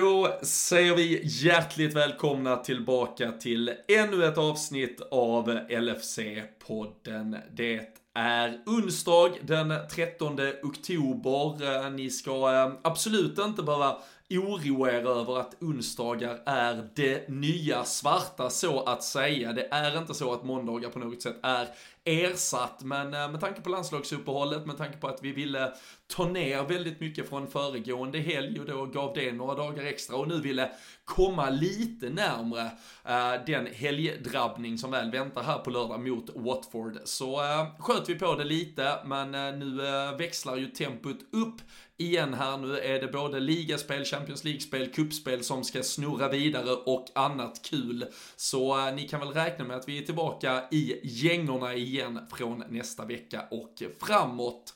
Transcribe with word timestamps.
Då 0.00 0.38
säger 0.42 0.94
vi 0.94 1.20
hjärtligt 1.24 1.94
välkomna 1.94 2.56
tillbaka 2.56 3.32
till 3.32 3.72
ännu 3.88 4.24
ett 4.24 4.38
avsnitt 4.38 5.00
av 5.10 5.50
LFC-podden. 5.68 7.40
Det 7.52 7.80
är 8.14 8.58
onsdag 8.66 9.30
den 9.42 9.74
13 9.90 10.38
oktober. 10.62 11.74
Eh, 11.84 11.90
ni 11.90 12.10
ska 12.10 12.52
eh, 12.54 12.72
absolut 12.82 13.38
inte 13.38 13.62
behöva 13.62 13.96
oroa 14.30 14.92
er 14.92 15.06
över 15.06 15.40
att 15.40 15.62
onsdagar 15.62 16.40
är 16.46 16.88
det 16.94 17.28
nya 17.28 17.84
svarta 17.84 18.50
så 18.50 18.80
att 18.82 19.02
säga. 19.02 19.52
Det 19.52 19.68
är 19.70 19.98
inte 19.98 20.14
så 20.14 20.32
att 20.32 20.44
måndagar 20.44 20.88
på 20.88 20.98
något 20.98 21.22
sätt 21.22 21.36
är 21.42 21.68
ersatt, 22.06 22.82
men 22.84 23.14
eh, 23.14 23.30
med 23.30 23.40
tanke 23.40 23.60
på 23.60 23.70
landslagsuppehållet, 23.70 24.66
med 24.66 24.78
tanke 24.78 24.98
på 24.98 25.08
att 25.08 25.18
vi 25.22 25.32
ville 25.32 25.72
ta 26.06 26.28
ner 26.28 26.62
väldigt 26.62 27.00
mycket 27.00 27.28
från 27.28 27.48
föregående 27.48 28.18
helg 28.18 28.60
och 28.60 28.66
då 28.66 28.86
gav 28.86 29.14
det 29.14 29.32
några 29.32 29.54
dagar 29.54 29.84
extra 29.84 30.16
och 30.16 30.28
nu 30.28 30.40
ville 30.40 30.70
komma 31.04 31.50
lite 31.50 32.10
närmre 32.10 32.62
uh, 33.08 33.44
den 33.46 33.66
helgdrabbning 33.66 34.78
som 34.78 34.90
väl 34.90 35.10
väntar 35.10 35.42
här 35.42 35.58
på 35.58 35.70
lördag 35.70 36.08
mot 36.08 36.30
Watford. 36.34 36.98
Så 37.04 37.42
uh, 37.42 37.66
sköt 37.78 38.08
vi 38.08 38.14
på 38.14 38.34
det 38.34 38.44
lite, 38.44 38.98
men 39.04 39.34
uh, 39.34 39.58
nu 39.58 39.82
växlar 40.18 40.56
ju 40.56 40.66
tempot 40.66 41.18
upp 41.32 41.60
igen 41.96 42.34
här. 42.34 42.56
Nu 42.56 42.78
är 42.78 43.00
det 43.00 43.08
både 43.08 43.40
ligaspel, 43.40 44.04
Champions 44.04 44.44
League-spel, 44.44 44.92
kuppspel 44.92 45.44
som 45.44 45.64
ska 45.64 45.82
snurra 45.82 46.28
vidare 46.28 46.70
och 46.70 47.06
annat 47.14 47.62
kul. 47.64 48.06
Så 48.36 48.90
ni 48.90 49.08
kan 49.08 49.20
väl 49.20 49.28
räkna 49.28 49.64
med 49.64 49.76
att 49.76 49.88
vi 49.88 49.98
är 49.98 50.02
tillbaka 50.02 50.62
i 50.70 51.00
gängorna 51.02 51.74
igen 51.74 51.95
igen 51.96 52.20
från 52.32 52.64
nästa 52.68 53.04
vecka 53.04 53.44
och 53.50 53.82
framåt. 54.00 54.74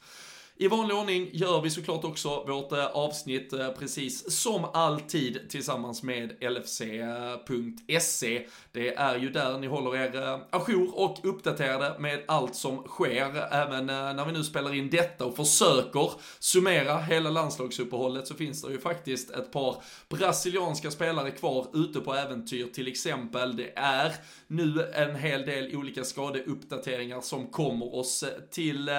I 0.61 0.69
vanlig 0.69 0.97
ordning 0.97 1.31
gör 1.33 1.61
vi 1.61 1.71
såklart 1.71 2.05
också 2.05 2.45
vårt 2.45 2.73
eh, 2.73 2.87
avsnitt 2.87 3.53
eh, 3.53 3.69
precis 3.69 4.41
som 4.41 4.65
alltid 4.65 5.51
tillsammans 5.51 6.03
med 6.03 6.37
LFC.se. 6.41 8.47
Det 8.73 8.95
är 8.95 9.17
ju 9.17 9.31
där 9.31 9.59
ni 9.59 9.67
håller 9.67 9.97
er 9.97 10.23
eh, 10.23 10.39
ajour 10.51 10.99
och 10.99 11.25
uppdaterade 11.25 11.99
med 11.99 12.23
allt 12.29 12.55
som 12.55 12.83
sker. 12.83 13.53
Även 13.53 13.87
när 13.87 14.25
vi 14.25 14.33
nu 14.33 14.45
spelar 14.45 14.75
in 14.75 14.91
detta 14.91 15.25
och 15.25 15.37
försöker 15.37 16.13
summera 16.39 16.99
hela 16.99 17.31
landslagsuppehållet 17.31 18.27
så 18.27 18.35
finns 18.35 18.63
det 18.63 18.73
ju 18.73 18.81
faktiskt 18.81 19.31
ett 19.31 19.53
par 19.53 19.77
brasilianska 20.09 20.91
spelare 20.91 21.31
kvar 21.31 21.67
ute 21.75 22.01
på 22.01 22.15
äventyr 22.15 22.67
till 22.67 22.89
exempel. 22.89 23.57
Det 23.57 23.73
är 23.77 24.13
nu 24.47 24.93
en 24.95 25.17
hel 25.17 25.47
del 25.47 25.77
olika 25.77 26.05
skadeuppdateringar 26.05 27.21
som 27.21 27.47
kommer 27.47 27.95
oss 27.95 28.25
till 28.51 28.91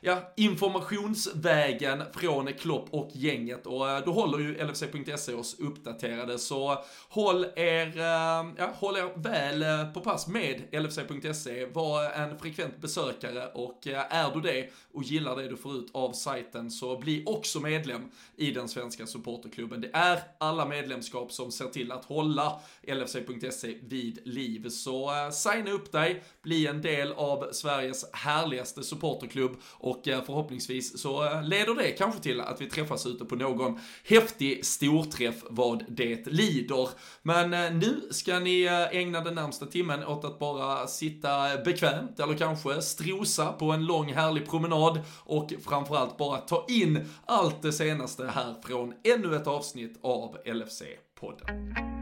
ja, 0.00 0.32
information 0.36 1.03
informationsvägen 1.04 2.02
från 2.12 2.52
Klopp 2.52 2.88
och 2.90 3.10
gänget 3.12 3.66
och 3.66 3.90
eh, 3.90 4.04
då 4.04 4.12
håller 4.12 4.38
ju 4.38 4.66
LFC.se 4.66 5.34
oss 5.34 5.56
uppdaterade 5.58 6.38
så 6.38 6.84
håll 7.08 7.46
er, 7.56 7.98
eh, 7.98 8.52
ja, 8.56 8.72
håll 8.74 8.96
er 8.96 9.18
väl 9.18 9.62
eh, 9.62 9.92
på 9.92 10.00
pass 10.00 10.26
med 10.26 10.62
LFC.se, 10.72 11.66
var 11.66 12.04
en 12.10 12.38
frekvent 12.38 12.80
besökare 12.80 13.46
och 13.46 13.86
är 13.86 14.34
du 14.34 14.40
det 14.40 14.70
och 14.92 15.02
gillar 15.02 15.36
det 15.36 15.48
du 15.48 15.56
får 15.56 15.76
ut 15.76 15.90
av 15.92 16.12
sajten 16.12 16.70
så 16.70 16.96
bli 16.98 17.22
också 17.26 17.60
medlem 17.60 18.10
i 18.36 18.50
den 18.50 18.68
svenska 18.68 19.06
supporterklubben. 19.06 19.80
Det 19.80 19.90
är 19.92 20.20
alla 20.38 20.66
medlemskap 20.66 21.32
som 21.32 21.52
ser 21.52 21.68
till 21.68 21.92
att 21.92 22.04
hålla 22.04 22.60
LFC.se 22.82 23.78
vid 23.82 24.18
liv. 24.24 24.68
Så 24.68 25.12
signa 25.32 25.70
upp 25.70 25.92
dig, 25.92 26.22
bli 26.42 26.66
en 26.66 26.82
del 26.82 27.12
av 27.12 27.52
Sveriges 27.52 28.12
härligaste 28.12 28.82
supporterklubb 28.82 29.56
och 29.72 30.00
förhoppningsvis 30.04 30.93
så 30.94 31.24
eh, 31.24 31.42
leder 31.42 31.74
det 31.74 31.90
kanske 31.90 32.20
till 32.20 32.40
att 32.40 32.60
vi 32.60 32.66
träffas 32.66 33.06
ute 33.06 33.24
på 33.24 33.36
någon 33.36 33.80
häftig 34.04 34.66
storträff 34.66 35.44
vad 35.50 35.84
det 35.88 36.26
lider. 36.26 36.88
Men 37.22 37.54
eh, 37.54 37.72
nu 37.72 38.08
ska 38.10 38.38
ni 38.38 38.62
eh, 38.62 38.98
ägna 38.98 39.20
den 39.20 39.34
närmsta 39.34 39.66
timmen 39.66 40.04
åt 40.04 40.24
att 40.24 40.38
bara 40.38 40.86
sitta 40.86 41.58
bekvämt 41.64 42.20
eller 42.20 42.34
kanske 42.34 42.82
strosa 42.82 43.52
på 43.52 43.72
en 43.72 43.86
lång 43.86 44.12
härlig 44.12 44.50
promenad 44.50 45.00
och 45.24 45.52
framförallt 45.64 46.16
bara 46.16 46.38
ta 46.38 46.66
in 46.68 47.08
allt 47.26 47.62
det 47.62 47.72
senaste 47.72 48.26
här 48.26 48.54
från 48.66 48.94
ännu 49.04 49.36
ett 49.36 49.46
avsnitt 49.46 49.98
av 50.02 50.36
LFC-podden. 50.44 51.93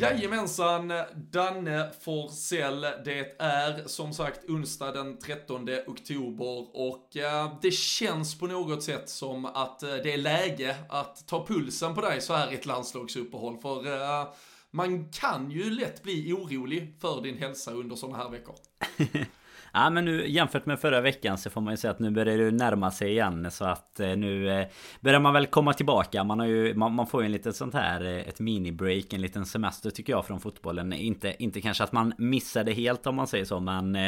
Jajamensan, 0.00 0.92
Danne 1.14 1.90
Forsell. 2.00 2.80
Det 2.80 3.36
är 3.38 3.88
som 3.88 4.12
sagt 4.12 4.48
onsdag 4.48 4.92
den 4.92 5.18
13 5.18 5.68
oktober 5.86 6.76
och 6.76 7.16
eh, 7.16 7.52
det 7.62 7.70
känns 7.70 8.38
på 8.38 8.46
något 8.46 8.82
sätt 8.82 9.08
som 9.08 9.44
att 9.44 9.82
eh, 9.82 9.88
det 9.88 10.12
är 10.12 10.18
läge 10.18 10.76
att 10.88 11.26
ta 11.26 11.46
pulsen 11.46 11.94
på 11.94 12.00
dig 12.00 12.20
så 12.20 12.34
här 12.34 12.52
i 12.52 12.54
ett 12.54 12.66
landslagsuppehåll. 12.66 13.58
För 13.58 13.86
eh, 13.86 14.28
man 14.70 15.08
kan 15.08 15.50
ju 15.50 15.70
lätt 15.70 16.02
bli 16.02 16.32
orolig 16.32 16.96
för 17.00 17.20
din 17.22 17.38
hälsa 17.38 17.72
under 17.72 17.96
sådana 17.96 18.18
här 18.18 18.30
veckor. 18.30 18.54
Ja 19.72 19.90
men 19.90 20.04
nu 20.04 20.28
jämfört 20.28 20.66
med 20.66 20.80
förra 20.80 21.00
veckan 21.00 21.38
så 21.38 21.50
får 21.50 21.60
man 21.60 21.72
ju 21.72 21.76
säga 21.76 21.90
att 21.90 21.98
nu 21.98 22.10
börjar 22.10 22.38
det 22.38 22.50
närma 22.50 22.90
sig 22.90 23.10
igen 23.10 23.50
så 23.50 23.64
att 23.64 24.00
eh, 24.00 24.16
nu 24.16 24.50
eh, 24.50 24.66
börjar 25.00 25.20
man 25.20 25.34
väl 25.34 25.46
komma 25.46 25.72
tillbaka. 25.72 26.24
Man 26.24 26.38
har 26.38 26.46
ju 26.46 26.74
man, 26.74 26.94
man 26.94 27.06
får 27.06 27.22
ju 27.22 27.26
en 27.26 27.32
liten 27.32 27.52
sånt 27.52 27.74
här 27.74 28.04
eh, 28.04 28.28
ett 28.28 28.40
mini-break, 28.40 29.14
en 29.14 29.20
liten 29.20 29.46
semester 29.46 29.90
tycker 29.90 30.12
jag 30.12 30.26
från 30.26 30.40
fotbollen. 30.40 30.92
Inte, 30.92 31.42
inte 31.42 31.60
kanske 31.60 31.84
att 31.84 31.92
man 31.92 32.14
missar 32.18 32.64
det 32.64 32.72
helt 32.72 33.06
om 33.06 33.14
man 33.14 33.26
säger 33.26 33.44
så 33.44 33.60
men 33.60 33.98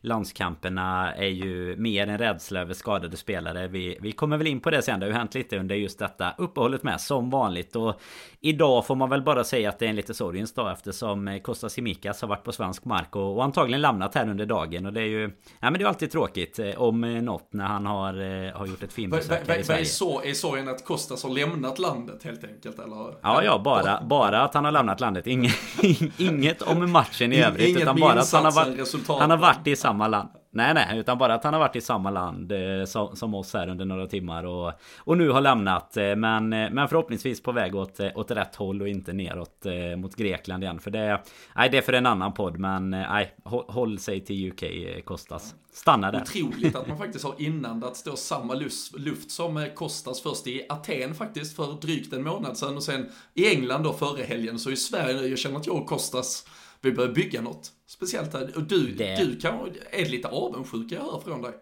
landskamperna 0.00 1.14
är 1.14 1.28
ju 1.28 1.76
mer 1.76 2.06
en 2.06 2.18
rädsla 2.18 2.60
över 2.60 2.74
skadade 2.74 3.16
spelare. 3.16 3.68
Vi, 3.68 3.98
vi 4.00 4.12
kommer 4.12 4.36
väl 4.36 4.46
in 4.46 4.60
på 4.60 4.70
det 4.70 4.82
sen. 4.82 5.00
Det 5.00 5.06
har 5.06 5.10
ju 5.10 5.16
hänt 5.18 5.34
lite 5.34 5.58
under 5.58 5.74
just 5.74 5.98
detta 5.98 6.34
uppehållet 6.38 6.82
med 6.82 7.00
som 7.00 7.30
vanligt 7.30 7.76
och 7.76 8.00
idag 8.40 8.86
får 8.86 8.94
man 8.94 9.10
väl 9.10 9.22
bara 9.22 9.44
säga 9.44 9.68
att 9.68 9.78
det 9.78 9.84
är 9.84 9.90
en 9.90 9.96
lite 9.96 10.14
sorgens 10.14 10.54
dag 10.54 10.72
eftersom 10.72 11.40
Kostas 11.42 11.72
Simikas 11.72 12.20
har 12.20 12.28
varit 12.28 12.44
på 12.44 12.52
svensk 12.52 12.84
mark 12.84 13.16
och, 13.16 13.36
och 13.36 13.44
antagligen 13.44 13.80
lämnat 13.82 14.14
här 14.14 14.28
under 14.28 14.46
dagen 14.46 14.86
och 14.86 14.92
det 14.92 15.03
är 15.04 15.08
ju... 15.08 15.30
Ja 15.60 15.70
men 15.70 15.72
det 15.72 15.82
är 15.82 15.88
alltid 15.88 16.10
tråkigt 16.10 16.58
eh, 16.58 16.82
om 16.82 17.04
eh, 17.04 17.22
något 17.22 17.52
när 17.52 17.64
han 17.64 17.86
har, 17.86 18.14
eh, 18.14 18.52
har 18.52 18.66
gjort 18.66 18.82
ett 18.82 18.92
filmbesök 18.92 19.42
i 19.42 19.64
Sverige. 19.64 19.80
Är, 19.80 19.84
så, 19.84 20.22
är 20.22 20.32
sorgen 20.32 20.68
att 20.68 20.84
Kostas 20.84 21.22
har 21.22 21.30
lämnat 21.30 21.78
landet 21.78 22.24
helt 22.24 22.44
enkelt 22.44 22.78
eller? 22.78 23.14
Ja 23.22 23.44
ja 23.44 23.60
bara, 23.64 24.02
bara 24.02 24.42
att 24.42 24.54
han 24.54 24.64
har 24.64 24.72
lämnat 24.72 25.00
landet. 25.00 25.26
Inget, 25.26 25.54
inget 26.18 26.62
om 26.62 26.92
matchen 26.92 27.32
i 27.32 27.42
övrigt. 27.42 27.68
Inget 27.68 27.82
utan 27.82 28.00
bara 28.00 28.20
att 28.20 28.32
han 28.32 28.44
har, 28.44 28.52
varit, 28.52 29.20
han 29.20 29.30
har 29.30 29.38
varit 29.38 29.66
i 29.66 29.76
samma 29.76 30.08
land. 30.08 30.28
Nej 30.54 30.74
nej, 30.74 30.98
utan 30.98 31.18
bara 31.18 31.34
att 31.34 31.44
han 31.44 31.52
har 31.52 31.60
varit 31.60 31.76
i 31.76 31.80
samma 31.80 32.10
land 32.10 32.52
eh, 32.52 32.84
som, 32.86 33.16
som 33.16 33.34
oss 33.34 33.54
här 33.54 33.68
under 33.68 33.84
några 33.84 34.06
timmar 34.06 34.44
och, 34.44 34.72
och 34.98 35.18
nu 35.18 35.30
har 35.30 35.40
lämnat. 35.40 35.96
Eh, 35.96 36.16
men, 36.16 36.52
eh, 36.52 36.70
men 36.70 36.88
förhoppningsvis 36.88 37.42
på 37.42 37.52
väg 37.52 37.74
åt, 37.74 38.00
åt 38.14 38.30
rätt 38.30 38.56
håll 38.56 38.82
och 38.82 38.88
inte 38.88 39.12
neråt 39.12 39.66
eh, 39.66 39.96
mot 39.96 40.16
Grekland 40.16 40.62
igen. 40.62 40.80
För 40.80 40.90
det, 40.90 41.22
nej, 41.56 41.68
det 41.70 41.78
är 41.78 41.82
för 41.82 41.92
en 41.92 42.06
annan 42.06 42.34
podd 42.34 42.58
men 42.58 42.90
nej, 42.90 43.34
håll, 43.44 43.64
håll 43.68 43.98
sig 43.98 44.20
till 44.20 44.52
UK 44.52 44.64
Kostas. 45.04 45.54
Stanna 45.72 46.10
där. 46.10 46.22
Otroligt 46.22 46.76
att 46.76 46.88
man 46.88 46.98
faktiskt 46.98 47.24
har 47.24 47.34
inandats 47.38 48.02
då 48.02 48.16
samma 48.16 48.54
luft 48.96 49.30
som 49.30 49.66
Kostas 49.74 50.22
först 50.22 50.46
i 50.46 50.66
Aten 50.68 51.14
faktiskt 51.14 51.56
för 51.56 51.80
drygt 51.80 52.12
en 52.12 52.24
månad 52.24 52.56
sedan 52.56 52.76
och 52.76 52.82
sen 52.82 53.06
i 53.34 53.48
England 53.48 53.82
då 53.82 53.92
före 53.92 54.22
helgen. 54.22 54.58
Så 54.58 54.70
i 54.70 54.76
Sverige, 54.76 55.26
jag 55.26 55.38
känner 55.38 55.56
att 55.56 55.66
jag 55.66 55.76
och 55.76 55.86
Kostas 55.86 56.46
vi 56.84 56.92
börjar 56.92 57.12
bygga 57.12 57.40
något 57.40 57.72
speciellt 57.86 58.32
här. 58.32 58.52
Och 58.56 58.62
du, 58.62 58.92
det... 58.92 59.16
du 59.16 59.40
kan, 59.40 59.70
är 59.90 60.06
lite 60.06 60.28
avundsjuk 60.28 60.92
jag 60.92 61.00
hör 61.00 61.20
från 61.24 61.42
dig. 61.42 61.52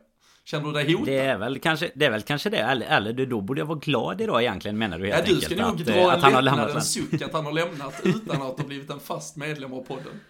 Känner 0.44 0.66
du 0.66 0.72
dig 0.72 0.92
hotad? 0.92 1.06
Det 1.06 1.18
är 1.18 1.38
väl 1.38 1.58
kanske 1.58 1.90
det, 1.94 2.06
är 2.06 2.10
väl 2.10 2.22
kanske 2.22 2.50
det. 2.50 2.56
Eller, 2.58 2.86
eller 2.86 3.26
då 3.26 3.40
borde 3.40 3.60
jag 3.60 3.66
vara 3.66 3.78
glad 3.78 4.20
idag 4.20 4.42
egentligen 4.42 4.78
menar 4.78 4.98
du 4.98 5.06
helt 5.06 5.28
ja, 5.28 5.34
du 5.34 5.40
ska 5.40 5.66
nog 5.66 5.84
dra 5.84 5.94
en 5.94 6.10
att 6.10 6.22
han 6.22 6.34
har 6.34 6.42
lämnat 6.42 6.74
en 6.74 6.82
suck 6.82 7.22
att 7.22 7.32
han 7.32 7.44
har 7.44 7.52
lämnat 7.52 8.00
utan 8.04 8.42
att 8.42 8.58
ha 8.58 8.66
blivit 8.66 8.90
en 8.90 9.00
fast 9.00 9.36
medlem 9.36 9.72
av 9.72 9.82
podden. 9.84 10.20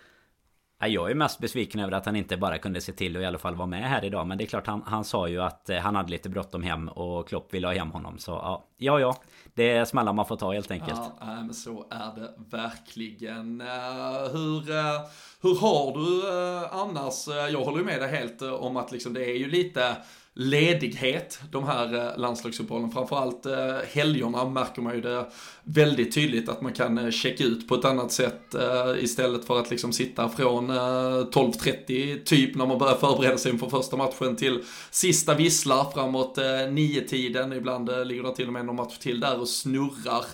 Jag 0.89 1.11
är 1.11 1.15
mest 1.15 1.39
besviken 1.39 1.81
över 1.81 1.93
att 1.93 2.07
han 2.07 2.17
inte 2.17 2.37
bara 2.37 2.59
kunde 2.59 2.81
se 2.81 2.93
till 2.93 3.17
att 3.17 3.23
i 3.23 3.27
alla 3.27 3.39
fall 3.39 3.55
vara 3.55 3.67
med 3.67 3.89
här 3.89 4.05
idag. 4.05 4.27
Men 4.27 4.39
det 4.39 4.45
är 4.45 4.47
klart, 4.47 4.67
han, 4.67 4.83
han 4.87 5.05
sa 5.05 5.29
ju 5.29 5.43
att 5.43 5.71
eh, 5.71 5.79
han 5.79 5.97
hade 5.97 6.11
lite 6.11 6.29
bråttom 6.29 6.63
hem 6.63 6.89
och 6.89 7.29
Klopp 7.29 7.55
ville 7.55 7.67
ha 7.67 7.75
hem 7.75 7.91
honom. 7.91 8.19
Så 8.19 8.31
ja, 8.31 8.65
ja, 8.77 9.01
ja. 9.01 9.17
Det 9.55 9.71
är 9.71 9.85
smällar 9.85 10.13
man 10.13 10.27
får 10.27 10.37
ta 10.37 10.53
helt 10.53 10.71
enkelt. 10.71 11.01
Ja, 11.21 11.27
men 11.27 11.55
så 11.55 11.87
är 11.91 12.21
det 12.21 12.35
verkligen. 12.57 13.61
Eh, 13.61 14.33
hur, 14.33 14.71
eh, 14.71 15.01
hur 15.43 15.61
har 15.61 15.95
du 15.99 16.29
annars? 16.69 17.29
Jag 17.53 17.65
håller 17.65 17.79
ju 17.79 17.85
med 17.85 18.01
dig 18.01 18.11
helt 18.11 18.43
om 18.43 18.77
att 18.77 18.93
liksom 18.93 19.13
det 19.15 19.31
är 19.31 19.39
ju 19.39 19.51
lite 19.51 19.97
ledighet, 20.35 21.41
de 21.51 21.65
här 21.65 21.95
eh, 21.95 22.19
landslagsuppehållen. 22.19 22.91
Framförallt 22.91 23.47
eh, 23.47 23.77
helgerna 23.93 24.45
märker 24.45 24.83
man 24.83 24.95
ju 24.95 25.01
det 25.01 25.27
väldigt 25.65 26.15
tydligt 26.15 26.49
att 26.49 26.63
man 26.63 26.73
kan 26.73 26.99
eh, 26.99 27.11
checka 27.11 27.45
ut 27.45 27.69
på 27.69 27.75
ett 27.75 27.85
annat 27.85 28.13
sätt 28.13 28.55
istället 28.99 29.45
för 29.45 29.61
att 29.61 29.71
liksom 29.71 29.93
sitta 29.93 30.29
från 30.29 30.71
12.30 30.71 32.25
typ 32.25 32.55
när 32.57 32.67
man 32.67 32.79
börjar 32.79 32.95
förbereda 32.95 33.39
sig 33.39 33.53
inför 33.53 33.69
första 33.69 33.97
matchen 33.97 34.37
till 34.37 34.65
sista 34.91 35.35
visslar 35.35 35.91
framåt 35.95 36.39
9-tiden. 36.39 37.53
Ibland 37.53 37.91
ligger 38.07 38.23
det 38.23 38.37
till 38.37 38.47
och 38.47 38.53
med 38.53 38.65
någon 38.65 38.77
match 38.77 38.99
till 38.99 39.21
där 39.21 39.41
och 39.41 39.49
snurrar. 39.49 40.25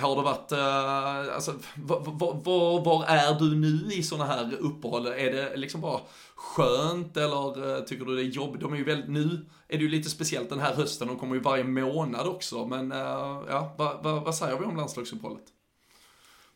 Har 0.00 0.16
det 0.16 0.22
varit, 0.22 0.52
alltså, 1.34 1.54
var, 1.74 2.00
var, 2.44 2.84
var, 2.84 3.04
är 3.04 3.38
du 3.38 3.56
nu 3.56 3.94
i 3.94 4.02
sådana 4.02 4.32
här 4.32 4.52
uppehåll? 4.58 5.06
Är 5.06 5.32
det 5.32 5.56
liksom 5.56 5.80
bara 5.80 6.00
skönt 6.56 7.16
eller 7.16 7.76
eh, 7.76 7.84
tycker 7.84 8.04
du 8.04 8.16
det 8.16 8.22
är 8.22 8.24
jobbigt? 8.24 8.60
De 8.60 8.72
är 8.72 8.76
ju 8.76 8.84
väldigt, 8.84 9.10
nu 9.10 9.46
är 9.68 9.78
det 9.78 9.82
ju 9.82 9.88
lite 9.88 10.10
speciellt 10.10 10.48
den 10.48 10.60
här 10.60 10.74
hösten, 10.74 11.08
de 11.08 11.18
kommer 11.18 11.34
ju 11.34 11.40
varje 11.40 11.64
månad 11.64 12.26
också, 12.26 12.66
men 12.66 12.92
eh, 12.92 12.98
ja, 13.48 13.74
vad, 13.78 14.04
vad, 14.04 14.22
vad 14.22 14.34
säger 14.34 14.58
vi 14.58 14.64
om 14.64 14.76
landslagsuppehållet? 14.76 15.44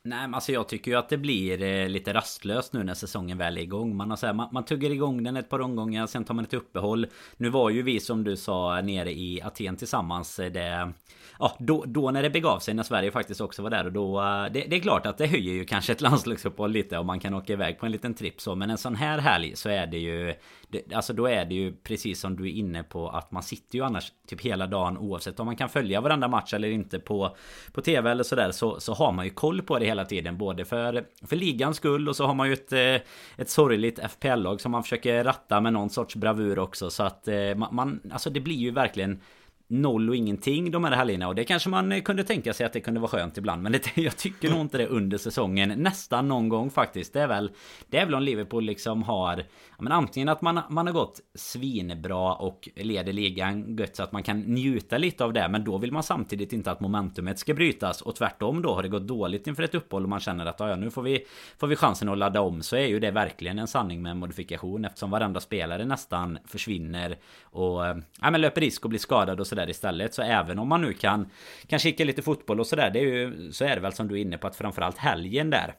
Nej 0.07 0.21
men 0.21 0.35
alltså 0.35 0.53
jag 0.53 0.69
tycker 0.69 0.91
ju 0.91 0.97
att 0.97 1.09
det 1.09 1.19
blir 1.19 1.63
eh, 1.63 1.89
lite 1.89 2.13
rastlöst 2.13 2.73
nu 2.73 2.85
när 2.85 2.95
säsongen 2.95 3.39
väl 3.39 3.59
är 3.59 3.63
igång. 3.63 3.97
Man, 3.97 4.11
har 4.11 4.17
så 4.17 4.27
här, 4.27 4.33
man, 4.33 4.49
man 4.53 4.65
tuggar 4.65 4.91
igång 4.91 5.23
den 5.23 5.37
ett 5.37 5.49
par 5.49 5.61
omgångar, 5.61 6.07
sen 6.07 6.25
tar 6.25 6.35
man 6.35 6.45
ett 6.45 6.55
uppehåll. 6.55 7.07
Nu 7.37 7.49
var 7.49 7.71
ju 7.71 7.83
vi 7.83 8.01
som 8.01 8.25
du 8.25 8.37
sa 8.37 8.81
nere 8.81 9.13
i 9.13 9.43
Aten 9.43 9.77
tillsammans. 9.77 10.39
Eh, 10.39 10.53
det, 10.53 10.93
ja, 11.39 11.57
då, 11.59 11.85
då 11.87 12.11
när 12.11 12.23
det 12.23 12.31
begav 12.31 12.59
sig, 12.59 12.75
när 12.75 12.83
Sverige 12.83 13.11
faktiskt 13.11 13.41
också 13.41 13.63
var 13.63 13.71
där. 13.71 13.87
Och 13.87 13.93
då, 13.93 14.21
eh, 14.21 14.53
det, 14.53 14.65
det 14.71 14.77
är 14.77 14.81
klart 14.81 15.07
att 15.07 15.19
det 15.19 15.27
höjer 15.27 15.53
ju 15.53 15.65
kanske 15.65 15.93
ett 15.93 16.01
landslagsuppehåll 16.11 16.73
lite 16.73 16.99
om 16.99 17.07
man 17.07 17.21
kan 17.21 17.35
åka 17.35 17.53
iväg 17.53 17.79
på 17.79 17.87
en 17.87 17.93
liten 17.93 18.15
tripp 18.15 18.41
så. 18.41 18.55
Men 18.55 18.71
en 18.71 18.79
sån 18.79 18.97
här 18.97 19.19
helg 19.19 19.57
så 19.57 19.69
är 19.69 19.87
det 19.87 19.99
ju 19.99 20.35
det, 20.75 20.95
alltså 20.95 21.13
då 21.13 21.27
är 21.27 21.45
det 21.45 21.55
ju 21.55 21.73
precis 21.73 22.21
som 22.21 22.37
du 22.37 22.45
är 22.45 22.53
inne 22.53 22.83
på 22.83 23.09
att 23.09 23.33
man 23.33 23.43
sitter 23.43 23.79
ju 23.79 23.85
annars 23.85 24.13
typ 24.27 24.41
hela 24.41 24.67
dagen 24.67 24.99
oavsett 24.99 25.41
om 25.41 25.47
man 25.47 25.57
kan 25.57 25.69
följa 25.69 26.01
varandra 26.01 26.29
match 26.29 26.55
eller 26.55 26.69
inte 26.69 26.99
på, 26.99 27.37
på 27.73 27.81
tv 27.81 28.11
eller 28.11 28.25
sådär 28.25 28.51
så, 28.51 28.81
så 28.81 28.95
har 28.95 29.13
man 29.13 29.25
ju 29.25 29.31
koll 29.31 29.63
på 29.63 29.79
det 29.79 29.87
hela 29.87 30.05
tiden. 30.05 30.39
Både 30.39 30.65
för, 30.65 31.05
för 31.27 31.37
ligans 31.37 31.77
skull 31.77 32.09
och 32.09 32.17
så 32.17 32.27
har 32.27 32.35
man 32.35 32.47
ju 32.47 32.53
ett, 32.53 32.73
eh, 32.73 33.09
ett 33.37 33.51
sorgligt 33.51 33.99
FPL-lag 33.99 34.61
som 34.61 34.73
man 34.73 34.83
försöker 34.83 35.25
ratta 35.25 35.61
med 35.61 35.73
någon 35.73 35.91
sorts 35.91 36.17
bravur 36.17 36.59
också. 36.59 36.91
Så 36.91 37.03
att 37.03 37.29
eh, 37.29 37.55
man, 37.57 37.75
man 37.75 38.01
alltså 38.13 38.31
det 38.31 38.41
blir 38.41 38.57
ju 38.57 38.71
verkligen 38.71 39.21
noll 39.69 40.09
och 40.09 40.17
ingenting 40.17 40.71
de 40.71 40.85
här 40.85 40.93
helgerna. 40.93 41.29
Och 41.29 41.35
det 41.35 41.45
kanske 41.45 41.69
man 41.69 41.93
eh, 41.93 42.03
kunde 42.03 42.25
tänka 42.25 42.53
sig 42.53 42.67
att 42.67 42.73
det 42.73 42.81
kunde 42.81 43.01
vara 43.01 43.11
skönt 43.11 43.39
ibland. 43.39 43.63
Men 43.63 43.73
det, 43.95 43.97
jag 43.97 44.17
tycker 44.17 44.51
nog 44.51 44.61
inte 44.61 44.79
det 44.79 44.87
under 44.87 45.19
säsongen. 45.19 45.69
Nästan 45.69 46.29
någon 46.29 46.49
gång 46.49 46.71
faktiskt. 46.71 47.13
Det 47.13 47.21
är 47.21 47.29
väl 47.29 47.51
det 47.89 47.99
är 47.99 48.05
väl 48.07 48.15
om 48.15 48.23
Liverpool 48.23 48.65
liksom 48.65 49.03
har 49.03 49.45
men 49.79 49.93
antingen 49.93 50.29
att 50.29 50.43
man, 50.43 50.61
man 50.69 50.87
har 50.87 50.95
gått 50.95 51.21
svinbra 51.35 52.35
och 52.35 52.69
leder 52.77 53.13
ligan 53.13 53.77
gött 53.77 53.97
så 53.97 54.03
att 54.03 54.13
man 54.13 54.23
kan 54.23 54.41
njuta 54.41 54.99
lite 54.99 55.25
av 55.25 55.33
det. 55.33 55.49
Men 55.49 55.65
då 55.65 55.79
vill 55.79 55.93
man 55.93 56.03
samtidigt 56.03 56.53
inte 56.53 56.71
att 56.71 56.81
momentumet 56.81 57.39
ska 57.39 57.55
brytas. 57.55 58.03
Och 58.03 58.17
tvärtom 58.17 58.63
då 58.63 58.75
har 58.75 58.83
det 58.83 58.89
gått 58.89 59.07
dåligt 59.07 59.47
inför 59.47 59.63
ett 59.63 59.75
uppehåll 59.75 60.03
och 60.03 60.09
man 60.09 60.21
känner 60.21 60.47
att 60.47 60.61
ja, 60.61 60.77
nu 60.77 60.91
får 60.91 61.03
vi 61.03 61.27
får 61.59 61.67
vi 61.67 61.77
chansen 61.77 62.09
att 62.09 62.19
ladda 62.19 62.41
om. 62.41 62.63
Så 62.63 62.77
är 62.77 62.87
ju 62.87 63.01
det 63.01 63.11
verkligen 63.11 63.59
en 63.59 63.67
sanning 63.67 64.03
med 64.03 64.17
modifikation 64.17 64.85
eftersom 64.85 65.11
varenda 65.11 65.41
spelare 65.41 65.85
nästan 65.85 66.39
försvinner 66.47 67.19
och 67.43 67.87
eh, 67.87 67.97
ja, 68.21 68.31
men 68.31 68.41
löper 68.41 68.61
risk 68.61 68.85
att 68.85 68.91
bli 68.91 68.99
skadad 68.99 69.41
och 69.41 69.47
sådär 69.55 69.71
istället. 69.71 70.15
Så 70.15 70.23
även 70.23 70.59
om 70.59 70.69
man 70.69 70.83
nu 70.83 70.93
kan 70.93 71.31
kan 71.67 71.79
kika 71.79 72.05
lite 72.05 72.23
fotboll 72.23 72.61
och 72.61 72.67
sådär. 72.67 72.91
Det 72.91 72.99
är 72.99 73.05
ju 73.05 73.53
så 73.53 73.65
är 73.65 73.75
det 73.75 73.81
väl 73.81 73.93
som 73.93 74.09
du 74.09 74.15
är 74.15 74.23
inne 74.23 74.39
på 74.39 74.47
att 74.47 74.57
framförallt 74.57 74.99
helgen 74.99 75.51
där 75.51 75.75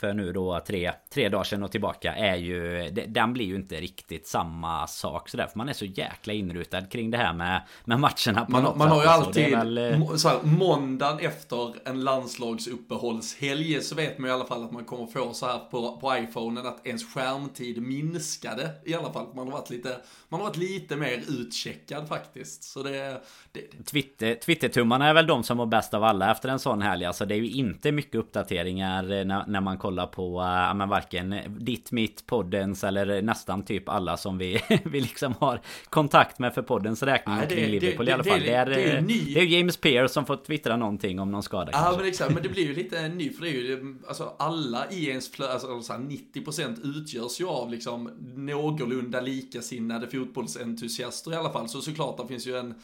för 0.00 0.14
nu 0.14 0.32
då 0.32 0.60
tre, 0.66 0.92
tre 1.10 1.28
dagar 1.28 1.44
sedan 1.44 1.62
och 1.62 1.70
tillbaka 1.70 2.14
är 2.14 2.36
ju 2.36 2.90
Den 2.90 3.32
blir 3.32 3.44
ju 3.44 3.56
inte 3.56 3.80
riktigt 3.80 4.26
samma 4.26 4.86
sak 4.86 5.28
sådär 5.28 5.46
för 5.46 5.58
man 5.58 5.68
är 5.68 5.72
så 5.72 5.84
jäkla 5.84 6.32
inrutad 6.32 6.82
kring 6.82 7.10
det 7.10 7.18
här 7.18 7.32
med, 7.32 7.62
med 7.84 8.00
matcherna 8.00 8.44
på 8.44 8.52
Man, 8.52 8.78
man 8.78 8.88
har 8.88 9.02
ju 9.02 9.08
alltid 9.08 9.50
väl... 9.50 9.78
Eh, 9.78 10.14
så 10.14 10.28
här, 10.28 10.38
Måndagen 10.42 11.18
efter 11.18 11.88
en 11.88 12.04
landslagsuppehållshelg 12.04 13.82
så 13.82 13.94
vet 13.94 14.18
man 14.18 14.30
i 14.30 14.32
alla 14.32 14.44
fall 14.44 14.64
att 14.64 14.72
man 14.72 14.84
kommer 14.84 15.06
få 15.06 15.32
så 15.32 15.46
här 15.46 15.58
på, 15.58 15.98
på 16.00 16.16
iPhonen 16.16 16.66
att 16.66 16.86
ens 16.86 17.14
skärmtid 17.14 17.82
minskade 17.82 18.70
i 18.84 18.94
alla 18.94 19.12
fall. 19.12 19.26
Man 19.34 19.46
har 19.46 19.52
varit 19.52 19.70
lite, 19.70 19.96
man 20.28 20.40
har 20.40 20.48
varit 20.48 20.56
lite 20.56 20.96
mer 20.96 21.22
utcheckad 21.28 22.08
faktiskt. 22.08 22.64
Så 22.64 22.82
det, 22.82 23.22
det... 23.52 23.84
Twitter, 23.84 24.34
Twitter-tummarna 24.34 25.08
är 25.08 25.14
väl 25.14 25.26
de 25.26 25.42
som 25.42 25.56
mår 25.56 25.66
bäst 25.66 25.94
av 25.94 26.04
alla 26.04 26.30
efter 26.30 26.48
en 26.48 26.58
sån 26.58 26.82
helg. 26.82 27.04
Alltså 27.04 27.26
det 27.26 27.34
är 27.34 27.38
ju 27.38 27.50
inte 27.50 27.92
mycket 27.92 28.14
uppdateringar 28.14 29.12
eh, 29.12 29.24
när, 29.24 29.46
när 29.46 29.60
man 29.60 29.78
kollar 29.88 30.06
på 30.06 30.40
uh, 30.40 30.74
men 30.74 30.88
varken 30.88 31.34
ditt, 31.58 31.92
mitt, 31.92 32.26
poddens 32.26 32.84
eller 32.84 33.22
nästan 33.22 33.64
typ 33.64 33.88
alla 33.88 34.16
som 34.16 34.38
vi, 34.38 34.60
vi 34.84 35.00
liksom 35.00 35.34
har 35.38 35.60
kontakt 35.88 36.38
med 36.38 36.54
för 36.54 36.62
poddens 36.62 37.02
räkning 37.02 37.36
Nej, 37.36 37.46
det, 37.48 37.54
kring 37.54 37.70
Liverpool 37.70 38.06
det, 38.06 38.10
i 38.10 38.14
alla 38.14 38.24
fall. 38.24 38.40
Det, 38.40 38.52
är, 38.52 38.66
det, 38.66 38.90
är, 38.90 39.00
ny... 39.00 39.34
det 39.34 39.40
är 39.40 39.44
James 39.44 39.76
Pearce 39.76 40.14
som 40.14 40.26
får 40.26 40.36
twittra 40.36 40.76
någonting 40.76 41.20
om 41.20 41.30
någon 41.30 41.42
skada. 41.42 41.70
Ja 41.72 41.94
men 41.96 42.06
exakt, 42.06 42.34
men 42.34 42.42
det 42.42 42.48
blir 42.48 42.66
ju 42.66 42.74
lite 42.82 43.08
ny 43.08 43.30
för 43.30 43.42
det 43.42 43.48
är 43.48 43.52
ju 43.52 43.96
alltså 44.08 44.32
alla 44.38 44.90
i 44.90 45.08
ens 45.08 45.30
flöde, 45.30 45.52
alltså 45.52 45.82
så 45.82 45.92
90% 45.92 46.98
utgörs 46.98 47.40
ju 47.40 47.46
av 47.46 47.70
liksom 47.70 48.10
någorlunda 48.36 49.20
likasinnade 49.20 50.06
fotbollsentusiaster 50.08 51.32
i 51.32 51.36
alla 51.36 51.50
fall. 51.50 51.68
Så 51.68 51.80
såklart 51.80 52.16
det 52.18 52.26
finns 52.28 52.46
ju 52.46 52.56
en 52.56 52.74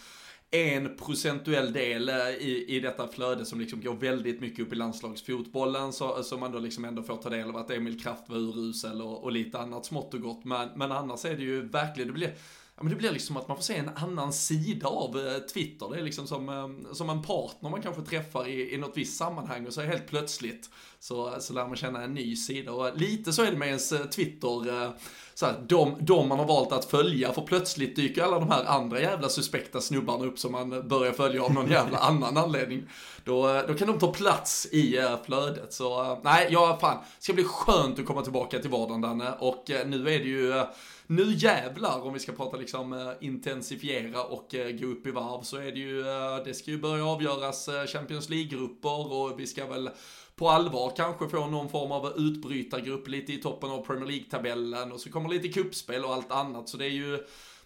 en 0.54 0.96
procentuell 0.96 1.72
del 1.72 2.08
eh, 2.08 2.28
i, 2.28 2.64
i 2.68 2.80
detta 2.80 3.08
flöde 3.08 3.44
som 3.44 3.60
liksom 3.60 3.80
går 3.80 3.94
väldigt 3.94 4.40
mycket 4.40 4.66
upp 4.66 4.72
i 4.72 4.76
landslagsfotbollen 4.76 5.92
så, 5.92 6.16
eh, 6.16 6.22
så 6.22 6.38
man 6.38 6.52
då 6.52 6.58
liksom 6.58 6.84
ändå 6.84 7.02
får 7.02 7.16
ta 7.16 7.28
del 7.28 7.48
av 7.48 7.56
att 7.56 7.70
Emil 7.70 8.00
Kraft 8.00 8.22
var 8.28 8.36
urusel 8.36 9.02
och, 9.02 9.24
och 9.24 9.32
lite 9.32 9.58
annat 9.58 9.86
smått 9.86 10.14
och 10.14 10.20
gott. 10.20 10.44
Men, 10.44 10.68
men 10.74 10.92
annars 10.92 11.24
är 11.24 11.36
det 11.36 11.42
ju 11.42 11.68
verkligen, 11.68 12.08
det 12.08 12.14
blir 12.14 12.34
Ja, 12.76 12.82
men 12.82 12.90
det 12.90 12.96
blir 12.96 13.12
liksom 13.12 13.36
att 13.36 13.48
man 13.48 13.56
får 13.56 13.64
se 13.64 13.76
en 13.76 13.90
annan 13.96 14.32
sida 14.32 14.88
av 14.88 15.18
eh, 15.18 15.38
Twitter. 15.38 15.90
Det 15.90 15.98
är 15.98 16.02
liksom 16.02 16.26
som, 16.26 16.48
eh, 16.48 16.92
som 16.92 17.10
en 17.10 17.22
partner 17.22 17.70
man 17.70 17.82
kanske 17.82 18.02
träffar 18.02 18.48
i, 18.48 18.74
i 18.74 18.78
något 18.78 18.96
visst 18.96 19.16
sammanhang 19.16 19.66
och 19.66 19.72
så 19.72 19.80
helt 19.80 20.06
plötsligt 20.06 20.70
så, 21.00 21.34
så 21.40 21.52
lär 21.52 21.66
man 21.66 21.76
känna 21.76 22.02
en 22.02 22.14
ny 22.14 22.36
sida. 22.36 22.72
Och 22.72 22.96
lite 22.96 23.32
så 23.32 23.42
är 23.42 23.50
det 23.50 23.56
med 23.56 23.68
ens 23.68 23.88
Twitter 23.88 24.94
så 25.34 25.46
här, 25.46 25.54
de, 25.66 25.96
de 26.00 26.28
man 26.28 26.38
har 26.38 26.46
valt 26.46 26.72
att 26.72 26.84
följa, 26.84 27.32
för 27.32 27.42
plötsligt 27.42 27.96
dyker 27.96 28.22
alla 28.22 28.38
de 28.38 28.50
här 28.50 28.64
andra 28.64 29.00
jävla 29.00 29.28
suspekta 29.28 29.80
snubbarna 29.80 30.24
upp 30.24 30.38
som 30.38 30.52
man 30.52 30.88
börjar 30.88 31.12
följa 31.12 31.42
av 31.42 31.54
någon 31.54 31.70
jävla 31.70 31.98
annan 32.08 32.36
anledning. 32.36 32.82
Då, 33.24 33.62
då 33.68 33.74
kan 33.74 33.88
de 33.88 33.98
ta 33.98 34.12
plats 34.12 34.66
i 34.72 34.98
eh, 34.98 35.16
flödet. 35.24 35.72
Så 35.72 36.02
eh, 36.02 36.18
nej, 36.22 36.48
ja 36.50 36.78
fan, 36.80 36.96
det 37.18 37.24
ska 37.24 37.32
bli 37.32 37.44
skönt 37.44 37.98
att 37.98 38.06
komma 38.06 38.22
tillbaka 38.22 38.58
till 38.58 38.70
vardagen 38.70 39.00
Danne. 39.00 39.32
Och 39.38 39.70
eh, 39.70 39.86
nu 39.86 40.08
är 40.08 40.18
det 40.18 40.28
ju 40.28 40.64
nu 41.06 41.32
jävlar, 41.32 42.00
om 42.00 42.12
vi 42.12 42.20
ska 42.20 42.32
prata 42.32 42.56
liksom 42.56 42.92
eh, 42.92 43.10
intensifiera 43.20 44.24
och 44.24 44.54
eh, 44.54 44.70
gå 44.70 44.86
upp 44.86 45.06
i 45.06 45.10
varv, 45.10 45.42
så 45.42 45.56
är 45.56 45.72
det 45.72 45.78
ju, 45.78 46.00
eh, 46.00 46.44
det 46.44 46.54
ska 46.54 46.70
ju 46.70 46.78
börja 46.78 47.06
avgöras 47.06 47.68
Champions 47.86 48.28
League-grupper 48.28 49.12
och 49.12 49.40
vi 49.40 49.46
ska 49.46 49.66
väl 49.66 49.90
på 50.36 50.48
allvar 50.48 50.92
kanske 50.96 51.28
få 51.28 51.46
någon 51.46 51.68
form 51.68 51.92
av 51.92 52.12
utbrytargrupp 52.16 53.08
lite 53.08 53.32
i 53.32 53.36
toppen 53.36 53.70
av 53.70 53.86
Premier 53.86 54.06
League-tabellen 54.06 54.92
och 54.92 55.00
så 55.00 55.10
kommer 55.10 55.28
lite 55.28 55.48
kuppspel 55.48 56.04
och 56.04 56.14
allt 56.14 56.32
annat. 56.32 56.68
Så 56.68 56.76
det 56.76 56.84
är 56.84 56.90
ju 56.90 57.24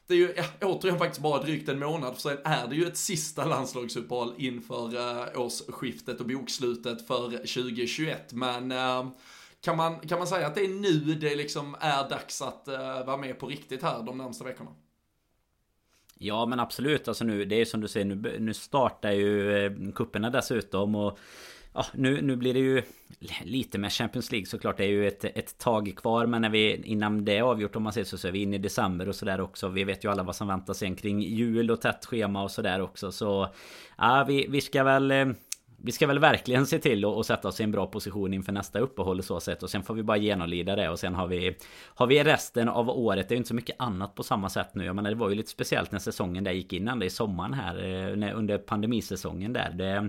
det 0.08 0.14
är 0.14 0.19
ju 0.19 0.34
ja, 0.37 0.44
återigen 0.62 0.99
faktiskt 0.99 1.23
bara 1.23 1.43
drygt 1.43 1.69
en 1.69 1.79
månad, 1.79 2.14
för 2.14 2.20
sen 2.20 2.38
är 2.44 2.69
det 2.69 2.76
ju 2.76 2.87
ett 2.87 2.96
sista 2.96 3.44
landslagsuppehåll 3.44 4.34
inför 4.39 4.96
uh, 4.96 5.41
årsskiftet 5.41 6.20
och 6.20 6.27
bokslutet 6.27 7.06
för 7.06 7.31
2021. 7.31 8.32
Men 8.32 8.72
uh, 8.72 9.06
kan, 9.60 9.77
man, 9.77 10.00
kan 10.00 10.19
man 10.19 10.27
säga 10.27 10.46
att 10.46 10.55
det 10.55 10.65
är 10.65 10.69
nu 10.69 11.15
det 11.15 11.36
liksom 11.36 11.77
är 11.81 12.08
dags 12.08 12.43
att 12.43 12.69
uh, 12.69 13.06
vara 13.06 13.17
med 13.17 13.38
på 13.38 13.46
riktigt 13.46 13.82
här 13.82 14.03
de 14.03 14.19
närmsta 14.19 14.44
veckorna? 14.44 14.70
Ja 16.19 16.46
men 16.46 16.60
absolut, 16.60 17.08
alltså 17.08 17.24
nu, 17.24 17.44
det 17.44 17.60
är 17.60 17.65
som 17.65 17.81
du 17.81 17.88
säger, 17.88 18.06
nu, 18.06 18.36
nu 18.41 18.55
startar 18.55 19.10
ju 19.10 19.56
eh, 19.67 19.72
kupperna 19.94 20.31
dessutom 20.31 20.94
och 20.94 21.19
Ja, 21.79 21.86
nu, 21.94 22.22
nu 22.22 22.36
blir 22.36 22.55
det 22.55 22.60
ju 22.60 22.82
lite 23.43 23.79
med 23.79 23.93
Champions 23.93 24.32
League 24.32 24.46
såklart. 24.46 24.77
Det 24.77 24.84
är 24.84 24.88
ju 24.88 25.08
ett, 25.08 25.24
ett 25.24 25.58
tag 25.58 25.94
kvar. 25.96 26.27
Men 26.27 26.43
när 26.43 26.50
vi, 26.50 26.82
innan 26.84 27.24
det 27.24 27.36
är 27.36 27.43
avgjort 27.43 27.77
om 27.77 27.82
man 27.82 27.93
säger 27.93 28.05
så, 28.05 28.19
så 28.19 28.29
är 28.29 28.32
vi 28.32 28.43
inne 28.43 28.56
i 28.56 28.58
december 28.58 29.08
och 29.08 29.15
sådär 29.15 29.41
också. 29.41 29.69
Vi 29.69 29.84
vet 29.84 30.05
ju 30.05 30.10
alla 30.10 30.22
vad 30.22 30.36
som 30.36 30.48
väntar 30.48 30.74
sen 30.74 30.96
kring 30.96 31.20
jul 31.20 31.70
och 31.70 31.81
tätt 31.81 32.06
schema 32.06 32.43
och 32.43 32.50
sådär 32.50 32.81
också. 32.81 33.12
Så 33.12 33.48
ja, 33.98 34.24
vi, 34.29 34.46
vi 34.48 34.60
ska 34.60 34.84
väl 34.84 35.10
eh, 35.10 35.27
vi 35.82 35.93
ska 35.93 36.06
väl 36.06 36.19
verkligen 36.19 36.67
se 36.67 36.79
till 36.79 37.05
att 37.05 37.27
sätta 37.27 37.49
oss 37.49 37.61
i 37.61 37.63
en 37.63 37.70
bra 37.70 37.87
position 37.87 38.35
inför 38.35 38.53
nästa 38.53 38.79
uppehåll 38.79 39.19
och 39.19 39.25
så 39.25 39.41
sätt. 39.41 39.63
Och 39.63 39.70
sen 39.70 39.82
får 39.82 39.94
vi 39.94 40.03
bara 40.03 40.17
genomlida 40.17 40.77
det 40.77 40.89
och 40.89 40.99
sen 40.99 41.15
har 41.15 41.27
vi 41.27 41.56
Har 41.85 42.06
vi 42.06 42.25
resten 42.25 42.69
av 42.69 42.91
året. 42.91 43.29
Det 43.29 43.32
är 43.32 43.37
ju 43.37 43.39
inte 43.39 43.49
så 43.49 43.55
mycket 43.55 43.77
annat 43.79 44.15
på 44.15 44.23
samma 44.23 44.49
sätt 44.49 44.69
nu. 44.73 44.85
Jag 44.85 44.97
menar 44.97 45.11
det 45.11 45.17
var 45.17 45.29
ju 45.29 45.35
lite 45.35 45.51
speciellt 45.51 45.93
när 45.93 45.99
säsongen 45.99 46.44
där 46.44 46.53
gick 46.53 46.73
in 46.73 46.89
ända 46.89 47.06
i 47.06 47.11
sommaren 47.11 47.55
här. 47.55 47.85
Eh, 47.85 48.39
under 48.39 48.58
pandemisäsongen 48.58 49.53
där. 49.53 49.70
Det, 49.70 50.08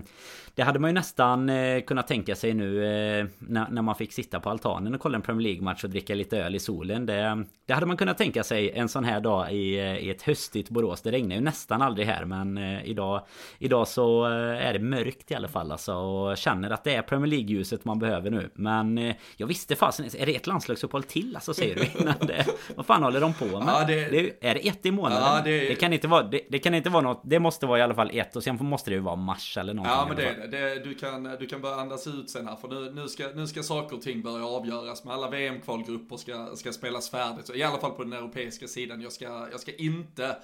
det 0.54 0.62
hade 0.62 0.78
man 0.78 0.90
ju 0.90 0.94
nästan 0.94 1.48
eh, 1.48 1.80
kunnat 1.80 2.08
tänka 2.08 2.34
sig 2.34 2.54
nu 2.54 2.84
eh, 2.84 3.26
när, 3.38 3.68
när 3.70 3.82
man 3.82 3.94
fick 3.94 4.12
sitta 4.12 4.40
på 4.40 4.50
altanen 4.50 4.94
och 4.94 5.00
kolla 5.00 5.16
en 5.16 5.22
Premier 5.22 5.48
League-match 5.48 5.84
och 5.84 5.90
dricka 5.90 6.14
lite 6.14 6.38
öl 6.38 6.54
i 6.54 6.58
solen. 6.58 7.06
Det, 7.06 7.44
det 7.66 7.72
hade 7.72 7.86
man 7.86 7.96
kunnat 7.96 8.18
tänka 8.18 8.42
sig 8.42 8.70
en 8.70 8.88
sån 8.88 9.04
här 9.04 9.20
dag 9.20 9.52
i, 9.52 9.74
i 9.78 10.10
ett 10.10 10.22
höstigt 10.22 10.70
Borås. 10.70 11.02
Det 11.02 11.10
regnar 11.10 11.36
ju 11.36 11.42
nästan 11.42 11.82
aldrig 11.82 12.06
här 12.06 12.24
men 12.24 12.58
idag 12.58 13.26
Idag 13.58 13.88
så 13.88 14.24
är 14.24 14.72
det 14.72 14.78
mörkt 14.78 15.30
i 15.30 15.34
alla 15.34 15.48
fall 15.48 15.59
fall 15.60 15.72
alltså. 15.72 15.94
Och 15.94 16.36
känner 16.36 16.70
att 16.70 16.84
det 16.84 16.94
är 16.94 17.02
Premier 17.02 17.26
League-ljuset 17.26 17.84
man 17.84 17.98
behöver 17.98 18.30
nu. 18.30 18.50
Men 18.54 18.98
eh, 18.98 19.16
jag 19.36 19.46
visste 19.46 19.76
fasen, 19.76 20.06
är 20.18 20.26
det 20.26 20.36
ett 20.36 20.46
landslagsuppehåll 20.46 21.02
till 21.02 21.36
alltså 21.36 21.54
säger 21.54 21.74
du? 21.74 21.82
Innan 22.00 22.14
det, 22.20 22.46
vad 22.76 22.86
fan 22.86 23.02
håller 23.02 23.20
de 23.20 23.34
på 23.34 23.44
med? 23.44 23.68
Ja, 23.68 23.84
det, 23.86 23.94
det, 23.94 24.48
är 24.48 24.54
det 24.54 24.68
ett 24.68 24.86
i 24.86 24.90
månaden? 24.90 25.22
Ja, 25.22 25.40
det, 25.44 25.68
det, 25.68 25.74
kan 25.74 25.92
inte 25.92 26.08
vara, 26.08 26.22
det, 26.22 26.40
det, 26.50 26.58
kan 26.58 26.74
inte 26.74 26.90
vara 26.90 27.02
något, 27.02 27.20
det 27.24 27.38
måste 27.38 27.66
vara 27.66 27.78
i 27.78 27.82
alla 27.82 27.94
fall 27.94 28.10
ett 28.12 28.36
och 28.36 28.42
sen 28.42 28.58
måste 28.60 28.90
det 28.90 28.94
ju 28.94 29.00
vara 29.00 29.16
mars 29.16 29.56
eller 29.56 29.74
någonting. 29.74 29.96
Ja 29.96 30.06
men 30.08 30.16
det 30.16 30.58
det. 30.58 30.84
Du 30.84 30.94
kan, 30.94 31.36
du 31.40 31.46
kan 31.46 31.60
börja 31.60 31.76
andas 31.76 32.06
ut 32.06 32.30
sen 32.30 32.48
här 32.48 32.56
för 32.56 32.68
nu, 32.68 32.92
nu, 32.92 33.08
ska, 33.08 33.28
nu 33.34 33.46
ska 33.46 33.62
saker 33.62 33.96
och 33.96 34.02
ting 34.02 34.22
börja 34.22 34.46
avgöras 34.46 35.04
med 35.04 35.14
alla 35.14 35.30
VM-kvalgrupper 35.30 36.16
ska, 36.16 36.56
ska 36.56 36.72
spelas 36.72 37.10
färdigt. 37.10 37.46
Så 37.46 37.54
I 37.54 37.62
alla 37.62 37.78
fall 37.78 37.90
på 37.90 38.04
den 38.04 38.12
europeiska 38.12 38.68
sidan. 38.68 39.00
Jag 39.00 39.12
ska, 39.12 39.24
jag 39.24 39.60
ska 39.60 39.72
inte 39.72 40.36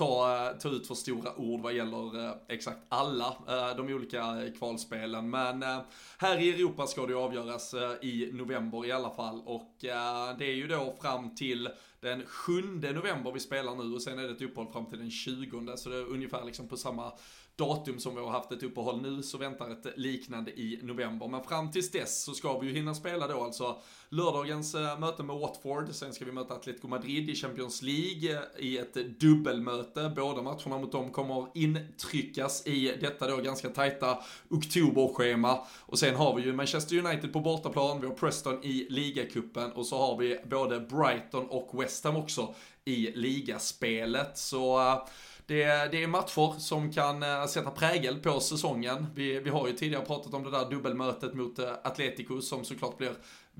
ta, 0.00 0.46
eh, 0.48 0.58
ta 0.58 0.68
ut 0.68 0.86
för 0.86 0.94
stora 0.94 1.36
ord 1.36 1.60
vad 1.60 1.72
gäller 1.72 2.26
eh, 2.26 2.34
exakt 2.48 2.78
alla 2.88 3.26
eh, 3.48 3.76
de 3.76 3.94
olika 3.94 4.36
kvalspelen. 4.58 5.30
Men 5.30 5.64
här 6.18 6.38
i 6.40 6.50
Europa 6.50 6.86
ska 6.86 7.06
det 7.06 7.14
avgöras 7.14 7.74
i 8.02 8.30
november 8.32 8.86
i 8.86 8.92
alla 8.92 9.10
fall. 9.10 9.42
Och 9.44 9.74
det 10.38 10.44
är 10.44 10.54
ju 10.54 10.66
då 10.66 10.96
fram 11.00 11.34
till 11.34 11.68
den 12.00 12.26
7 12.26 12.62
november 12.94 13.32
vi 13.32 13.40
spelar 13.40 13.74
nu 13.74 13.94
och 13.94 14.02
sen 14.02 14.18
är 14.18 14.22
det 14.22 14.30
ett 14.30 14.42
uppehåll 14.42 14.72
fram 14.72 14.86
till 14.86 14.98
den 14.98 15.10
20. 15.10 15.76
Så 15.76 15.88
det 15.88 15.96
är 15.96 16.04
ungefär 16.04 16.44
liksom 16.44 16.68
på 16.68 16.76
samma 16.76 17.12
datum 17.56 17.98
som 17.98 18.14
vi 18.14 18.20
har 18.20 18.30
haft 18.30 18.52
ett 18.52 18.62
uppehåll 18.62 19.02
nu 19.02 19.22
så 19.22 19.38
väntar 19.38 19.70
ett 19.70 19.98
liknande 19.98 20.50
i 20.50 20.80
november. 20.82 21.28
Men 21.28 21.44
fram 21.44 21.70
tills 21.70 21.90
dess 21.90 22.24
så 22.24 22.32
ska 22.32 22.58
vi 22.58 22.66
ju 22.66 22.72
hinna 22.72 22.94
spela 22.94 23.26
då 23.26 23.44
alltså 23.44 23.78
lördagens 24.10 24.74
eh, 24.74 24.98
möte 24.98 25.22
med 25.22 25.36
Watford, 25.36 25.88
sen 25.94 26.12
ska 26.12 26.24
vi 26.24 26.32
möta 26.32 26.54
Atletico 26.54 26.88
Madrid 26.88 27.30
i 27.30 27.34
Champions 27.34 27.82
League 27.82 28.32
eh, 28.32 28.64
i 28.64 28.78
ett 28.78 28.94
dubbelmöte. 29.20 30.12
Båda 30.16 30.42
matcherna 30.42 30.78
mot 30.78 30.92
dem 30.92 31.10
kommer 31.10 31.46
intryckas 31.54 32.66
i 32.66 32.96
detta 33.00 33.26
då 33.26 33.36
ganska 33.36 33.68
tajta 33.68 34.18
oktoberschema. 34.48 35.66
Och 35.80 35.98
sen 35.98 36.14
har 36.14 36.36
vi 36.36 36.42
ju 36.42 36.52
Manchester 36.52 36.98
United 36.98 37.32
på 37.32 37.40
bortaplan, 37.40 38.00
vi 38.00 38.06
har 38.06 38.14
Preston 38.14 38.64
i 38.64 38.86
ligacupen 38.90 39.72
och 39.72 39.86
så 39.86 39.98
har 39.98 40.16
vi 40.16 40.40
både 40.44 40.80
Brighton 40.80 41.46
och 41.46 41.82
West 41.82 42.04
Ham 42.04 42.16
också 42.16 42.54
i 42.84 43.10
ligaspelet. 43.14 44.38
Så 44.38 44.80
eh, 44.80 45.04
det, 45.46 45.64
det 45.90 46.02
är 46.02 46.06
matcher 46.06 46.58
som 46.58 46.92
kan 46.92 47.48
sätta 47.48 47.70
prägel 47.70 48.18
på 48.18 48.40
säsongen. 48.40 49.06
Vi, 49.14 49.40
vi 49.40 49.50
har 49.50 49.66
ju 49.66 49.72
tidigare 49.72 50.04
pratat 50.04 50.34
om 50.34 50.44
det 50.44 50.50
där 50.50 50.70
dubbelmötet 50.70 51.34
mot 51.34 51.58
Atletico 51.58 52.40
som 52.40 52.64
såklart 52.64 52.98
blir 52.98 53.12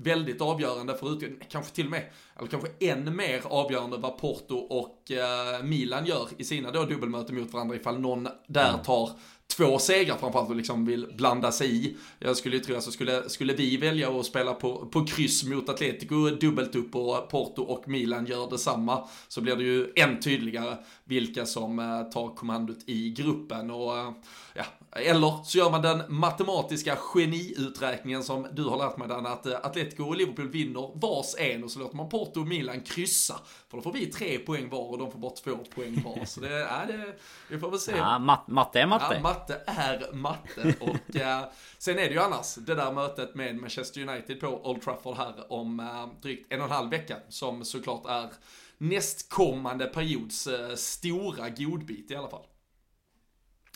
väldigt 0.03 0.41
avgörande 0.41 0.97
för 0.97 1.39
kanske 1.49 1.75
till 1.75 1.85
och 1.85 1.91
med, 1.91 2.03
eller 2.39 2.47
kanske 2.47 2.69
än 2.79 3.15
mer 3.15 3.41
avgörande 3.45 3.97
vad 3.97 4.17
Porto 4.17 4.55
och 4.55 5.11
äh, 5.11 5.63
Milan 5.63 6.05
gör 6.05 6.27
i 6.37 6.43
sina 6.43 6.71
då 6.71 6.85
dubbelmöten 6.85 7.35
mot 7.35 7.53
varandra 7.53 7.75
ifall 7.75 7.99
någon 7.99 8.27
där 8.47 8.69
mm. 8.69 8.83
tar 8.83 9.09
två 9.57 9.79
segrar 9.79 10.17
framförallt 10.17 10.49
och 10.49 10.55
liksom 10.55 10.85
vill 10.85 11.13
blanda 11.17 11.51
sig 11.51 11.75
i. 11.75 11.97
Jag 12.19 12.37
skulle 12.37 12.55
ju 12.55 12.63
tro, 12.63 12.75
alltså 12.75 12.91
skulle, 12.91 13.29
skulle 13.29 13.53
vi 13.53 13.77
välja 13.77 14.19
att 14.19 14.25
spela 14.25 14.53
på, 14.53 14.85
på 14.85 15.05
kryss 15.05 15.43
mot 15.43 15.69
Atletico 15.69 16.29
dubbelt 16.29 16.75
upp 16.75 16.95
och 16.95 17.29
Porto 17.29 17.61
och 17.61 17.87
Milan 17.87 18.25
gör 18.25 18.49
detsamma 18.49 19.07
så 19.27 19.41
blir 19.41 19.55
det 19.55 19.63
ju 19.63 19.91
än 19.95 20.19
tydligare 20.19 20.77
vilka 21.03 21.45
som 21.45 21.79
eh, 21.79 22.03
tar 22.03 22.35
kommandot 22.35 22.77
i 22.85 23.09
gruppen 23.09 23.71
och 23.71 23.97
eh, 23.97 24.11
ja, 24.53 24.63
eller 24.95 25.43
så 25.43 25.57
gör 25.57 25.71
man 25.71 25.81
den 25.81 26.03
matematiska 26.07 26.95
geniuträkningen 26.95 28.23
som 28.23 28.47
du 28.51 28.63
har 28.63 28.77
lärt 28.77 28.97
mig 28.97 29.07
Dan, 29.07 29.25
att 29.25 29.45
eh, 29.45 29.55
Atletico 29.63 30.03
och 30.03 30.15
Liverpool 30.15 30.49
vinner 30.49 30.91
vars 30.93 31.35
en 31.37 31.63
och 31.63 31.71
så 31.71 31.79
låter 31.79 31.95
man 31.95 32.09
Porto 32.09 32.39
och 32.39 32.47
Milan 32.47 32.81
kryssa. 32.81 33.39
För 33.69 33.77
då 33.77 33.83
får 33.83 33.93
vi 33.93 34.05
tre 34.05 34.39
poäng 34.39 34.69
var 34.69 34.89
och 34.89 34.97
de 34.97 35.11
får 35.11 35.19
bara 35.19 35.31
två 35.31 35.57
poäng 35.75 36.03
var. 36.05 36.25
Så 36.25 36.39
det, 36.39 36.59
ja, 36.59 36.81
det, 36.87 37.15
vi 37.47 37.59
får 37.59 37.69
väl 37.69 37.79
se. 37.79 37.91
Ja, 37.97 38.19
mat, 38.19 38.47
matte 38.47 38.81
är 38.81 38.85
matte. 38.85 39.15
Ja, 39.15 39.19
matte 39.21 39.61
är 39.65 40.13
matte. 40.13 40.75
Och 40.79 41.15
eh, 41.15 41.43
sen 41.77 41.99
är 41.99 42.07
det 42.07 42.13
ju 42.13 42.19
annars 42.19 42.55
det 42.55 42.75
där 42.75 42.91
mötet 42.91 43.35
med 43.35 43.55
Manchester 43.55 44.01
United 44.09 44.39
på 44.39 44.47
Old 44.69 44.81
Trafford 44.81 45.17
här 45.17 45.53
om 45.53 45.79
eh, 45.79 46.21
drygt 46.21 46.53
en 46.53 46.59
och 46.59 46.65
en 46.65 46.71
halv 46.71 46.89
vecka. 46.89 47.15
Som 47.29 47.65
såklart 47.65 48.05
är 48.05 48.29
nästkommande 48.77 49.85
periods 49.85 50.47
eh, 50.47 50.75
stora 50.75 51.49
godbit 51.49 52.11
i 52.11 52.15
alla 52.15 52.29
fall. 52.29 52.45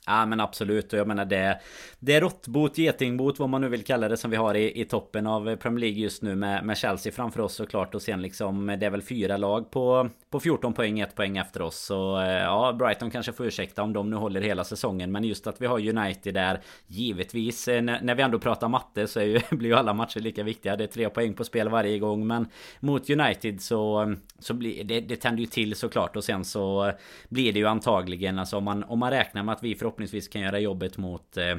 Ja 0.07 0.25
men 0.25 0.39
absolut. 0.39 0.93
Och 0.93 1.00
jag 1.00 1.07
menar 1.07 1.25
det 1.25 1.59
Det 2.00 2.13
är 2.13 2.21
råttbot, 2.21 2.77
getingbot 2.77 3.39
vad 3.39 3.50
man 3.50 3.62
nu 3.62 3.69
vill 3.69 3.83
kalla 3.83 4.07
det 4.07 4.17
som 4.17 4.31
vi 4.31 4.38
har 4.38 4.55
i, 4.55 4.81
i 4.81 4.85
toppen 4.85 5.27
av 5.27 5.55
Premier 5.55 5.79
League 5.79 6.00
just 6.00 6.21
nu 6.21 6.35
med, 6.35 6.65
med 6.65 6.77
Chelsea 6.77 7.12
framför 7.12 7.41
oss 7.41 7.55
såklart. 7.55 7.95
Och 7.95 8.01
sen 8.01 8.21
liksom 8.21 8.67
Det 8.79 8.85
är 8.85 8.89
väl 8.89 9.01
fyra 9.01 9.38
lag 9.38 9.71
på, 9.71 10.09
på 10.29 10.39
14 10.39 10.74
poäng, 10.74 11.00
ett 11.00 11.15
poäng 11.15 11.38
efter 11.38 11.62
oss. 11.62 11.79
Så 11.79 12.19
eh, 12.19 12.27
ja 12.27 12.74
Brighton 12.74 13.12
kanske 13.12 13.33
får 13.33 13.45
ursäkta 13.45 13.83
om 13.83 13.93
de 13.93 14.09
nu 14.09 14.15
håller 14.15 14.41
hela 14.41 14.63
säsongen. 14.63 15.12
Men 15.12 15.24
just 15.24 15.47
att 15.47 15.62
vi 15.62 15.65
har 15.65 15.89
United 15.89 16.33
där 16.33 16.59
Givetvis 16.88 17.67
eh, 17.67 17.81
när, 17.81 18.01
när 18.01 18.15
vi 18.15 18.24
ändå 18.24 18.39
pratar 18.39 18.67
matte 18.67 19.07
så 19.07 19.19
är 19.19 19.24
ju, 19.24 19.39
blir 19.57 19.69
ju 19.69 19.75
alla 19.75 19.93
matcher 19.93 20.19
lika 20.19 20.43
viktiga. 20.43 20.75
Det 20.75 20.83
är 20.83 20.88
tre 20.88 21.09
poäng 21.09 21.33
på 21.33 21.43
spel 21.43 21.69
varje 21.69 22.00
gång. 22.00 22.27
Men 22.27 22.47
Mot 22.79 23.09
United 23.09 23.62
så 23.62 24.15
Så 24.39 24.53
blir 24.53 24.83
det, 24.83 25.00
det 25.01 25.15
tänder 25.15 25.41
ju 25.41 25.47
till 25.47 25.75
såklart. 25.75 26.15
Och 26.15 26.24
sen 26.24 26.45
så 26.45 26.91
Blir 27.29 27.53
det 27.53 27.59
ju 27.59 27.65
antagligen 27.65 28.39
alltså 28.39 28.57
om 28.57 28.63
man, 28.63 28.83
om 28.83 29.00
man 29.00 29.12
räknar 29.12 29.43
med 29.43 29.53
att 29.53 29.63
vi 29.63 29.75
förhoppningsvis 29.75 29.95
förhoppningsvis 29.96 30.28
kan 30.28 30.42
göra 30.42 30.60
jobbet 30.60 30.98
mot 30.98 31.38
eh, 31.38 31.58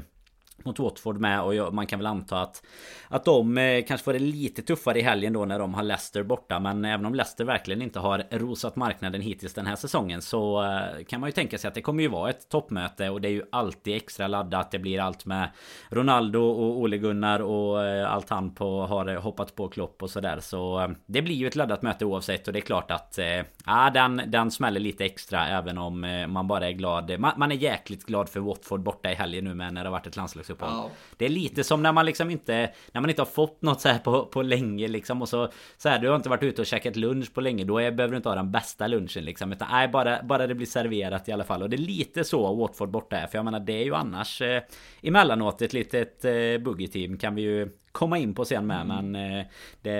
mot 0.64 0.78
Watford 0.78 1.20
med 1.20 1.42
och 1.42 1.74
man 1.74 1.86
kan 1.86 1.98
väl 1.98 2.06
anta 2.06 2.40
att 2.40 2.62
Att 3.08 3.24
de 3.24 3.58
eh, 3.58 3.84
kanske 3.84 4.04
får 4.04 4.12
det 4.12 4.18
lite 4.18 4.62
tuffare 4.62 4.98
i 4.98 5.02
helgen 5.02 5.32
då 5.32 5.44
när 5.44 5.58
de 5.58 5.74
har 5.74 5.82
Leicester 5.82 6.22
borta. 6.22 6.60
Men 6.60 6.84
även 6.84 7.06
om 7.06 7.14
Leicester 7.14 7.44
verkligen 7.44 7.82
inte 7.82 7.98
har 7.98 8.24
rosat 8.30 8.76
marknaden 8.76 9.20
hittills 9.20 9.54
den 9.54 9.66
här 9.66 9.76
säsongen 9.76 10.22
Så 10.22 10.62
eh, 10.62 11.04
kan 11.04 11.20
man 11.20 11.28
ju 11.28 11.32
tänka 11.32 11.58
sig 11.58 11.68
att 11.68 11.74
det 11.74 11.82
kommer 11.82 12.02
ju 12.02 12.08
vara 12.08 12.30
ett 12.30 12.48
toppmöte. 12.48 13.10
Och 13.10 13.20
det 13.20 13.28
är 13.28 13.32
ju 13.32 13.42
alltid 13.52 13.96
extra 13.96 14.26
laddat. 14.26 14.70
Det 14.70 14.78
blir 14.78 15.00
allt 15.00 15.26
med 15.26 15.50
Ronaldo 15.90 16.40
och 16.40 16.78
Ole 16.78 16.98
Gunnar 16.98 17.40
och 17.40 17.84
eh, 17.84 18.12
allt 18.12 18.30
han 18.30 18.54
på 18.54 18.86
har 18.86 19.16
hoppat 19.16 19.54
på 19.54 19.68
Klopp 19.68 20.02
och 20.02 20.10
sådär. 20.10 20.38
Så 20.40 20.80
eh, 20.80 20.88
det 21.06 21.22
blir 21.22 21.34
ju 21.34 21.46
ett 21.46 21.56
laddat 21.56 21.82
möte 21.82 22.04
oavsett. 22.04 22.46
Och 22.46 22.52
det 22.52 22.58
är 22.58 22.60
klart 22.60 22.90
att 22.90 23.18
eh, 23.18 23.42
Ja 23.66 23.90
den, 23.94 24.22
den 24.26 24.50
smäller 24.50 24.80
lite 24.80 25.04
extra 25.04 25.48
även 25.48 25.78
om 25.78 26.04
eh, 26.04 26.26
man 26.26 26.48
bara 26.48 26.68
är 26.68 26.72
glad. 26.72 27.20
Man, 27.20 27.32
man 27.36 27.52
är 27.52 27.56
jäkligt 27.56 28.06
glad 28.06 28.28
för 28.28 28.40
Watford 28.40 28.80
borta 28.80 29.10
i 29.10 29.14
helgen 29.14 29.44
nu 29.44 29.54
med 29.54 29.74
när 29.74 29.84
det 29.84 29.88
har 29.88 29.92
varit 29.92 30.06
ett 30.06 30.16
landslag 30.16 30.45
på. 30.54 30.64
Ja. 30.64 30.90
Det 31.16 31.24
är 31.24 31.28
lite 31.28 31.64
som 31.64 31.82
när 31.82 31.92
man 31.92 32.06
liksom 32.06 32.30
inte 32.30 32.72
När 32.92 33.00
man 33.00 33.10
inte 33.10 33.22
har 33.22 33.26
fått 33.26 33.62
något 33.62 33.80
så 33.80 33.88
här 33.88 33.98
på, 33.98 34.26
på 34.26 34.42
länge 34.42 34.88
liksom 34.88 35.22
och 35.22 35.28
så 35.28 35.48
Så 35.76 35.88
här, 35.88 35.98
du 35.98 36.08
har 36.08 36.16
inte 36.16 36.28
varit 36.28 36.42
ute 36.42 36.60
och 36.60 36.66
käkat 36.66 36.96
lunch 36.96 37.34
på 37.34 37.40
länge 37.40 37.64
Då 37.64 37.78
är, 37.78 37.90
behöver 37.90 38.12
du 38.12 38.16
inte 38.16 38.28
ha 38.28 38.36
den 38.36 38.52
bästa 38.52 38.86
lunchen 38.86 39.24
liksom 39.24 39.52
Utan 39.52 39.68
nej 39.70 39.88
bara, 39.88 40.22
bara 40.22 40.46
det 40.46 40.54
blir 40.54 40.66
serverat 40.66 41.28
i 41.28 41.32
alla 41.32 41.44
fall 41.44 41.62
Och 41.62 41.70
det 41.70 41.76
är 41.76 41.78
lite 41.78 42.24
så 42.24 42.54
Watford 42.54 42.90
borta 42.90 43.16
är 43.16 43.26
För 43.26 43.38
jag 43.38 43.44
menar 43.44 43.60
det 43.60 43.72
är 43.72 43.84
ju 43.84 43.94
annars 43.94 44.42
eh, 44.42 44.62
Emellanåt 45.02 45.62
ett 45.62 45.72
litet 45.72 46.24
eh, 46.24 46.30
buggy-team 46.58 47.18
kan 47.18 47.34
vi 47.34 47.42
ju 47.42 47.68
komma 47.96 48.18
in 48.18 48.34
på 48.34 48.44
sen 48.44 48.66
med 48.66 48.80
mm. 48.80 49.10
men 49.10 49.38
eh, 49.38 49.46
det, 49.82 49.92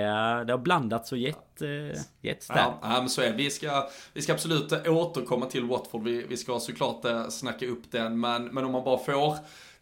det 0.47 0.53
har 0.53 0.57
blandats 0.57 1.11
och 1.11 1.17
gett, 1.17 1.61
eh, 1.61 2.01
gett 2.21 2.45
ja, 2.49 2.79
ja, 2.81 2.99
men 2.99 3.09
så 3.09 3.21
är. 3.21 3.33
Vi 3.33 3.49
ska, 3.49 3.89
vi 4.13 4.21
ska 4.21 4.33
absolut 4.33 4.87
återkomma 4.87 5.45
till 5.45 5.65
Watford. 5.65 6.03
Vi, 6.03 6.25
vi 6.29 6.37
ska 6.37 6.59
såklart 6.59 7.05
eh, 7.05 7.27
snacka 7.27 7.65
upp 7.65 7.91
den 7.91 8.19
men, 8.19 8.45
men 8.45 8.65
om 8.65 8.71
man 8.71 8.83
bara 8.83 8.97
får 8.97 9.13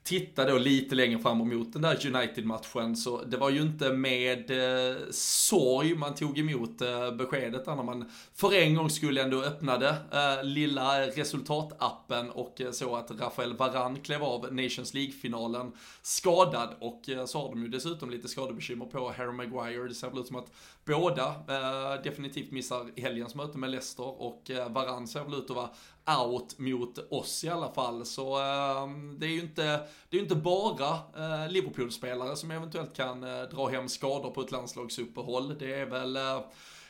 titta 0.06 0.46
då 0.46 0.58
lite 0.58 0.96
längre 0.96 1.20
fram 1.20 1.42
emot 1.42 1.74
den 1.74 1.82
där 1.82 2.08
United-matchen 2.16 2.96
så 2.96 3.22
det 3.24 3.38
var 3.38 3.50
ju 3.50 3.62
inte 3.62 3.94
med 3.94 4.52
eh, 4.52 4.96
sorg 5.12 5.96
man 5.96 6.16
tog 6.16 6.40
emot 6.40 6.82
eh, 6.82 7.12
beskedet 7.12 7.66
när 7.66 7.84
man 7.84 8.12
för 8.34 8.54
en 8.54 8.76
gång 8.76 8.90
skulle 8.90 9.24
ändå 9.24 9.44
öppnade 9.44 9.90
eh, 9.90 10.44
lilla 10.44 11.02
resultatappen 11.02 12.30
och 12.32 12.62
eh, 12.62 12.72
så 12.72 12.96
att 12.96 13.12
Rafael 13.12 13.58
Varan 13.58 13.96
klev 13.96 14.24
av 14.24 14.54
Nations 14.54 14.94
League-finalen 14.94 15.72
skadad 16.02 16.76
och 16.80 17.10
eh, 17.10 17.26
så 17.26 17.42
har 17.42 17.50
de 17.50 17.62
ju 17.64 17.68
dessutom 17.68 18.10
lite 18.10 18.28
skadebekymmer 18.28 18.86
på 18.86 19.14
Harry 19.18 19.32
Maguire. 19.32 19.88
Det 19.88 19.96
ser 19.96 20.10
väl 20.10 20.20
ut 20.20 20.28
som 20.28 20.36
att 20.36 20.52
båda 20.86 21.28
eh, 21.28 22.02
definitivt 22.04 22.52
missar 22.52 23.02
helgens 23.02 23.36
möte 23.36 23.58
med 23.58 23.70
Leicester 23.70 24.22
och 24.22 24.52
eh, 24.52 24.70
Varan 24.70 25.08
ser 25.08 25.24
väl 25.24 25.34
ut 25.34 25.50
att 25.50 25.56
vara 25.56 25.70
out 26.08 26.60
mot 26.60 27.12
oss 27.12 27.44
i 27.44 27.50
alla 27.50 27.72
fall. 27.72 28.06
Så 28.06 28.38
eh, 28.38 28.88
det 29.18 29.26
är 29.26 29.30
ju 29.30 29.40
inte, 29.40 29.80
det 30.10 30.18
är 30.18 30.22
inte 30.22 30.36
bara 30.36 30.94
eh, 31.18 31.52
Liverpool-spelare 31.52 32.36
som 32.36 32.52
eventuellt 32.52 32.96
kan 32.96 33.24
eh, 33.24 33.42
dra 33.42 33.68
hem 33.68 33.90
skador 33.90 34.32
på 34.32 34.42
ett 34.42 34.52
landslagsuppehåll. 34.52 35.58
Det 35.60 35.74
är 35.74 35.86
väl 35.86 36.16
eh, 36.16 36.40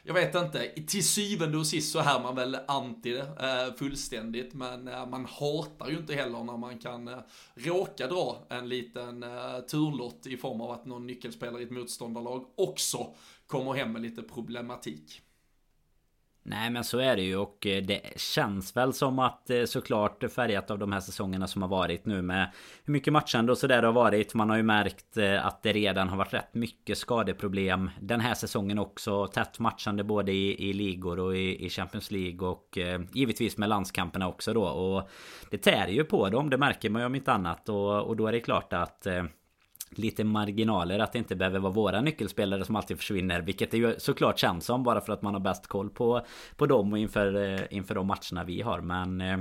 jag 0.08 0.14
vet 0.14 0.36
inte, 0.36 0.68
till 0.88 1.08
syvende 1.08 1.58
och 1.58 1.68
sist 1.68 1.92
så 1.92 2.00
är 2.00 2.20
man 2.20 2.36
väl 2.36 2.58
anti 2.68 3.12
det 3.12 3.20
eh, 3.20 3.76
fullständigt, 3.78 4.54
men 4.54 4.88
eh, 4.88 5.08
man 5.08 5.26
hatar 5.26 5.90
ju 5.90 5.98
inte 5.98 6.14
heller 6.14 6.44
när 6.44 6.58
man 6.58 6.80
kan 6.80 7.10
råka 7.56 8.08
dra 8.08 8.46
en 8.50 8.70
liten 8.70 9.26
turlott 9.72 10.28
i 10.28 10.38
form 10.38 10.62
av 10.62 10.72
att 10.72 10.86
någon 10.86 11.08
nyckelspelare 11.08 11.62
i 11.62 11.66
ett 11.66 11.72
motståndarlag 11.72 12.46
också 12.56 13.08
kommer 13.48 13.74
hem 13.74 13.92
med 13.92 14.02
lite 14.02 14.22
problematik. 14.22 15.22
Nej 16.48 16.70
men 16.70 16.84
så 16.84 17.00
är 17.00 17.16
det 17.16 17.22
ju 17.22 17.38
och 17.38 17.68
eh, 17.68 17.84
det 17.84 18.02
känns 18.16 18.78
väl 18.78 18.94
som 18.94 19.20
att 19.20 19.50
eh, 19.50 19.64
såklart 19.64 20.24
färgat 20.32 20.72
av 20.72 20.80
de 20.80 20.92
här 20.92 21.00
säsongerna 21.00 21.48
som 21.48 21.62
har 21.62 21.70
varit 21.70 22.06
nu 22.06 22.22
med 22.22 22.52
hur 22.84 22.92
mycket 22.92 23.14
matchande 23.14 23.52
och 23.52 23.58
sådär 23.58 23.84
har 23.84 23.92
varit. 23.92 24.34
Man 24.34 24.50
har 24.50 24.58
ju 24.58 24.64
märkt 24.64 25.18
eh, 25.18 25.46
att 25.46 25.64
det 25.64 25.74
redan 25.74 26.10
har 26.10 26.18
varit 26.18 26.34
rätt 26.34 26.54
mycket 26.54 26.98
skadeproblem 26.98 27.90
den 28.00 28.20
här 28.20 28.34
säsongen 28.34 28.80
också. 28.80 29.28
Tätt 29.28 29.60
matchande 29.60 30.04
både 30.04 30.32
i, 30.32 30.70
i 30.70 30.74
ligor 30.74 31.20
och 31.20 31.38
i, 31.38 31.66
i 31.66 31.70
Champions 31.70 32.12
League 32.12 32.48
och 32.48 32.78
givetvis 33.14 33.58
med 33.58 33.70
landskamperna 33.70 34.28
också 34.28 34.54
då. 34.54 34.64
Och 34.64 35.10
det 35.52 35.58
tär 35.58 35.88
ju 35.88 36.04
på 36.04 36.30
dem, 36.30 36.50
det 36.50 36.58
märker 36.58 36.90
man 36.90 37.02
ju 37.02 37.06
om 37.06 37.16
inte 37.16 37.34
annat. 37.34 37.70
Och, 37.70 38.02
och 38.02 38.16
då 38.16 38.28
är 38.28 38.32
det 38.32 38.40
klart 38.40 38.74
att 38.74 39.08
lite 39.98 40.24
marginaler 40.24 41.00
att 41.00 41.14
det 41.14 41.20
inte 41.20 41.36
behöver 41.36 41.60
vara 41.60 41.74
våra 41.74 42.02
nyckelspelare 42.02 42.66
som 42.66 42.76
alltid 42.76 42.98
försvinner 42.98 43.42
Vilket 43.42 43.72
det 43.72 43.78
ju 43.78 43.96
såklart 43.98 44.40
känns 44.40 44.66
som 44.66 44.84
bara 44.84 45.02
för 45.02 45.14
att 45.14 45.22
man 45.22 45.34
har 45.34 45.42
bäst 45.42 45.68
koll 45.68 45.90
på, 45.90 46.26
på 46.56 46.66
dem 46.66 46.94
och 46.94 47.00
inför, 47.00 47.36
eh, 47.36 47.62
inför 47.70 47.96
de 47.96 48.08
matcherna 48.08 48.44
vi 48.44 48.62
har 48.62 48.82
men 48.82 49.22
eh, 49.22 49.38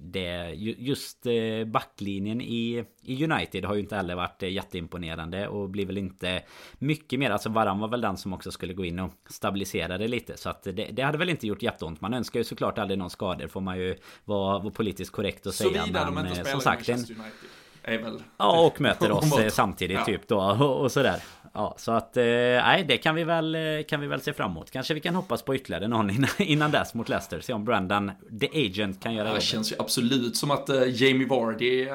det, 0.00 0.54
just 0.78 1.26
eh, 1.26 1.64
backlinjen 1.66 2.40
i, 2.40 2.84
i 3.02 3.24
United 3.24 3.64
har 3.64 3.74
ju 3.74 3.80
inte 3.80 3.96
heller 3.96 4.14
varit 4.14 4.42
jätteimponerande 4.42 5.48
och 5.48 5.70
blir 5.70 5.86
väl 5.86 5.98
inte 5.98 6.42
mycket 6.78 7.18
mer. 7.18 7.30
Alltså 7.30 7.48
Varann 7.48 7.78
var 7.78 7.88
väl 7.88 8.00
den 8.00 8.16
som 8.16 8.32
också 8.32 8.50
skulle 8.50 8.74
gå 8.74 8.84
in 8.84 8.98
och 8.98 9.12
stabilisera 9.30 9.98
det 9.98 10.08
lite. 10.08 10.36
Så 10.36 10.50
att 10.50 10.62
det, 10.62 10.72
det 10.72 11.02
hade 11.02 11.18
väl 11.18 11.28
inte 11.28 11.46
gjort 11.46 11.62
jätteont. 11.62 12.00
Man 12.00 12.14
önskar 12.14 12.40
ju 12.40 12.44
såklart 12.44 12.78
aldrig 12.78 12.98
någon 12.98 13.10
skador 13.10 13.46
får 13.46 13.60
man 13.60 13.78
ju 13.78 13.96
vara, 14.24 14.58
vara 14.58 14.72
politiskt 14.72 15.12
korrekt 15.12 15.46
och 15.46 15.54
säga. 15.54 15.80
Såvida 15.80 16.04
de 16.04 16.18
inte 16.18 16.34
spelar 16.34 16.50
som 16.50 16.60
sagt, 16.60 16.88
Manchester 16.88 17.14
United 17.14 17.48
är 17.88 17.98
väl... 17.98 18.22
Ja, 18.36 18.66
och 18.66 18.80
möter 18.80 19.10
oss 19.10 19.38
eh, 19.38 19.48
samtidigt 19.48 19.98
ja. 19.98 20.04
typ 20.04 20.28
då 20.28 20.40
och, 20.40 20.80
och 20.82 20.92
sådär. 20.92 21.22
Ja, 21.52 21.74
så 21.78 21.92
att 21.92 22.16
eh, 22.16 22.24
nej, 22.24 22.84
det 22.88 22.96
kan 22.96 23.14
vi 23.14 23.24
väl 23.24 23.54
eh, 23.54 23.60
kan 23.88 24.00
vi 24.00 24.06
väl 24.06 24.20
se 24.20 24.32
fram 24.32 24.50
emot. 24.50 24.70
Kanske 24.70 24.94
vi 24.94 25.00
kan 25.00 25.14
hoppas 25.14 25.42
på 25.42 25.54
ytterligare 25.54 25.88
någon 25.88 26.10
innan, 26.14 26.30
innan 26.38 26.70
dess 26.70 26.94
mot 26.94 27.08
Leicester. 27.08 27.40
Se 27.40 27.52
om 27.52 27.64
Brandon, 27.64 28.10
the 28.40 28.66
agent, 28.66 29.02
kan 29.02 29.14
göra 29.14 29.28
det. 29.28 29.34
Det 29.34 29.40
känns 29.40 29.72
ju 29.72 29.76
absolut 29.78 30.36
som 30.36 30.50
att 30.50 30.70
uh, 30.70 31.02
Jamie 31.02 31.28
Vardy 31.28 31.88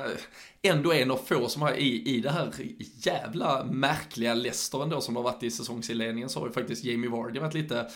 ändå 0.62 0.94
är 0.94 1.02
en 1.02 1.12
av 1.12 1.20
få 1.26 1.48
som 1.48 1.62
har 1.62 1.72
i, 1.72 2.16
i 2.16 2.20
det 2.20 2.30
här 2.30 2.50
jävla 2.98 3.64
märkliga 3.64 4.34
Leicester 4.34 4.84
ändå 4.84 5.02
som 5.02 5.16
har 5.16 5.24
varit 5.24 5.44
i 5.44 5.52
säsongsinledningen 5.52 6.30
så 6.30 6.40
har 6.40 6.48
ju 6.48 6.54
faktiskt 6.54 6.84
Jamie 6.84 7.10
Vardy 7.10 7.40
varit 7.40 7.54
lite 7.54 7.88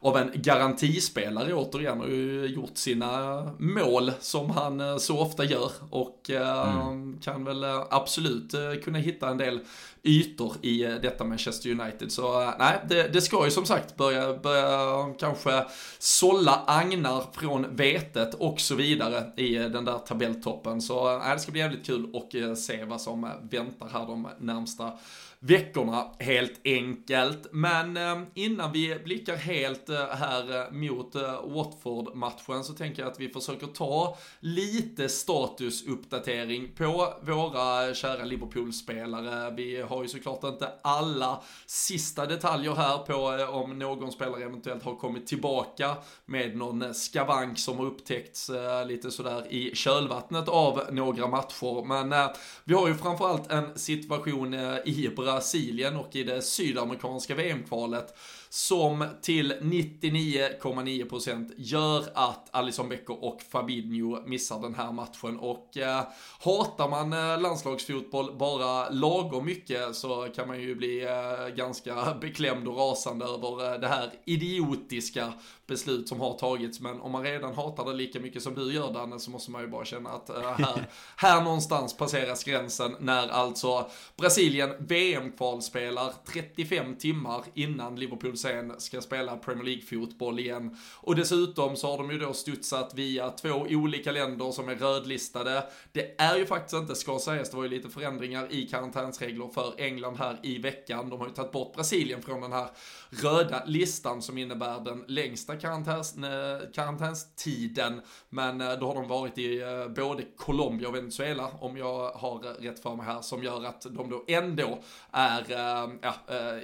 av 0.00 0.16
en 0.16 0.30
garantispelare 0.34 1.54
återigen 1.54 2.00
och 2.00 2.46
gjort 2.46 2.76
sina 2.76 3.42
mål 3.58 4.12
som 4.20 4.50
han 4.50 4.80
eh, 4.80 4.96
så 4.96 5.20
ofta 5.20 5.44
gör 5.44 5.70
och 5.90 6.30
eh, 6.30 6.86
mm. 6.86 7.18
kan 7.20 7.44
väl 7.44 7.64
eh, 7.64 7.84
absolut 7.90 8.54
kunna 8.84 8.98
hitta 8.98 9.28
en 9.28 9.38
del 9.38 9.60
ytor 10.02 10.56
i 10.62 10.82
detta 10.82 11.24
Manchester 11.24 11.70
United. 11.70 12.12
Så 12.12 12.52
nej, 12.58 12.80
det, 12.88 13.08
det, 13.08 13.20
ska 13.20 13.44
ju 13.44 13.50
som 13.50 13.66
sagt 13.66 13.96
börja, 13.96 14.34
börja 14.34 15.14
kanske 15.18 15.64
sålla 15.98 16.64
agnar 16.66 17.24
från 17.32 17.76
vetet 17.76 18.34
och 18.34 18.60
så 18.60 18.74
vidare 18.74 19.32
i 19.36 19.54
den 19.54 19.84
där 19.84 19.98
tabelltoppen. 19.98 20.82
Så 20.82 21.18
nej, 21.18 21.34
det 21.34 21.40
ska 21.40 21.52
bli 21.52 21.60
jävligt 21.60 21.86
kul 21.86 22.10
och 22.12 22.58
se 22.58 22.84
vad 22.84 23.00
som 23.00 23.30
väntar 23.50 23.88
här 23.88 24.06
de 24.06 24.28
närmsta 24.38 24.92
veckorna 25.40 26.06
helt 26.18 26.60
enkelt. 26.64 27.46
Men 27.52 27.96
eh, 27.96 28.18
innan 28.34 28.72
vi 28.72 28.98
blickar 29.04 29.36
helt 29.36 29.88
eh, 29.88 30.06
här 30.06 30.60
eh, 30.60 30.72
mot 30.72 31.14
Watford-matchen 31.44 32.64
så 32.64 32.72
tänker 32.72 33.02
jag 33.02 33.12
att 33.12 33.20
vi 33.20 33.28
försöker 33.28 33.66
ta 33.66 34.16
lite 34.40 35.08
statusuppdatering 35.08 36.74
på 36.74 37.14
våra 37.22 37.94
kära 37.94 38.24
Liverpool-spelare. 38.24 39.54
Vi 39.56 39.80
har 39.80 40.02
ju 40.02 40.08
såklart 40.08 40.44
inte 40.44 40.72
alla 40.82 41.42
sista 41.66 42.26
detaljer 42.26 42.74
här 42.74 42.98
på 42.98 43.14
om 43.52 43.78
någon 43.78 44.12
spelare 44.12 44.44
eventuellt 44.44 44.82
har 44.82 44.96
kommit 44.96 45.26
tillbaka 45.26 45.96
med 46.26 46.56
någon 46.56 46.94
skavank 46.94 47.58
som 47.58 47.78
har 47.78 47.86
upptäckts 47.86 48.50
lite 48.86 49.10
sådär 49.10 49.46
i 49.52 49.74
kölvattnet 49.74 50.48
av 50.48 50.80
några 50.90 51.26
matcher. 51.26 51.84
Men 51.86 52.30
vi 52.64 52.74
har 52.74 52.88
ju 52.88 52.94
framförallt 52.94 53.50
en 53.50 53.78
situation 53.78 54.54
i 54.84 55.08
Brasilien 55.16 55.25
Brasilien 55.26 55.96
och 55.96 56.16
i 56.16 56.22
det 56.22 56.42
sydamerikanska 56.42 57.34
VM-kvalet 57.34 58.16
som 58.56 59.04
till 59.22 59.52
99,9% 59.52 61.52
gör 61.56 62.04
att 62.14 62.48
Alisson 62.50 62.88
Becker 62.88 63.24
och 63.24 63.42
Fabinho 63.42 64.20
missar 64.26 64.60
den 64.60 64.74
här 64.74 64.92
matchen. 64.92 65.38
Och 65.38 65.76
eh, 65.76 66.02
hatar 66.40 66.88
man 66.88 67.12
eh, 67.12 67.40
landslagsfotboll 67.40 68.36
bara 68.36 68.90
lagom 68.90 69.44
mycket 69.44 69.96
så 69.96 70.28
kan 70.34 70.48
man 70.48 70.60
ju 70.60 70.74
bli 70.74 71.04
eh, 71.04 71.48
ganska 71.54 72.14
beklämd 72.20 72.68
och 72.68 72.76
rasande 72.76 73.24
över 73.24 73.72
eh, 73.72 73.80
det 73.80 73.88
här 73.88 74.12
idiotiska 74.24 75.32
beslut 75.66 76.08
som 76.08 76.20
har 76.20 76.38
tagits. 76.38 76.80
Men 76.80 77.00
om 77.00 77.12
man 77.12 77.22
redan 77.22 77.54
hatar 77.54 77.84
det 77.84 77.94
lika 77.94 78.20
mycket 78.20 78.42
som 78.42 78.54
du 78.54 78.72
gör 78.72 78.92
Danne 78.92 79.20
så 79.20 79.30
måste 79.30 79.50
man 79.50 79.62
ju 79.62 79.68
bara 79.68 79.84
känna 79.84 80.10
att 80.10 80.28
eh, 80.28 80.42
här, 80.42 80.88
här 81.16 81.42
någonstans 81.42 81.96
passeras 81.96 82.44
gränsen 82.44 82.96
när 83.00 83.28
alltså 83.28 83.90
Brasilien 84.16 84.70
VM-kval 84.78 85.62
spelar 85.62 86.12
35 86.32 86.96
timmar 86.96 87.42
innan 87.54 87.96
Liverpool 87.96 88.36
sen 88.46 88.80
ska 88.80 89.00
spela 89.00 89.36
Premier 89.36 89.64
League-fotboll 89.64 90.38
igen. 90.38 90.76
Och 91.00 91.16
dessutom 91.16 91.76
så 91.76 91.90
har 91.90 91.98
de 91.98 92.10
ju 92.10 92.18
då 92.18 92.32
studsat 92.32 92.94
via 92.94 93.30
två 93.30 93.66
olika 93.70 94.12
länder 94.12 94.50
som 94.50 94.68
är 94.68 94.74
rödlistade. 94.74 95.66
Det 95.92 96.20
är 96.20 96.36
ju 96.36 96.46
faktiskt 96.46 96.74
inte, 96.74 96.94
ska 96.94 97.18
sägas, 97.18 97.50
det 97.50 97.56
var 97.56 97.64
ju 97.64 97.70
lite 97.70 97.88
förändringar 97.88 98.52
i 98.52 98.66
karantänsregler 98.66 99.48
för 99.48 99.74
England 99.78 100.16
här 100.16 100.38
i 100.42 100.58
veckan. 100.58 101.10
De 101.10 101.20
har 101.20 101.26
ju 101.26 101.34
tagit 101.34 101.52
bort 101.52 101.74
Brasilien 101.74 102.22
från 102.22 102.40
den 102.40 102.52
här 102.52 102.68
röda 103.10 103.62
listan 103.66 104.22
som 104.22 104.38
innebär 104.38 104.80
den 104.80 105.04
längsta 105.08 105.56
karantäns, 105.56 106.16
eh, 106.16 106.70
karantänstiden. 106.74 108.00
Men 108.28 108.60
eh, 108.60 108.72
då 108.72 108.86
har 108.86 108.94
de 108.94 109.08
varit 109.08 109.38
i 109.38 109.60
eh, 109.62 109.88
både 109.88 110.22
Colombia 110.36 110.88
och 110.88 110.94
Venezuela, 110.94 111.50
om 111.60 111.76
jag 111.76 112.10
har 112.10 112.38
rätt 112.60 112.82
för 112.82 112.96
mig 112.96 113.06
här, 113.06 113.20
som 113.20 113.42
gör 113.42 113.64
att 113.64 113.82
de 113.90 114.10
då 114.10 114.24
ändå 114.28 114.82
är 115.12 115.44
ja, 115.48 115.90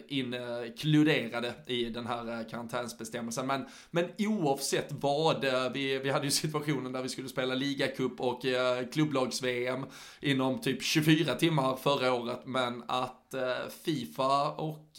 inkluderade 0.09 1.55
i 1.73 1.91
den 1.91 2.07
här 2.07 2.41
eh, 2.41 2.49
karantänsbestämmelsen. 2.49 3.47
Men, 3.47 3.67
men 3.91 4.09
oavsett 4.19 4.89
vad, 4.91 5.45
eh, 5.45 5.73
vi, 5.73 5.99
vi 5.99 6.11
hade 6.11 6.25
ju 6.25 6.31
situationen 6.43 6.93
där 6.93 7.03
vi 7.03 7.09
skulle 7.09 7.29
spela 7.29 7.55
ligacup 7.55 8.21
och 8.21 8.45
eh, 8.45 8.87
klubblags-VM 8.93 9.87
inom 10.21 10.61
typ 10.61 10.83
24 10.83 11.35
timmar 11.35 11.77
förra 11.77 12.13
året, 12.13 12.41
men 12.45 12.83
att 12.87 13.35
Fifa 13.85 14.51
och 14.51 14.91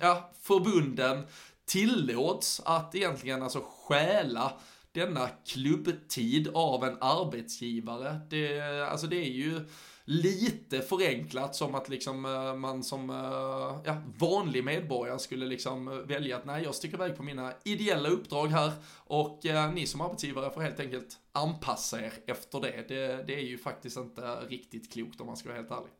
ja, 0.00 0.30
förbunden 0.42 1.22
tillåts 1.64 2.60
att 2.64 2.94
egentligen 2.94 3.42
alltså 3.42 3.60
stjäla 3.60 4.52
denna 4.92 5.28
klubbtid 5.46 6.48
av 6.54 6.84
en 6.84 6.96
arbetsgivare. 7.00 8.20
Det, 8.30 8.60
alltså 8.90 9.06
det 9.06 9.16
är 9.16 9.30
ju 9.30 9.60
lite 10.04 10.80
förenklat 10.80 11.56
som 11.56 11.74
att 11.74 11.88
liksom 11.88 12.24
eh, 12.24 12.54
man 12.54 12.82
som 12.82 13.10
eh, 13.10 13.80
ja, 13.84 14.02
vanlig 14.18 14.64
medborgare 14.64 15.18
skulle 15.18 15.46
liksom 15.46 15.88
eh, 15.88 15.94
välja 15.94 16.36
att 16.36 16.44
nej, 16.44 16.62
jag 16.64 16.74
sticker 16.74 16.96
iväg 16.96 17.16
på 17.16 17.22
mina 17.22 17.52
ideella 17.64 18.08
uppdrag 18.08 18.46
här 18.46 18.72
och 18.96 19.46
eh, 19.46 19.72
ni 19.72 19.86
som 19.86 20.00
arbetsgivare 20.00 20.50
får 20.50 20.60
helt 20.60 20.80
enkelt 20.80 21.16
anpassa 21.32 22.00
er 22.00 22.12
efter 22.26 22.60
det. 22.60 22.84
det. 22.88 23.24
Det 23.26 23.34
är 23.34 23.44
ju 23.44 23.58
faktiskt 23.58 23.96
inte 23.96 24.22
riktigt 24.48 24.92
klokt 24.92 25.20
om 25.20 25.26
man 25.26 25.36
ska 25.36 25.48
vara 25.48 25.58
helt 25.58 25.70
ärlig. 25.70 25.90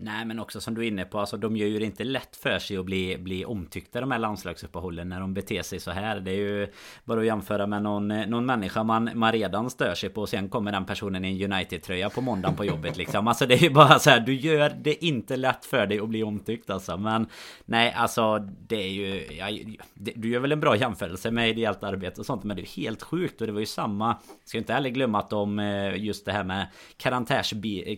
Nej 0.00 0.24
men 0.24 0.38
också 0.38 0.60
som 0.60 0.74
du 0.74 0.82
är 0.82 0.88
inne 0.88 1.04
på, 1.04 1.18
alltså 1.18 1.36
de 1.36 1.56
gör 1.56 1.66
ju 1.66 1.78
det 1.78 1.84
inte 1.84 2.04
lätt 2.04 2.36
för 2.36 2.58
sig 2.58 2.76
att 2.76 2.84
bli, 2.84 3.18
bli 3.18 3.44
omtyckta 3.44 4.00
de 4.00 4.10
här 4.10 4.18
landslagsuppehållen 4.18 5.08
när 5.08 5.20
de 5.20 5.34
beter 5.34 5.62
sig 5.62 5.80
så 5.80 5.90
här. 5.90 6.20
Det 6.20 6.30
är 6.30 6.36
ju 6.36 6.68
bara 7.04 7.20
att 7.20 7.26
jämföra 7.26 7.66
med 7.66 7.82
någon, 7.82 8.10
eh, 8.10 8.26
någon 8.26 8.46
människa 8.46 8.82
man, 8.82 9.10
man 9.14 9.32
redan 9.32 9.70
stör 9.70 9.94
sig 9.94 10.10
på 10.10 10.20
och 10.20 10.28
sen 10.28 10.48
kommer 10.48 10.72
den 10.72 10.84
personen 10.84 11.24
i 11.24 11.42
en 11.42 11.52
United-tröja 11.52 12.10
på 12.10 12.20
måndagen 12.20 12.56
på 12.56 12.64
jobbet 12.64 12.96
liksom. 12.96 13.28
Alltså 13.28 13.46
det 13.46 13.54
är 13.54 13.62
ju 13.62 13.70
bara 13.70 13.98
så 13.98 14.10
här, 14.10 14.20
du 14.20 14.34
gör 14.34 14.72
det 14.80 15.04
inte 15.04 15.36
lätt 15.36 15.64
för 15.64 15.86
dig 15.86 16.00
att 16.00 16.08
bli 16.08 16.22
omtyckt 16.22 16.70
alltså. 16.70 16.96
Men 16.96 17.26
nej 17.64 17.92
alltså 17.92 18.38
det 18.68 18.82
är 18.82 18.90
ju, 18.90 19.36
ja, 19.36 19.74
det, 19.94 20.12
du 20.16 20.28
gör 20.28 20.40
väl 20.40 20.52
en 20.52 20.60
bra 20.60 20.76
jämförelse 20.76 21.30
med 21.30 21.50
ideellt 21.50 21.82
arbete 21.82 22.20
och 22.20 22.26
sånt 22.26 22.44
men 22.44 22.56
det 22.56 22.62
är 22.62 22.82
helt 22.82 23.02
sjukt 23.02 23.40
och 23.40 23.46
det 23.46 23.52
var 23.52 23.60
ju 23.60 23.66
samma, 23.66 24.16
ska 24.44 24.58
inte 24.58 24.72
heller 24.72 24.90
glömma 24.90 25.18
att 25.18 25.30
de 25.30 25.58
eh, 25.58 26.04
just 26.04 26.24
det 26.24 26.32
här 26.32 26.44
med 26.44 26.66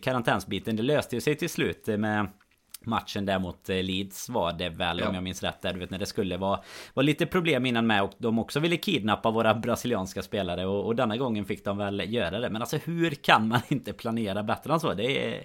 karantänsbiten, 0.03 0.77
det 0.77 0.83
löste 0.83 1.17
ju 1.17 1.21
sig 1.21 1.35
till 1.35 1.51
slut 1.51 1.90
med 1.97 2.29
Matchen 2.85 3.27
där 3.27 3.39
mot 3.39 3.69
eh, 3.69 3.83
Leeds 3.83 4.29
var 4.29 4.53
det 4.53 4.69
väl 4.69 4.99
ja. 4.99 5.09
om 5.09 5.15
jag 5.15 5.25
minns 5.25 5.43
rätt 5.43 5.63
där. 5.63 5.73
Du 5.73 5.79
vet 5.79 5.91
när 5.91 5.99
det 5.99 6.07
skulle 6.07 6.37
vara, 6.37 6.61
var 6.95 7.03
lite 7.03 7.27
problem 7.27 7.67
innan 7.67 7.87
med 7.87 8.03
och 8.03 8.13
de 8.19 8.39
också 8.39 8.61
ville 8.61 8.77
kidnappa 8.77 9.31
våra 9.31 9.55
brasilianska 9.55 10.23
spelare 10.23 10.67
och, 10.67 10.87
och 10.87 10.97
denna 10.97 11.17
gången 11.17 11.45
fick 11.45 11.65
de 11.65 11.79
väl 11.79 12.15
göra 12.15 12.41
det. 12.41 12.51
Men 12.51 12.63
alltså 12.63 12.77
hur 12.77 13.11
kan 13.11 13.49
man 13.49 13.61
inte 13.69 13.93
planera 13.93 14.43
bättre 14.43 14.73
än 14.73 14.81
så? 14.81 14.95
Det 14.95 15.05
är, 15.05 15.33
är 15.33 15.45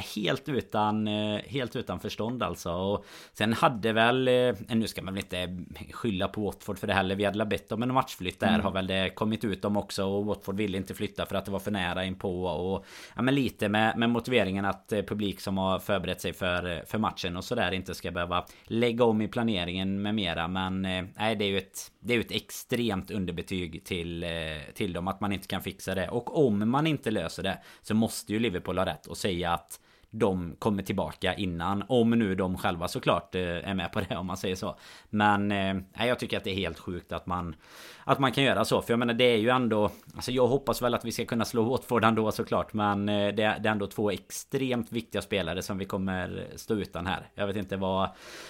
helt 0.00 0.48
utan 0.48 1.08
eh, 1.08 1.40
Helt 1.46 1.76
utan 1.76 2.00
förstånd 2.00 2.42
alltså. 2.42 2.72
Och 2.72 3.04
sen 3.32 3.52
hade 3.52 3.92
väl 3.92 4.28
eh, 4.28 4.54
Nu 4.68 4.86
ska 4.86 5.02
man 5.02 5.14
väl 5.14 5.24
inte 5.24 5.64
skylla 5.92 6.28
på 6.28 6.44
Watford 6.44 6.78
för 6.78 6.86
det 6.86 6.94
heller. 6.94 7.14
Vi 7.16 7.24
hade 7.24 7.46
bett 7.46 7.72
om 7.72 7.82
en 7.82 7.94
matchflytt 7.94 8.40
där. 8.40 8.48
Mm. 8.48 8.60
Har 8.60 8.70
väl 8.70 8.86
det 8.86 9.10
kommit 9.14 9.44
ut 9.44 9.64
om 9.64 9.76
också. 9.76 10.04
Och 10.04 10.26
Watford 10.26 10.56
ville 10.56 10.76
inte 10.76 10.94
flytta 10.94 11.26
för 11.26 11.34
att 11.34 11.44
det 11.44 11.50
var 11.50 11.58
för 11.58 11.70
nära 11.70 12.04
inpå. 12.04 12.44
Och 12.44 12.84
ja 13.16 13.22
men 13.22 13.34
lite 13.34 13.68
med, 13.68 13.98
med 13.98 14.10
motiveringen 14.10 14.64
att 14.64 14.92
publik 15.08 15.40
som 15.40 15.58
har 15.58 15.78
förberett 15.78 16.20
sig 16.20 16.32
för 16.32 16.82
för, 16.86 16.98
matchen 16.98 17.36
och 17.36 17.44
sådär 17.44 17.72
inte 17.72 17.94
ska 17.94 18.10
behöva 18.10 18.46
lägga 18.64 19.04
om 19.04 19.20
i 19.20 19.28
planeringen 19.28 20.02
med 20.02 20.14
mera. 20.14 20.48
Men 20.48 20.84
eh, 20.84 21.04
nej, 21.16 21.36
det 21.36 21.44
är 21.44 21.48
ju 21.48 21.58
ett, 21.58 21.92
det 22.00 22.14
är 22.14 22.20
ett 22.20 22.32
extremt 22.32 23.10
underbetyg 23.10 23.84
till, 23.84 24.22
eh, 24.22 24.30
till 24.74 24.92
dem 24.92 25.08
att 25.08 25.20
man 25.20 25.32
inte 25.32 25.48
kan 25.48 25.62
fixa 25.62 25.94
det. 25.94 26.08
Och 26.08 26.46
om 26.46 26.70
man 26.70 26.86
inte 26.86 27.10
löser 27.10 27.42
det 27.42 27.58
så 27.82 27.94
måste 27.94 28.32
ju 28.32 28.38
Liverpool 28.38 28.78
ha 28.78 28.86
rätt 28.86 29.06
och 29.06 29.16
säga 29.16 29.52
att 29.52 29.80
de 30.14 30.56
kommer 30.58 30.82
tillbaka 30.82 31.34
innan. 31.34 31.84
Om 31.88 32.10
nu 32.10 32.34
de 32.34 32.58
själva 32.58 32.88
såklart 32.88 33.34
eh, 33.34 33.42
är 33.42 33.74
med 33.74 33.92
på 33.92 34.00
det 34.00 34.16
om 34.16 34.26
man 34.26 34.36
säger 34.36 34.56
så. 34.56 34.76
Men 35.10 35.52
eh, 35.52 36.06
jag 36.06 36.18
tycker 36.18 36.36
att 36.36 36.44
det 36.44 36.50
är 36.50 36.54
helt 36.54 36.78
sjukt 36.78 37.12
att 37.12 37.26
man 37.26 37.56
Att 38.04 38.18
man 38.18 38.32
kan 38.32 38.44
göra 38.44 38.64
så. 38.64 38.82
För 38.82 38.92
jag 38.92 38.98
menar 38.98 39.14
det 39.14 39.24
är 39.24 39.36
ju 39.36 39.48
ändå 39.48 39.90
Alltså 40.14 40.30
jag 40.30 40.46
hoppas 40.46 40.82
väl 40.82 40.94
att 40.94 41.04
vi 41.04 41.12
ska 41.12 41.24
kunna 41.24 41.44
slå 41.44 41.62
Watford 41.62 42.04
ändå 42.04 42.32
såklart. 42.32 42.72
Men 42.72 43.08
eh, 43.08 43.14
det, 43.14 43.32
det 43.34 43.44
är 43.44 43.66
ändå 43.66 43.86
två 43.86 44.10
extremt 44.10 44.92
viktiga 44.92 45.22
spelare 45.22 45.62
som 45.62 45.78
vi 45.78 45.84
kommer 45.84 46.46
stå 46.56 46.74
utan 46.74 47.06
här. 47.06 47.28
Jag 47.34 47.46
vet 47.46 47.56
inte 47.56 47.76
vad 47.76 48.08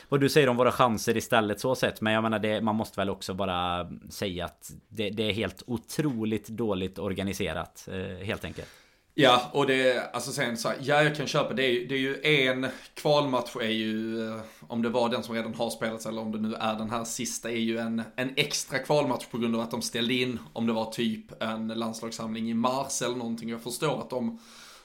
Vad 0.08 0.20
du 0.20 0.28
säger 0.28 0.48
om 0.48 0.56
våra 0.56 0.72
chanser 0.72 1.16
istället 1.16 1.60
så 1.60 1.74
sett. 1.74 2.00
Men 2.00 2.12
jag 2.12 2.22
menar 2.22 2.38
det 2.38 2.60
Man 2.60 2.76
måste 2.76 3.00
väl 3.00 3.10
också 3.10 3.34
bara 3.34 3.90
säga 4.10 4.44
att 4.44 4.72
det, 4.88 5.10
det 5.10 5.22
är 5.22 5.32
helt 5.32 5.62
otroligt 5.66 6.48
dåligt 6.48 6.98
organiserat. 6.98 7.88
Eh, 7.92 8.26
helt 8.26 8.44
enkelt. 8.44 8.81
Ja, 9.14 9.50
och 9.52 9.66
det, 9.66 10.10
alltså 10.14 10.32
sen 10.32 10.56
så 10.56 10.68
här, 10.68 10.76
ja 10.80 11.02
jag 11.02 11.16
kan 11.16 11.26
köpa, 11.26 11.54
det 11.54 11.64
är, 11.64 11.70
ju, 11.70 11.86
det 11.86 11.94
är 11.94 11.98
ju 11.98 12.20
en 12.22 12.66
kvalmatch 12.94 13.56
är 13.56 13.68
ju, 13.68 14.26
eh, 14.28 14.40
om 14.60 14.82
det 14.82 14.88
var 14.88 15.08
den 15.08 15.22
som 15.22 15.34
redan 15.34 15.54
har 15.54 15.70
spelats 15.70 16.06
eller 16.06 16.22
om 16.22 16.32
det 16.32 16.38
nu 16.38 16.54
är 16.54 16.74
den 16.74 16.90
här 16.90 17.04
sista, 17.04 17.50
är 17.50 17.56
ju 17.56 17.78
en, 17.78 18.02
en 18.16 18.32
extra 18.36 18.78
kvalmatch 18.78 19.26
på 19.26 19.38
grund 19.38 19.54
av 19.56 19.60
att 19.60 19.70
de 19.70 19.82
ställde 19.82 20.14
in, 20.14 20.38
om 20.52 20.66
det 20.66 20.72
var 20.72 20.90
typ 20.90 21.42
en 21.42 21.68
landslagssamling 21.68 22.50
i 22.50 22.54
mars 22.54 23.02
eller 23.02 23.16
någonting. 23.16 23.48
Jag 23.48 23.62
förstår 23.62 24.00
att 24.00 24.10
de 24.10 24.38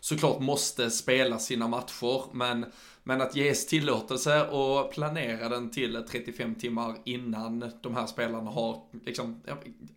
såklart 0.08 0.40
måste 0.40 0.92
spela 0.92 1.40
sina 1.40 1.68
matcher, 1.68 2.24
men 2.34 2.66
men 3.08 3.22
att 3.22 3.36
ges 3.36 3.68
tillåtelse 3.68 4.48
och 4.48 4.92
planera 4.92 5.50
den 5.50 5.72
till 5.72 6.04
35 6.10 6.56
timmar 6.56 6.96
innan 7.04 7.72
de 7.82 7.96
här 7.96 8.08
spelarna 8.08 8.52
har 8.52 8.82
liksom, 9.06 9.42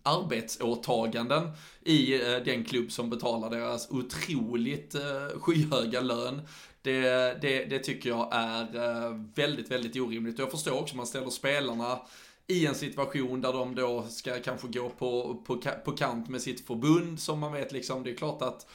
arbetsåtaganden 0.03 1.51
i 1.83 2.15
eh, 2.15 2.39
den 2.45 2.65
klubb 2.65 2.93
som 2.93 3.11
betalar 3.11 3.51
deras 3.51 3.91
otroligt 3.91 4.95
eh, 4.95 5.41
skyhöga 5.41 6.01
lön. 6.01 6.43
Det, 6.83 7.01
det, 7.43 7.65
det 7.65 7.79
tycker 7.79 8.09
jag 8.09 8.29
är 8.33 8.77
eh, 8.77 9.21
väldigt, 9.35 9.71
väldigt 9.71 9.97
orimligt. 9.97 10.35
Och 10.35 10.41
jag 10.41 10.51
förstår 10.51 10.81
också 10.81 10.97
man 10.97 11.07
ställer 11.07 11.31
spelarna 11.31 11.99
i 12.47 12.67
en 12.67 12.75
situation 12.75 13.41
där 13.41 13.53
de 13.53 13.75
då 13.75 14.03
ska 14.11 14.41
kanske 14.41 14.69
gå 14.69 14.89
på, 14.89 15.43
på, 15.47 15.63
på 15.85 15.93
kant 15.93 16.29
med 16.29 16.43
sitt 16.43 16.67
förbund 16.67 17.21
som 17.21 17.39
man 17.39 17.53
vet 17.53 17.73
liksom, 17.73 18.05
det 18.05 18.11
är 18.11 18.17
klart 18.17 18.43
att 18.43 18.67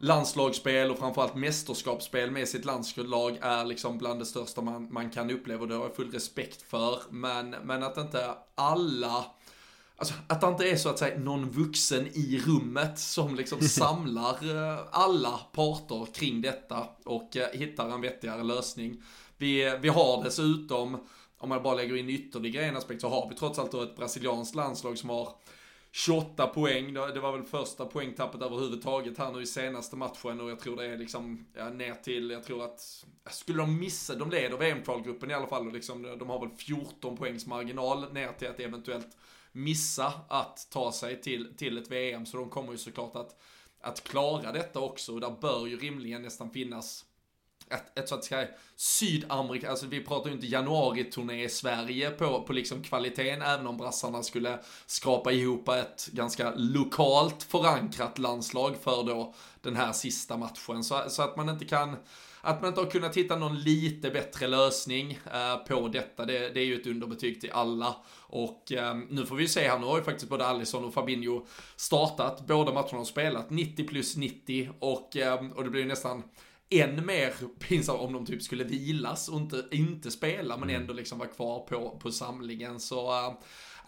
landslagsspel 0.00 0.90
och 0.90 0.98
framförallt 0.98 1.34
mästerskapsspel 1.34 2.30
med 2.30 2.48
sitt 2.48 2.64
landslag 2.64 3.38
är 3.40 3.64
liksom 3.64 3.98
bland 3.98 4.20
det 4.20 4.26
största 4.26 4.60
man, 4.60 4.92
man 4.92 5.10
kan 5.10 5.30
uppleva 5.30 5.62
och 5.62 5.68
det 5.68 5.74
har 5.74 5.82
jag 5.82 5.96
full 5.96 6.12
respekt 6.12 6.62
för. 6.62 6.98
Men, 7.10 7.50
men 7.50 7.82
att 7.82 7.96
inte 7.96 8.34
alla 8.54 9.24
Alltså 9.96 10.14
att 10.26 10.40
det 10.40 10.46
inte 10.46 10.70
är 10.70 10.76
så 10.76 10.88
att 10.88 10.98
säga 10.98 11.18
någon 11.18 11.50
vuxen 11.50 12.06
i 12.06 12.42
rummet 12.46 12.98
som 12.98 13.34
liksom 13.34 13.60
samlar 13.68 14.32
eh, 14.32 14.78
alla 14.90 15.40
parter 15.52 16.06
kring 16.14 16.40
detta 16.40 16.86
och 17.04 17.36
eh, 17.36 17.48
hittar 17.52 17.90
en 17.90 18.00
vettigare 18.00 18.42
lösning. 18.42 19.02
Vi, 19.36 19.78
vi 19.80 19.88
har 19.88 20.24
dessutom, 20.24 20.98
om 21.38 21.48
man 21.48 21.62
bara 21.62 21.74
lägger 21.74 21.96
in 21.96 22.10
ytterligare 22.10 22.66
en 22.66 22.76
aspekt, 22.76 23.00
så 23.00 23.08
har 23.08 23.28
vi 23.28 23.36
trots 23.36 23.58
allt 23.58 23.72
då 23.72 23.82
ett 23.82 23.96
brasilianskt 23.96 24.54
landslag 24.54 24.98
som 24.98 25.10
har 25.10 25.28
28 25.92 26.46
poäng, 26.46 26.94
det 26.94 27.20
var 27.20 27.32
väl 27.32 27.42
första 27.42 27.86
poängtappet 27.86 28.42
överhuvudtaget 28.42 29.18
här 29.18 29.32
nu 29.32 29.42
i 29.42 29.46
senaste 29.46 29.96
matchen 29.96 30.40
och 30.40 30.50
jag 30.50 30.60
tror 30.60 30.76
det 30.76 30.86
är 30.86 30.96
liksom 30.96 31.46
ja, 31.56 31.70
ner 31.70 31.94
till, 31.94 32.30
jag 32.30 32.44
tror 32.44 32.64
att, 32.64 33.04
skulle 33.30 33.58
de 33.58 33.78
missa, 33.78 34.14
de 34.14 34.30
leder 34.30 34.56
VM-kvalgruppen 34.56 35.30
i 35.30 35.34
alla 35.34 35.46
fall 35.46 35.66
och 35.66 35.72
liksom, 35.72 36.02
de 36.18 36.30
har 36.30 36.40
väl 36.40 36.56
14 36.56 37.16
poängs 37.16 37.46
marginal 37.46 38.12
ner 38.12 38.32
till 38.32 38.48
att 38.48 38.60
eventuellt 38.60 39.16
missa 39.52 40.12
att 40.28 40.68
ta 40.70 40.92
sig 40.92 41.20
till, 41.20 41.56
till 41.56 41.78
ett 41.78 41.90
VM, 41.90 42.26
så 42.26 42.36
de 42.36 42.50
kommer 42.50 42.72
ju 42.72 42.78
såklart 42.78 43.16
att, 43.16 43.40
att 43.80 44.04
klara 44.04 44.52
detta 44.52 44.80
också 44.80 45.14
och 45.14 45.20
där 45.20 45.36
bör 45.40 45.66
ju 45.66 45.78
rimligen 45.78 46.22
nästan 46.22 46.50
finnas 46.50 47.04
ett, 47.70 47.98
ett 47.98 48.08
så 48.08 48.14
att 48.14 48.24
säga 48.24 48.48
Sydamerika, 48.76 49.70
alltså 49.70 49.86
vi 49.86 50.04
pratar 50.04 50.30
ju 50.30 50.34
inte 50.34 50.46
januari-turné 50.46 51.44
i 51.44 51.48
Sverige 51.48 52.10
på, 52.10 52.42
på 52.42 52.52
liksom 52.52 52.82
kvaliteten, 52.82 53.42
även 53.42 53.66
om 53.66 53.76
brassarna 53.76 54.22
skulle 54.22 54.58
skrapa 54.86 55.32
ihop 55.32 55.68
ett 55.68 56.08
ganska 56.12 56.52
lokalt 56.56 57.42
förankrat 57.42 58.18
landslag 58.18 58.76
för 58.82 59.02
då 59.02 59.34
den 59.60 59.76
här 59.76 59.92
sista 59.92 60.36
matchen. 60.36 60.84
Så, 60.84 61.02
så 61.08 61.22
att 61.22 61.36
man 61.36 61.48
inte 61.48 61.64
kan, 61.64 61.96
att 62.40 62.60
man 62.60 62.68
inte 62.68 62.80
har 62.80 62.90
kunnat 62.90 63.16
hitta 63.16 63.36
någon 63.36 63.58
lite 63.58 64.10
bättre 64.10 64.46
lösning 64.46 65.18
eh, 65.32 65.56
på 65.56 65.88
detta, 65.88 66.24
det, 66.24 66.48
det, 66.48 66.60
är 66.60 66.64
ju 66.64 66.80
ett 66.80 66.86
underbetyg 66.86 67.40
till 67.40 67.52
alla. 67.52 67.96
Och 68.18 68.72
eh, 68.72 68.96
nu 69.08 69.26
får 69.26 69.36
vi 69.36 69.42
ju 69.42 69.48
se 69.48 69.68
här, 69.68 69.78
nu 69.78 69.86
har 69.86 69.98
ju 69.98 70.04
faktiskt 70.04 70.30
både 70.30 70.46
Alisson 70.46 70.84
och 70.84 70.94
Fabinho 70.94 71.46
startat, 71.76 72.46
båda 72.46 72.72
matcherna 72.72 72.98
har 72.98 73.04
spelat 73.04 73.50
90 73.50 73.88
plus 73.88 74.16
90 74.16 74.70
och, 74.78 75.16
eh, 75.16 75.50
och 75.54 75.64
det 75.64 75.70
blir 75.70 75.80
ju 75.80 75.88
nästan 75.88 76.22
än 76.70 77.06
mer 77.06 77.32
pinsamt 77.58 78.00
om 78.00 78.12
de 78.12 78.26
typ 78.26 78.42
skulle 78.42 78.64
vilas 78.64 79.28
och 79.28 79.40
inte, 79.40 79.64
inte 79.70 80.10
spela 80.10 80.56
men 80.56 80.70
mm. 80.70 80.82
ändå 80.82 80.94
liksom 80.94 81.18
vara 81.18 81.28
kvar 81.28 81.60
på, 81.60 81.98
på 82.02 82.12
samlingen. 82.12 82.80
Så 82.80 83.12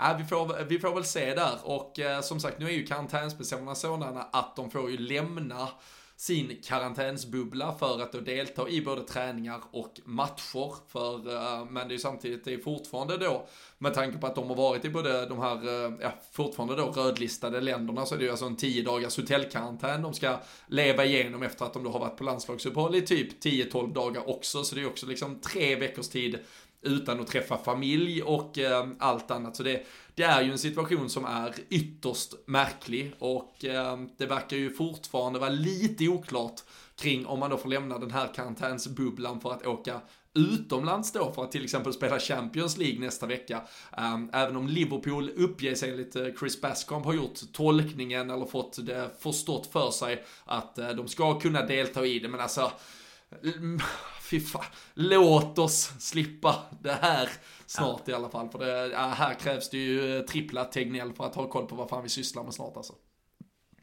äh, 0.00 0.16
vi, 0.18 0.24
får, 0.24 0.64
vi 0.64 0.78
får 0.78 0.94
väl 0.94 1.04
se 1.04 1.34
där. 1.34 1.58
Och 1.62 1.98
äh, 1.98 2.20
som 2.20 2.40
sagt, 2.40 2.58
nu 2.58 2.66
är 2.66 2.72
ju 2.72 2.86
karantänsbestämmelserna 2.86 3.74
sådana 3.74 4.22
att 4.22 4.56
de 4.56 4.70
får 4.70 4.90
ju 4.90 4.98
lämna 4.98 5.68
sin 6.22 6.56
karantänsbubbla 6.64 7.74
för 7.78 8.02
att 8.02 8.12
då 8.12 8.20
delta 8.20 8.68
i 8.68 8.82
både 8.82 9.02
träningar 9.02 9.60
och 9.70 10.00
matcher. 10.04 10.74
För, 10.88 11.34
eh, 11.34 11.64
men 11.70 11.88
det 11.88 11.92
är 11.92 11.96
ju 11.96 11.98
samtidigt, 11.98 12.44
det 12.44 12.54
är 12.54 12.58
fortfarande 12.58 13.16
då, 13.16 13.46
med 13.78 13.94
tanke 13.94 14.18
på 14.18 14.26
att 14.26 14.34
de 14.34 14.48
har 14.48 14.56
varit 14.56 14.84
i 14.84 14.90
både 14.90 15.26
de 15.26 15.38
här, 15.38 15.56
eh, 15.68 15.92
ja, 16.00 16.12
fortfarande 16.32 16.76
då 16.76 16.90
rödlistade 16.90 17.60
länderna, 17.60 18.06
så 18.06 18.14
är 18.14 18.18
det 18.18 18.24
ju 18.24 18.30
alltså 18.30 18.44
en 18.44 18.56
10 18.56 18.82
dagars 18.82 19.18
hotellkarantän 19.18 20.02
de 20.02 20.14
ska 20.14 20.38
leva 20.66 21.04
igenom 21.04 21.42
efter 21.42 21.64
att 21.64 21.72
de 21.72 21.84
då 21.84 21.90
har 21.90 22.00
varit 22.00 22.16
på 22.16 22.24
landslagsuppehåll 22.24 22.94
i 22.94 23.02
typ 23.02 23.44
10-12 23.44 23.92
dagar 23.92 24.30
också. 24.30 24.64
Så 24.64 24.74
det 24.74 24.80
är 24.80 24.82
ju 24.82 24.88
också 24.88 25.06
liksom 25.06 25.40
tre 25.40 25.76
veckors 25.76 26.08
tid 26.08 26.38
utan 26.82 27.20
att 27.20 27.26
träffa 27.26 27.58
familj 27.58 28.22
och 28.22 28.58
eh, 28.58 28.88
allt 28.98 29.30
annat. 29.30 29.56
Så 29.56 29.62
det, 29.62 29.86
det 30.14 30.22
är 30.22 30.42
ju 30.42 30.52
en 30.52 30.58
situation 30.58 31.10
som 31.10 31.24
är 31.24 31.54
ytterst 31.68 32.34
märklig 32.46 33.14
och 33.18 33.64
eh, 33.64 33.98
det 34.18 34.26
verkar 34.26 34.56
ju 34.56 34.70
fortfarande 34.70 35.38
vara 35.38 35.50
lite 35.50 36.08
oklart 36.08 36.60
kring 36.96 37.26
om 37.26 37.38
man 37.38 37.50
då 37.50 37.56
får 37.56 37.68
lämna 37.68 37.98
den 37.98 38.10
här 38.10 38.34
karantänsbubblan 38.34 39.40
för 39.40 39.52
att 39.52 39.66
åka 39.66 40.00
utomlands 40.34 41.12
då 41.12 41.32
för 41.32 41.44
att 41.44 41.52
till 41.52 41.64
exempel 41.64 41.92
spela 41.92 42.18
Champions 42.18 42.78
League 42.78 43.00
nästa 43.00 43.26
vecka. 43.26 43.62
Eh, 43.96 44.18
även 44.32 44.56
om 44.56 44.68
Liverpool 44.68 45.30
uppges 45.36 45.82
enligt 45.82 46.16
eh, 46.16 46.26
Chris 46.38 46.60
Bascomb 46.60 47.04
har 47.04 47.14
gjort 47.14 47.52
tolkningen 47.52 48.30
eller 48.30 48.46
fått 48.46 48.86
det 48.86 49.10
förstått 49.18 49.66
för 49.66 49.90
sig 49.90 50.24
att 50.44 50.78
eh, 50.78 50.88
de 50.88 51.08
ska 51.08 51.40
kunna 51.40 51.66
delta 51.66 52.06
i 52.06 52.18
det, 52.18 52.28
men 52.28 52.40
alltså 52.40 52.72
fy 54.30 54.40
fan, 54.40 54.64
låt 54.94 55.58
oss 55.58 55.92
slippa 55.98 56.56
det 56.80 56.92
här 56.92 57.28
snart 57.66 58.02
ja. 58.04 58.12
i 58.12 58.14
alla 58.14 58.28
fall. 58.28 58.48
För 58.48 58.58
det, 58.58 58.96
här 58.96 59.34
krävs 59.34 59.70
det 59.70 59.78
ju 59.78 60.22
trippla 60.22 60.64
Tegnell 60.64 61.12
för 61.12 61.24
att 61.24 61.34
ha 61.34 61.48
koll 61.48 61.66
på 61.66 61.74
vad 61.74 61.88
fan 61.88 62.02
vi 62.02 62.08
sysslar 62.08 62.44
med 62.44 62.54
snart 62.54 62.76
alltså. 62.76 62.92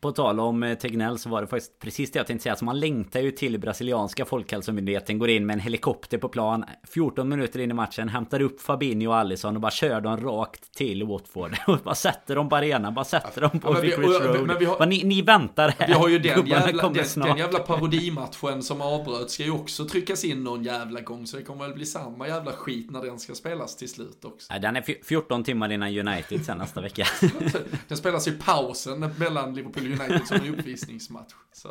På 0.02 0.12
tal 0.12 0.40
om 0.40 0.64
eh, 0.64 0.78
Tegnell 0.78 1.20
så 1.20 1.30
var 1.30 1.42
det 1.42 1.48
faktiskt 1.48 1.80
precis 1.80 2.12
det 2.12 2.20
jag 2.20 2.28
tänkte 2.28 2.44
säga. 2.44 2.54
Alltså 2.54 2.66
man 2.66 2.80
längtar 2.80 3.20
ju 3.20 3.32
till 3.32 3.60
brasilianska 3.60 4.26
folkhälsomyndigheten. 4.26 5.20
Går 5.20 5.30
in 5.30 5.46
med 5.46 5.54
en 5.54 5.60
helikopter 5.60 6.18
på 6.18 6.30
plan. 6.30 6.66
14 6.94 7.30
minuter 7.30 7.60
in 7.60 7.72
i 7.72 7.74
matchen. 7.74 8.10
Hämtar 8.10 8.42
upp 8.42 8.62
Fabinho 8.62 9.08
och 9.08 9.18
Allison 9.18 9.56
och 9.56 9.62
bara 9.62 9.72
kör 9.72 10.02
dem 10.02 10.18
rakt 10.18 10.74
till 10.74 11.04
Watford. 11.04 11.56
Och 11.68 11.78
bara 11.84 11.96
sätter 11.96 12.36
dem 12.36 12.50
på 12.50 12.56
arenan. 12.56 12.94
Bara 12.94 13.06
sätter 13.06 13.42
dem 13.42 13.60
på 13.60 13.74
ja, 13.74 13.80
Vicarage 13.80 14.26
Road. 14.26 14.48
Men 14.48 14.60
vi 14.60 14.66
har, 14.66 14.86
ni, 14.86 15.04
ni, 15.04 15.22
väntar 15.22 15.76
här. 15.78 15.88
Vi 15.88 15.94
har 15.94 16.10
ju 16.10 16.20
den 16.20 16.48
jävla, 16.48 16.90
den, 16.90 17.06
den 17.16 17.38
jävla 17.38 17.60
parodimatchen 17.68 18.64
som 18.64 18.82
avbröts. 18.82 19.34
Ska 19.34 19.44
ju 19.44 19.52
också 19.52 19.86
tryckas 19.86 20.24
in 20.24 20.44
någon 20.44 20.64
jävla 20.64 21.02
gång. 21.02 21.28
Så 21.28 21.38
det 21.38 21.44
kommer 21.44 21.66
väl 21.66 21.74
bli 21.74 21.86
samma 21.86 22.28
jävla 22.28 22.52
skit 22.52 22.92
när 22.92 23.02
den 23.02 23.20
ska 23.20 23.36
spelas 23.36 23.76
till 23.76 23.90
slut 23.90 24.26
också. 24.26 24.54
Den 24.62 24.76
är 24.76 25.04
14 25.04 25.44
timmar 25.44 25.72
innan 25.72 26.08
United 26.08 26.46
sen 26.46 26.58
nästa 26.58 26.82
vecka. 26.82 27.08
den 27.88 27.98
spelas 27.98 28.28
i 28.28 28.32
pausen 28.32 29.14
mellan 29.18 29.56
Liverpool 29.56 29.89
United 29.90 30.28
som 30.28 30.38
en 30.38 30.60
uppvisningsmatch. 30.60 31.34
Så, 31.52 31.70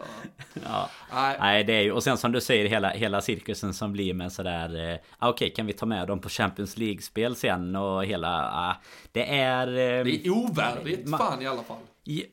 ja. 0.65 0.91
nej. 1.13 1.37
nej, 1.41 1.65
det 1.65 1.73
är 1.73 1.83
ju, 1.83 1.93
och 1.93 2.03
sen 2.03 2.19
som 2.19 2.33
du 2.33 2.41
säger 2.41 2.69
hela, 2.69 2.91
hela 2.91 3.21
cirkusen 3.21 3.75
som 3.75 3.93
blir 3.93 4.15
med 4.15 4.33
sådär, 4.33 4.91
eh, 4.93 4.99
okej 5.19 5.29
okay, 5.29 5.51
kan 5.51 5.67
vi 5.67 5.73
ta 5.73 5.87
med 5.87 6.07
dem 6.07 6.21
på 6.21 6.29
Champions 6.29 6.77
League-spel 6.77 7.37
sen 7.37 7.77
och 7.77 8.05
hela, 8.05 8.51
ah, 8.53 8.77
det 9.13 9.39
är... 9.39 9.67
Eh, 9.67 10.05
det 10.05 10.27
är 10.27 10.31
ovärdigt 10.31 11.09
man, 11.09 11.19
fan 11.19 11.43
i 11.43 11.47
alla 11.47 11.63
fall. 11.63 11.79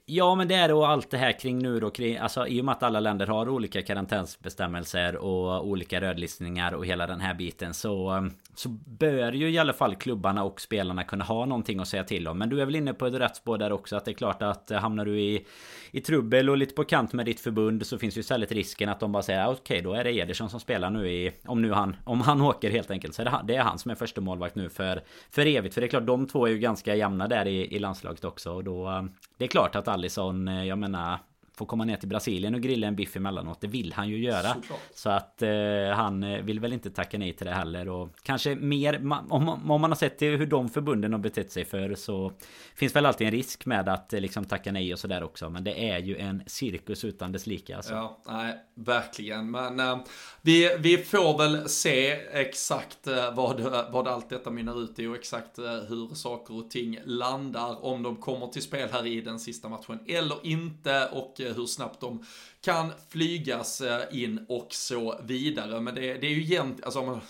Ja 0.06 0.36
men 0.36 0.48
det 0.48 0.56
är 0.56 0.70
då 0.70 0.86
allt 0.86 1.12
det 1.12 1.18
här 1.18 1.40
kring 1.40 1.60
nu 1.60 1.80
då 1.80 1.90
kring, 1.90 2.18
alltså 2.18 2.48
i 2.48 2.62
och 2.62 2.66
med 2.66 2.72
att 2.72 2.84
alla 2.84 3.00
länder 3.00 3.28
har 3.28 3.50
olika 3.50 3.82
karantänsbestämmelser 3.82 5.16
och 5.16 5.68
olika 5.68 6.02
rödlistningar 6.02 6.72
och 6.72 6.86
hela 6.86 7.08
den 7.08 7.20
här 7.20 7.34
biten 7.34 7.74
så 7.74 8.12
um, 8.12 8.34
så 8.56 8.70
bör 8.86 9.32
ju 9.32 9.50
i 9.50 9.58
alla 9.58 9.74
fall 9.74 9.96
klubbarna 9.96 10.44
och 10.44 10.62
spelarna 10.62 11.04
kunna 11.04 11.24
ha 11.24 11.46
någonting 11.46 11.80
att 11.80 11.88
säga 11.88 12.04
till 12.04 12.28
om. 12.28 12.38
Men 12.38 12.50
du 12.50 12.62
är 12.62 12.66
väl 12.66 12.76
inne 12.76 12.94
på 12.94 13.06
ett 13.06 13.14
rätt 13.14 13.36
spår 13.36 13.58
där 13.58 13.72
också 13.72 13.96
att 13.96 14.06
det 14.06 14.12
är 14.12 14.16
klart 14.16 14.42
att 14.42 14.72
eh, 14.72 14.80
hamnar 14.80 15.06
du 15.06 15.20
i 15.20 15.46
I 15.92 16.02
trubbel 16.02 16.50
och 16.50 16.58
lite 16.58 16.74
på 16.74 16.84
kant 16.84 17.14
med 17.14 17.26
ditt 17.26 17.40
förbund 17.40 17.86
så 17.86 17.98
finns 17.98 18.18
ju 18.18 18.20
istället 18.20 18.52
risken 18.52 18.90
att 18.90 19.00
de 19.00 19.12
bara 19.12 19.24
säger 19.24 19.46
ah, 19.46 19.52
okej 19.52 19.60
okay, 19.62 19.82
då 19.82 19.94
är 19.94 20.04
det 20.04 20.12
Ederson 20.12 20.50
som 20.50 20.60
spelar 20.60 20.90
nu 20.90 21.12
i 21.12 21.32
Om 21.46 21.62
nu 21.62 21.72
han 21.72 21.96
Om 22.04 22.22
han 22.22 22.42
åker 22.52 22.72
helt 22.72 22.92
enkelt. 22.92 23.16
Så 23.16 23.22
är 23.22 23.26
det, 23.26 23.42
det 23.44 23.56
är 23.56 23.62
han 23.62 23.80
som 23.80 23.92
är 23.92 23.96
första 23.96 24.22
målvakt 24.22 24.56
nu 24.56 24.70
för 24.70 25.04
För 25.30 25.46
evigt. 25.46 25.74
För 25.74 25.82
det 25.82 25.88
är 25.88 25.90
klart 25.90 26.06
de 26.06 26.28
två 26.28 26.46
är 26.46 26.52
ju 26.52 26.60
ganska 26.60 26.96
jämna 26.96 27.28
där 27.28 27.46
i, 27.48 27.76
i 27.76 27.80
landslaget 27.80 28.24
också 28.24 28.52
och 28.52 28.64
då 28.64 28.90
eh, 28.90 29.04
Det 29.38 29.46
är 29.46 29.50
klart 29.50 29.76
att 29.76 29.88
Allison, 29.88 30.48
eh, 30.48 30.66
jag 30.66 30.78
menar 30.78 31.20
Får 31.58 31.66
komma 31.66 31.86
ner 31.86 31.98
till 31.98 32.10
Brasilien 32.10 32.56
och 32.56 32.62
grilla 32.62 32.88
en 32.88 32.96
biff 32.96 33.16
emellanåt. 33.16 33.62
Det 33.62 33.68
vill 33.68 33.94
han 33.94 34.10
ju 34.10 34.18
göra. 34.18 34.54
Såklart. 34.54 34.80
Så 34.94 35.10
att 35.10 35.42
eh, 35.42 35.50
han 35.94 36.24
eh, 36.24 36.42
vill 36.42 36.60
väl 36.60 36.74
inte 36.74 36.90
tacka 36.90 37.18
nej 37.18 37.34
till 37.34 37.46
det 37.46 37.54
heller. 37.54 37.90
Och 37.90 38.10
kanske 38.24 38.56
mer, 38.56 38.96
om, 39.30 39.50
om 39.72 39.82
man 39.82 39.92
har 39.92 39.96
sett 39.96 40.22
hur 40.22 40.46
de 40.46 40.70
förbunden 40.70 41.14
har 41.14 41.20
betett 41.20 41.52
sig 41.52 41.66
för 41.66 41.96
så 41.96 42.32
finns 42.76 42.96
väl 42.96 43.06
alltid 43.06 43.28
en 43.28 43.32
risk 43.32 43.66
med 43.66 43.90
att 43.90 44.14
eh, 44.14 44.22
liksom 44.22 44.46
tacka 44.46 44.72
nej 44.72 44.94
och 44.94 45.00
sådär 45.00 45.24
också. 45.24 45.50
Men 45.50 45.64
det 45.64 45.90
är 45.90 46.00
ju 46.00 46.18
en 46.18 46.44
cirkus 46.48 47.04
utan 47.04 47.32
dess 47.32 47.48
like. 47.48 47.76
Alltså. 47.76 47.94
Ja, 47.94 48.22
nej, 48.28 48.56
verkligen. 48.74 49.52
Men 49.52 49.80
äh, 49.80 49.98
vi, 50.42 50.76
vi 50.80 50.98
får 50.98 51.38
väl 51.38 51.70
se 51.70 52.12
exakt 52.32 53.08
äh, 53.08 53.34
vad, 53.36 53.60
vad 53.92 54.08
allt 54.08 54.30
detta 54.30 54.52
mynnar 54.52 54.84
ut 54.84 55.00
i 55.00 55.08
och 55.08 55.16
exakt 55.16 55.60
hur 55.88 56.16
saker 56.16 56.58
och 56.58 56.70
ting 56.70 57.00
landar. 57.06 57.86
Om 57.86 58.04
de 58.04 58.16
kommer 58.16 58.48
till 58.48 58.62
spel 58.62 58.90
här 58.92 59.06
i 59.06 59.22
den 59.22 59.40
sista 59.40 59.70
matchen 59.70 60.00
eller 60.08 60.38
inte. 60.44 61.08
Och 61.08 61.42
hur 61.54 61.66
snabbt 61.66 62.02
de 62.02 62.26
kan 62.62 62.92
flygas 63.10 63.82
eh, 63.82 64.24
in 64.24 64.46
och 64.50 64.68
så 64.70 65.20
vidare. 65.24 65.82
Men 65.82 65.96
det, 65.96 66.02
det 66.02 66.28
är 66.28 66.32
ju 66.32 66.42
egentligen, 66.42 66.84
alltså 66.86 67.02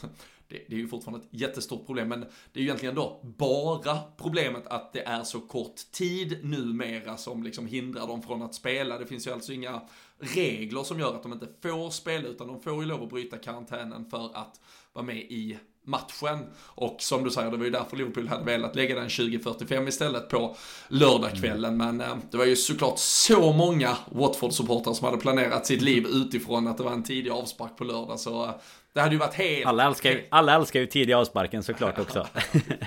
det, 0.47 0.65
det, 0.67 0.75
är 0.75 0.79
ju 0.79 0.87
fortfarande 0.87 1.25
ett 1.25 1.41
jättestort 1.41 1.85
problem, 1.85 2.09
men 2.09 2.19
det 2.21 2.59
är 2.59 2.61
ju 2.61 2.63
egentligen 2.63 2.95
då 2.95 3.19
bara 3.23 3.99
problemet 4.17 4.67
att 4.67 4.93
det 4.93 5.01
är 5.01 5.23
så 5.23 5.41
kort 5.41 5.91
tid 5.91 6.39
numera 6.43 7.17
som 7.17 7.43
liksom 7.43 7.67
hindrar 7.67 8.07
dem 8.07 8.21
från 8.21 8.41
att 8.41 8.55
spela. 8.55 8.97
Det 8.97 9.05
finns 9.05 9.27
ju 9.27 9.31
alltså 9.31 9.53
inga 9.53 9.81
regler 10.19 10.83
som 10.83 10.99
gör 10.99 11.15
att 11.15 11.23
de 11.23 11.33
inte 11.33 11.47
får 11.61 11.89
spela, 11.89 12.27
utan 12.27 12.47
de 12.47 12.61
får 12.61 12.83
ju 12.83 12.89
lov 12.89 13.03
att 13.03 13.09
bryta 13.09 13.37
karantänen 13.37 14.05
för 14.05 14.37
att 14.37 14.61
vara 14.93 15.05
med 15.05 15.17
i 15.17 15.57
matchen. 15.85 16.45
Och 16.65 16.97
som 16.99 17.23
du 17.23 17.31
säger, 17.31 17.51
det 17.51 17.57
var 17.57 17.65
ju 17.65 17.71
därför 17.71 17.97
Liverpool 17.97 18.27
hade 18.27 18.43
velat 18.43 18.75
lägga 18.75 18.95
den 18.95 19.07
20.45 19.07 19.87
istället 19.87 20.29
på 20.29 20.55
lördagskvällen. 20.87 21.81
Mm. 21.81 21.97
Men 21.97 22.09
eh, 22.09 22.17
det 22.31 22.37
var 22.37 22.45
ju 22.45 22.55
såklart 22.55 22.99
så 22.99 23.53
många 23.53 23.97
Watford-supportrar 24.11 24.93
som 24.93 25.05
hade 25.05 25.17
planerat 25.17 25.65
sitt 25.65 25.81
liv 25.81 26.05
utifrån 26.07 26.67
att 26.67 26.77
det 26.77 26.83
var 26.83 26.91
en 26.91 27.03
tidig 27.03 27.31
avspark 27.31 27.77
på 27.77 27.83
lördag. 27.83 28.19
Så 28.19 28.45
eh, 28.45 28.51
det 28.93 29.01
hade 29.01 29.13
ju 29.13 29.19
varit 29.19 29.33
helt... 29.33 29.65
Alla 29.65 29.85
älskar 29.85 30.11
ju, 30.11 30.27
alla 30.29 30.55
älskar 30.55 30.79
ju 30.79 30.85
tidiga 30.85 31.17
avsparken 31.17 31.63
såklart 31.63 31.99
också. 31.99 32.27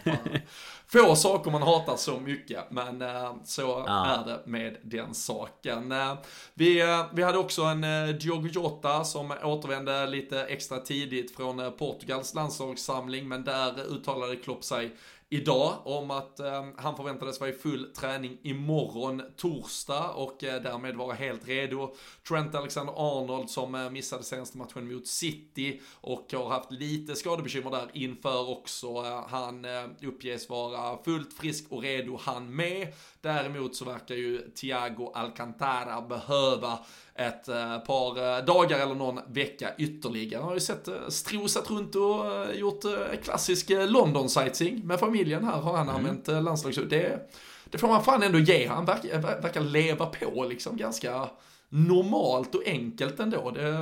Få 0.93 1.15
saker 1.15 1.51
man 1.51 1.63
hatar 1.63 1.97
så 1.97 2.21
mycket, 2.21 2.71
men 2.71 3.03
äh, 3.03 3.35
så 3.45 3.85
ja. 3.87 4.07
är 4.07 4.25
det 4.25 4.41
med 4.45 4.77
den 4.83 5.15
saken. 5.15 5.93
Äh, 5.93 6.15
vi, 6.55 6.81
äh, 6.81 7.05
vi 7.13 7.23
hade 7.23 7.39
också 7.39 7.63
en 7.63 7.81
Diogo 8.19 8.49
Jota 8.49 9.05
som 9.05 9.35
återvände 9.43 10.07
lite 10.07 10.45
extra 10.45 10.79
tidigt 10.79 11.37
från 11.37 11.73
Portugals 11.79 12.35
landslagssamling, 12.35 13.29
men 13.29 13.45
där 13.45 13.85
uttalade 13.89 14.37
Klopp 14.37 14.65
sig 14.65 14.97
idag 15.31 15.75
om 15.85 16.11
att 16.11 16.41
eh, 16.41 16.67
han 16.77 16.97
förväntades 16.97 17.41
vara 17.41 17.51
i 17.51 17.53
full 17.53 17.93
träning 17.95 18.39
imorgon 18.43 19.23
torsdag 19.37 20.09
och 20.09 20.45
eh, 20.45 20.63
därmed 20.63 20.97
vara 20.97 21.15
helt 21.15 21.49
redo. 21.49 21.95
Trent 22.29 22.55
Alexander-Arnold 22.55 23.51
som 23.51 23.75
eh, 23.75 23.91
missade 23.91 24.23
senaste 24.23 24.59
matchen 24.59 24.95
mot 24.95 25.07
City 25.07 25.81
och 25.95 26.33
har 26.33 26.49
haft 26.49 26.73
lite 26.73 27.17
skadebekymmer 27.17 27.71
där 27.71 27.91
inför 27.93 28.51
också. 28.51 28.87
Eh, 28.87 29.27
han 29.29 29.65
eh, 29.65 29.85
uppges 30.03 30.49
vara 30.49 31.03
fullt 31.03 31.33
frisk 31.33 31.67
och 31.69 31.83
redo 31.83 32.19
han 32.23 32.57
med. 32.57 32.93
Däremot 33.21 33.77
så 33.77 33.85
verkar 33.85 34.15
ju 34.15 34.51
Thiago 34.51 35.13
Alcantara 35.15 36.01
behöva 36.01 36.79
ett 37.19 37.49
eh, 37.49 37.79
par 37.79 38.39
eh, 38.39 38.45
dagar 38.45 38.79
eller 38.79 38.95
någon 38.95 39.21
vecka 39.29 39.71
ytterligare. 39.79 40.41
Han 40.41 40.49
har 40.49 40.55
ju 40.55 40.61
sett 40.61 40.89
eh, 40.89 41.09
strosat 41.09 41.71
runt 41.71 41.95
och 41.95 42.25
gjort 42.55 42.85
klassisk 43.23 43.71
London-sightseeing 43.71 44.85
med 44.85 45.01
familjen 45.01 45.45
här 45.45 45.61
har 45.61 45.77
han 45.77 45.89
mm. 45.89 45.97
använt 45.97 46.29
landslagshuset. 46.29 46.91
Det, 46.91 47.31
det 47.65 47.79
får 47.79 47.89
man 47.89 48.05
fan 48.05 48.23
ändå 48.23 48.39
ge 48.39 48.67
han 48.67 48.85
verkar, 48.85 49.19
verkar 49.21 49.61
leva 49.61 50.07
på 50.07 50.45
liksom 50.45 50.77
ganska 50.77 51.29
normalt 51.69 52.55
och 52.55 52.63
enkelt 52.67 53.21
ändå. 53.21 53.51
Det, 53.51 53.73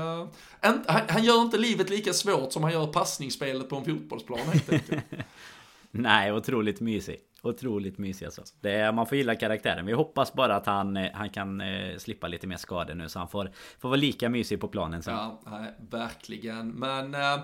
han, 0.61 0.85
han 1.09 1.25
gör 1.25 1.42
inte 1.42 1.59
livet 1.59 1.90
lika 1.90 2.12
svårt 2.12 2.53
som 2.53 2.62
han 2.62 2.72
gör 2.72 2.87
passningsspelet 2.87 3.68
på 3.68 3.77
en 3.77 3.85
fotbollsplan 3.85 4.38
helt 4.38 4.72
enkelt. 4.72 5.05
Nej, 5.90 6.33
otroligt 6.33 6.81
mysig. 6.81 7.26
Otroligt 7.49 7.99
mysig 7.99 8.27
alltså. 8.27 8.43
Det 8.61 8.93
man 8.93 9.07
får 9.07 9.19
gilla 9.19 9.35
karaktären. 9.35 9.87
Vi 9.87 9.93
hoppas 9.93 10.33
bara 10.33 10.57
att 10.57 10.67
han, 10.67 10.97
eh, 10.97 11.13
han 11.15 11.31
kan 11.31 11.61
eh, 11.61 11.97
slippa 11.99 12.29
lite 12.29 12.47
mer 12.47 12.57
skador 12.57 12.95
nu 12.95 13.09
så 13.09 13.19
han 13.19 13.29
får, 13.29 13.51
får 13.79 13.89
vara 13.89 13.97
lika 13.97 14.29
mysig 14.29 14.61
på 14.61 14.69
planen 14.69 15.03
sen. 15.03 15.15
Ja, 15.15 15.41
nej, 15.47 15.75
verkligen. 15.91 16.71
Men 16.71 17.15
eh, 17.15 17.39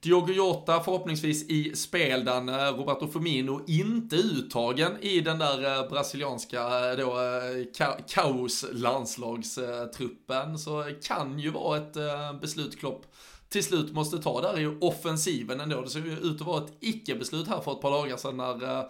Diogo 0.00 0.32
Jota 0.32 0.80
förhoppningsvis 0.80 1.48
i 1.50 1.76
spel 1.76 2.24
den 2.24 2.48
eh, 2.48 2.54
Roberto 2.54 3.08
Firmino 3.08 3.64
inte 3.66 4.16
uttagen 4.16 4.96
i 5.00 5.20
den 5.20 5.38
där 5.38 5.82
eh, 5.82 5.88
brasilianska 5.88 6.90
eh, 6.90 6.96
då, 6.96 7.10
eh, 7.10 7.72
ka 7.76 7.96
kaos 8.08 8.64
landslagstruppen 8.72 10.58
så 10.58 10.84
kan 11.02 11.38
ju 11.38 11.50
vara 11.50 11.76
ett 11.76 11.96
beslut 12.40 12.78
Klopp 12.78 13.06
till 13.48 13.64
slut 13.64 13.92
måste 13.92 14.18
ta 14.18 14.40
där 14.40 14.60
i 14.60 14.66
offensiven 14.80 15.60
ändå. 15.60 15.80
Det 15.80 15.90
ser 15.90 16.00
ju 16.00 16.18
ut 16.18 16.40
att 16.40 16.46
vara 16.46 16.64
ett 16.64 16.72
icke-beslut 16.80 17.48
här 17.48 17.60
för 17.60 17.72
ett 17.72 17.80
par 17.80 17.90
dagar 17.90 18.16
sedan 18.16 18.36
när 18.36 18.86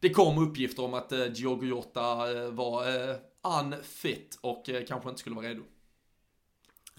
det 0.00 0.10
kom 0.10 0.38
uppgifter 0.38 0.84
om 0.84 0.94
att 0.94 1.12
eh, 1.12 1.18
Diogo 1.18 1.66
Jota 1.66 2.32
eh, 2.32 2.50
var 2.50 2.88
eh, 2.88 3.16
unfit 3.60 4.38
och 4.40 4.68
kanske 4.88 5.08
inte 5.08 5.20
skulle 5.20 5.36
vara 5.36 5.46
redo. 5.46 5.62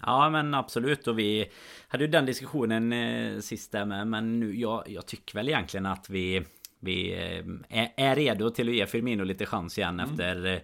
Ja 0.02 0.30
men 0.30 0.54
absolut 0.54 1.06
och 1.06 1.18
vi 1.18 1.50
hade 1.88 2.04
ju 2.04 2.10
den 2.10 2.26
diskussionen 2.26 2.92
eh, 2.92 3.40
sist 3.40 3.72
där 3.72 3.84
med 3.84 4.06
Men 4.06 4.40
nu, 4.40 4.60
jag, 4.60 4.84
jag 4.86 5.06
tycker 5.06 5.34
väl 5.34 5.48
egentligen 5.48 5.86
att 5.86 6.10
vi 6.10 6.44
Vi 6.80 7.12
är, 7.68 7.92
är 7.96 8.16
redo 8.16 8.50
till 8.50 8.68
att 8.68 8.74
ge 8.74 8.86
Firmino 8.86 9.24
lite 9.24 9.46
chans 9.46 9.78
igen 9.78 10.00
mm. 10.00 10.10
efter 10.10 10.46
eh, 10.46 10.58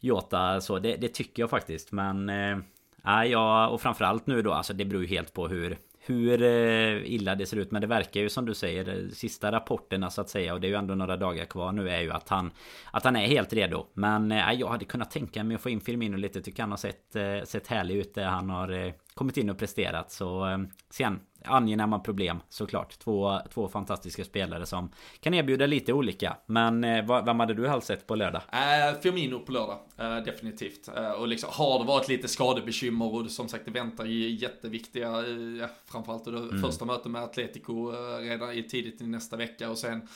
Jota 0.00 0.60
så 0.60 0.78
det, 0.78 0.96
det, 0.96 1.08
tycker 1.08 1.42
jag 1.42 1.50
faktiskt 1.50 1.92
men 1.92 2.28
eh, 2.28 2.58
ja 3.04 3.68
och 3.68 3.80
framförallt 3.80 4.26
nu 4.26 4.42
då 4.42 4.52
alltså 4.52 4.72
det 4.72 4.84
beror 4.84 5.02
ju 5.02 5.08
helt 5.08 5.32
på 5.32 5.48
hur 5.48 5.78
hur 6.04 6.42
eh, 6.42 7.12
illa 7.12 7.34
det 7.34 7.46
ser 7.46 7.56
ut. 7.56 7.70
Men 7.70 7.80
det 7.80 7.86
verkar 7.86 8.20
ju 8.20 8.28
som 8.28 8.46
du 8.46 8.54
säger, 8.54 8.88
eh, 8.88 9.08
sista 9.08 9.52
rapporterna 9.52 10.10
så 10.10 10.20
att 10.20 10.28
säga, 10.28 10.54
och 10.54 10.60
det 10.60 10.66
är 10.66 10.68
ju 10.68 10.74
ändå 10.74 10.94
några 10.94 11.16
dagar 11.16 11.44
kvar 11.44 11.72
nu, 11.72 11.90
är 11.90 12.00
ju 12.00 12.10
att 12.10 12.28
han, 12.28 12.50
att 12.90 13.04
han 13.04 13.16
är 13.16 13.26
helt 13.26 13.52
redo. 13.52 13.86
Men 13.94 14.32
eh, 14.32 14.52
jag 14.52 14.68
hade 14.68 14.84
kunnat 14.84 15.10
tänka 15.10 15.44
mig 15.44 15.54
att 15.54 15.60
få 15.60 15.70
in 15.70 15.80
Firmino 15.80 16.16
lite, 16.16 16.42
tycker 16.42 16.62
han 16.62 16.70
har 16.70 16.78
sett, 16.78 17.16
eh, 17.16 17.42
sett 17.44 17.66
härlig 17.66 17.96
ut 17.96 18.14
det 18.14 18.24
han 18.24 18.50
har 18.50 18.92
kommit 19.14 19.36
in 19.36 19.50
och 19.50 19.58
presterat. 19.58 20.10
Så 20.12 20.46
sen 20.90 21.20
angenäma 21.44 21.98
problem 21.98 22.42
såklart. 22.48 22.98
Två, 22.98 23.40
två 23.54 23.68
fantastiska 23.68 24.24
spelare 24.24 24.66
som 24.66 24.92
kan 25.20 25.34
erbjuda 25.34 25.66
lite 25.66 25.92
olika. 25.92 26.36
Men 26.46 26.84
eh, 26.84 27.24
vem 27.24 27.40
hade 27.40 27.54
du 27.54 27.68
helst 27.68 27.86
sett 27.86 28.06
på 28.06 28.14
lördag? 28.14 28.42
Äh, 28.52 29.00
Firmino 29.00 29.38
på 29.38 29.52
lördag, 29.52 29.78
äh, 29.98 30.24
definitivt. 30.24 30.88
Äh, 30.96 31.10
och 31.10 31.28
liksom 31.28 31.50
har 31.52 31.78
det 31.78 31.84
varit 31.84 32.08
lite 32.08 32.28
skadebekymmer 32.28 33.14
och 33.14 33.30
som 33.30 33.48
sagt 33.48 33.64
det 33.64 33.70
väntar 33.70 34.04
ju 34.04 34.30
jätteviktiga, 34.30 35.08
äh, 35.08 35.68
framförallt 35.86 36.24
det 36.24 36.30
mm. 36.30 36.62
första 36.62 36.84
mötet 36.84 37.06
med 37.06 37.22
Atletico 37.22 37.90
redan 38.20 38.52
i 38.52 38.62
tidigt 38.62 39.00
i 39.00 39.06
nästa 39.06 39.36
vecka 39.36 39.70
och 39.70 39.78
sen 39.78 40.08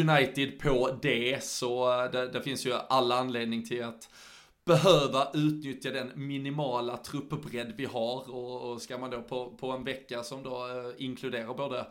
United 0.00 0.58
på 0.58 0.98
det. 1.02 1.44
Så 1.44 1.86
det, 2.12 2.28
det 2.28 2.42
finns 2.42 2.66
ju 2.66 2.72
alla 2.88 3.18
anledning 3.18 3.64
till 3.64 3.84
att 3.84 4.08
behöva 4.68 5.30
utnyttja 5.34 5.90
den 5.90 6.12
minimala 6.14 6.96
truppbredd 6.96 7.72
vi 7.76 7.84
har. 7.84 8.30
Och, 8.30 8.70
och 8.70 8.82
ska 8.82 8.98
man 8.98 9.10
då 9.10 9.22
på, 9.22 9.50
på 9.50 9.70
en 9.70 9.84
vecka 9.84 10.22
som 10.22 10.42
då 10.42 10.66
eh, 10.66 11.04
inkluderar 11.04 11.54
både 11.54 11.86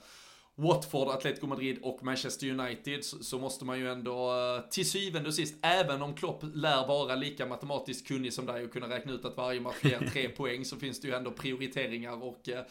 Watford, 0.56 1.08
Atletico 1.08 1.48
Madrid 1.48 1.80
och 1.82 2.04
Manchester 2.04 2.50
United 2.50 3.04
så, 3.04 3.24
så, 3.24 3.40
måste 3.40 3.66
man 3.66 3.80
ju 3.80 3.92
ändå 3.92 4.32
eh, 4.32 4.70
till 4.70 4.90
syvende 4.90 5.30
och 5.30 5.36
sist, 5.36 5.56
även 5.62 6.02
om 6.02 6.14
Klopp 6.14 6.44
lär 6.54 6.88
vara 6.88 7.16
lika 7.16 7.46
matematiskt 7.46 8.08
kunnig 8.08 8.34
som 8.34 8.46
dig 8.46 8.66
och 8.66 8.74
kunna 8.74 8.90
räkna 8.90 9.14
ut 9.14 9.26
att 9.26 9.38
varje 9.38 9.62
match 9.62 9.84
ger 9.84 10.10
tre 10.14 10.30
poäng 10.30 10.66
så 10.66 10.76
finns 10.76 11.02
det 11.02 11.08
ju 11.08 11.14
ändå 11.14 11.32
prioriteringar 11.32 12.24
och 12.24 12.50
eh, 12.50 12.64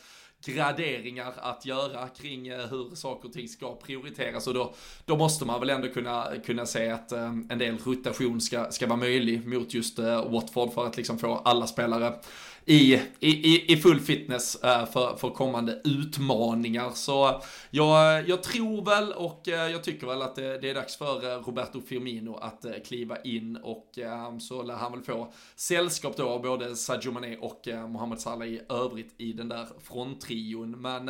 graderingar 0.44 1.35
att 1.37 1.66
göra 1.66 2.09
kring 2.09 2.49
eh, 2.49 2.66
hur 2.66 2.94
saker 2.94 3.29
och 3.29 3.35
ting 3.35 3.49
ska 3.49 3.77
prioriteras. 3.77 4.46
Och 4.46 4.55
då, 4.55 4.75
då 5.05 5.16
måste 5.16 5.44
man 5.44 5.61
väl 5.61 5.70
ändå 5.70 5.88
kunna, 5.88 6.29
kunna 6.46 6.66
se 6.66 6.90
att 6.90 7.12
eh, 7.12 7.27
en 7.27 7.59
del 7.59 7.79
rotation 7.79 8.40
ska, 8.40 8.70
ska 8.70 8.87
vara 8.87 8.99
möjlig 8.99 9.46
mot 9.46 9.75
just 9.75 9.99
eh, 9.99 10.31
Watford 10.31 10.72
för 10.72 10.87
att 10.87 10.96
liksom 10.96 11.18
få 11.18 11.35
alla 11.35 11.66
spelare 11.66 12.14
i, 12.68 13.02
i, 13.20 13.72
i 13.72 13.76
full 13.76 14.00
fitness 14.00 14.57
eh, 14.57 14.87
för, 14.87 15.16
för 15.16 15.31
kommande 15.31 15.81
utmaningar. 15.85 16.90
Så 16.90 17.42
jag, 17.70 18.29
jag 18.29 18.42
tror 18.42 18.85
väl 18.85 19.12
och 19.12 19.48
eh, 19.48 19.70
jag 19.70 19.85
tycker 19.85 20.07
väl 20.07 20.22
att 20.22 20.37
det, 20.37 20.59
det 20.59 20.70
är 20.70 20.74
dags 20.74 20.96
för 20.96 21.33
eh, 21.33 21.38
Roberto 21.38 21.81
Firmino 21.81 22.37
att 22.37 22.64
kliva 22.87 23.22
in 23.22 23.57
och 23.57 23.98
så 24.40 24.62
lär 24.62 24.74
han 24.74 24.92
väl 24.92 25.02
få 25.02 25.33
sällskap 25.57 26.16
då 26.16 26.29
av 26.29 26.42
både 26.42 26.76
Sadio 26.76 27.12
Mané 27.12 27.37
och 27.37 27.68
Mohamed 27.88 28.20
Salah 28.20 28.48
i 28.48 28.61
övrigt 28.68 29.14
i 29.18 29.33
den 29.33 29.48
där 29.48 29.66
fronttrion. 29.83 30.70
Men 30.81 31.09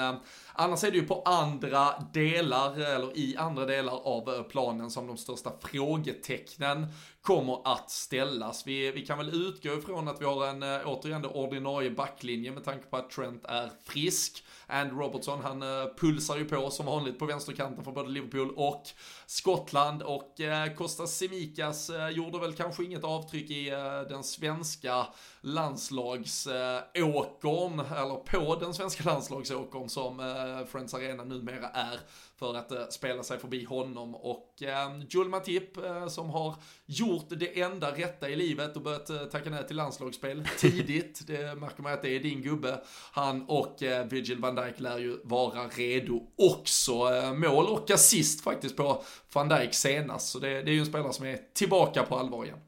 annars 0.53 0.85
är 0.85 0.91
det 0.91 0.97
ju 0.97 1.07
på 1.07 1.23
andra 1.23 1.89
delar, 2.13 2.81
eller 2.81 3.19
i 3.19 3.37
andra 3.37 3.67
delar 3.67 3.93
av 3.93 4.43
planen 4.43 4.91
som 4.91 5.07
de 5.07 5.17
största 5.17 5.53
frågetecknen 5.63 6.87
kommer 7.27 7.61
att 7.65 7.91
ställas. 7.91 8.67
Vi, 8.67 8.91
vi 8.91 9.07
kan 9.07 9.19
väl 9.19 9.49
utgå 9.49 9.79
ifrån 9.79 10.09
att 10.09 10.21
vi 10.21 10.25
har 10.25 10.47
en, 10.47 10.63
eh, 10.63 10.81
återigen, 10.85 11.23
det 11.23 11.29
ordinarie 11.29 11.91
backlinje 11.91 12.53
med 12.53 12.65
tanke 12.65 12.87
på 12.87 12.97
att 12.97 13.11
Trent 13.11 13.45
är 13.45 13.71
frisk. 13.85 14.45
And 14.67 14.99
Robertson, 14.99 15.41
han 15.43 15.63
eh, 15.63 15.69
pulsar 15.97 16.37
ju 16.37 16.45
på 16.45 16.71
som 16.71 16.87
vanligt 16.87 17.19
på 17.19 17.27
vänsterkanten 17.27 17.85
för 17.85 17.93
både 17.93 18.09
Liverpool 18.09 18.51
och 18.57 18.83
Skottland. 19.27 20.03
Och 20.03 20.35
Kostas 20.77 21.17
Simikas 21.17 21.91
uh, 21.91 22.09
gjorde 22.09 22.39
väl 22.39 22.55
kanske 22.55 22.85
inget 22.85 23.05
avtryck 23.05 23.51
i 23.51 23.71
den 24.09 24.25
svenska 24.25 25.07
landslagsåkern, 25.41 27.81
eller 27.81 28.17
på 28.17 28.57
den 28.61 28.75
svenska 28.75 29.05
landslagsåkern 29.05 29.89
som 29.89 30.17
Friends 30.69 30.95
Arena 30.95 31.25
numera 31.25 31.69
är 31.69 32.01
för 32.37 32.55
att 32.55 32.93
spela 32.93 33.23
sig 33.23 33.39
förbi 33.39 33.65
honom. 33.65 34.15
Och 34.15 34.63
Joel 35.09 35.29
Matip 35.29 35.79
som 36.09 36.31
har 36.31 36.55
gjort 36.87 37.27
det 37.29 37.61
enda 37.61 37.91
rätta 37.91 38.29
i 38.29 38.37
livet 38.37 38.77
och 38.77 38.83
börjat 38.83 39.31
tacka 39.31 39.51
nej 39.51 39.67
till 39.67 39.77
landslagsspel 39.77 40.49
tidigt. 40.59 41.27
det 41.27 41.55
märker 41.55 41.83
man 41.83 41.93
att 41.93 42.03
det 42.03 42.17
är 42.17 42.21
din 42.21 42.43
gubbe. 42.43 42.81
Han 43.13 43.45
och 43.49 43.77
Virgil 43.81 44.39
van 44.39 44.55
Dijk 44.55 44.81
lär 44.81 44.99
ju 44.99 45.21
vara 45.25 45.69
redo 45.69 46.23
också. 46.37 46.93
Mål 47.35 47.67
och 47.67 47.91
assist 47.91 48.41
faktiskt 48.41 48.77
på 48.77 49.03
van 49.33 49.49
Dijk 49.49 49.75
senast. 49.75 50.29
Så 50.29 50.39
det, 50.39 50.49
det 50.49 50.71
är 50.71 50.75
ju 50.75 50.81
en 50.81 50.87
spelare 50.87 51.13
som 51.13 51.27
är 51.27 51.39
tillbaka 51.55 52.03
på 52.03 52.19
allvar 52.19 52.45
igen. 52.45 52.59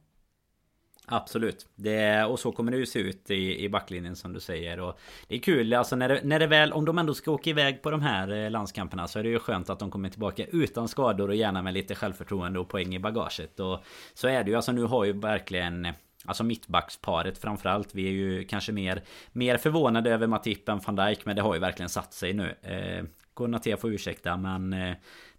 Absolut. 1.11 1.66
Det, 1.74 2.24
och 2.24 2.40
så 2.40 2.52
kommer 2.52 2.72
det 2.72 2.78
ju 2.78 2.87
se 2.87 2.98
ut 2.98 3.30
i, 3.30 3.64
i 3.64 3.68
backlinjen 3.68 4.16
som 4.16 4.32
du 4.32 4.40
säger. 4.40 4.80
Och 4.80 4.98
det 5.28 5.34
är 5.34 5.38
kul, 5.38 5.74
alltså 5.74 5.96
när 5.96 6.08
det, 6.08 6.20
när 6.24 6.38
det 6.38 6.46
väl, 6.46 6.72
om 6.72 6.84
de 6.84 6.98
ändå 6.98 7.14
ska 7.14 7.30
åka 7.30 7.50
iväg 7.50 7.82
på 7.82 7.90
de 7.90 8.02
här 8.02 8.44
eh, 8.44 8.50
landskamperna 8.50 9.08
så 9.08 9.18
är 9.18 9.22
det 9.22 9.28
ju 9.28 9.38
skönt 9.38 9.70
att 9.70 9.78
de 9.78 9.90
kommer 9.90 10.08
tillbaka 10.08 10.44
utan 10.44 10.88
skador 10.88 11.28
och 11.28 11.34
gärna 11.34 11.62
med 11.62 11.74
lite 11.74 11.94
självförtroende 11.94 12.58
och 12.58 12.68
poäng 12.68 12.94
i 12.94 12.98
bagaget. 12.98 13.61
Och 13.61 13.78
så 14.14 14.28
är 14.28 14.44
det 14.44 14.50
ju, 14.50 14.56
alltså 14.56 14.72
nu 14.72 14.84
har 14.84 15.04
ju 15.04 15.12
verkligen 15.12 15.88
Alltså 16.24 16.44
mittbacksparet 16.44 17.38
framförallt. 17.38 17.94
Vi 17.94 18.06
är 18.06 18.12
ju 18.12 18.44
kanske 18.44 18.72
mer, 18.72 19.02
mer 19.32 19.56
förvånade 19.56 20.11
över 20.11 20.26
Matip 20.26 20.68
än 20.68 20.80
van 20.87 20.96
Dijk. 20.96 21.26
Men 21.26 21.37
det 21.37 21.42
har 21.42 21.54
ju 21.54 21.61
verkligen 21.61 21.88
satt 21.88 22.14
sig 22.14 22.32
nu. 22.32 22.54
Eh, 22.62 23.04
Konaté 23.34 23.76
får 23.76 23.90
ursäkta 23.90 24.37
men 24.37 24.72
eh, 24.72 24.96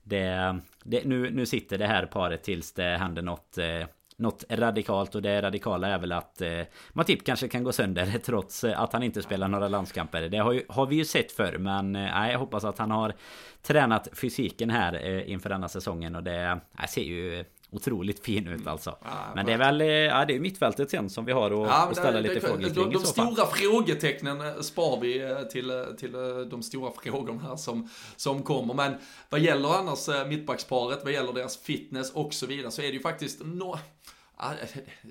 det, 0.09 0.59
det, 0.83 1.05
nu, 1.05 1.31
nu 1.31 1.45
sitter 1.45 1.77
det 1.77 1.87
här 1.87 2.05
paret 2.05 2.43
tills 2.43 2.73
det 2.73 2.97
händer 2.97 3.21
något 3.21 3.57
eh, 3.57 3.85
något 4.19 4.43
radikalt 4.49 5.15
och 5.15 5.21
det 5.21 5.41
radikala 5.41 5.87
är 5.87 5.99
väl 5.99 6.11
att 6.11 6.41
eh, 6.41 6.61
Matip 6.93 7.25
kanske 7.25 7.47
kan 7.47 7.63
gå 7.63 7.71
sönder 7.71 8.05
trots 8.25 8.63
att 8.63 8.93
han 8.93 9.03
inte 9.03 9.21
spelar 9.21 9.47
några 9.47 9.67
landskamper. 9.67 10.21
Det 10.21 10.37
har, 10.37 10.51
ju, 10.51 10.63
har 10.69 10.85
vi 10.85 10.95
ju 10.95 11.05
sett 11.05 11.31
förr 11.31 11.57
men 11.57 11.95
eh, 11.95 12.31
jag 12.31 12.39
hoppas 12.39 12.63
att 12.63 12.77
han 12.77 12.91
har 12.91 13.13
tränat 13.61 14.07
fysiken 14.13 14.69
här 14.69 14.93
eh, 14.93 15.31
inför 15.31 15.49
denna 15.49 15.69
säsongen 15.69 16.15
och 16.15 16.23
det 16.23 16.61
eh, 16.79 16.85
ser 16.85 17.01
ju 17.01 17.45
otroligt 17.71 18.25
fin 18.25 18.47
ut 18.47 18.67
alltså. 18.67 18.97
Ja, 19.01 19.31
men 19.35 19.45
det 19.45 19.53
är 19.53 19.57
väl 19.57 19.79
ja, 19.79 20.25
det 20.25 20.35
är 20.35 20.39
mittfältet 20.39 20.89
sen 20.89 21.09
som 21.09 21.25
vi 21.25 21.31
har 21.31 21.45
att, 21.45 21.51
ja, 21.51 21.87
att 21.89 21.97
ställa 21.97 22.19
lite 22.19 22.39
frågor 22.39 22.61
kring 22.61 22.73
De, 22.73 22.93
de 22.93 23.05
stora 23.05 23.45
frågetecknen 23.45 24.41
eh, 24.41 24.61
spar 24.61 24.99
vi 25.01 25.21
eh, 25.21 25.41
till, 25.41 25.69
eh, 25.69 25.83
till 25.97 26.11
de 26.49 26.63
stora 26.63 26.91
frågorna 27.03 27.41
här 27.41 27.55
som, 27.55 27.89
som 28.15 28.43
kommer. 28.43 28.73
Men 28.73 28.93
vad 29.29 29.41
gäller 29.41 29.69
annars 29.69 30.27
mittbacksparet, 30.27 30.99
vad 31.03 31.13
gäller 31.13 31.33
deras 31.33 31.57
fitness 31.57 32.11
och 32.11 32.33
så 32.33 32.45
vidare 32.45 32.71
så 32.71 32.81
är 32.81 32.87
det 32.87 32.93
ju 32.93 32.99
faktiskt 32.99 33.41
no 33.45 33.79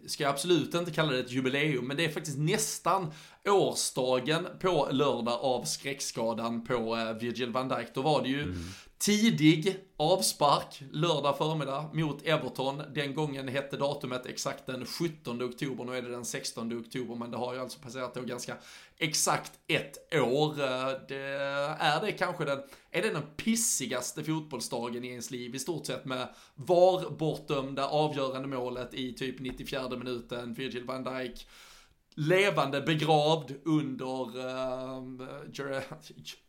ska 0.07 0.25
jag 0.25 0.31
absolut 0.31 0.75
inte 0.75 0.91
kalla 0.91 1.13
det 1.13 1.19
ett 1.19 1.31
jubileum, 1.31 1.87
men 1.87 1.97
det 1.97 2.05
är 2.05 2.09
faktiskt 2.09 2.39
nästan 2.39 3.13
årsdagen 3.47 4.47
på 4.61 4.89
lördag 4.91 5.39
av 5.43 5.65
skräckskadan 5.65 6.65
på 6.65 6.95
Virgil 7.21 7.51
van 7.51 7.69
Dijk. 7.69 7.95
Då 7.95 8.03
var 8.03 8.23
det 8.23 8.29
ju 8.29 8.43
mm. 8.43 8.65
Tidig 8.99 9.77
avspark 9.97 10.83
lördag 10.93 11.39
förmiddag 11.39 11.91
mot 11.93 12.23
Everton. 12.23 12.83
Den 12.95 13.15
gången 13.15 13.49
hette 13.49 13.77
datumet 13.77 14.27
exakt 14.27 14.67
den 14.67 14.87
17 14.87 15.43
oktober, 15.43 15.85
nu 15.85 15.97
är 15.97 16.03
det 16.03 16.11
den 16.11 16.25
16 16.25 16.81
oktober, 16.81 17.15
men 17.15 17.31
det 17.31 17.37
har 17.37 17.55
ju 17.55 17.61
alltså 17.61 17.79
passerat 17.81 18.15
då 18.15 18.23
ganska 18.23 18.57
exakt 18.97 19.53
ett 19.67 20.15
år. 20.15 20.51
Eh, 20.61 20.93
det 21.09 21.39
är 21.79 22.01
det 22.01 22.13
kanske 22.13 22.45
den, 22.45 22.59
är 22.91 23.03
det 23.03 23.11
den 23.11 23.27
pissigaste 23.37 24.25
fotbollsdagen 24.25 25.05
i 25.05 25.09
ens 25.09 25.31
liv 25.31 25.55
i 25.55 25.59
stort 25.59 25.87
sett 25.87 26.05
med 26.05 26.29
VAR 26.55 27.11
bortdömda 27.11 27.89
avgörande 27.89 28.49
målet 28.49 28.95
i 28.95 29.13
typ 29.13 29.41
94 29.41 29.89
minuten, 29.89 30.55
Virgil 30.55 30.85
van 30.85 31.05
Dijk 31.05 31.47
levande 32.15 32.81
begravd 32.81 33.55
under 33.65 34.37
uh, 34.37 35.03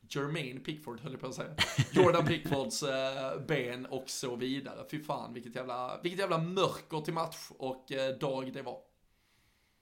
Jermaine 0.09 0.59
Pickford 0.59 0.99
höll 0.99 1.11
jag 1.11 1.21
på 1.21 1.27
att 1.27 1.35
säga. 1.35 1.55
Jordan 1.91 2.25
Pickfords 2.25 2.83
eh, 2.83 3.41
ben 3.47 3.85
och 3.85 4.09
så 4.09 4.35
vidare. 4.35 4.85
Fy 4.91 5.03
fan 5.03 5.33
vilket 5.33 5.55
jävla, 5.55 5.99
vilket 6.03 6.19
jävla 6.19 6.37
mörker 6.37 7.01
till 7.01 7.13
match 7.13 7.49
och 7.57 7.91
eh, 7.91 8.17
dag 8.17 8.53
det 8.53 8.61
var. 8.61 8.88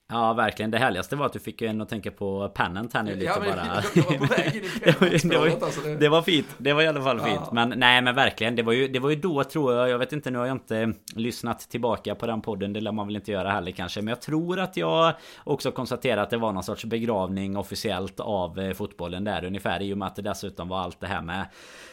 Ja 0.09 0.33
verkligen. 0.33 0.71
Det 0.71 0.77
härligaste 0.77 1.15
var 1.15 1.25
att 1.25 1.33
du 1.33 1.39
fick 1.39 1.61
en 1.61 1.81
att 1.81 1.89
tänka 1.89 2.11
på 2.11 2.49
Pennant 2.49 2.93
här 2.93 3.03
nu 3.03 3.15
lite 3.15 3.25
ja, 3.25 3.39
men, 3.39 3.49
bara. 3.49 3.83
Jag 3.95 4.03
var 4.03 4.17
på 4.17 4.25
väg 4.33 4.55
in 4.55 4.63
i 4.63 5.29
det, 5.29 5.37
var, 5.37 5.65
alltså 5.65 5.81
det... 5.81 5.95
det 5.95 6.09
var 6.09 6.21
fint. 6.21 6.47
Det 6.57 6.73
var 6.73 6.81
i 6.81 6.87
alla 6.87 7.01
fall 7.01 7.19
fint. 7.19 7.41
Ja. 7.45 7.49
Men 7.51 7.69
nej 7.69 8.01
men 8.01 8.15
verkligen. 8.15 8.55
Det 8.55 8.63
var 8.63 8.73
ju, 8.73 8.87
det 8.87 8.99
var 8.99 9.09
ju 9.09 9.15
då 9.15 9.43
tror 9.43 9.73
jag. 9.73 9.89
Jag 9.89 9.99
vet 9.99 10.13
inte 10.13 10.31
nu 10.31 10.37
har 10.37 10.45
jag 10.45 10.55
inte 10.55 10.93
lyssnat 11.15 11.59
tillbaka 11.59 12.15
på 12.15 12.27
den 12.27 12.41
podden. 12.41 12.73
Det 12.73 12.81
lär 12.81 12.91
man 12.91 13.07
väl 13.07 13.15
inte 13.15 13.31
göra 13.31 13.51
heller 13.51 13.71
kanske. 13.71 14.01
Men 14.01 14.07
jag 14.07 14.21
tror 14.21 14.59
att 14.59 14.77
jag 14.77 15.13
också 15.43 15.71
konstaterat 15.71 16.23
att 16.23 16.29
det 16.29 16.37
var 16.37 16.51
någon 16.51 16.63
sorts 16.63 16.85
begravning 16.85 17.57
officiellt 17.57 18.19
av 18.19 18.59
eh, 18.59 18.73
fotbollen 18.73 19.23
där 19.23 19.45
ungefär 19.45 19.81
I 19.81 19.93
och 19.93 19.97
med 19.97 20.07
att 20.07 20.15
det 20.15 20.21
dessutom 20.21 20.67
var 20.67 20.79
allt 20.79 20.99
det 20.99 21.07
här 21.07 21.21
med 21.21 21.45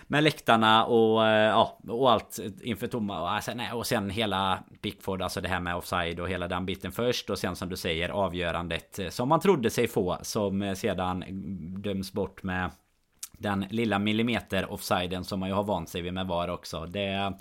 med 0.07 0.25
läktarna 0.25 0.85
och, 0.85 1.27
eh, 1.27 1.49
ja, 1.49 1.79
och 1.89 2.11
allt 2.11 2.39
inför 2.63 2.87
tomma. 2.87 3.21
Och, 3.21 3.31
alltså, 3.31 3.53
nej, 3.55 3.73
och 3.73 3.87
sen 3.87 4.11
hela 4.11 4.59
Pickford, 4.83 5.23
alltså 5.23 5.41
det 5.41 5.49
här 5.49 5.61
med 5.61 5.77
offside 5.77 6.21
och 6.21 6.29
hela 6.29 6.49
den 6.49 6.67
biten 6.67 6.93
först. 6.93 7.31
Och 7.31 7.39
sen 7.39 7.57
som 7.57 7.69
du 7.69 7.77
säger 7.77 8.09
avgörandet 8.09 8.99
eh, 8.99 9.09
som 9.09 9.29
man 9.29 9.41
trodde 9.41 9.71
sig 9.71 9.89
få. 9.89 10.19
Som 10.23 10.63
eh, 10.63 10.75
sedan 10.75 11.25
döms 11.83 12.13
bort 12.13 12.43
med 12.43 12.71
den 13.39 13.67
lilla 13.71 13.99
millimeter 13.99 14.73
offsiden 14.73 15.25
som 15.25 15.41
man 15.41 15.49
ju 15.49 15.55
har 15.55 15.65
vant 15.65 15.89
sig 15.89 16.03
vid 16.03 16.13
med 16.13 16.27
VAR 16.27 16.49
också. 16.49 16.87
Det, 16.87 17.33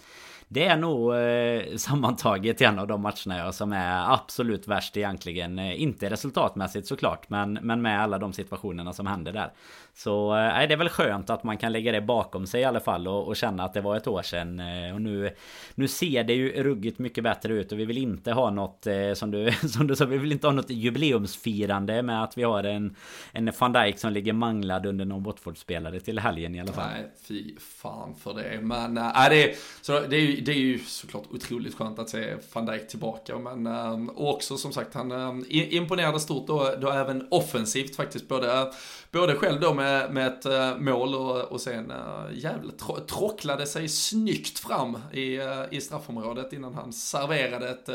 det 0.48 0.66
är 0.66 0.78
nog 0.78 1.16
eh, 1.16 1.76
sammantaget 1.78 2.62
en 2.62 2.80
av 2.80 2.88
de 2.88 3.02
matcherna 3.02 3.38
jag 3.38 3.56
som 3.56 3.74
är 3.74 4.14
absolut 4.14 4.68
värst 4.68 4.98
egentligen. 4.98 5.60
Inte 5.60 6.10
resultatmässigt 6.10 6.88
såklart, 6.88 7.30
men, 7.30 7.54
men 7.54 7.82
med 7.82 8.02
alla 8.02 8.18
de 8.18 8.34
situationerna 8.34 8.94
som 8.94 9.08
händer 9.08 9.34
där. 9.34 9.52
Så 9.96 10.36
eh, 10.36 10.68
det 10.68 10.74
är 10.74 10.78
väl 10.78 10.90
skönt 10.90 11.30
att 11.30 11.44
man 11.44 11.58
kan 11.58 11.72
lägga 11.72 11.92
det 11.92 12.02
bakom 12.02 12.48
sig 12.48 12.62
i 12.62 12.64
alla 12.64 12.80
fall 12.80 13.08
och, 13.08 13.28
och 13.28 13.36
känna 13.36 13.64
att 13.64 13.74
det 13.74 13.82
var 13.82 13.98
ett 13.98 14.08
år 14.08 14.22
sedan. 14.22 14.60
Eh, 14.60 14.94
och 14.94 15.02
nu, 15.02 15.30
nu 15.76 15.88
ser 15.88 16.24
det 16.24 16.34
ju 16.34 16.64
ruggigt 16.64 17.00
mycket 17.00 17.24
bättre 17.24 17.54
ut 17.54 17.72
och 17.72 17.80
vi 17.80 17.86
vill 17.86 17.98
inte 17.98 18.32
ha 18.32 18.50
något 18.50 18.88
eh, 18.88 19.14
som 19.14 19.32
du 19.32 19.52
som 19.70 19.88
du 19.88 19.96
sa, 19.96 20.06
vi 20.06 20.18
vill 20.18 20.32
inte 20.32 20.48
ha 20.48 20.52
något 20.52 20.70
jubileumsfirande 20.70 22.02
med 22.02 22.24
att 22.24 22.38
vi 22.38 22.44
har 22.44 22.64
en 22.64 22.96
en 23.32 23.52
van 23.60 23.74
Dijk 23.74 24.00
som 24.00 24.14
ligger 24.14 24.34
manglad 24.34 24.86
under 24.86 25.06
någon 25.06 25.24
Watford-spelare 25.24 26.00
till 26.00 26.20
helgen 26.20 26.56
i 26.56 26.60
alla 26.60 26.74
fall. 26.74 26.90
Nej, 26.92 27.12
fy 27.28 27.56
fan 27.60 28.16
för 28.16 28.34
det. 28.34 28.62
Men 28.62 28.98
äh, 28.98 29.30
det, 29.30 29.44
är, 29.44 29.56
så 29.82 30.00
det, 30.00 30.16
är 30.16 30.22
ju, 30.22 30.42
det 30.42 30.52
är 30.52 30.60
ju 30.60 30.80
såklart 30.80 31.24
otroligt 31.32 31.76
skönt 31.76 32.00
att 32.00 32.10
se 32.10 32.36
van 32.54 32.66
Dijk 32.66 32.88
tillbaka. 32.88 33.38
Men 33.38 33.68
äh, 33.68 34.10
också 34.16 34.58
som 34.58 34.74
sagt, 34.74 34.94
han 34.94 35.12
äh, 35.12 35.76
imponerade 35.76 36.20
stort 36.20 36.48
då, 36.48 36.76
då 36.82 36.92
även 36.92 37.28
offensivt 37.32 37.96
faktiskt. 37.96 38.28
Både, 38.28 38.72
både 39.12 39.36
själv 39.36 39.62
då 39.62 39.74
med 39.74 39.83
med, 39.84 40.14
med 40.14 40.28
ett 40.28 40.46
eh, 40.46 40.78
mål 40.78 41.16
och, 41.16 41.42
och 41.42 41.62
sen 41.62 41.94
jävligt 42.32 42.44
jävla 42.44 42.72
tro, 42.72 43.00
trocklade 43.00 43.66
sig 43.66 43.90
snyggt 43.90 44.60
fram 44.60 44.98
i, 45.12 45.38
eh, 45.38 45.64
i 45.72 45.82
straffområdet 45.82 46.54
innan 46.54 46.74
han 46.74 46.94
serverade 46.94 47.70
ett 47.70 47.86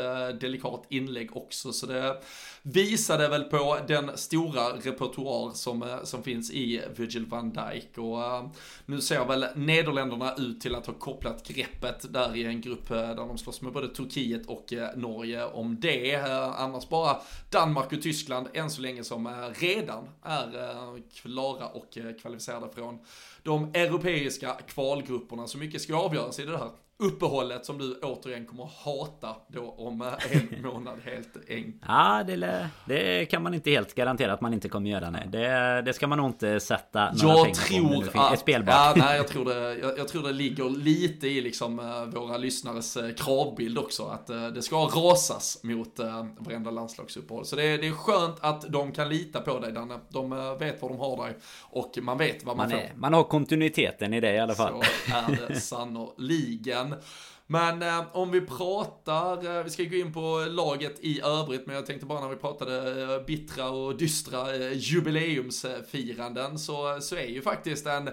delikat 0.41 0.83
inlägg 0.89 1.37
också. 1.37 1.71
Så 1.71 1.85
det 1.85 2.17
visade 2.61 3.27
väl 3.27 3.43
på 3.43 3.77
den 3.87 4.17
stora 4.17 4.69
repertoar 4.69 5.51
som, 5.53 5.83
eh, 5.83 6.03
som 6.03 6.23
finns 6.23 6.51
i 6.51 6.81
Virgil 6.95 7.25
van 7.25 7.49
Dijk. 7.49 7.97
Och 7.97 8.23
eh, 8.23 8.49
nu 8.85 9.01
ser 9.01 9.25
väl 9.25 9.45
Nederländerna 9.55 10.35
ut 10.35 10.61
till 10.61 10.75
att 10.75 10.85
ha 10.85 10.93
kopplat 10.93 11.47
greppet 11.47 12.13
där 12.13 12.35
i 12.35 12.45
en 12.45 12.61
grupp 12.61 12.91
eh, 12.91 12.97
där 12.97 13.15
de 13.15 13.37
slåss 13.37 13.61
med 13.61 13.73
både 13.73 13.87
Turkiet 13.87 14.47
och 14.47 14.73
Norge 14.95 15.45
om 15.45 15.79
det. 15.79 16.15
Annars 16.57 16.89
bara 16.89 17.17
Danmark 17.49 17.93
och 17.93 18.01
Tyskland 18.01 18.47
än 18.53 18.69
så 18.69 18.81
länge 18.81 19.03
som 19.03 19.51
redan 19.53 20.09
är 20.23 21.11
klara 21.21 21.67
och 21.67 21.97
kvalificerade 22.21 22.69
från 22.75 22.99
de 23.43 23.71
europeiska 23.73 24.57
kvalgrupperna. 24.67 25.47
Så 25.47 25.57
mycket 25.57 25.81
ska 25.81 25.95
avgöras 25.95 26.39
i 26.39 26.45
det 26.45 26.57
här 26.57 26.69
uppehållet 26.99 27.65
som 27.65 27.77
du 27.77 27.99
återigen 28.01 28.45
kommer 28.45 28.69
hata 28.83 29.35
då 29.47 29.75
om 29.77 30.01
en 30.01 30.61
månad 30.61 30.99
helt 31.05 31.49
enkelt. 31.49 31.83
Ja, 31.87 32.23
det, 32.27 32.69
det, 32.85 33.25
kan 33.25 33.43
man 33.43 33.53
inte 33.53 33.71
helt 33.71 33.95
garantera 33.95 34.33
att 34.33 34.41
man 34.41 34.53
inte 34.53 34.69
kommer 34.69 34.89
göra. 34.89 35.09
Nej. 35.09 35.27
Det, 35.27 35.81
det 35.85 35.93
ska 35.93 36.07
man 36.07 36.17
nog 36.17 36.27
inte 36.27 36.59
sätta 36.59 37.11
några 37.11 37.37
jag 37.37 37.43
pengar 37.43 37.89
tror 37.89 38.11
på. 38.11 38.21
Att, 38.21 38.39
spelbart. 38.39 38.75
Ja, 38.75 38.93
nej, 38.95 39.17
jag 39.17 39.27
tror, 39.33 39.45
det, 39.45 39.77
jag, 39.79 39.97
jag, 39.97 40.07
tror 40.07 40.23
det 40.23 40.31
ligger 40.31 40.69
lite 40.69 41.27
i 41.27 41.41
liksom 41.41 41.79
eh, 41.79 42.05
våra 42.05 42.37
lyssnares 42.37 42.97
eh, 42.97 43.13
kravbild 43.13 43.77
också. 43.77 44.03
Att 44.03 44.27
det 44.27 44.61
ska 44.61 44.75
rasas 44.75 45.63
mot 45.63 45.99
uh, 45.99 46.25
varenda 46.39 46.71
landslagsuppehåll. 46.71 47.45
Så 47.45 47.55
det, 47.55 47.77
det 47.77 47.87
är 47.87 47.91
skönt 47.91 48.37
att 48.39 48.61
de 48.61 48.91
kan 48.91 49.09
lita 49.09 49.41
på 49.41 49.59
dig 49.59 49.71
Danne. 49.71 49.99
De 50.09 50.29
vet 50.59 50.81
vad 50.81 50.91
de 50.91 50.99
har 50.99 51.25
dig 51.25 51.37
och 51.61 51.97
man 52.01 52.17
vet 52.17 52.43
vad 52.43 52.57
man, 52.57 52.69
man 52.69 52.79
är, 52.79 52.87
får. 52.87 52.97
Man 52.97 53.13
har 53.13 53.23
kontinuiteten 53.23 54.13
i 54.13 54.19
det 54.19 54.33
i 54.33 54.39
alla 54.39 54.55
fall. 54.55 54.83
Så 55.07 55.15
är 55.15 55.47
det 55.47 55.55
sannoliken. 56.89 57.03
Men 57.51 57.81
eh, 57.81 58.15
om 58.15 58.31
vi 58.31 58.41
pratar, 58.41 59.57
eh, 59.57 59.63
vi 59.63 59.69
ska 59.69 59.83
gå 59.83 59.95
in 59.95 60.13
på 60.13 60.45
laget 60.49 60.99
i 60.99 61.21
övrigt, 61.21 61.67
men 61.67 61.75
jag 61.75 61.85
tänkte 61.85 62.05
bara 62.05 62.21
när 62.21 62.29
vi 62.29 62.35
pratade 62.35 63.01
eh, 63.01 63.25
bittra 63.25 63.69
och 63.69 63.97
dystra 63.97 64.55
eh, 64.55 64.71
jubileumsfiranden 64.73 66.59
så, 66.59 67.01
så 67.01 67.15
är 67.15 67.27
ju 67.27 67.41
faktiskt 67.41 67.85
en 67.85 68.09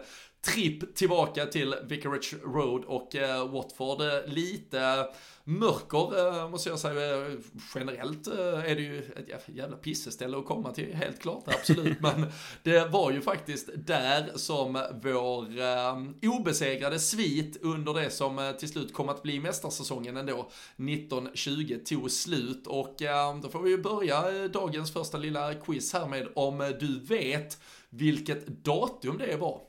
tripp 0.47 0.95
tillbaka 0.95 1.47
till 1.47 1.75
Vicarage 1.85 2.35
Road 2.45 2.85
och 2.85 3.17
eh, 3.17 3.49
Watford 3.49 4.03
lite 4.27 5.07
mörker, 5.49 6.29
eh, 6.29 6.49
måste 6.51 6.69
jag 6.69 6.79
säga. 6.79 7.37
Generellt 7.75 8.27
eh, 8.27 8.71
är 8.71 8.75
det 8.75 8.83
ju 8.83 8.99
ett 8.99 9.49
jävla 9.49 9.77
pisseställe 9.77 10.39
att 10.39 10.47
komma 10.47 10.73
till, 10.73 10.95
helt 10.95 11.21
klart, 11.21 11.45
absolut. 11.47 12.01
Men 12.01 12.27
det 12.63 12.89
var 12.89 13.11
ju 13.11 13.21
faktiskt 13.21 13.69
där 13.75 14.31
som 14.35 14.73
vår 15.03 15.61
eh, 15.61 16.31
obesegrade 16.33 16.99
svit 16.99 17.59
under 17.63 17.95
det 17.95 18.11
som 18.11 18.55
till 18.59 18.69
slut 18.69 18.93
kom 18.93 19.09
att 19.09 19.23
bli 19.23 19.41
mästarsäsongen 19.41 20.17
ändå, 20.17 20.51
1920, 20.77 21.79
tog 21.85 22.11
slut. 22.11 22.67
Och 22.67 22.97
då 23.43 23.49
får 23.49 23.63
vi 23.63 23.71
ju 23.71 23.79
börja 23.79 24.49
dagens 24.49 24.93
första 24.93 25.19
lilla 25.19 25.55
quiz 25.55 25.93
här 25.93 26.07
med 26.07 26.29
om 26.35 26.75
du 26.81 27.01
vet 27.01 27.59
vilket 27.91 28.47
datum 28.47 29.19
det 29.19 29.37
var. 29.37 29.61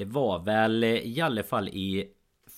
Det 0.00 0.06
var 0.06 0.38
väl 0.38 0.84
i 0.84 1.20
alla 1.20 1.42
fall 1.42 1.68
i 1.68 2.08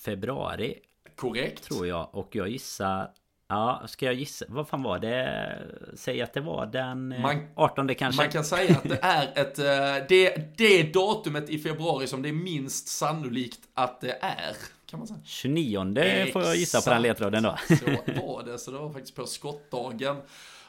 februari 0.04 0.78
Korrekt. 1.16 1.64
Tror 1.64 1.86
jag. 1.86 2.14
Och 2.14 2.36
jag 2.36 2.48
gissar... 2.48 3.10
Ja, 3.48 3.82
ska 3.88 4.06
jag 4.06 4.14
gissa? 4.14 4.44
Vad 4.48 4.68
fan 4.68 4.82
var 4.82 4.98
det? 4.98 5.58
Säg 5.94 6.22
att 6.22 6.32
det 6.32 6.40
var 6.40 6.66
den 6.66 7.12
eh, 7.12 7.20
man, 7.20 7.46
18 7.54 7.94
kanske? 7.94 8.22
Man 8.22 8.30
kan 8.30 8.44
säga 8.44 8.76
att 8.76 8.88
det 8.88 8.98
är 9.02 9.28
ett... 9.34 9.58
Eh, 9.58 10.06
det, 10.08 10.56
det 10.56 10.82
datumet 10.82 11.50
i 11.50 11.58
februari 11.58 12.06
som 12.06 12.22
det 12.22 12.28
är 12.28 12.32
minst 12.32 12.88
sannolikt 12.88 13.60
att 13.74 14.00
det 14.00 14.18
är. 14.20 14.56
Kan 14.86 14.98
man 14.98 15.08
säga. 15.08 15.20
29 15.24 15.98
Exakt. 15.98 16.32
får 16.32 16.42
jag 16.42 16.56
gissa 16.56 16.80
på 16.80 16.90
den 16.90 17.02
ledtråden 17.02 17.42
då. 17.42 17.56
Så 17.68 17.74
var 18.26 18.42
det, 18.44 18.58
så 18.58 18.70
det 18.70 18.78
var 18.78 18.92
faktiskt 18.92 19.16
på 19.16 19.26
skottdagen. 19.26 20.16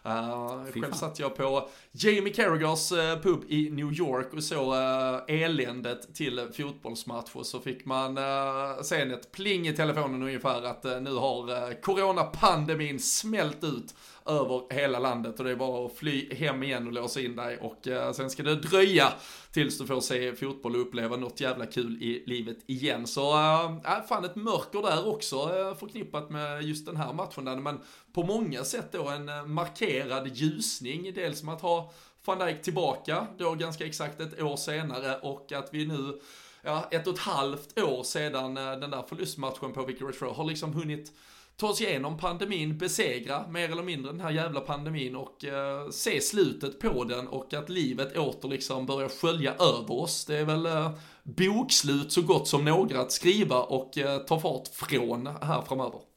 Uh, 0.06 0.82
själv 0.82 0.91
satt 0.91 1.20
jag 1.20 1.36
på 1.36 1.70
Jamie 1.91 2.34
Carragers 2.34 2.91
uh, 2.91 3.22
pub 3.22 3.43
i 3.47 3.70
New 3.70 3.93
York 3.93 4.34
och 4.34 4.43
såg 4.43 4.74
uh, 4.74 5.22
eländet 5.28 6.16
till 6.16 6.47
fotbollsmatch. 6.58 7.30
Och 7.34 7.45
så 7.45 7.60
fick 7.60 7.86
man 7.86 8.18
uh, 8.18 8.82
sen 8.82 9.12
ett 9.12 9.32
pling 9.32 9.68
i 9.68 9.74
telefonen 9.74 10.24
ungefär 10.24 10.62
att 10.62 10.86
uh, 10.86 11.01
nu 11.01 11.14
har 11.16 11.51
uh, 11.51 11.74
coronapandemin 11.82 12.99
smält 12.99 13.64
ut 13.64 13.95
över 14.26 14.74
hela 14.74 14.99
landet. 14.99 15.39
Och 15.39 15.45
det 15.45 15.51
är 15.51 15.56
bara 15.56 15.86
att 15.86 15.95
fly 15.95 16.34
hem 16.36 16.64
igen 16.64 16.88
och 16.88 16.93
låsa 16.93 17.22
in 17.22 17.36
dig. 17.36 17.58
Och 17.58 17.88
uh, 17.88 18.12
sen 18.12 18.30
ska 18.30 18.43
det 18.43 18.56
dröja 18.56 19.14
tills 19.54 19.78
du 19.78 19.88
får 19.88 20.01
se 20.01 20.36
fotboll 20.36 20.76
och 20.76 20.82
uppleva 20.82 21.18
något 21.18 21.41
jävla 21.41 21.66
kul 21.66 22.04
i 22.04 22.24
livet 22.26 22.58
igen. 22.66 23.08
Så 23.08 23.34
äh, 23.34 24.06
fan 24.10 24.26
ett 24.26 24.36
mörker 24.36 24.82
där 24.82 25.08
också 25.08 25.36
äh, 25.36 25.76
förknippat 25.76 26.30
med 26.30 26.64
just 26.64 26.86
den 26.86 26.97
här 26.97 27.14
matchen 27.14 27.45
där, 27.45 27.56
men 27.56 27.80
på 28.14 28.24
många 28.24 28.64
sätt 28.64 28.91
då 28.91 29.07
en 29.07 29.30
eh, 29.30 29.45
markerad 29.45 30.28
ljusning, 30.28 31.14
dels 31.14 31.43
med 31.43 31.53
att 31.53 31.61
ha 31.61 31.93
van 32.26 32.39
Dijk 32.39 32.61
tillbaka 32.61 33.28
då 33.38 33.55
ganska 33.55 33.86
exakt 33.86 34.20
ett 34.20 34.41
år 34.41 34.55
senare 34.55 35.18
och 35.18 35.51
att 35.51 35.70
vi 35.74 35.86
nu 35.86 36.20
ja, 36.61 36.88
ett 36.91 37.07
och 37.07 37.14
ett 37.14 37.20
halvt 37.20 37.80
år 37.80 38.03
sedan 38.03 38.57
eh, 38.57 38.72
den 38.80 38.91
där 38.91 39.03
förlustmatchen 39.09 39.74
på 39.74 39.86
Vicarage 39.86 40.22
Road 40.22 40.36
har 40.36 40.45
liksom 40.45 40.74
hunnit 40.74 41.11
ta 41.57 41.68
oss 41.68 41.82
igenom 41.82 42.18
pandemin, 42.18 42.78
besegra 42.78 43.47
mer 43.47 43.72
eller 43.72 43.84
mindre 43.84 44.11
den 44.11 44.22
här 44.22 44.32
jävla 44.32 44.59
pandemin 44.59 45.16
och 45.16 45.45
eh, 45.45 45.89
se 45.89 46.22
slutet 46.22 46.80
på 46.80 47.03
den 47.03 47.28
och 47.28 47.53
att 47.53 47.70
livet 47.70 48.18
åter 48.18 48.49
liksom 48.49 48.86
börjar 48.86 49.09
skölja 49.09 49.53
över 49.53 49.91
oss. 49.91 50.26
Det 50.26 50.38
är 50.38 50.45
väl 50.45 50.66
eh, 50.66 50.91
bokslut 51.24 52.11
så 52.11 52.22
gott 52.22 52.47
som 52.47 52.66
några 52.66 53.01
att 53.01 53.11
skriva 53.11 53.64
och 53.64 53.97
eh, 53.97 54.18
ta 54.18 54.39
fart 54.39 54.68
från 54.68 55.28
här 55.28 55.61
framöver. 55.61 56.12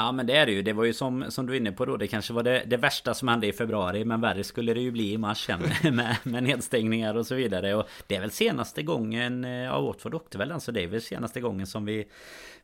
Ja 0.00 0.12
men 0.12 0.26
det 0.26 0.36
är 0.36 0.46
det 0.46 0.52
ju. 0.52 0.62
Det 0.62 0.72
var 0.72 0.84
ju 0.84 0.92
som, 0.92 1.24
som 1.28 1.46
du 1.46 1.52
är 1.52 1.56
inne 1.56 1.72
på 1.72 1.84
då. 1.84 1.96
Det 1.96 2.06
kanske 2.06 2.32
var 2.32 2.42
det, 2.42 2.62
det 2.66 2.76
värsta 2.76 3.14
som 3.14 3.28
hände 3.28 3.46
i 3.46 3.52
februari. 3.52 4.04
Men 4.04 4.20
värre 4.20 4.44
skulle 4.44 4.74
det 4.74 4.80
ju 4.80 4.90
bli 4.90 5.12
i 5.12 5.18
mars 5.18 5.46
sen. 5.46 5.62
med, 5.96 6.16
med 6.22 6.42
nedstängningar 6.42 7.14
och 7.14 7.26
så 7.26 7.34
vidare. 7.34 7.74
Och 7.74 7.88
det 8.06 8.16
är 8.16 8.20
väl 8.20 8.30
senaste 8.30 8.82
gången. 8.82 9.44
Ja 9.44 9.80
Watford 9.80 10.14
åkte 10.14 10.38
väl 10.38 10.52
alltså. 10.52 10.72
Det 10.72 10.82
är 10.82 10.86
väl 10.86 11.02
senaste 11.02 11.40
gången 11.40 11.66
som 11.66 11.84
vi, 11.84 12.08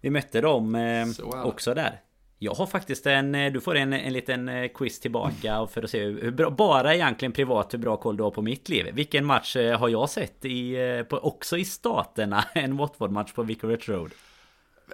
vi 0.01 0.11
mötte 0.11 0.41
dem 0.41 0.75
eh, 0.75 1.07
också 1.45 1.75
där. 1.75 2.01
Jag 2.39 2.55
har 2.55 2.67
faktiskt 2.67 3.07
en, 3.07 3.35
eh, 3.35 3.53
du 3.53 3.61
får 3.61 3.77
en, 3.77 3.93
en 3.93 4.13
liten 4.13 4.49
eh, 4.49 4.69
quiz 4.69 5.01
tillbaka 5.01 5.67
för 5.67 5.83
att 5.83 5.91
se 5.91 6.05
hur 6.05 6.31
bra, 6.31 6.51
bara 6.51 6.95
egentligen 6.95 7.33
privat 7.33 7.75
hur 7.75 7.79
bra 7.79 7.97
koll 7.97 8.17
du 8.17 8.23
har 8.23 8.31
på 8.31 8.43
mitt 8.43 8.69
liv. 8.69 8.91
Vilken 8.93 9.25
match 9.25 9.57
har 9.57 9.89
jag 9.89 10.11
sett 10.11 10.45
i, 10.45 10.77
på, 11.09 11.17
också 11.19 11.57
i 11.57 11.65
staterna? 11.65 12.45
En 12.55 12.77
Watford-match 12.77 13.33
på 13.33 13.43
Vicarage 13.43 13.89
Road. 13.89 14.11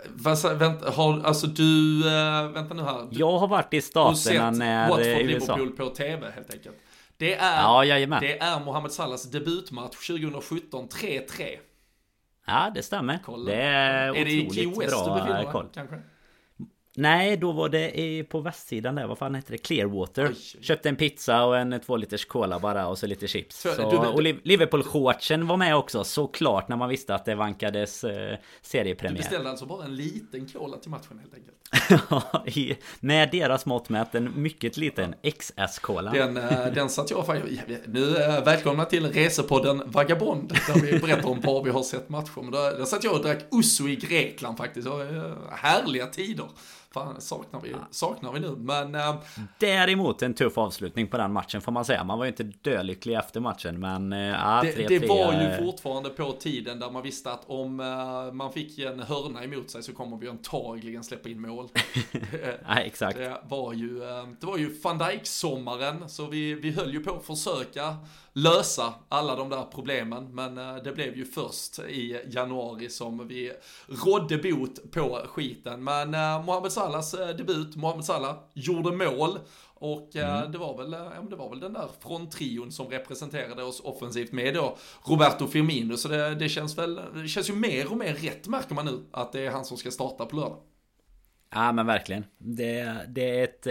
Vänta, 0.09 0.55
vänta, 0.55 0.91
har, 0.91 1.21
alltså 1.21 1.47
du, 1.47 1.99
äh, 2.09 2.49
vänta 2.49 2.75
nu 2.75 2.83
här. 2.83 3.09
Du, 3.11 3.19
jag 3.19 3.39
har 3.39 3.49
varit 3.49 3.75
i 3.75 3.81
staterna 3.81 4.51
när 4.51 4.89
Watford 4.89 5.07
USA. 5.07 5.57
Liverpool 5.57 5.71
på 5.89 5.95
tv 5.95 6.31
helt 6.31 6.55
enkelt. 6.55 6.77
Det 7.17 7.35
är, 7.35 7.87
ja, 7.87 8.21
det 8.21 8.39
är 8.39 8.61
Mohamed 8.61 8.93
Salahs 8.93 9.31
debutmatch 9.31 10.07
2017, 10.07 10.89
3-3. 10.89 11.59
Ja, 12.47 12.71
det 12.75 12.83
stämmer. 12.83 13.19
Kolla. 13.25 13.51
Det 13.51 13.63
är, 13.63 14.17
är 14.17 14.25
det 14.25 14.31
i 14.31 14.51
Key 14.51 14.67
West 14.67 15.05
du 15.05 15.11
befinner 15.11 15.35
dig? 15.35 15.49
Kanske? 15.75 16.03
Nej, 17.01 17.37
då 17.37 17.53
var 17.53 17.69
det 17.69 18.25
på 18.29 18.41
västsidan 18.41 18.95
där. 18.95 19.07
Vad 19.07 19.19
fan 19.19 19.35
heter 19.35 19.53
det? 19.53 19.59
Clearwater. 19.59 20.29
Oj. 20.29 20.63
Köpte 20.63 20.89
en 20.89 20.97
pizza 20.97 21.45
och 21.45 21.59
en 21.59 21.81
två 21.81 21.97
liters 21.97 22.25
cola 22.25 22.59
bara 22.59 22.87
och 22.87 22.99
så 22.99 23.07
lite 23.07 23.29
chips. 23.29 23.61
Så, 23.61 23.75
så, 23.75 23.91
du, 23.91 23.97
och 23.97 24.23
Liverpool-shortsen 24.23 25.47
var 25.47 25.57
med 25.57 25.77
också 25.77 26.05
såklart 26.05 26.69
när 26.69 26.77
man 26.77 26.89
visste 26.89 27.15
att 27.15 27.25
det 27.25 27.35
vankades 27.35 28.05
eh, 28.05 28.39
seriepremiär. 28.63 29.17
Du 29.17 29.23
beställde 29.23 29.51
alltså 29.51 29.67
bara 29.67 29.85
en 29.85 29.97
liten 29.97 30.49
cola 30.49 30.77
till 30.77 30.91
matchen 30.91 31.21
helt 31.21 31.35
enkelt? 31.35 31.57
Ja, 32.55 32.75
med 33.01 33.31
deras 33.31 33.67
mått 33.67 33.89
mätt 33.89 34.15
en 34.15 34.43
mycket 34.43 34.77
liten 34.77 35.15
XS-cola. 35.39 36.11
Den, 36.11 36.37
eh, 36.37 36.67
den 36.75 36.89
satt 36.89 37.11
jag 37.11 37.27
faktiskt... 37.27 37.63
Nu 37.87 38.17
eh, 38.17 38.45
välkomna 38.45 38.85
till 38.85 39.13
resepodden 39.13 39.83
Vagabond. 39.87 40.49
Där 40.49 40.81
vi 40.81 40.99
berättar 40.99 41.29
om 41.29 41.41
var 41.41 41.65
vi 41.65 41.71
har 41.71 41.83
sett 41.83 42.09
matcher. 42.09 42.43
Men 42.43 42.51
där, 42.51 42.79
där 42.79 42.85
satt 42.85 43.05
jag 43.05 43.15
och 43.15 43.23
drack 43.23 43.39
Uso 43.51 43.89
i 43.89 43.97
Grekland 43.97 44.59
faktiskt. 44.59 44.89
Och, 44.89 45.03
eh, 45.03 45.33
härliga 45.51 46.07
tider. 46.07 46.47
Fan, 46.95 47.21
saknar 47.21 47.61
vi, 47.61 47.75
saknar 47.91 48.33
vi 48.33 48.41
nu, 48.41 48.57
men... 48.57 48.95
Äh, 48.95 49.15
Däremot 49.59 50.23
en 50.23 50.35
tuff 50.35 50.59
avslutning 50.59 51.09
på 51.09 51.17
den 51.17 51.33
matchen 51.33 51.61
får 51.61 51.73
man 51.73 51.85
säga. 51.85 52.05
Man 52.05 52.19
var 52.19 52.25
ju 52.25 52.29
inte 52.29 52.43
dölycklig 52.43 53.15
efter 53.15 53.41
matchen, 53.41 53.81
men... 53.81 54.13
Äh, 54.13 54.63
det, 54.63 54.89
det 54.89 55.09
var 55.09 55.33
ju 55.33 55.65
fortfarande 55.65 56.11
på 56.11 56.33
tiden 56.33 56.81
där 56.81 56.91
man 56.91 57.03
visste 57.03 57.33
att 57.33 57.45
om 57.47 57.81
äh, 57.81 58.33
man 58.33 58.53
fick 58.53 58.79
en 58.79 59.01
hörna 59.01 59.45
emot 59.45 59.71
sig 59.71 59.83
så 59.83 59.93
kommer 59.93 60.17
vi 60.17 60.29
antagligen 60.29 61.05
släppa 61.05 61.29
in 61.29 61.41
mål. 61.41 61.69
Nej, 62.69 62.87
exakt. 62.87 63.19
Det 63.19 63.41
var 63.49 63.73
ju, 63.73 63.99
det 64.41 64.47
var 64.47 64.59
ju 64.59 64.81
van 64.83 64.99
Dijk-sommaren, 64.99 66.09
så 66.09 66.27
vi, 66.27 66.55
vi 66.55 66.71
höll 66.71 66.93
ju 66.93 67.01
på 67.01 67.15
att 67.15 67.25
försöka 67.25 67.97
lösa 68.33 68.95
alla 69.09 69.37
de 69.37 69.49
där 69.49 69.65
problemen. 69.65 70.35
Men 70.35 70.59
eh, 70.59 70.77
det 70.77 70.93
blev 70.93 71.17
ju 71.17 71.25
först 71.25 71.79
i 71.79 72.21
januari 72.31 72.89
som 72.89 73.29
vi 73.29 73.53
rådde 73.87 74.39
bot 74.39 74.93
på 74.93 75.23
skiten. 75.27 75.85
Men 75.85 76.15
eh, 76.15 76.45
Mohamed 76.45 76.73
Salahs 76.73 77.15
eh, 77.15 77.37
debut, 77.37 77.77
Mohamed 77.77 78.05
Salah 78.05 78.37
gjorde 78.55 78.97
mål. 78.97 79.39
Och 79.83 80.17
mm. 80.17 80.53
det, 80.53 80.59
var 80.59 80.77
väl, 80.77 80.93
ja, 80.93 81.13
det 81.31 81.37
var 81.37 81.51
väl 81.51 81.61
den 81.61 81.73
där 81.73 81.89
fronttrion 82.01 82.73
som 82.73 82.87
representerade 82.87 83.63
oss 83.63 83.81
offensivt 83.81 84.33
med 84.33 84.55
då 84.55 84.77
Roberto 85.05 85.47
Firmino. 85.47 85.97
Så 85.97 86.09
det, 86.09 86.35
det, 86.35 86.49
känns 86.49 86.79
väl, 86.79 87.01
det 87.15 87.29
känns 87.29 87.51
ju 87.51 87.55
mer 87.55 87.91
och 87.91 87.97
mer 87.97 88.15
rätt 88.15 88.49
märker 88.49 88.75
man 88.75 88.85
nu 88.85 89.05
att 89.13 89.33
det 89.33 89.47
är 89.47 89.51
han 89.51 89.65
som 89.65 89.77
ska 89.77 89.91
starta 89.91 90.27
på 90.27 90.37
lördag. 90.37 90.59
Ja 91.55 91.73
men 91.73 91.87
verkligen. 91.87 92.25
Det, 92.39 92.97
det 93.09 93.41
är 93.41 93.45
ett, 93.45 93.67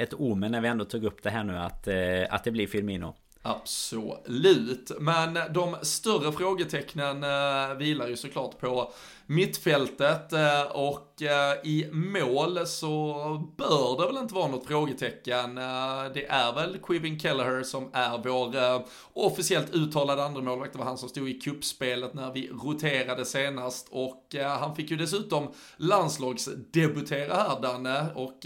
ett 0.00 0.14
omen 0.14 0.52
när 0.52 0.60
vi 0.60 0.68
ändå 0.68 0.84
tog 0.84 1.04
upp 1.04 1.22
det 1.22 1.30
här 1.30 1.44
nu 1.44 1.56
att, 1.56 1.88
att 2.30 2.44
det 2.44 2.50
blir 2.50 2.66
Firmino. 2.66 3.14
Absolut, 3.46 4.90
men 5.00 5.38
de 5.52 5.76
större 5.82 6.32
frågetecknen 6.32 7.22
eh, 7.24 7.76
vilar 7.76 8.08
ju 8.08 8.16
såklart 8.16 8.58
på 8.58 8.92
mittfältet 9.26 10.32
eh, 10.32 10.62
och 10.62 11.22
eh, 11.22 11.56
i 11.64 11.88
mål 11.92 12.66
så 12.66 13.14
bör 13.56 14.00
det 14.00 14.06
väl 14.06 14.22
inte 14.22 14.34
vara 14.34 14.48
något 14.48 14.66
frågetecken. 14.66 15.58
Eh, 15.58 16.04
det 16.14 16.26
är 16.26 16.54
väl 16.54 16.78
Quivin 16.82 17.20
Kelleher 17.20 17.62
som 17.62 17.90
är 17.92 18.18
vår 18.18 18.84
officiellt 19.12 19.74
uttalade 19.74 20.24
andra 20.24 20.42
målvakt. 20.42 20.72
Det 20.72 20.78
var 20.78 20.86
han 20.86 20.98
som 20.98 21.08
stod 21.08 21.28
i 21.28 21.40
kuppspelet 21.40 22.14
när 22.14 22.32
vi 22.32 22.48
roterade 22.48 23.24
senast 23.24 23.88
och 23.90 24.34
han 24.58 24.76
fick 24.76 24.90
ju 24.90 24.96
dessutom 24.96 25.52
landslagsdebutera 25.76 27.34
här 27.34 27.60
Danne 27.60 28.06
och 28.14 28.38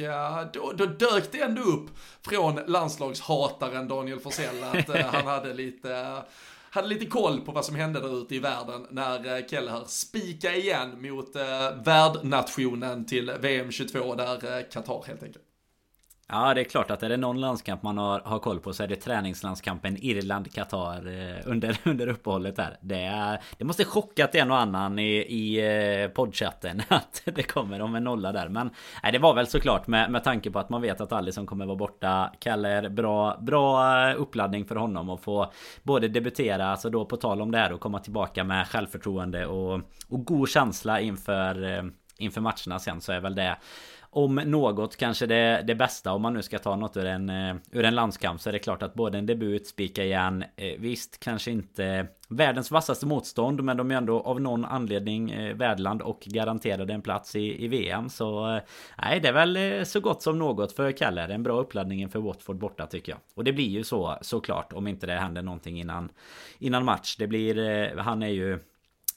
då, 0.53 0.73
då 0.73 0.87
dök 0.87 1.33
det 1.33 1.41
ändå 1.41 1.63
upp 1.63 1.91
från 2.23 2.61
landslagshataren 2.67 3.89
Daniel 3.89 4.21
Forsell 4.21 4.65
att 4.65 5.05
han 5.05 5.27
hade 5.27 5.55
lite 5.55 6.23
hade 6.71 6.89
lite 6.89 7.07
koll 7.07 7.41
på 7.41 7.53
vad 7.53 7.65
som 7.65 7.75
hände 7.75 8.01
där 8.01 8.23
ute 8.23 8.35
i 8.35 8.39
världen 8.39 8.87
när 8.91 9.37
eh, 9.37 9.47
Kelleher 9.47 9.85
spika 9.87 10.57
igen 10.57 11.03
mot 11.03 11.37
eh, 11.37 11.43
värdnationen 11.85 13.07
till 13.07 13.33
VM 13.41 13.71
22 13.71 14.15
där 14.15 14.59
eh, 14.59 14.65
Qatar 14.73 15.05
helt 15.07 15.23
enkelt. 15.23 15.45
Ja 16.31 16.55
det 16.55 16.61
är 16.61 16.65
klart 16.65 16.91
att 16.91 17.03
är 17.03 17.09
det 17.09 17.17
någon 17.17 17.41
landskamp 17.41 17.83
man 17.83 17.99
har, 17.99 18.21
har 18.21 18.39
koll 18.39 18.61
på 18.61 18.73
så 18.73 18.83
är 18.83 18.87
det 18.87 18.97
träningslandskampen 18.97 19.97
Irland-Qatar 19.97 21.07
eh, 21.07 21.51
under, 21.51 21.79
under 21.85 22.07
uppehållet 22.07 22.57
där. 22.57 22.77
Det, 22.81 23.03
är, 23.03 23.41
det 23.59 23.65
måste 23.65 23.85
chockat 23.85 24.35
en 24.35 24.51
och 24.51 24.59
annan 24.59 24.99
i, 24.99 25.17
i 25.17 25.59
eh, 26.03 26.09
poddchatten 26.09 26.83
att 26.89 27.23
det 27.25 27.43
kommer 27.43 27.81
om 27.81 27.95
en 27.95 28.05
nolla 28.05 28.33
där. 28.33 28.49
Men 28.49 28.71
nej, 29.03 29.13
det 29.13 29.19
var 29.19 29.35
väl 29.35 29.47
såklart 29.47 29.87
med, 29.87 30.11
med 30.11 30.25
tanke 30.25 30.51
på 30.51 30.59
att 30.59 30.69
man 30.69 30.83
vet 30.83 31.01
att 31.01 31.13
Alisson 31.13 31.47
kommer 31.47 31.67
vara 31.67 31.77
borta. 31.77 32.33
Kaller, 32.39 32.89
bra, 32.89 33.39
bra 33.41 34.09
eh, 34.09 34.21
uppladdning 34.21 34.65
för 34.65 34.77
honom 34.77 35.11
att 35.11 35.21
få 35.21 35.53
både 35.83 36.09
debutera, 36.09 36.67
alltså 36.67 36.91
då 36.91 37.05
på 37.05 37.17
tal 37.17 37.43
om 37.43 37.51
det 37.51 37.59
här 37.59 37.73
och 37.73 37.81
komma 37.81 37.99
tillbaka 37.99 38.45
med 38.45 38.69
självförtroende 38.69 39.47
och, 39.47 39.81
och 40.09 40.25
god 40.25 40.49
känsla 40.49 41.01
inför, 41.01 41.85
inför 42.19 42.41
matcherna 42.41 42.79
sen 42.79 43.01
så 43.01 43.13
är 43.13 43.21
väl 43.21 43.35
det 43.35 43.57
om 44.11 44.35
något 44.35 44.97
kanske 44.97 45.27
det, 45.27 45.65
det 45.67 45.75
bästa 45.75 46.13
om 46.13 46.23
man 46.23 46.35
nu 46.35 46.43
ska 46.43 46.59
ta 46.59 46.77
något 46.77 46.97
ur 46.97 47.07
en, 47.07 47.31
eh, 47.31 47.57
ur 47.73 47.85
en 47.85 47.95
landskamp 47.95 48.41
så 48.41 48.49
är 48.49 48.53
det 48.53 48.59
klart 48.59 48.83
att 48.83 48.95
både 48.95 49.19
en 49.19 49.27
debut, 49.27 49.67
spika 49.67 50.05
igen 50.05 50.45
eh, 50.57 50.79
Visst 50.79 51.21
kanske 51.21 51.51
inte 51.51 52.07
världens 52.29 52.71
vassaste 52.71 53.07
motstånd 53.07 53.65
men 53.65 53.77
de 53.77 53.91
är 53.91 53.95
ändå 53.95 54.21
av 54.21 54.41
någon 54.41 54.65
anledning 54.65 55.31
eh, 55.31 55.55
värdland 55.55 56.03
och 56.03 56.21
garanterade 56.21 56.95
en 56.95 57.03
plats 57.03 57.37
i, 57.37 57.65
i 57.65 57.69
VM 57.69 58.09
så 58.09 58.61
Nej 59.03 59.21
det 59.21 59.29
är 59.29 59.33
väl 59.33 59.87
så 59.87 60.01
gott 60.01 60.23
som 60.23 60.39
något 60.39 60.73
för 60.73 60.93
Keller 60.93 61.29
En 61.29 61.43
bra 61.43 61.61
uppladdning 61.61 62.03
inför 62.03 62.19
Watford 62.19 62.57
borta 62.57 62.87
tycker 62.87 63.13
jag. 63.13 63.21
Och 63.35 63.45
det 63.45 63.53
blir 63.53 63.69
ju 63.69 63.85
så 63.85 64.19
såklart 64.21 64.73
om 64.73 64.87
inte 64.87 65.07
det 65.07 65.13
händer 65.13 65.43
någonting 65.43 65.81
innan 65.81 66.11
Innan 66.59 66.85
match. 66.85 67.17
Det 67.17 67.27
blir 67.27 67.97
Han 67.97 68.23
är 68.23 68.29
ju 68.29 68.59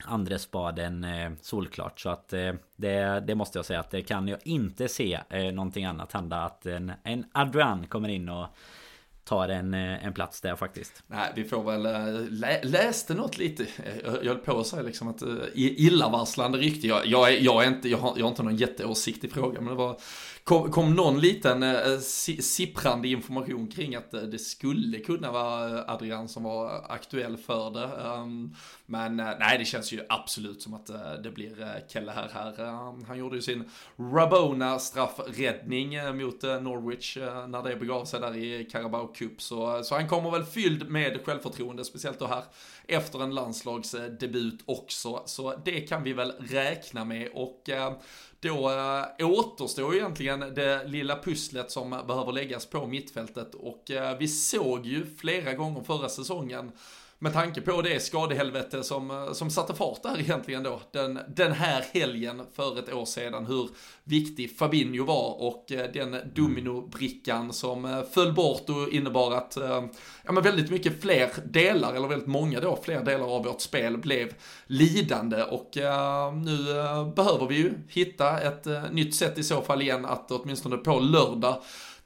Andresbaden 0.06 1.04
eh, 1.04 1.32
solklart. 1.41 1.99
Så 1.99 2.10
att 2.10 2.34
eh, 2.34 2.54
det, 2.76 3.24
det 3.28 3.36
måste 3.36 3.58
jag 3.58 3.66
säga 3.66 3.80
att 3.80 3.91
det 3.91 4.02
kan 4.02 4.28
jag 4.28 4.39
inte 4.43 4.88
se 4.88 5.20
eh, 5.30 5.43
någonting 5.43 5.86
annat 5.86 6.14
hända. 6.14 6.38
Att 6.38 6.66
en, 6.66 6.91
en 7.04 7.26
Adrian 7.34 7.88
kommer 7.88 8.10
in 8.10 8.30
och 8.30 8.47
tar 9.24 9.49
en, 9.49 9.74
eh, 9.74 10.06
en 10.06 10.14
plats 10.14 10.41
där 10.41 10.56
faktiskt. 10.56 11.04
Nej, 11.08 11.32
vi 11.36 11.43
får 11.43 11.64
väl, 11.64 11.86
eh, 11.86 12.22
lä, 12.30 12.64
läste 12.64 13.14
något 13.14 13.38
lite, 13.38 13.64
eh, 13.64 13.95
jag 14.04 14.26
höll 14.26 14.38
på 14.38 14.60
att 14.60 14.68
säga 14.68 14.82
liksom 14.82 15.08
att 15.08 15.24
illavarslande 15.54 16.58
rykte, 16.58 16.88
jag, 16.88 17.06
jag, 17.06 17.34
är, 17.34 17.39
jag, 17.41 17.64
är 17.64 17.68
inte, 17.68 17.89
jag, 17.89 17.97
har, 17.97 18.14
jag 18.18 18.26
har 18.26 18.30
inte 18.30 18.43
någon 18.43 18.56
jätteåsikt 18.56 19.24
i 19.24 19.28
frågan, 19.28 19.64
men 19.64 19.74
det 19.74 19.78
var 19.78 19.97
kom, 20.44 20.72
kom 20.72 20.96
någon 20.96 21.20
liten 21.20 21.64
eh, 21.64 21.98
sipprande 22.39 23.08
information 23.08 23.68
kring 23.68 23.96
att 23.96 24.14
eh, 24.14 24.22
det 24.22 24.39
skulle 24.39 25.00
kunna 25.00 25.32
vara 25.32 25.80
eh, 25.80 25.94
Adrian 25.94 26.30
som 26.30 26.44
var 26.44 26.86
aktuell 26.89 27.38
för 27.38 27.72
det. 27.72 28.10
Um, 28.10 28.56
men 28.86 29.20
eh, 29.20 29.30
nej, 29.39 29.58
det 29.58 29.66
känns 29.66 29.92
ju 29.94 30.06
absolut 30.10 30.62
som 30.62 30.74
att 30.74 30.89
det 31.24 31.32
blir 31.32 31.84
Kelle 31.88 32.12
här. 32.12 32.30
här. 32.34 32.66
Ehm, 32.68 33.06
han 33.08 33.18
gjorde 33.18 33.36
ju 33.36 33.42
sin 33.42 33.70
Rabona 33.98 34.80
straffräddning 34.80 36.18
mot 36.18 36.44
Norwich 36.44 37.18
när 37.48 37.64
det 37.64 37.76
begav 37.76 38.06
sig 38.06 38.20
där 38.20 38.38
i 38.38 38.66
Carabao 38.72 39.08
Cup. 39.08 39.42
Så, 39.42 39.84
så 39.84 39.96
han 39.96 40.08
kommer 40.08 40.32
väl 40.32 40.44
fylld 40.44 40.89
med 40.89 41.26
självförtroende, 41.26 41.86
speciellt 41.86 42.20
då 42.20 42.28
här 42.28 42.44
efter 42.88 43.23
en 43.23 43.36
landslagsdebut 43.36 44.59
också. 44.65 45.23
Så 45.25 45.55
det 45.65 45.82
kan 45.82 46.03
vi 46.03 46.13
väl 46.13 46.32
räkna 46.39 47.05
med 47.05 47.29
och 47.34 47.69
eh, 47.69 47.93
då 48.39 48.69
äh, 49.19 49.29
återstår 49.29 49.93
ju 49.93 49.99
egentligen 49.99 50.39
det 50.39 50.88
lilla 50.88 51.21
pusslet 51.23 51.71
som 51.71 51.89
behöver 51.89 52.32
läggas 52.32 52.65
på 52.65 52.88
mittfältet 52.88 53.55
och 53.55 53.91
äh, 53.91 54.17
vi 54.17 54.27
såg 54.27 54.86
ju 54.86 55.05
flera 55.17 55.53
gånger 55.53 55.84
förra 55.84 56.09
säsongen 56.09 56.71
med 57.24 57.34
tanke 57.34 57.61
på 57.61 57.82
det 57.82 57.99
skadehelvete 57.99 58.84
som, 58.84 59.11
eh, 59.11 59.34
som 59.34 59.49
satte 59.49 59.74
fart 59.74 60.03
där 60.03 60.19
egentligen 60.19 60.63
då, 60.63 60.82
den, 60.91 61.19
den 61.28 61.51
här 61.51 61.86
helgen 61.91 62.41
för 62.53 62.80
ett 62.80 62.93
år 62.93 63.05
sedan, 63.05 63.45
hur 63.45 63.69
viktig 64.03 64.57
Fabinho 64.57 65.05
var 65.05 65.41
och 65.41 65.72
eh, 65.72 65.91
den 65.93 66.17
dominobrickan 66.36 67.53
som 67.53 67.86
eh, 67.86 68.03
föll 68.11 68.34
bort 68.34 68.69
och 68.69 68.89
innebar 68.89 69.32
att 69.32 69.57
ja, 70.24 70.32
men 70.32 70.43
väldigt 70.43 70.72
mycket 70.72 71.01
fler 71.01 71.30
delar, 71.45 71.93
eller 71.93 72.07
väldigt 72.07 72.28
många 72.28 72.59
då, 72.59 72.80
fler 72.84 73.03
delar 73.03 73.36
av 73.36 73.43
vårt 73.43 73.61
spel 73.61 73.97
blev 73.97 74.34
lidande. 74.67 75.43
Och 75.43 75.78
uh, 75.78 76.36
nu 76.36 76.57
uh, 76.57 77.13
behöver 77.13 77.47
vi 77.47 77.55
ju 77.55 77.74
hitta 77.88 78.39
ett 78.39 78.67
uh, 78.67 78.91
nytt 78.91 79.15
sätt 79.15 79.38
i 79.38 79.43
så 79.43 79.61
fall 79.61 79.82
igen 79.82 80.05
att 80.05 80.32
åtminstone 80.32 80.78
på 80.78 80.99
lördag 80.99 81.61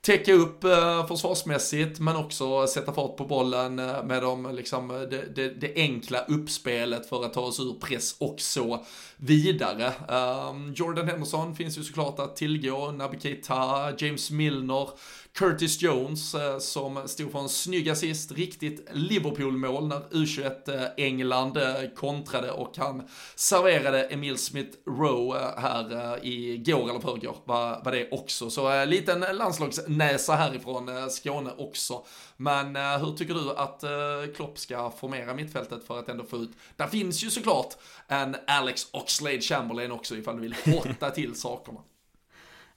täcka 0.06 0.34
upp 0.34 0.64
eh, 0.64 1.08
försvarsmässigt 1.08 2.00
men 2.00 2.16
också 2.16 2.68
sätta 2.68 2.94
fart 2.94 3.18
på 3.18 3.26
bollen 3.26 3.80
eh, 3.80 4.04
med 4.04 4.22
de, 4.22 4.56
liksom, 4.56 4.88
det, 4.88 5.36
det, 5.36 5.50
det, 5.50 5.74
enkla 5.76 6.20
uppspelet 6.20 7.10
för 7.10 7.26
att 7.26 7.34
ta 7.34 7.42
oss 7.42 7.60
ur 7.60 7.74
press 7.80 8.16
och 8.20 8.36
så 8.40 8.86
vidare. 9.18 9.94
Ehm, 10.10 10.74
Jordan 10.74 11.08
Henderson 11.08 11.56
finns 11.56 11.78
ju 11.78 11.84
såklart 11.84 12.20
att 12.20 12.36
tillgå, 12.36 12.92
Naby 12.92 13.20
Keita, 13.20 13.92
James 13.98 14.32
Milner, 14.32 14.90
Curtis 15.36 15.82
Jones 15.82 16.36
eh, 16.36 16.60
som 16.60 17.08
stod 17.08 17.32
för 17.32 17.40
en 17.40 17.50
snygg 17.50 17.90
assist, 17.90 18.32
riktigt 18.32 18.88
Liverpool-mål 18.92 19.88
när 19.88 20.00
U21 20.00 20.90
England 20.98 21.58
eh, 21.58 21.74
kontrade 21.96 22.52
och 22.52 22.78
han 22.78 23.08
serverade 23.36 24.04
Emil 24.04 24.38
Smith 24.38 24.78
Rowe 24.88 25.40
eh, 25.40 25.60
här 25.60 26.20
igår 26.26 26.90
eller 26.90 27.00
förrgår 27.00 27.38
var, 27.44 27.84
var 27.84 27.92
det 27.92 28.12
också. 28.12 28.50
Så 28.50 28.86
liten 28.86 29.20
landslagsnäsa 29.20 30.36
härifrån 30.36 31.10
Skåne 31.10 31.52
också. 31.58 32.06
Men 32.38 32.76
hur 32.76 33.18
tycker 33.18 33.34
du 33.34 33.52
att 33.52 33.84
Klopp 34.36 34.60
ska 34.60 34.92
formera 34.92 35.34
mittfältet 35.34 35.88
för 35.88 36.00
att 36.00 36.10
ändå 36.10 36.24
få 36.24 36.38
ut, 36.38 36.52
där 36.76 36.88
finns 36.88 37.24
ju 37.24 37.30
såklart 37.30 37.74
en 38.08 38.36
Alex 38.48 38.88
Oxlade 38.92 39.42
Chamberlain 39.42 39.92
också 39.92 40.16
ifall 40.16 40.36
du 40.36 40.42
vill 40.42 40.56
hotta 40.66 41.10
till 41.10 41.36
sakerna. 41.36 41.80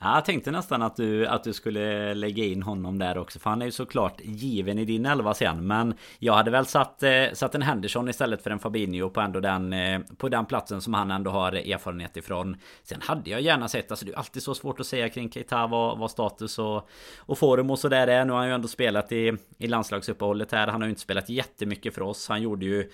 Ja, 0.01 0.15
jag 0.15 0.25
tänkte 0.25 0.51
nästan 0.51 0.83
att 0.83 0.97
du, 0.97 1.27
att 1.27 1.45
du 1.45 1.53
skulle 1.53 2.15
lägga 2.15 2.45
in 2.45 2.63
honom 2.63 2.99
där 2.99 3.19
också 3.19 3.39
För 3.39 3.51
han 3.51 3.63
är 3.63 3.67
ju 3.67 3.73
såklart 3.73 4.21
given 4.25 4.79
i 4.79 4.85
din 4.85 5.07
elva 5.07 5.35
sen. 5.35 5.67
Men 5.67 5.95
jag 6.19 6.33
hade 6.33 6.51
väl 6.51 6.67
satt, 6.67 7.03
eh, 7.03 7.25
satt 7.33 7.55
en 7.55 7.63
Henderson 7.63 8.09
istället 8.09 8.43
för 8.43 8.51
en 8.51 8.59
Fabinho 8.59 9.11
på 9.11 9.21
ändå 9.21 9.41
den 9.41 9.73
eh, 9.73 10.01
På 10.17 10.29
den 10.29 10.47
platsen 10.47 10.81
som 10.81 10.95
han 10.95 11.11
ändå 11.11 11.31
har 11.31 11.53
erfarenhet 11.53 12.17
ifrån. 12.17 12.57
Sen 12.83 13.01
hade 13.03 13.31
jag 13.31 13.41
gärna 13.41 13.69
sett, 13.69 13.91
alltså 13.91 14.07
det 14.07 14.13
är 14.13 14.17
alltid 14.17 14.43
så 14.43 14.55
svårt 14.55 14.81
att 14.81 14.87
säga 14.87 15.09
kring 15.09 15.31
Keita 15.31 15.67
vad, 15.67 15.99
vad 15.99 16.11
status 16.11 16.59
och, 16.59 16.89
och 17.19 17.39
form 17.39 17.71
och 17.71 17.79
sådär 17.79 18.07
är. 18.07 18.25
Nu 18.25 18.33
har 18.33 18.39
han 18.39 18.49
ju 18.49 18.55
ändå 18.55 18.69
spelat 18.69 19.13
i, 19.13 19.37
i 19.59 19.67
landslagsuppehållet 19.67 20.53
här. 20.53 20.67
Han 20.67 20.81
har 20.81 20.87
ju 20.87 20.91
inte 20.91 21.03
spelat 21.03 21.29
jättemycket 21.29 21.95
för 21.95 22.03
oss. 22.03 22.29
Han 22.29 22.43
gjorde 22.43 22.67
ju 22.67 22.91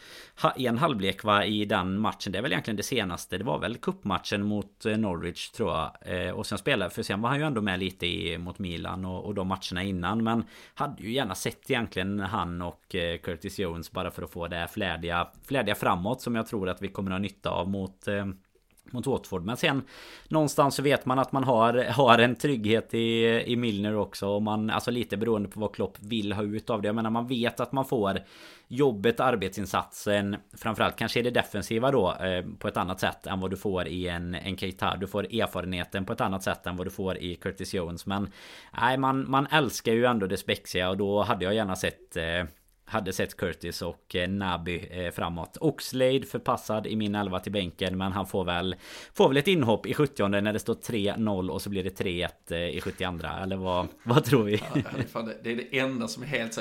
en 0.56 0.78
halvlek 0.78 1.24
va, 1.24 1.44
i 1.44 1.64
den 1.64 2.00
matchen. 2.00 2.32
Det 2.32 2.38
är 2.38 2.42
väl 2.42 2.52
egentligen 2.52 2.76
det 2.76 2.82
senaste. 2.82 3.38
Det 3.38 3.44
var 3.44 3.58
väl 3.58 3.76
kuppmatchen 3.76 4.42
mot 4.42 4.86
eh, 4.86 4.96
Norwich 4.96 5.50
tror 5.50 5.70
jag. 5.70 5.90
Eh, 6.00 6.30
och 6.30 6.46
sen 6.46 6.58
spelade 6.58 6.93
för 6.94 7.02
sen 7.02 7.22
var 7.22 7.28
han 7.28 7.38
ju 7.38 7.46
ändå 7.46 7.60
med 7.60 7.78
lite 7.78 8.06
i, 8.06 8.38
mot 8.38 8.58
Milan 8.58 9.04
och, 9.04 9.24
och 9.24 9.34
de 9.34 9.48
matcherna 9.48 9.82
innan. 9.82 10.24
Men 10.24 10.44
hade 10.74 11.02
ju 11.02 11.12
gärna 11.12 11.34
sett 11.34 11.70
egentligen 11.70 12.20
han 12.20 12.62
och 12.62 12.94
eh, 12.94 13.18
Curtis 13.18 13.58
Jones 13.58 13.92
bara 13.92 14.10
för 14.10 14.22
att 14.22 14.30
få 14.30 14.48
det 14.48 14.68
flärdiga, 14.72 15.28
flärdiga 15.46 15.74
framåt 15.74 16.20
som 16.20 16.34
jag 16.34 16.46
tror 16.46 16.68
att 16.68 16.82
vi 16.82 16.88
kommer 16.88 17.10
att 17.10 17.14
ha 17.14 17.18
nytta 17.18 17.50
av 17.50 17.68
mot 17.68 18.08
eh, 18.08 18.26
mot 18.90 19.06
Watford. 19.06 19.44
Men 19.44 19.56
sen 19.56 19.82
någonstans 20.28 20.74
så 20.74 20.82
vet 20.82 21.06
man 21.06 21.18
att 21.18 21.32
man 21.32 21.44
har, 21.44 21.74
har 21.74 22.18
en 22.18 22.34
trygghet 22.34 22.94
i, 22.94 23.24
i 23.46 23.56
Milner 23.56 23.96
också. 23.96 24.28
Och 24.28 24.42
man, 24.42 24.70
alltså 24.70 24.90
lite 24.90 25.16
beroende 25.16 25.48
på 25.48 25.60
vad 25.60 25.74
Klopp 25.74 25.98
vill 26.00 26.32
ha 26.32 26.42
ut 26.42 26.70
av 26.70 26.82
det. 26.82 26.88
Jag 26.88 26.94
menar 26.94 27.10
man 27.10 27.26
vet 27.26 27.60
att 27.60 27.72
man 27.72 27.84
får 27.84 28.18
jobbet, 28.68 29.20
arbetsinsatsen. 29.20 30.36
Framförallt 30.56 30.96
kanske 30.96 31.20
i 31.20 31.22
det 31.22 31.30
defensiva 31.30 31.90
då 31.90 32.14
eh, 32.14 32.44
på 32.58 32.68
ett 32.68 32.76
annat 32.76 33.00
sätt 33.00 33.26
än 33.26 33.40
vad 33.40 33.50
du 33.50 33.56
får 33.56 33.86
i 33.86 34.08
en, 34.08 34.34
en 34.34 34.56
Keita. 34.56 34.96
Du 34.96 35.06
får 35.06 35.24
erfarenheten 35.24 36.04
på 36.04 36.12
ett 36.12 36.20
annat 36.20 36.42
sätt 36.42 36.66
än 36.66 36.76
vad 36.76 36.86
du 36.86 36.90
får 36.90 37.18
i 37.18 37.34
Curtis 37.34 37.74
Jones. 37.74 38.06
Men 38.06 38.30
nej, 38.80 38.98
man, 38.98 39.30
man 39.30 39.46
älskar 39.46 39.92
ju 39.92 40.04
ändå 40.04 40.26
det 40.26 40.36
spexiga 40.36 40.90
och 40.90 40.96
då 40.96 41.22
hade 41.22 41.44
jag 41.44 41.54
gärna 41.54 41.76
sett 41.76 42.16
eh, 42.16 42.44
hade 42.84 43.12
sett 43.12 43.36
Curtis 43.36 43.82
och 43.82 44.16
eh, 44.16 44.28
Naby 44.28 44.88
eh, 44.90 45.10
framåt. 45.10 45.56
Oxlade 45.60 46.22
förpassad 46.22 46.86
i 46.86 46.96
min 46.96 47.14
elva 47.14 47.40
till 47.40 47.52
bänken 47.52 47.98
men 47.98 48.12
han 48.12 48.26
får 48.26 48.44
väl 48.44 48.76
Får 49.14 49.28
väl 49.28 49.36
ett 49.36 49.48
inhopp 49.48 49.86
i 49.86 49.94
70 49.94 50.28
när 50.28 50.52
det 50.52 50.58
står 50.58 50.74
3-0 50.74 51.48
och 51.48 51.62
så 51.62 51.70
blir 51.70 51.84
det 51.84 52.00
3-1 52.00 52.54
i 52.54 52.80
72 52.80 53.26
eller 53.42 53.56
vad, 53.56 53.88
vad 54.02 54.24
tror 54.24 54.44
vi? 54.44 54.62
Ja, 55.12 55.28
det 55.42 55.52
är 55.52 55.56
det 55.56 55.78
enda 55.78 56.08
som 56.08 56.22
är 56.22 56.26
helt 56.26 56.54
så 56.54 56.60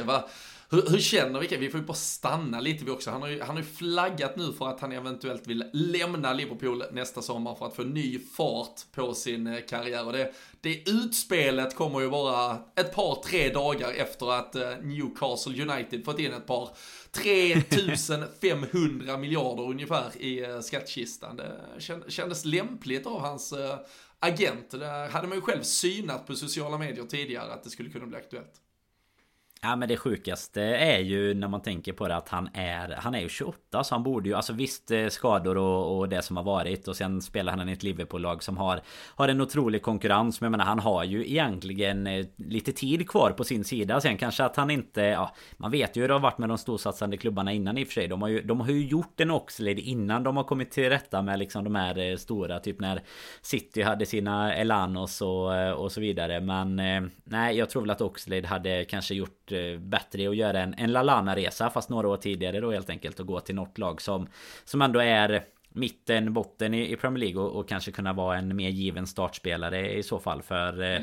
hur, 0.74 0.90
hur 0.90 1.00
känner 1.00 1.40
vi? 1.40 1.58
Vi 1.58 1.70
får 1.70 1.80
ju 1.80 1.86
bara 1.86 1.94
stanna 1.94 2.60
lite 2.60 2.86
vi 2.86 2.92
också. 2.92 3.12
Han 3.12 3.22
har, 3.22 3.30
ju, 3.30 3.42
han 3.42 3.50
har 3.50 3.64
ju 3.64 3.70
flaggat 3.70 4.36
nu 4.36 4.54
för 4.54 4.68
att 4.68 4.80
han 4.80 4.92
eventuellt 4.92 5.48
vill 5.48 5.64
lämna 5.74 6.34
Liverpool 6.34 6.84
nästa 6.92 7.22
sommar 7.22 7.56
för 7.56 7.66
att 7.66 7.76
få 7.76 7.84
ny 7.84 8.20
fart 8.20 8.82
på 8.92 9.14
sin 9.14 9.48
eh, 9.48 9.60
karriär. 9.70 10.06
Och 10.06 10.14
det, 10.14 10.34
det 10.62 10.90
utspelet 10.90 11.76
kommer 11.76 12.00
ju 12.00 12.08
vara 12.08 12.58
ett 12.76 12.96
par, 12.96 13.24
tre 13.24 13.50
dagar 13.50 13.92
efter 13.92 14.32
att 14.32 14.56
eh, 14.56 14.78
Newcastle 14.82 15.62
United 15.62 16.06
fått 16.06 16.20
in 16.20 16.34
ett 16.34 16.48
par 16.48 16.70
3500 17.12 19.18
miljarder 19.18 19.64
ungefär 19.64 20.12
i 20.20 20.44
eh, 20.44 20.60
skattkistan. 20.60 21.36
Det 21.36 21.62
kändes 22.08 22.46
lämpligt 22.46 23.08
av 23.08 23.20
hans 23.20 23.54
agent. 24.20 24.72
Det 24.72 25.10
hade 25.12 25.28
man 25.28 25.38
ju 25.38 25.42
själv 25.42 25.62
synat 25.62 26.28
på 26.28 26.36
sociala 26.36 26.78
medier 26.78 27.06
tidigare 27.06 27.54
att 27.54 27.64
det 27.64 27.70
skulle 27.70 27.90
kunna 27.90 28.06
bli 28.06 28.18
aktuellt. 28.18 28.60
Ja 29.66 29.76
men 29.76 29.90
det 29.90 29.98
sjukaste 29.98 30.62
är 30.62 31.00
ju 31.00 31.34
när 31.34 31.48
man 31.48 31.62
tänker 31.62 31.94
på 31.94 32.08
det 32.08 32.16
att 32.16 32.30
han 32.30 32.50
är 32.54 32.96
Han 32.98 33.16
är 33.16 33.20
ju 33.20 33.30
28 33.30 33.84
så 33.84 33.96
han 33.96 34.04
borde 34.04 34.30
ju 34.30 34.36
Alltså 34.36 34.54
visst 34.54 34.92
eh, 34.92 35.08
skador 35.08 35.58
och, 35.58 35.98
och 35.98 36.10
det 36.10 36.22
som 36.22 36.38
har 36.38 36.44
varit 36.44 36.88
Och 36.88 36.96
sen 36.96 37.22
spelar 37.22 37.58
han 37.58 37.70
i 37.70 37.72
ett 37.72 37.84
Liverpool-lag 37.84 38.44
som 38.44 38.58
har 38.58 38.82
Har 39.16 39.28
en 39.28 39.42
otrolig 39.42 39.82
konkurrens 39.82 40.42
Men 40.42 40.46
jag 40.46 40.52
menar 40.52 40.66
han 40.66 40.80
har 40.80 41.04
ju 41.04 41.30
egentligen 41.30 42.08
eh, 42.08 42.26
Lite 42.38 42.72
tid 42.72 43.10
kvar 43.10 43.32
på 43.32 43.44
sin 43.44 43.64
sida. 43.64 44.02
Sen 44.02 44.18
kanske 44.18 44.44
att 44.44 44.56
han 44.56 44.70
inte 44.70 45.02
Ja 45.02 45.36
Man 45.58 45.72
vet 45.72 45.98
ju 45.98 46.02
hur 46.02 46.08
det 46.08 46.14
har 46.14 46.22
varit 46.22 46.38
med 46.38 46.50
de 46.50 46.58
storsatsande 46.58 47.18
klubbarna 47.18 47.54
innan 47.54 47.78
i 47.78 47.84
och 47.84 47.88
för 47.88 47.94
sig. 47.94 48.08
De 48.08 48.22
har 48.22 48.30
ju, 48.30 48.42
de 48.42 48.62
har 48.62 48.70
ju 48.70 48.86
gjort 48.88 49.20
en 49.20 49.32
Oxlade 49.32 49.82
innan 49.82 50.24
de 50.24 50.38
har 50.38 50.44
kommit 50.44 50.72
till 50.72 50.90
rätta 50.90 51.22
med 51.22 51.40
liksom 51.40 51.64
de 51.64 51.76
här 51.76 51.98
eh, 51.98 52.18
stora 52.18 52.60
Typ 52.60 52.80
när 52.80 53.02
City 53.42 53.82
hade 53.82 54.06
sina 54.06 54.56
Elanos 54.56 55.22
och, 55.22 55.74
och 55.84 55.92
så 55.92 56.02
vidare. 56.02 56.42
Men 56.42 56.82
Nej 57.24 57.58
jag 57.58 57.70
tror 57.70 57.82
väl 57.82 57.92
att 57.92 58.02
Oxlade 58.02 58.48
hade 58.48 58.86
kanske 58.86 59.14
gjort 59.14 59.43
Eh, 59.52 59.80
bättre 59.80 60.30
att 60.30 60.36
göra 60.36 60.60
en, 60.60 60.74
en 60.78 60.92
Lalana-resa 60.92 61.70
fast 61.70 61.90
några 61.90 62.08
år 62.08 62.18
tidigare 62.18 62.60
då 62.60 62.72
helt 62.72 62.90
enkelt 62.90 63.20
och 63.20 63.28
gå 63.28 63.40
till 63.40 63.56
något 63.56 63.78
lag 63.78 64.02
som 64.02 64.28
Som 64.66 64.82
ändå 64.82 65.00
är 65.00 65.44
mitten, 65.74 66.34
botten 66.34 66.74
i, 66.74 66.92
i 66.92 66.96
Premier 66.96 67.20
League 67.20 67.42
och, 67.42 67.60
och, 67.60 67.70
kanske 67.70 67.92
kunna 67.92 68.14
vara 68.14 68.38
en 68.38 68.56
mer 68.56 68.70
given 68.70 69.08
startspelare 69.08 69.94
i 69.94 70.04
så 70.04 70.20
fall 70.20 70.42
för 70.42 70.82
eh, 70.82 71.02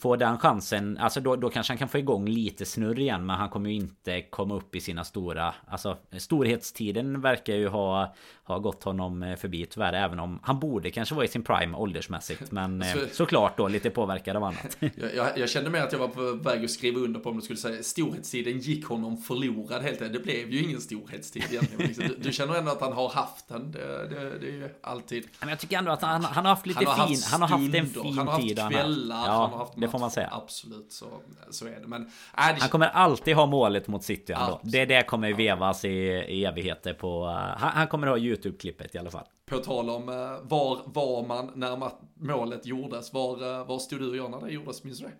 Få 0.00 0.16
den 0.16 0.38
chansen. 0.38 0.98
Alltså 0.98 1.20
då, 1.20 1.36
då 1.36 1.48
kanske 1.50 1.72
han 1.72 1.78
kan 1.78 1.88
få 1.88 1.98
igång 1.98 2.28
lite 2.28 2.64
snurr 2.64 2.98
igen 2.98 3.26
men 3.26 3.36
han 3.36 3.48
kommer 3.48 3.70
ju 3.70 3.76
inte 3.76 4.22
komma 4.22 4.54
upp 4.54 4.74
i 4.74 4.80
sina 4.80 5.04
stora 5.04 5.54
Alltså 5.66 5.96
storhetstiden 6.18 7.20
verkar 7.20 7.54
ju 7.54 7.68
ha 7.68 8.14
Har 8.52 8.60
gått 8.60 8.84
honom 8.84 9.22
eh, 9.22 9.36
förbi 9.36 9.66
tyvärr 9.66 9.92
även 9.92 10.18
om 10.18 10.40
han 10.42 10.60
borde 10.60 10.90
kanske 10.90 11.14
vara 11.14 11.24
i 11.24 11.28
sin 11.28 11.42
prime 11.42 11.76
åldersmässigt 11.76 12.52
Men 12.52 12.84
så, 12.84 12.98
såklart 13.12 13.56
då 13.56 13.68
lite 13.68 13.90
påverkad 13.90 14.36
av 14.36 14.44
annat 14.44 14.76
jag, 14.80 15.14
jag, 15.16 15.38
jag, 15.38 15.48
kände 15.48 15.70
med 15.70 15.82
att 15.82 15.92
jag 15.92 15.98
var 15.98 16.08
på 16.08 16.32
väg 16.32 16.64
att 16.64 16.70
skriva 16.70 17.00
under 17.00 17.20
på 17.20 17.30
om 17.30 17.36
du 17.36 17.42
skulle 17.42 17.58
säga 17.58 17.82
Storhetstiden 17.82 18.58
gick 18.58 18.86
honom 18.86 19.16
förlorad 19.16 19.82
helt 19.82 19.98
Det 19.98 20.22
blev 20.22 20.50
ju 20.50 20.62
ingen 20.62 20.80
storhetstid 20.80 21.44
egentligen 21.50 21.86
liksom, 21.86 22.04
du, 22.08 22.16
du 22.16 22.32
känner 22.32 22.54
ändå 22.54 22.70
att 22.70 22.80
han 22.80 22.92
har 22.92 23.08
haft 23.08 23.48
den 23.48 23.72
det, 23.72 24.08
det, 24.08 24.38
det 24.38 24.46
är 24.46 24.52
ju 24.52 24.68
alltid. 24.80 25.24
Men 25.40 25.48
jag 25.48 25.58
tycker 25.58 25.78
ändå 25.78 25.90
att 25.90 26.02
han, 26.02 26.24
han 26.24 26.44
har 26.44 26.54
haft 26.54 26.66
lite 26.66 26.84
han 26.86 27.08
fin, 27.08 27.18
han 27.30 27.40
har 27.40 27.48
haft 27.48 27.74
en 27.74 27.86
fin 27.86 28.16
han 28.16 28.28
har 28.28 28.34
haft 28.34 28.46
tid. 28.46 28.58
Kvällar, 28.70 29.26
ja, 29.26 29.32
han 29.32 29.50
har 29.50 29.58
haft 29.58 29.72
det 29.76 29.88
får 29.88 29.98
man 29.98 30.10
säga. 30.10 30.28
Absolut, 30.32 30.92
så, 30.92 31.06
så 31.50 31.66
är 31.66 31.80
det. 31.80 31.86
Men, 31.86 32.02
äh, 32.02 32.08
det... 32.34 32.60
Han 32.60 32.68
kommer 32.68 32.86
alltid 32.86 33.36
ha 33.36 33.46
målet 33.46 33.88
mot 33.88 34.04
City 34.04 34.32
ändå. 34.32 34.60
Det, 34.62 34.84
det 34.84 35.02
kommer 35.02 35.32
vevas 35.32 35.84
i, 35.84 35.88
i 35.88 36.44
evigheter 36.44 36.94
på... 36.94 37.24
Uh, 37.24 37.32
han, 37.32 37.70
han, 37.70 37.86
kommer 37.86 38.06
ha 38.06 38.16
YouTube-klippet 38.42 38.94
i 38.94 38.98
alla 38.98 39.10
fall. 39.10 39.26
På 39.46 39.58
tal 39.58 39.90
om 39.90 40.08
uh, 40.08 40.14
var 40.42 40.80
var 40.84 41.26
man 41.26 41.50
när 41.54 41.90
målet 42.14 42.66
gjordes, 42.66 43.12
var, 43.12 43.42
uh, 43.42 43.66
var 43.66 43.78
stod 43.78 44.00
du 44.00 44.10
och 44.10 44.16
jag 44.16 44.30
när 44.30 44.40
det 44.40 44.52
gjordes, 44.52 44.84
minns 44.84 44.98
du 44.98 45.04
det? 45.04 45.12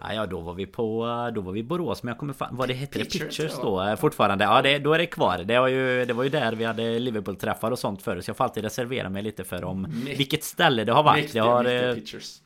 Ja, 0.00 0.26
då 0.26 0.40
var 0.40 0.54
vi 0.54 0.66
på... 0.66 1.06
Då 1.34 1.40
var 1.40 1.52
vi 1.52 1.60
i 1.60 1.62
Borås 1.62 2.02
men 2.02 2.08
jag 2.08 2.18
kommer 2.18 2.32
fan... 2.32 2.56
Vad 2.56 2.68
det 2.68 2.74
hette 2.74 2.98
det? 2.98 3.04
Pictures 3.04 3.58
då? 3.62 3.82
Eh, 3.82 3.96
fortfarande? 3.96 4.44
Ja, 4.44 4.62
det, 4.62 4.78
då 4.78 4.92
är 4.92 4.98
det 4.98 5.06
kvar. 5.06 5.38
Det 5.38 5.58
var 5.58 5.68
ju, 5.68 6.04
det 6.04 6.12
var 6.12 6.24
ju 6.24 6.30
där 6.30 6.52
vi 6.52 6.64
hade 6.64 6.98
Liverpool-träffar 6.98 7.70
och 7.70 7.78
sånt 7.78 8.02
förut. 8.02 8.24
Så 8.24 8.28
jag 8.28 8.36
får 8.36 8.44
alltid 8.44 8.64
reservera 8.64 9.08
mig 9.08 9.22
lite 9.22 9.44
för 9.44 9.64
om... 9.64 9.82
Mäkt, 9.82 10.20
vilket 10.20 10.44
ställe 10.44 10.84
det 10.84 10.92
har 10.92 11.02
varit. 11.02 11.32
det 11.32 11.38
har... 11.38 11.64
Eh, 11.64 11.94
pictures. 11.94 12.42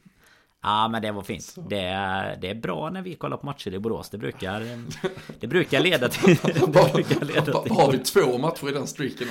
Ja 0.63 0.89
men 0.89 1.03
det 1.03 1.13
var 1.13 1.23
fint. 1.23 1.55
Det 1.69 1.81
är, 1.81 2.37
det 2.37 2.51
är 2.51 2.55
bra 2.55 2.91
när 2.91 3.03
vi 3.03 3.15
kollar 3.15 3.37
på 3.37 3.47
matcher 3.47 3.75
i 3.75 3.79
Borås. 3.79 4.11
Det 4.11 4.19
brukar... 4.19 4.67
Det 5.41 5.47
brukar 5.47 5.81
leda 5.81 6.09
till... 6.09 6.37
det 6.43 6.93
brukar 6.93 7.25
leda 7.25 7.63
till... 7.63 7.73
Har 7.73 7.93
vi 7.93 7.99
två 7.99 8.39
matcher 8.39 8.69
i 8.69 8.73
den 8.73 8.87
streaken? 8.87 9.29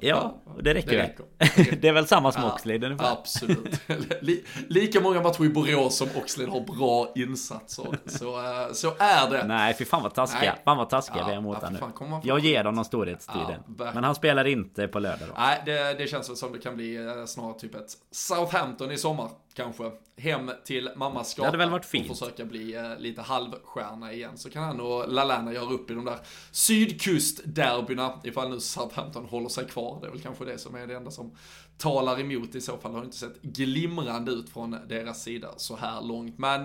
Ja, 0.00 0.42
det 0.62 0.74
räcker, 0.74 0.90
det 0.90 1.02
räcker. 1.02 1.76
det 1.80 1.88
är 1.88 1.92
väl 1.92 2.06
samma 2.06 2.32
som 2.32 2.42
ja, 2.42 2.52
Oxlade 2.52 2.86
ungefär. 2.86 3.12
Absolut. 3.12 3.80
Lika 4.68 5.00
många 5.00 5.22
matcher 5.22 5.44
i 5.44 5.48
Borås 5.48 5.96
som 5.96 6.08
Oxlade 6.16 6.50
har 6.50 6.60
bra 6.60 7.12
insatser. 7.14 7.98
Så, 8.06 8.38
eh, 8.38 8.72
så 8.72 8.88
är 8.98 9.30
det. 9.30 9.44
Nej, 9.46 9.74
fy 9.74 9.84
fan 9.84 10.02
vad 10.02 10.14
taskiga. 10.14 10.52
Nej. 10.52 10.62
Fan 10.64 10.76
vad 10.76 10.90
taskiga 10.90 11.18
ja, 11.18 11.26
vi 11.26 11.32
är 11.32 11.40
mot 11.40 11.58
ja, 11.62 11.70
nu. 11.70 12.20
Jag 12.22 12.38
ger 12.38 12.64
dem 12.64 12.84
storhetstiden. 12.84 13.60
Ja, 13.78 13.90
men 13.94 14.04
han 14.04 14.14
spelar 14.14 14.44
inte 14.44 14.88
på 14.88 14.98
lördag 14.98 15.28
då. 15.28 15.34
Nej, 15.38 15.62
det, 15.66 15.94
det 15.98 16.06
känns 16.06 16.28
väl 16.28 16.36
som 16.36 16.52
det 16.52 16.58
kan 16.58 16.76
bli 16.76 16.96
eh, 16.96 17.24
snarare 17.26 17.58
typ 17.58 17.74
ett 17.74 17.92
Southampton 18.10 18.90
i 18.90 18.98
sommar 18.98 19.28
kanske 19.54 19.92
hem 20.16 20.50
till 20.64 20.90
mammas 20.96 21.30
skapa. 21.30 21.42
Det 21.42 21.46
hade 21.46 21.58
väl 21.58 21.70
varit 21.70 21.84
fint. 21.84 22.10
Och 22.10 22.18
försöka 22.18 22.44
bli 22.44 22.76
uh, 22.76 22.98
lite 22.98 23.22
halvstjärna 23.22 24.12
igen. 24.12 24.38
Så 24.38 24.50
kan 24.50 24.62
han 24.62 24.80
och 24.80 25.12
Lalana 25.12 25.52
göra 25.52 25.70
upp 25.70 25.90
i 25.90 25.94
de 25.94 26.04
där 26.04 26.18
sydkustderbyna. 26.50 28.20
Ifall 28.24 28.50
nu 28.50 28.60
Southampton 28.60 29.24
håller 29.24 29.48
sig 29.48 29.66
kvar. 29.66 29.98
Det 30.00 30.06
är 30.06 30.10
väl 30.10 30.20
kanske 30.20 30.44
det 30.44 30.58
som 30.58 30.74
är 30.74 30.86
det 30.86 30.94
enda 30.94 31.10
som 31.10 31.36
talar 31.78 32.20
emot 32.20 32.54
i 32.54 32.60
så 32.60 32.76
fall. 32.76 32.92
Det 32.92 32.98
har 32.98 33.04
inte 33.04 33.16
sett 33.16 33.42
glimrande 33.42 34.32
ut 34.32 34.50
från 34.50 34.76
deras 34.88 35.22
sida 35.22 35.48
så 35.56 35.76
här 35.76 36.02
långt. 36.02 36.38
Men, 36.38 36.62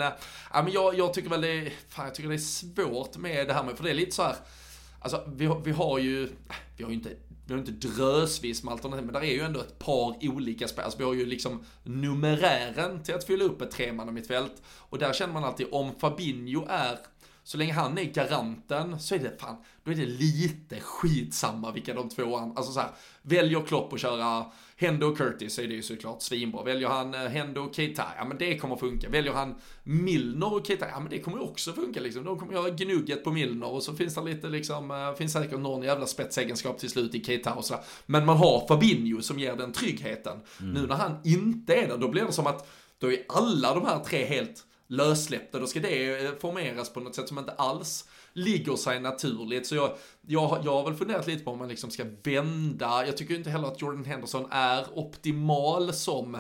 men 0.54 0.72
jag, 0.72 0.96
jag 0.96 1.14
tycker 1.14 1.30
väl 1.30 1.42
det 1.42 1.72
fan, 1.90 2.06
jag 2.06 2.16
tycker 2.16 2.30
det 2.30 2.36
är 2.36 2.38
svårt 2.38 3.18
med 3.18 3.48
det 3.48 3.54
här 3.54 3.64
med, 3.64 3.78
för 3.78 3.84
det 3.84 3.90
är 3.90 3.96
lite 3.96 4.16
så 4.16 4.24
här 4.24 4.36
Alltså 5.02 5.24
vi, 5.36 5.56
vi 5.64 5.72
har 5.72 6.00
ju, 6.00 6.30
vi 6.78 6.84
har 6.84 6.92
ju 6.92 6.96
inte 6.96 7.16
vi 7.50 7.54
har 7.54 7.60
inte 7.60 7.88
drösvis 7.88 8.64
med 8.64 8.72
alternativ, 8.72 9.06
men 9.06 9.14
där 9.14 9.22
är 9.22 9.34
ju 9.34 9.42
ändå 9.42 9.60
ett 9.60 9.80
par 9.80 10.28
olika 10.28 10.68
spel. 10.68 10.84
Alltså, 10.84 11.00
vi 11.00 11.06
har 11.06 11.14
ju 11.14 11.26
liksom 11.26 11.64
numerären 11.84 13.04
till 13.04 13.16
att 13.16 13.24
fylla 13.24 13.46
upp 13.46 13.62
ett 13.62 13.72
tremannamittfält. 13.72 14.62
Och 14.66 14.98
där 14.98 15.14
känner 15.14 15.34
man 15.34 15.44
alltid, 15.44 15.68
om 15.72 15.92
Fabinho 16.00 16.66
är 16.70 16.98
så 17.50 17.58
länge 17.58 17.74
han 17.74 17.98
är 17.98 18.04
garanten 18.04 19.00
så 19.00 19.16
är 19.16 19.20
det 19.20 19.38
fan, 19.40 19.56
då 19.84 19.92
är 19.92 19.96
det 19.96 20.06
lite 20.06 20.80
skitsamma 20.80 21.72
vilka 21.72 21.94
de 21.94 22.10
två 22.10 22.38
andra, 22.38 22.58
alltså 22.58 22.72
så 22.72 22.80
här, 22.80 22.90
väljer 23.22 23.62
Klopp 23.62 23.94
att 23.94 24.00
köra 24.00 24.46
Hendo 24.76 25.08
och 25.08 25.18
Curtis 25.18 25.54
så 25.54 25.62
är 25.62 25.68
det 25.68 25.74
ju 25.74 25.82
såklart 25.82 26.22
svinbra. 26.22 26.64
Väljer 26.64 26.88
han 26.88 27.14
eh, 27.14 27.20
Hendo 27.20 27.62
och 27.62 27.76
Keita, 27.76 28.04
ja 28.18 28.26
men 28.26 28.38
det 28.38 28.58
kommer 28.58 28.76
funka. 28.76 29.10
Väljer 29.10 29.34
han 29.34 29.56
Milner 29.84 30.54
och 30.54 30.68
Keita, 30.68 30.88
ja 30.90 31.00
men 31.00 31.10
det 31.10 31.20
kommer 31.20 31.44
också 31.44 31.74
funka 31.74 32.00
liksom. 32.00 32.24
De 32.24 32.40
kommer 32.40 32.54
göra 32.54 32.70
gnugget 32.70 33.24
på 33.24 33.32
Milner 33.32 33.72
och 33.72 33.84
så 33.84 33.94
finns 33.94 34.16
det 34.16 34.24
lite 34.24 34.48
liksom, 34.48 34.92
uh, 34.92 35.16
finns 35.16 35.34
säkert 35.34 35.60
någon 35.60 35.84
jävla 35.84 36.06
spetsegenskap 36.06 36.80
till 36.80 36.90
slut 36.90 37.16
i 37.16 37.24
Keita 37.24 37.54
och 37.54 37.66
sådär. 37.66 37.84
Men 38.06 38.26
man 38.26 38.38
har 38.38 38.68
Fabinho 38.68 39.22
som 39.22 39.40
ger 39.40 39.56
den 39.56 39.74
tryggheten. 39.74 40.40
Mm. 40.60 40.74
Nu 40.74 40.88
när 40.88 40.96
han 40.96 41.18
inte 41.24 41.76
är 41.76 41.88
där, 41.88 41.98
då 41.98 42.08
blir 42.08 42.26
det 42.26 42.32
som 42.32 42.48
att 42.48 42.70
då 43.00 43.12
är 43.12 43.26
alla 43.28 43.74
de 43.74 43.86
här 43.86 44.00
tre 44.00 44.26
helt 44.26 44.66
lössläppta, 44.90 45.60
då 45.60 45.68
ska 45.68 45.80
det 45.80 46.26
eh, 46.26 46.32
formeras 46.40 46.94
på 46.94 47.00
något 47.00 47.16
sätt 47.16 47.28
som 47.28 47.38
inte 47.38 47.52
alls 47.52 48.10
ligger 48.34 48.76
sig 48.76 49.00
naturligt. 49.00 49.68
Så 49.68 49.76
jag, 49.76 49.92
jag, 50.28 50.62
jag 50.66 50.72
har 50.72 50.84
väl 50.84 50.96
funderat 50.96 51.28
lite 51.28 51.44
på 51.44 51.52
om 51.52 51.60
man 51.60 51.70
liksom 51.70 51.92
ska 51.92 52.06
vända. 52.24 53.06
Jag 53.06 53.18
tycker 53.18 53.36
inte 53.36 53.50
heller 53.50 53.68
att 53.68 53.82
Jordan 53.82 54.06
Henderson 54.06 54.48
är 54.52 54.86
optimal 54.98 55.94
som 55.94 56.38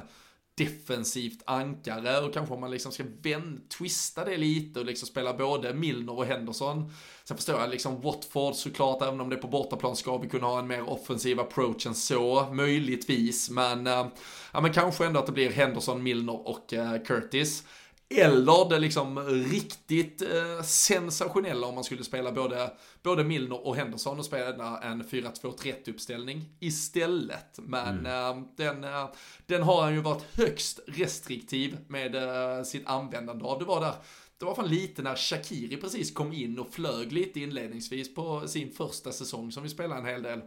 defensivt 0.59 1.43
ankare 1.45 2.19
och 2.19 2.33
kanske 2.33 2.53
om 2.53 2.61
man 2.61 2.71
liksom 2.71 2.91
ska 2.91 3.03
vänd, 3.21 3.69
twista 3.69 4.25
det 4.25 4.37
lite 4.37 4.79
och 4.79 4.85
liksom 4.85 5.07
spela 5.07 5.33
både 5.33 5.73
Milner 5.73 6.17
och 6.17 6.25
Henderson. 6.25 6.93
Sen 7.23 7.37
förstår 7.37 7.59
jag 7.59 7.69
liksom 7.69 8.01
Watford 8.01 8.55
såklart, 8.55 9.01
även 9.01 9.21
om 9.21 9.29
det 9.29 9.35
är 9.35 9.41
på 9.41 9.47
bortaplan 9.47 9.95
ska 9.95 10.17
vi 10.17 10.29
kunna 10.29 10.47
ha 10.47 10.59
en 10.59 10.67
mer 10.67 10.89
offensiv 10.89 11.39
approach 11.39 11.85
än 11.85 11.95
så, 11.95 12.47
möjligtvis, 12.53 13.49
men, 13.49 13.87
äh, 13.87 14.07
ja 14.53 14.61
men 14.61 14.73
kanske 14.73 15.05
ändå 15.05 15.19
att 15.19 15.25
det 15.25 15.31
blir 15.31 15.51
Henderson, 15.51 16.03
Milner 16.03 16.47
och 16.47 16.73
äh, 16.73 17.03
Curtis. 17.03 17.63
Eller 18.09 18.69
det 18.69 18.79
liksom 18.79 19.19
riktigt 19.29 20.21
eh, 20.21 20.63
sensationella 20.63 21.67
om 21.67 21.75
man 21.75 21.83
skulle 21.83 22.03
spela 22.03 22.31
både, 22.31 22.71
både 23.03 23.23
Milner 23.23 23.67
och 23.67 23.75
Henderson 23.75 24.19
och 24.19 24.25
spela 24.25 24.79
en 24.79 25.03
4-2-3 25.03 25.89
uppställning 25.89 26.45
istället. 26.59 27.59
Men 27.59 27.99
mm. 27.99 28.05
eh, 28.05 28.43
den, 28.55 28.83
eh, 28.83 29.09
den 29.45 29.63
har 29.63 29.81
han 29.81 29.93
ju 29.93 30.01
varit 30.01 30.23
högst 30.37 30.79
restriktiv 30.87 31.77
med 31.87 32.15
eh, 32.15 32.63
sitt 32.63 32.87
användande 32.87 33.45
av. 33.45 33.59
Det 33.59 33.65
var 33.65 33.81
där 33.81 33.93
det 34.39 34.45
var 34.45 34.55
fan 34.55 34.67
lite 34.67 35.01
när 35.01 35.15
Shakiri 35.15 35.77
precis 35.77 36.13
kom 36.13 36.33
in 36.33 36.59
och 36.59 36.73
flög 36.73 37.11
lite 37.11 37.39
inledningsvis 37.39 38.15
på 38.15 38.47
sin 38.47 38.71
första 38.71 39.11
säsong 39.11 39.51
som 39.51 39.63
vi 39.63 39.69
spelade 39.69 40.01
en 40.01 40.05
hel 40.05 40.23
del 40.23 40.41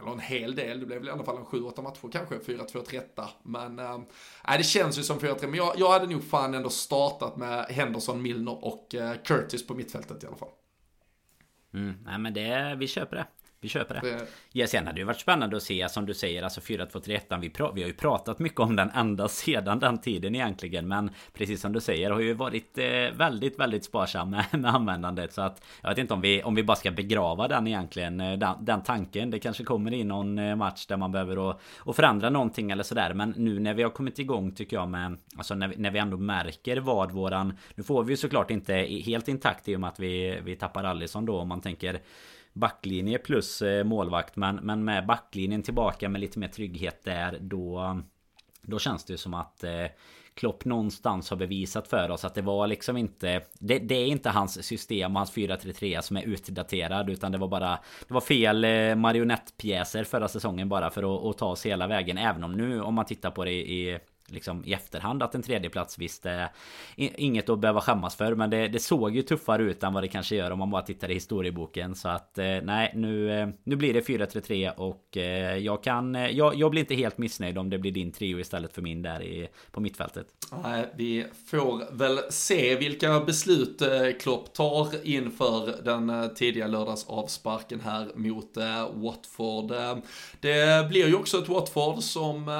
eller 0.00 0.12
en 0.12 0.20
hel 0.20 0.54
del, 0.54 0.80
det 0.80 0.86
blev 0.86 0.98
väl 0.98 1.08
i 1.08 1.10
alla 1.10 1.24
fall 1.24 1.36
en 1.36 1.44
7-8 1.44 1.82
matcher 1.82 2.08
kanske, 2.12 2.38
4-2-3 2.38 3.28
Men, 3.42 3.78
äh, 3.78 4.00
det 4.58 4.64
känns 4.64 4.98
ju 4.98 5.02
som 5.02 5.18
4-3, 5.18 5.46
men 5.46 5.54
jag, 5.54 5.74
jag 5.76 5.90
hade 5.90 6.06
nog 6.06 6.24
fan 6.24 6.54
ändå 6.54 6.70
startat 6.70 7.36
med 7.36 7.64
Henderson, 7.64 8.22
Milner 8.22 8.64
och 8.64 8.94
äh, 8.94 9.16
Curtis 9.24 9.66
på 9.66 9.74
mittfältet 9.74 10.24
i 10.24 10.26
alla 10.26 10.36
fall. 10.36 10.48
Mm, 11.74 11.94
nej 12.04 12.18
men 12.18 12.34
det, 12.34 12.76
vi 12.78 12.86
köper 12.86 13.16
det. 13.16 13.26
Vi 13.64 13.68
köper 13.68 13.94
det. 13.94 14.00
det... 14.00 14.26
Ja, 14.52 14.66
sen 14.66 14.86
hade 14.86 15.00
det 15.00 15.04
varit 15.04 15.20
spännande 15.20 15.56
att 15.56 15.62
se 15.62 15.88
som 15.88 16.06
du 16.06 16.14
säger, 16.14 16.42
alltså 16.42 16.60
4-2-3-1. 16.60 17.40
Vi, 17.40 17.52
vi 17.74 17.82
har 17.82 17.88
ju 17.88 17.94
pratat 17.94 18.38
mycket 18.38 18.60
om 18.60 18.76
den 18.76 18.90
ända 18.90 19.28
sedan 19.28 19.78
den 19.78 19.98
tiden 19.98 20.34
egentligen. 20.34 20.88
Men 20.88 21.10
precis 21.32 21.60
som 21.60 21.72
du 21.72 21.80
säger 21.80 22.10
har 22.10 22.20
ju 22.20 22.34
varit 22.34 22.78
eh, 22.78 22.84
väldigt, 23.16 23.58
väldigt 23.58 23.84
sparsam 23.84 24.30
med, 24.30 24.44
med 24.52 24.74
användandet. 24.74 25.32
Så 25.32 25.42
att 25.42 25.64
jag 25.82 25.88
vet 25.88 25.98
inte 25.98 26.14
om 26.14 26.20
vi, 26.20 26.42
om 26.42 26.54
vi 26.54 26.62
bara 26.62 26.76
ska 26.76 26.90
begrava 26.90 27.48
den 27.48 27.66
egentligen. 27.66 28.20
Eh, 28.20 28.38
den, 28.38 28.64
den 28.64 28.82
tanken. 28.82 29.30
Det 29.30 29.38
kanske 29.38 29.64
kommer 29.64 29.94
in 29.94 30.08
någon 30.08 30.38
eh, 30.38 30.56
match 30.56 30.86
där 30.86 30.96
man 30.96 31.12
behöver 31.12 31.38
och, 31.38 31.60
och 31.78 31.96
förändra 31.96 32.30
någonting 32.30 32.70
eller 32.70 32.82
sådär. 32.82 33.14
Men 33.14 33.34
nu 33.36 33.58
när 33.58 33.74
vi 33.74 33.82
har 33.82 33.90
kommit 33.90 34.18
igång 34.18 34.52
tycker 34.52 34.76
jag 34.76 34.88
med, 34.88 35.18
alltså 35.36 35.54
när 35.54 35.68
vi, 35.68 35.76
när 35.76 35.90
vi 35.90 35.98
ändå 35.98 36.16
märker 36.16 36.76
vad 36.76 37.12
våran, 37.12 37.58
nu 37.74 37.82
får 37.82 38.04
vi 38.04 38.12
ju 38.12 38.16
såklart 38.16 38.50
inte 38.50 38.74
helt 39.04 39.28
intakt 39.28 39.68
i 39.68 39.76
och 39.76 39.80
med 39.80 39.88
att 39.88 40.00
vi, 40.00 40.40
vi 40.44 40.56
tappar 40.56 40.84
Allison 40.84 41.26
då 41.26 41.38
om 41.38 41.48
man 41.48 41.60
tänker 41.60 42.00
backlinje 42.54 43.18
plus 43.18 43.62
eh, 43.62 43.84
målvakt. 43.84 44.36
Men, 44.36 44.56
men 44.56 44.84
med 44.84 45.06
backlinjen 45.06 45.62
tillbaka 45.62 46.08
med 46.08 46.20
lite 46.20 46.38
mer 46.38 46.48
trygghet 46.48 47.04
där 47.04 47.38
då... 47.40 48.00
Då 48.66 48.78
känns 48.78 49.04
det 49.04 49.18
som 49.18 49.34
att 49.34 49.64
eh, 49.64 49.86
Klopp 50.34 50.64
någonstans 50.64 51.30
har 51.30 51.36
bevisat 51.36 51.88
för 51.88 52.10
oss 52.10 52.24
att 52.24 52.34
det 52.34 52.42
var 52.42 52.66
liksom 52.66 52.96
inte 52.96 53.40
Det, 53.58 53.78
det 53.78 53.94
är 53.94 54.06
inte 54.06 54.30
hans 54.30 54.66
system 54.66 55.16
och 55.16 55.20
hans 55.20 55.36
4-3-3 55.36 56.00
som 56.00 56.16
är 56.16 56.22
utdaterad 56.22 57.10
utan 57.10 57.32
det 57.32 57.38
var 57.38 57.48
bara 57.48 57.78
Det 58.08 58.14
var 58.14 58.20
fel 58.20 58.64
eh, 58.64 58.94
marionettpjäser 58.94 60.04
förra 60.04 60.28
säsongen 60.28 60.68
bara 60.68 60.90
för 60.90 61.16
att, 61.16 61.24
att 61.24 61.38
ta 61.38 61.46
oss 61.46 61.66
hela 61.66 61.86
vägen 61.86 62.18
Även 62.18 62.44
om 62.44 62.52
nu 62.52 62.80
om 62.80 62.94
man 62.94 63.04
tittar 63.04 63.30
på 63.30 63.44
det 63.44 63.52
i 63.52 63.98
liksom 64.28 64.64
i 64.64 64.72
efterhand 64.72 65.22
att 65.22 65.34
en 65.34 65.42
tredjeplats 65.42 65.98
visst 65.98 66.26
är 66.26 66.48
inget 66.96 67.48
att 67.48 67.58
behöva 67.58 67.80
skämmas 67.80 68.16
för. 68.16 68.34
Men 68.34 68.50
det, 68.50 68.68
det, 68.68 68.78
såg 68.78 69.16
ju 69.16 69.22
tuffare 69.22 69.62
ut 69.62 69.82
än 69.82 69.92
vad 69.92 70.02
det 70.02 70.08
kanske 70.08 70.36
gör 70.36 70.50
om 70.50 70.58
man 70.58 70.70
bara 70.70 70.82
tittar 70.82 71.10
i 71.10 71.14
historieboken. 71.14 71.94
Så 71.94 72.08
att 72.08 72.38
eh, 72.38 72.44
nej, 72.62 72.92
nu, 72.94 73.40
eh, 73.40 73.48
nu 73.64 73.76
blir 73.76 73.94
det 73.94 74.00
4-3-3 74.00 74.74
och 74.76 75.16
eh, 75.16 75.56
jag 75.56 75.82
kan... 75.82 76.14
Jag, 76.14 76.54
jag 76.54 76.70
blir 76.70 76.80
inte 76.80 76.94
helt 76.94 77.18
missnöjd 77.18 77.58
om 77.58 77.70
det 77.70 77.78
blir 77.78 77.92
din 77.92 78.12
trio 78.12 78.38
istället 78.38 78.72
för 78.72 78.82
min 78.82 79.02
där 79.02 79.22
i, 79.22 79.48
på 79.70 79.80
mittfältet. 79.80 80.26
Nej, 80.62 80.86
vi 80.96 81.26
får 81.46 81.96
väl 81.96 82.18
se 82.30 82.76
vilka 82.76 83.20
beslut 83.20 83.82
Klopp 84.20 84.54
tar 84.54 85.06
inför 85.06 85.82
den 85.84 86.34
tidiga 86.34 86.66
lördagsavsparken 86.66 87.80
här 87.80 88.08
mot 88.14 88.56
Watford. 88.94 89.72
Det 90.40 90.88
blir 90.88 91.06
ju 91.06 91.14
också 91.14 91.38
ett 91.38 91.48
Watford 91.48 92.02
som 92.02 92.50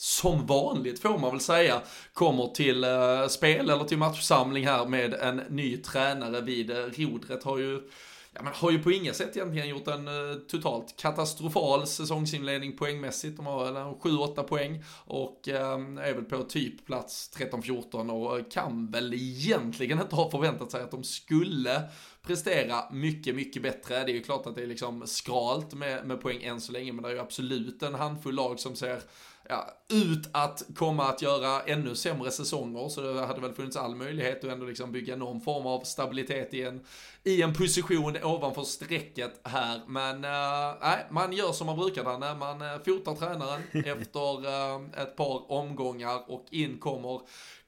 som 0.00 0.46
vanligt 0.46 1.02
får 1.02 1.18
man 1.18 1.30
väl 1.30 1.40
säga, 1.40 1.82
kommer 2.12 2.46
till 2.46 2.84
eh, 2.84 3.26
spel 3.28 3.70
eller 3.70 3.84
till 3.84 3.98
matchsamling 3.98 4.66
här 4.66 4.86
med 4.86 5.14
en 5.14 5.36
ny 5.36 5.76
tränare 5.76 6.40
vid 6.40 6.70
eh, 6.70 6.76
rodret. 6.76 7.44
Har 7.44 7.58
ju, 7.58 7.90
ja, 8.32 8.42
men 8.42 8.52
har 8.52 8.70
ju 8.70 8.82
på 8.82 8.92
inga 8.92 9.12
sätt 9.12 9.36
egentligen 9.36 9.68
gjort 9.68 9.88
en 9.88 10.08
eh, 10.08 10.34
totalt 10.48 10.96
katastrofal 10.96 11.86
säsongsinledning 11.86 12.76
poängmässigt. 12.76 13.36
De 13.36 13.46
har 13.46 13.94
7-8 13.94 14.42
poäng 14.42 14.84
och 15.04 15.48
eh, 15.48 15.72
är 15.78 16.14
väl 16.14 16.24
på 16.24 16.42
typ 16.42 16.86
plats 16.86 17.30
13-14 17.36 18.10
och 18.10 18.38
eh, 18.38 18.44
kan 18.44 18.90
väl 18.90 19.14
egentligen 19.14 20.00
inte 20.00 20.16
ha 20.16 20.30
förväntat 20.30 20.70
sig 20.70 20.82
att 20.82 20.90
de 20.90 21.04
skulle 21.04 21.82
prestera 22.22 22.92
mycket, 22.92 23.34
mycket 23.34 23.62
bättre. 23.62 24.04
Det 24.04 24.12
är 24.12 24.14
ju 24.14 24.22
klart 24.22 24.46
att 24.46 24.54
det 24.54 24.62
är 24.62 24.66
liksom 24.66 25.06
skralt 25.06 25.74
med, 25.74 26.06
med 26.06 26.20
poäng 26.20 26.42
än 26.42 26.60
så 26.60 26.72
länge, 26.72 26.92
men 26.92 27.02
det 27.02 27.08
är 27.08 27.14
ju 27.14 27.20
absolut 27.20 27.82
en 27.82 27.94
handfull 27.94 28.34
lag 28.34 28.60
som 28.60 28.76
ser 28.76 29.00
ja, 29.48 29.70
ut 29.92 30.28
att 30.32 30.62
komma 30.74 31.08
att 31.08 31.22
göra 31.22 31.60
ännu 31.62 31.94
sämre 31.94 32.30
säsonger. 32.30 32.88
Så 32.88 33.00
det 33.00 33.26
hade 33.26 33.40
väl 33.40 33.52
funnits 33.52 33.76
all 33.76 33.94
möjlighet 33.94 34.44
att 34.44 34.50
ändå 34.50 34.66
liksom 34.66 34.92
bygga 34.92 35.16
någon 35.16 35.40
form 35.40 35.66
av 35.66 35.80
stabilitet 35.80 36.54
i 36.54 36.62
en, 36.62 36.84
i 37.24 37.42
en 37.42 37.54
position 37.54 38.16
ovanför 38.22 38.62
strecket 38.62 39.40
här. 39.44 39.80
Men 39.86 40.24
äh, 40.24 40.74
nej, 40.80 41.06
man 41.10 41.32
gör 41.32 41.52
som 41.52 41.66
man 41.66 41.76
brukar 41.76 42.04
Danne. 42.04 42.34
Man 42.34 42.62
äh, 42.62 42.78
fotar 42.84 43.14
tränaren 43.14 43.62
efter 43.72 44.46
äh, 44.46 45.02
ett 45.02 45.16
par 45.16 45.52
omgångar 45.52 46.30
och 46.30 46.46
in 46.50 46.78
kommer 46.78 47.20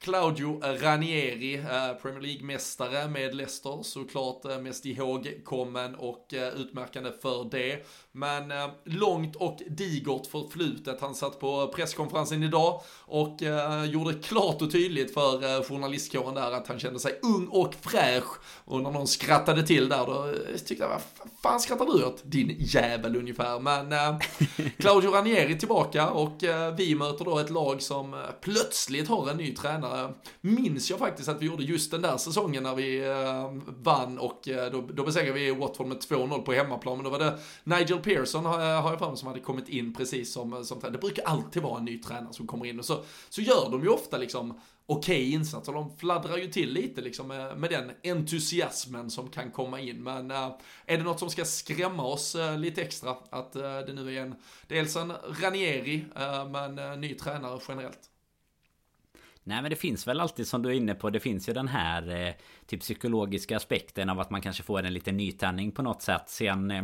Claudio 0.03 0.59
Ranieri, 0.81 1.55
eh, 1.55 2.01
Premier 2.01 2.21
League-mästare 2.21 3.07
med 3.07 3.35
Leicester, 3.35 3.79
såklart 3.83 4.45
eh, 4.45 4.57
mest 4.57 4.85
ihågkommen 4.85 5.95
och 5.95 6.33
eh, 6.33 6.53
utmärkande 6.53 7.11
för 7.21 7.47
det. 7.51 7.85
Men 8.11 8.51
eh, 8.51 8.67
långt 8.85 9.35
och 9.35 9.61
digert 9.69 10.27
förflutet. 10.27 11.01
Han 11.01 11.15
satt 11.15 11.39
på 11.39 11.67
presskonferensen 11.67 12.43
idag 12.43 12.81
och 12.99 13.43
eh, 13.43 13.83
gjorde 13.85 14.13
klart 14.13 14.61
och 14.61 14.71
tydligt 14.71 15.13
för 15.13 15.43
eh, 15.43 15.63
journalistkåren 15.63 16.35
där 16.35 16.51
att 16.51 16.67
han 16.67 16.79
kände 16.79 16.99
sig 16.99 17.19
ung 17.21 17.47
och 17.47 17.75
fräsch. 17.81 18.39
Och 18.65 18.81
när 18.81 18.91
någon 18.91 19.07
skrattade 19.07 19.63
till 19.67 19.89
där 19.89 20.05
då 20.05 20.33
tyckte 20.65 20.83
jag, 20.83 20.89
vad 20.89 21.01
fan 21.43 21.59
skrattar 21.59 21.85
du 21.85 22.05
åt? 22.05 22.21
Din 22.23 22.55
jävel 22.59 23.15
ungefär. 23.15 23.59
Men 23.59 24.19
Claudio 24.77 25.11
Ranieri 25.11 25.59
tillbaka 25.59 26.09
och 26.09 26.43
vi 26.77 26.95
möter 26.95 27.25
då 27.25 27.39
ett 27.39 27.49
lag 27.49 27.81
som 27.81 28.23
plötsligt 28.41 29.07
har 29.07 29.29
en 29.29 29.37
ny 29.37 29.55
tränare 29.55 29.90
Eh, 29.91 30.09
minns 30.41 30.89
jag 30.89 30.99
faktiskt 30.99 31.29
att 31.29 31.41
vi 31.41 31.45
gjorde 31.45 31.63
just 31.63 31.91
den 31.91 32.01
där 32.01 32.17
säsongen 32.17 32.63
när 32.63 32.75
vi 32.75 33.07
eh, 33.09 33.51
vann 33.83 34.17
och 34.17 34.47
eh, 34.47 34.71
då, 34.71 34.81
då 34.81 35.03
besegrade 35.03 35.39
vi 35.39 35.51
Watford 35.51 35.87
med 35.87 35.97
2-0 35.97 36.41
på 36.41 36.53
hemmaplan. 36.53 36.97
Men 36.97 37.03
då 37.03 37.09
var 37.09 37.19
det 37.19 37.39
Nigel 37.63 37.99
Pearson, 37.99 38.45
har 38.45 38.61
jag, 38.61 38.99
för 38.99 39.07
mig, 39.07 39.17
som 39.17 39.27
hade 39.27 39.39
kommit 39.39 39.69
in 39.69 39.93
precis 39.93 40.33
som, 40.33 40.65
som 40.65 40.79
tränare. 40.79 40.97
Det 40.97 41.01
brukar 41.01 41.23
alltid 41.23 41.63
vara 41.63 41.79
en 41.79 41.85
ny 41.85 42.01
tränare 42.01 42.33
som 42.33 42.47
kommer 42.47 42.65
in 42.65 42.79
och 42.79 42.85
så, 42.85 43.03
så 43.29 43.41
gör 43.41 43.69
de 43.71 43.83
ju 43.83 43.89
ofta 43.89 44.17
liksom 44.17 44.59
okej 44.85 45.21
okay 45.21 45.31
insatser. 45.31 45.73
De 45.73 45.97
fladdrar 45.97 46.37
ju 46.37 46.47
till 46.47 46.73
lite 46.73 47.01
liksom 47.01 47.27
med, 47.27 47.57
med, 47.57 47.69
den 47.69 47.91
entusiasmen 48.03 49.09
som 49.09 49.29
kan 49.29 49.51
komma 49.51 49.79
in. 49.79 50.03
Men 50.03 50.31
äh, 50.31 50.49
är 50.85 50.97
det 50.97 51.03
något 51.03 51.19
som 51.19 51.29
ska 51.29 51.45
skrämma 51.45 52.03
oss 52.03 52.35
äh, 52.35 52.57
lite 52.57 52.81
extra? 52.81 53.15
Att 53.29 53.55
äh, 53.55 53.61
det 53.61 53.93
nu 53.93 54.15
är 54.15 54.21
en, 54.21 54.35
dels 54.67 54.95
en 54.95 55.13
Ranieri, 55.41 56.05
men 56.51 57.01
ny 57.01 57.13
tränare 57.13 57.59
generellt. 57.67 58.10
Nej 59.43 59.61
men 59.61 59.69
det 59.69 59.75
finns 59.75 60.07
väl 60.07 60.19
alltid 60.19 60.47
som 60.47 60.61
du 60.61 60.69
är 60.69 60.73
inne 60.73 60.95
på 60.95 61.09
Det 61.09 61.19
finns 61.19 61.49
ju 61.49 61.53
den 61.53 61.67
här 61.67 62.27
eh, 62.27 62.33
till 62.71 62.79
Typ 62.79 62.83
psykologiska 62.83 63.57
aspekten 63.57 64.09
av 64.09 64.19
att 64.19 64.29
man 64.29 64.41
kanske 64.41 64.63
får 64.63 64.83
en 64.83 64.93
liten 64.93 65.17
nytändning 65.17 65.71
på 65.71 65.81
något 65.81 66.01
sätt. 66.01 66.23
Sen 66.27 66.71
eh, 66.71 66.83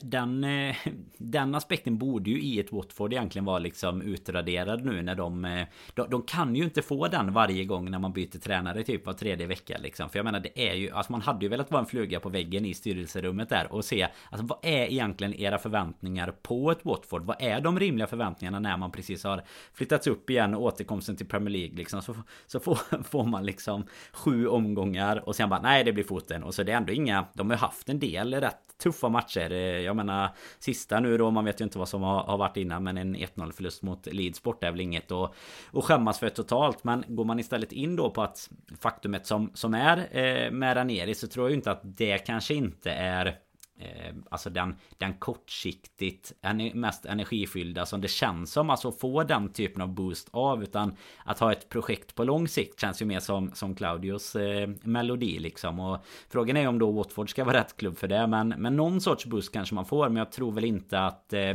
den, 0.00 0.44
eh, 0.44 0.76
den 1.18 1.54
aspekten 1.54 1.98
borde 1.98 2.30
ju 2.30 2.40
i 2.40 2.60
ett 2.60 2.72
Watford 2.72 3.12
egentligen 3.12 3.44
vara 3.44 3.58
liksom 3.58 4.02
utraderad 4.02 4.84
nu 4.84 5.02
när 5.02 5.14
de, 5.14 5.44
eh, 5.44 5.66
de 5.94 6.10
de, 6.10 6.22
kan 6.22 6.56
ju 6.56 6.64
inte 6.64 6.82
få 6.82 7.08
den 7.08 7.32
varje 7.32 7.64
gång 7.64 7.90
när 7.90 7.98
man 7.98 8.12
byter 8.12 8.38
tränare 8.38 8.82
typ 8.82 9.06
var 9.06 9.12
tredje 9.12 9.46
vecka 9.46 9.78
liksom. 9.78 10.10
För 10.10 10.18
jag 10.18 10.24
menar 10.24 10.40
det 10.40 10.68
är 10.70 10.74
ju 10.74 10.90
Alltså 10.90 11.12
man 11.12 11.22
hade 11.22 11.44
ju 11.44 11.48
velat 11.48 11.70
vara 11.70 11.80
en 11.80 11.86
fluga 11.86 12.20
på 12.20 12.28
väggen 12.28 12.64
i 12.64 12.74
styrelserummet 12.74 13.48
där 13.48 13.72
och 13.72 13.84
se 13.84 14.08
Alltså 14.30 14.46
vad 14.46 14.58
är 14.62 14.92
egentligen 14.92 15.34
era 15.34 15.58
förväntningar 15.58 16.34
på 16.42 16.70
ett 16.70 16.84
Watford? 16.84 17.24
Vad 17.24 17.36
är 17.40 17.60
de 17.60 17.78
rimliga 17.78 18.06
förväntningarna 18.06 18.58
när 18.58 18.76
man 18.76 18.92
precis 18.92 19.24
har 19.24 19.42
flyttats 19.72 20.06
upp 20.06 20.30
igen 20.30 20.54
och 20.54 20.62
återkomsten 20.62 21.16
till 21.16 21.26
Premier 21.26 21.50
League 21.50 21.76
liksom? 21.76 22.02
Så, 22.02 22.14
så 22.46 22.60
får, 22.60 23.02
får 23.02 23.24
man 23.24 23.46
liksom 23.46 23.86
sju 24.12 24.46
omgångar 24.46 25.15
och 25.18 25.36
sen 25.36 25.48
bara 25.48 25.60
nej 25.60 25.84
det 25.84 25.92
blir 25.92 26.04
foten. 26.04 26.42
Och 26.42 26.54
så 26.54 26.62
det 26.62 26.72
är 26.72 26.76
ändå 26.76 26.92
inga 26.92 27.26
De 27.32 27.50
har 27.50 27.56
haft 27.56 27.88
en 27.88 27.98
del 27.98 28.34
rätt 28.34 28.78
tuffa 28.82 29.08
matcher. 29.08 29.52
Eh, 29.52 29.58
jag 29.58 29.96
menar 29.96 30.30
sista 30.58 31.00
nu 31.00 31.18
då 31.18 31.30
man 31.30 31.44
vet 31.44 31.60
ju 31.60 31.64
inte 31.64 31.78
vad 31.78 31.88
som 31.88 32.02
har, 32.02 32.22
har 32.22 32.38
varit 32.38 32.56
innan 32.56 32.84
men 32.84 32.98
en 32.98 33.16
1-0 33.16 33.52
förlust 33.52 33.82
mot 33.82 34.06
Leeds 34.06 34.40
är 34.60 34.70
väl 34.70 34.80
inget 34.80 35.12
att, 35.12 35.34
att 35.72 35.84
skämmas 35.84 36.18
för 36.18 36.28
totalt. 36.28 36.84
Men 36.84 37.04
går 37.08 37.24
man 37.24 37.38
istället 37.38 37.72
in 37.72 37.96
då 37.96 38.10
på 38.10 38.22
att 38.22 38.50
faktumet 38.80 39.26
som, 39.26 39.50
som 39.54 39.74
är 39.74 39.98
eh, 40.10 40.50
med 40.50 40.76
Ranieri 40.76 41.14
så 41.14 41.28
tror 41.28 41.44
jag 41.44 41.50
ju 41.50 41.56
inte 41.56 41.70
att 41.70 41.80
det 41.82 42.18
kanske 42.18 42.54
inte 42.54 42.90
är 42.90 43.38
Eh, 43.78 44.14
alltså 44.30 44.50
den, 44.50 44.76
den 44.98 45.14
kortsiktigt 45.14 46.32
mest 46.74 47.06
energifyllda 47.06 47.86
som 47.86 48.00
det 48.00 48.08
känns 48.08 48.52
som. 48.52 48.70
Alltså 48.70 48.92
få 48.92 49.22
den 49.22 49.52
typen 49.52 49.82
av 49.82 49.88
boost 49.88 50.28
av. 50.30 50.62
Utan 50.62 50.96
att 51.24 51.38
ha 51.38 51.52
ett 51.52 51.68
projekt 51.68 52.14
på 52.14 52.24
lång 52.24 52.48
sikt 52.48 52.80
känns 52.80 53.02
ju 53.02 53.06
mer 53.06 53.20
som, 53.20 53.50
som 53.54 53.74
Claudios 53.74 54.36
eh, 54.36 54.70
melodi 54.82 55.38
liksom. 55.38 55.80
Och 55.80 56.04
frågan 56.28 56.56
är 56.56 56.68
om 56.68 56.78
då 56.78 56.90
Watford 56.90 57.30
ska 57.30 57.44
vara 57.44 57.58
rätt 57.58 57.76
klubb 57.76 57.98
för 57.98 58.08
det. 58.08 58.26
Men, 58.26 58.48
men 58.48 58.76
någon 58.76 59.00
sorts 59.00 59.26
boost 59.26 59.52
kanske 59.52 59.74
man 59.74 59.86
får. 59.86 60.08
Men 60.08 60.16
jag 60.16 60.32
tror 60.32 60.52
väl 60.52 60.64
inte 60.64 61.00
att 61.00 61.32
eh, 61.32 61.54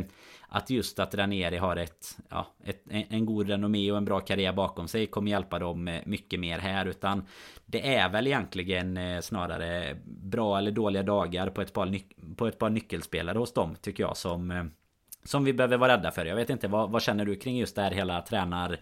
att 0.54 0.70
just 0.70 0.99
att 0.99 1.16
Ranieri 1.16 1.58
har 1.58 1.76
ett, 1.76 2.18
ja, 2.30 2.47
ett, 2.64 2.84
en 2.89 3.26
god 3.26 3.49
renommé 3.49 3.91
och 3.91 3.97
en 3.97 4.06
bra 4.06 4.20
karriär 4.20 4.54
bakom 4.54 4.88
sig 4.88 5.08
kommer 5.08 5.32
hjälpa 5.32 5.60
dem 5.60 5.88
eh, 5.88 6.02
mycket 6.06 6.39
mer 6.39 6.60
här. 6.60 6.86
Utan 6.86 7.24
det 7.66 7.95
är 7.95 8.10
väl 8.10 8.28
egentligen 8.28 8.97
eh, 8.97 9.22
snarare 9.22 9.97
bra 10.06 10.58
eller 10.58 10.72
dåliga 10.72 11.04
dagar 11.04 11.49
på 11.49 11.62
ett 11.62 11.74
par, 11.74 11.99
på 12.36 12.47
ett 12.47 12.60
par 12.60 12.70
nyckelspelare 12.70 13.38
hos 13.38 13.54
dem 13.54 13.76
tycker 13.82 14.04
jag 14.04 14.18
som 14.18 14.52
eh, 14.52 14.64
som 15.24 15.43
vi 15.43 15.54
behöver 15.54 15.78
vara 15.78 15.93
rädda 15.93 16.12
för. 16.12 16.26
Jag 16.26 16.36
vet 16.36 16.49
inte, 16.49 16.68
vad, 16.68 16.91
vad 16.91 17.02
känner 17.02 17.26
du 17.26 17.36
kring 17.36 17.58
just 17.58 17.76
det 17.76 17.82
här 17.82 17.91
hela 17.91 18.22
tränar 18.22 18.78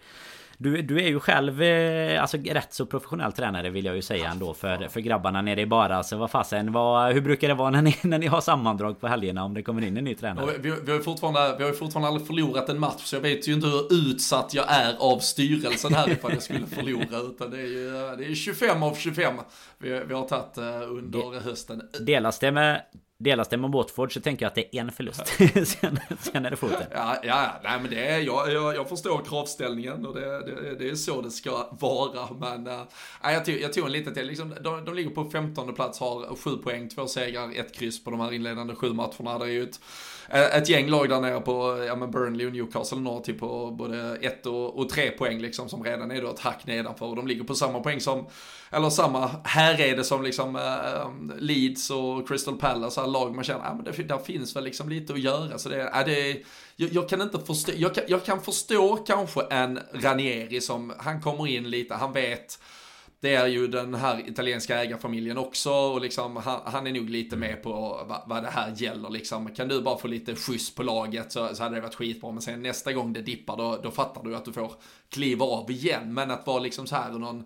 du, 0.62 0.82
du 0.82 1.00
är 1.00 1.08
ju 1.08 1.20
själv 1.20 1.62
eh, 1.62 2.22
alltså, 2.22 2.36
rätt 2.36 2.74
så 2.74 2.86
professionell 2.86 3.32
tränare 3.32 3.70
vill 3.70 3.84
jag 3.84 3.96
ju 3.96 4.02
säga 4.02 4.30
ändå 4.30 4.54
för, 4.54 4.88
för 4.88 5.00
grabbarna 5.00 5.42
nere 5.42 5.60
i 5.60 5.66
bara. 5.66 5.96
Alltså 5.96 6.16
vad 6.16 6.30
fasen, 6.30 6.72
vad, 6.72 7.12
hur 7.12 7.20
brukar 7.20 7.48
det 7.48 7.54
vara 7.54 7.70
när 7.70 7.82
ni, 7.82 7.96
när 8.02 8.18
ni 8.18 8.26
har 8.26 8.40
sammandrag 8.40 9.00
på 9.00 9.08
helgerna 9.08 9.44
om 9.44 9.54
det 9.54 9.62
kommer 9.62 9.82
in 9.82 9.96
en 9.96 10.04
ny 10.04 10.14
tränare? 10.14 10.58
Vi, 10.58 10.70
vi, 10.84 10.90
har 10.90 10.98
ju 10.98 11.04
fortfarande, 11.04 11.56
vi 11.58 11.64
har 11.64 11.72
fortfarande 11.72 12.08
aldrig 12.08 12.26
förlorat 12.26 12.68
en 12.68 12.78
match 12.78 13.02
så 13.04 13.16
jag 13.16 13.20
vet 13.20 13.48
ju 13.48 13.52
inte 13.52 13.66
hur 13.66 13.92
utsatt 13.92 14.54
jag 14.54 14.64
är 14.68 14.96
av 14.98 15.18
styrelsen 15.18 15.94
här 15.94 16.10
ifall 16.10 16.32
jag 16.32 16.42
skulle 16.42 16.66
förlora. 16.66 17.20
Utan 17.20 17.50
det 17.50 17.58
är 17.58 17.66
ju 17.66 18.16
det 18.18 18.24
är 18.24 18.34
25 18.34 18.82
av 18.82 18.94
25 18.94 19.34
vi, 19.78 20.02
vi 20.08 20.14
har 20.14 20.28
tagit 20.28 20.58
eh, 20.58 20.90
under 20.90 21.40
hösten. 21.40 21.82
Delas 22.00 22.38
det 22.38 22.52
med 22.52 22.82
Delas 23.22 23.48
det 23.48 23.56
med 23.56 23.70
Watford 23.70 24.14
så 24.14 24.20
tänker 24.20 24.44
jag 24.44 24.48
att 24.48 24.54
det 24.54 24.76
är 24.76 24.80
en 24.80 24.92
förlust. 24.92 25.26
sen, 25.68 25.98
sen 26.20 26.46
är 26.46 26.50
det 26.50 26.56
foten. 26.56 26.86
Ja, 26.90 27.16
ja, 27.22 27.60
nej 27.62 27.80
men 27.80 27.90
det 27.90 28.06
är, 28.06 28.18
jag, 28.18 28.52
jag, 28.52 28.76
jag 28.76 28.88
förstår 28.88 29.24
kravställningen 29.24 30.06
och 30.06 30.14
det, 30.14 30.20
det, 30.20 30.74
det, 30.78 30.90
är 30.90 30.94
så 30.94 31.22
det 31.22 31.30
ska 31.30 31.68
vara. 31.70 32.28
Men 32.40 32.66
äh, 32.66 32.82
jag, 33.22 33.44
tog, 33.44 33.54
jag 33.60 33.72
tog 33.72 33.86
en 33.86 33.92
liten 33.92 34.14
till, 34.14 34.26
liksom, 34.26 34.54
de, 34.60 34.84
de 34.84 34.94
ligger 34.94 35.10
på 35.10 35.30
15 35.30 35.74
plats, 35.74 36.00
har 36.00 36.36
sju 36.36 36.56
poäng, 36.56 36.88
två 36.88 37.06
segrar, 37.06 37.50
ett 37.56 37.74
kryss 37.74 38.04
på 38.04 38.10
de 38.10 38.20
här 38.20 38.32
inledande 38.32 38.74
sju 38.74 38.92
matcherna. 38.92 39.38
Det 39.38 39.44
är 39.44 39.48
ju 39.48 39.62
ett, 39.62 39.80
ett 40.30 40.68
gäng 40.68 40.88
lag 40.88 41.08
där 41.08 41.20
nere 41.20 41.40
på, 41.40 41.84
ja 41.86 41.96
men 41.96 42.10
Burnley 42.10 42.46
och 42.46 42.52
Newcastle 42.52 42.98
norr 42.98 43.20
typ 43.20 43.38
på 43.38 43.70
både 43.70 44.16
ett 44.16 44.46
och, 44.46 44.78
och 44.78 44.88
tre 44.88 45.10
poäng 45.10 45.40
liksom 45.40 45.68
som 45.68 45.84
redan 45.84 46.10
är 46.10 46.22
då 46.22 46.30
ett 46.30 46.40
hack 46.40 46.66
nedanför 46.66 47.06
och 47.06 47.16
de 47.16 47.26
ligger 47.26 47.44
på 47.44 47.54
samma 47.54 47.80
poäng 47.80 48.00
som, 48.00 48.26
eller 48.70 48.90
samma 48.90 49.30
här 49.44 49.80
är 49.80 49.96
det 49.96 50.04
som 50.04 50.22
liksom 50.22 50.56
äh, 50.56 51.36
Leeds 51.38 51.90
och 51.90 52.28
Crystal 52.28 52.56
Palace, 52.56 53.06
lag 53.06 53.34
man 53.34 53.44
känner, 53.44 53.64
ja 53.64 53.74
men 53.74 53.84
det, 53.84 54.02
där 54.02 54.18
finns 54.18 54.56
väl 54.56 54.64
liksom 54.64 54.88
lite 54.88 55.12
att 55.12 55.20
göra. 55.20 55.58
Så 55.58 55.68
det, 55.68 55.82
äh, 55.82 56.04
det 56.04 56.42
jag, 56.76 56.92
jag, 56.92 57.08
kan 57.08 57.22
inte 57.22 57.38
förstå, 57.38 57.72
jag 57.76 57.94
kan, 57.94 58.04
jag 58.08 58.24
kan 58.24 58.40
förstå 58.40 58.96
kanske 58.96 59.40
en 59.50 59.80
Ranieri 59.92 60.60
som, 60.60 60.92
han 60.98 61.20
kommer 61.20 61.46
in 61.46 61.70
lite, 61.70 61.94
han 61.94 62.12
vet, 62.12 62.58
det 63.20 63.34
är 63.34 63.46
ju 63.46 63.66
den 63.66 63.94
här 63.94 64.28
italienska 64.28 64.82
ägarfamiljen 64.82 65.38
också 65.38 65.70
och 65.70 66.00
liksom 66.00 66.36
han, 66.36 66.60
han 66.64 66.86
är 66.86 66.92
nog 66.92 67.10
lite 67.10 67.36
med 67.36 67.62
på 67.62 67.70
vad, 68.08 68.22
vad, 68.26 68.42
det 68.42 68.50
här 68.50 68.74
gäller 68.76 69.10
liksom. 69.10 69.54
Kan 69.54 69.68
du 69.68 69.80
bara 69.80 69.98
få 69.98 70.08
lite 70.08 70.34
skjuts 70.36 70.74
på 70.74 70.82
laget 70.82 71.32
så, 71.32 71.54
så 71.54 71.62
hade 71.62 71.74
det 71.74 71.80
varit 71.80 71.94
skitbra. 71.94 72.32
Men 72.32 72.42
sen 72.42 72.62
nästa 72.62 72.92
gång 72.92 73.12
det 73.12 73.22
dippar 73.22 73.56
då, 73.56 73.80
då 73.82 73.90
fattar 73.90 74.22
du 74.22 74.36
att 74.36 74.44
du 74.44 74.52
får 74.52 74.72
kliva 75.08 75.46
av 75.46 75.70
igen. 75.70 76.14
Men 76.14 76.30
att 76.30 76.46
vara 76.46 76.58
liksom 76.58 76.86
så 76.86 76.96
här 76.96 77.10
någon 77.10 77.44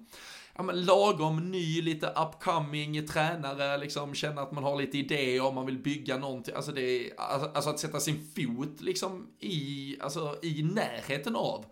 ja, 0.57 0.63
men 0.63 0.85
lagom 0.85 1.51
ny, 1.51 1.83
lite 1.83 2.07
upcoming 2.07 3.07
tränare, 3.07 3.79
liksom 3.79 4.15
känna 4.15 4.43
att 4.43 4.53
man 4.53 4.65
har 4.65 4.77
lite 4.77 4.99
idéer 4.99 5.45
om 5.45 5.55
man 5.55 5.67
vill 5.67 5.79
bygga 5.79 6.19
någonting. 6.19 6.55
Alltså, 6.55 6.73
det 6.73 7.13
alltså, 7.17 7.51
alltså 7.55 7.71
att 7.71 7.79
sätta 7.79 8.01
sin 8.01 8.31
fot 8.37 8.81
liksom 8.81 9.27
i, 9.41 9.97
alltså, 10.01 10.37
i 10.43 10.63
närheten 10.63 11.37
av 11.37 11.65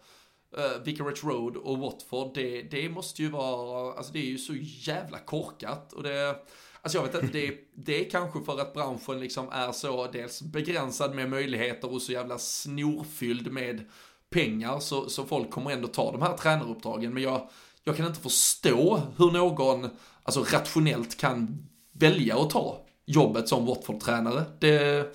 uh, 0.59 0.85
Vicarage 0.85 1.25
Road 1.25 1.57
och 1.57 1.79
Watford, 1.79 2.35
det, 2.35 2.63
det 2.63 2.89
måste 2.89 3.23
ju 3.23 3.29
vara, 3.29 3.95
alltså 3.95 4.13
det 4.13 4.19
är 4.19 4.31
ju 4.31 4.39
så 4.39 4.55
jävla 4.61 5.19
korkat. 5.19 5.93
Och 5.93 6.03
det, 6.03 6.37
alltså 6.83 6.99
jag 6.99 7.05
vet 7.05 7.15
inte, 7.15 7.39
det, 7.39 7.55
det 7.75 8.07
är 8.07 8.11
kanske 8.11 8.41
för 8.41 8.61
att 8.61 8.75
branschen 8.75 9.21
liksom 9.21 9.49
är 9.53 9.73
så 9.73 10.07
dels 10.07 10.43
begränsad 10.43 11.15
med 11.15 11.31
möjligheter 11.31 11.93
och 11.93 12.03
så 12.03 12.13
jävla 12.13 12.39
snorfylld 12.39 13.53
med 13.53 13.85
pengar 14.31 14.79
så, 14.79 15.09
så 15.09 15.25
folk 15.25 15.51
kommer 15.51 15.71
ändå 15.71 15.89
ta 15.89 16.13
de 16.13 16.23
här 16.23 16.37
tränaruppdragen. 16.37 17.15
Men 17.15 17.23
jag, 17.23 17.49
jag 17.85 17.97
kan 17.97 18.07
inte 18.07 18.21
förstå 18.21 19.01
hur 19.17 19.31
någon, 19.31 19.89
alltså 20.23 20.45
rationellt 20.53 21.17
kan 21.17 21.69
välja 21.93 22.39
att 22.39 22.51
ta 22.51 22.87
jobbet 23.07 23.49
som 23.49 23.67
Watford-tränare. 23.67 24.45
Det, 24.59 25.07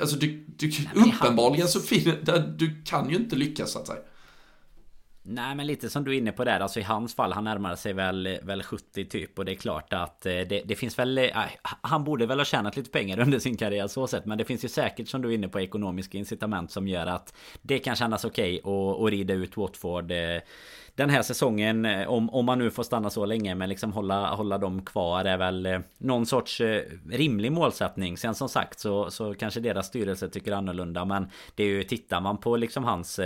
alltså 0.00 0.16
du, 0.16 0.46
du, 0.46 0.72
uppenbarligen 0.94 1.68
så 1.68 1.80
finner, 1.80 2.38
du 2.58 2.82
kan 2.84 3.10
ju 3.10 3.16
inte 3.16 3.36
lyckas 3.36 3.72
så 3.72 3.78
att 3.78 3.86
säga. 3.86 4.00
Nej 5.28 5.54
men 5.54 5.66
lite 5.66 5.90
som 5.90 6.04
du 6.04 6.14
är 6.14 6.18
inne 6.18 6.32
på 6.32 6.44
där, 6.44 6.60
alltså 6.60 6.80
i 6.80 6.82
hans 6.82 7.14
fall, 7.14 7.32
han 7.32 7.44
närmar 7.44 7.76
sig 7.76 7.92
väl, 7.92 8.38
väl 8.42 8.62
70 8.62 9.04
typ. 9.04 9.38
Och 9.38 9.44
det 9.44 9.52
är 9.52 9.56
klart 9.56 9.92
att 9.92 10.26
eh, 10.26 10.32
det, 10.32 10.62
det 10.64 10.74
finns 10.74 10.98
väl, 10.98 11.18
äh, 11.18 11.30
han 11.80 12.04
borde 12.04 12.26
väl 12.26 12.40
ha 12.40 12.44
tjänat 12.44 12.76
lite 12.76 12.90
pengar 12.90 13.18
under 13.22 13.38
sin 13.38 13.56
karriär 13.56 13.86
så 13.86 14.06
sett. 14.06 14.26
Men 14.26 14.38
det 14.38 14.44
finns 14.44 14.64
ju 14.64 14.68
säkert 14.68 15.08
som 15.08 15.22
du 15.22 15.30
är 15.30 15.34
inne 15.34 15.48
på 15.48 15.60
ekonomiska 15.60 16.18
incitament 16.18 16.70
som 16.70 16.88
gör 16.88 17.06
att 17.06 17.34
det 17.62 17.78
kan 17.78 17.96
kännas 17.96 18.24
okej 18.24 18.60
okay 18.62 18.72
att, 18.72 19.02
att 19.02 19.10
rida 19.10 19.34
ut 19.34 19.56
Watford 19.56 20.10
eh, 20.10 20.40
den 20.94 21.10
här 21.10 21.22
säsongen. 21.22 21.84
Eh, 21.84 22.08
om, 22.08 22.30
om 22.30 22.44
man 22.44 22.58
nu 22.58 22.70
får 22.70 22.82
stanna 22.82 23.10
så 23.10 23.26
länge 23.26 23.54
men 23.54 23.68
liksom 23.68 23.92
hålla, 23.92 24.34
hålla 24.34 24.58
dem 24.58 24.82
kvar 24.84 25.24
är 25.24 25.36
väl 25.36 25.82
någon 25.98 26.26
sorts 26.26 26.60
rimlig 27.10 27.52
målsättning. 27.52 28.16
Sen 28.16 28.34
som 28.34 28.48
sagt 28.48 28.78
så, 28.78 29.10
så 29.10 29.34
kanske 29.34 29.60
deras 29.60 29.86
styrelse 29.86 30.28
tycker 30.28 30.52
annorlunda. 30.52 31.04
Men 31.04 31.30
det 31.54 31.64
är 31.64 31.68
ju 31.68 31.82
tittar 31.82 32.20
man 32.20 32.38
på 32.38 32.56
liksom 32.56 32.84
hans 32.84 33.20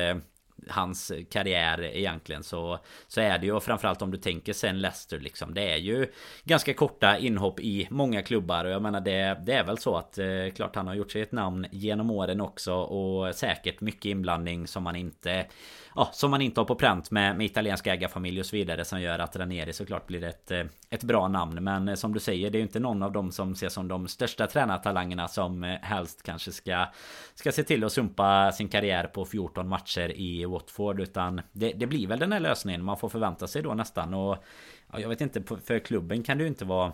hans 0.69 1.13
karriär 1.31 1.83
egentligen 1.83 2.43
så 2.43 2.79
Så 3.09 3.21
är 3.21 3.39
det 3.39 3.47
ju 3.47 3.53
och 3.53 3.63
framförallt 3.63 4.03
om 4.03 4.11
du 4.11 4.19
tänker 4.19 4.53
sen 4.53 4.81
Leicester 4.81 5.21
liksom 5.21 5.55
Det 5.55 5.73
är 5.73 5.77
ju 5.77 6.07
Ganska 6.45 6.75
korta 6.75 7.19
inhopp 7.19 7.61
i 7.61 7.89
många 7.91 8.23
klubbar. 8.23 8.65
Och 8.65 8.71
jag 8.71 8.83
menar 8.83 9.01
det 9.01 9.41
Det 9.47 9.53
är 9.53 9.65
väl 9.65 9.79
så 9.79 9.97
att 9.97 10.19
eh, 10.19 10.27
Klart 10.57 10.77
han 10.77 10.87
har 10.87 10.95
gjort 10.95 11.13
sig 11.13 11.23
ett 11.23 11.33
namn 11.33 11.67
genom 11.71 12.11
åren 12.11 12.41
också 12.41 12.75
och 12.75 13.35
säkert 13.35 13.81
mycket 13.81 14.05
inblandning 14.05 14.67
som 14.67 14.83
man 14.83 14.97
inte 14.97 15.47
ja, 15.95 16.11
som 16.13 16.31
man 16.31 16.41
inte 16.41 16.61
har 16.61 16.65
på 16.65 16.75
pränt 16.75 17.11
med, 17.11 17.37
med 17.37 17.47
italienska 17.47 17.93
ägarfamilj 17.95 18.41
och 18.41 18.47
så 18.47 18.57
vidare 18.57 18.85
som 18.85 19.01
gör 19.01 19.19
att 19.19 19.37
Ranieri 19.37 19.73
såklart 19.73 20.07
blir 20.07 20.25
ett, 20.25 20.51
eh, 20.51 20.65
ett 20.91 21.05
bra 21.05 21.29
namn. 21.29 21.65
Men 21.65 21.89
eh, 21.89 21.95
som 21.95 22.15
du 22.15 22.21
säger, 22.21 22.51
det 22.51 22.57
är 22.57 22.61
ju 22.61 22.67
inte 22.67 22.81
någon 22.81 23.03
av 23.03 23.13
dem 23.13 23.33
som 23.33 23.53
ses 23.53 23.73
som 23.73 23.89
de 23.89 24.09
största 24.09 24.47
tränartalangerna 24.47 25.29
som 25.29 25.65
eh, 25.65 25.79
helst 25.83 26.23
kanske 26.23 26.53
ska, 26.53 26.87
ska 27.35 27.53
se 27.53 27.63
till 27.63 27.85
att 27.85 27.93
sumpa 27.93 28.53
sin 28.53 28.69
karriär 28.69 29.05
på 29.05 29.25
14 29.25 29.69
matcher 29.69 30.13
i 30.17 30.45
Watford. 30.45 31.01
Utan 31.01 31.41
det, 31.53 31.73
det 31.73 31.87
blir 31.87 32.07
väl 32.07 32.19
den 32.19 32.33
här 32.33 32.41
lösningen 32.41 32.85
man 32.85 32.97
får 32.97 33.09
förvänta 33.09 33.47
sig 33.47 33.63
då 33.63 33.75
nästan. 33.75 34.15
Och 34.15 34.45
ja, 34.93 35.01
jag 35.01 35.09
vet 35.09 35.21
inte, 35.21 35.43
för 35.43 35.79
klubben 35.79 36.23
kan 36.23 36.39
det 36.39 36.43
ju 36.45 36.49
inte 36.49 36.65
vara 36.65 36.93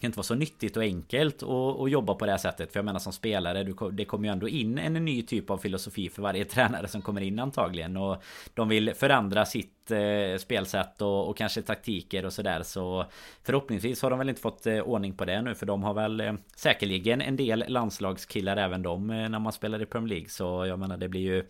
kan 0.00 0.08
inte 0.08 0.16
vara 0.16 0.24
så 0.24 0.34
nyttigt 0.34 0.76
och 0.76 0.82
enkelt 0.82 1.42
att 1.42 1.90
jobba 1.90 2.14
på 2.14 2.26
det 2.26 2.30
här 2.30 2.38
sättet. 2.38 2.72
För 2.72 2.78
jag 2.78 2.84
menar 2.84 2.98
som 2.98 3.12
spelare, 3.12 3.64
du, 3.64 3.74
det 3.92 4.04
kommer 4.04 4.28
ju 4.28 4.32
ändå 4.32 4.48
in 4.48 4.78
en 4.78 4.92
ny 4.92 5.22
typ 5.22 5.50
av 5.50 5.58
filosofi 5.58 6.08
för 6.08 6.22
varje 6.22 6.44
tränare 6.54 6.88
som 6.88 7.02
kommer 7.02 7.20
in 7.20 7.38
antagligen. 7.38 7.96
Och 7.96 8.22
de 8.54 8.68
vill 8.68 8.94
förändra 8.94 9.46
sitt 9.46 9.90
eh, 9.90 10.38
spelsätt 10.38 11.02
och, 11.02 11.28
och, 11.28 11.36
kanske 11.36 11.62
taktiker 11.62 12.24
och 12.24 12.32
sådär. 12.32 12.62
Så 12.62 13.04
förhoppningsvis 13.42 14.02
har 14.02 14.10
de 14.10 14.18
väl 14.18 14.28
inte 14.28 14.40
fått 14.40 14.66
eh, 14.66 14.78
ordning 14.78 15.16
på 15.16 15.24
det 15.24 15.42
nu. 15.42 15.54
För 15.54 15.66
de 15.66 15.82
har 15.82 15.94
väl 15.94 16.20
eh, 16.20 16.32
säkerligen 16.56 17.20
en 17.20 17.36
del 17.36 17.64
landslagskillar 17.68 18.56
även 18.56 18.82
de 18.82 19.10
eh, 19.10 19.28
när 19.28 19.38
man 19.38 19.52
spelar 19.52 19.82
i 19.82 19.86
Premier 19.86 20.08
League. 20.08 20.28
Så 20.28 20.66
jag 20.66 20.78
menar 20.78 20.96
det 20.96 21.08
blir 21.08 21.20
ju... 21.20 21.44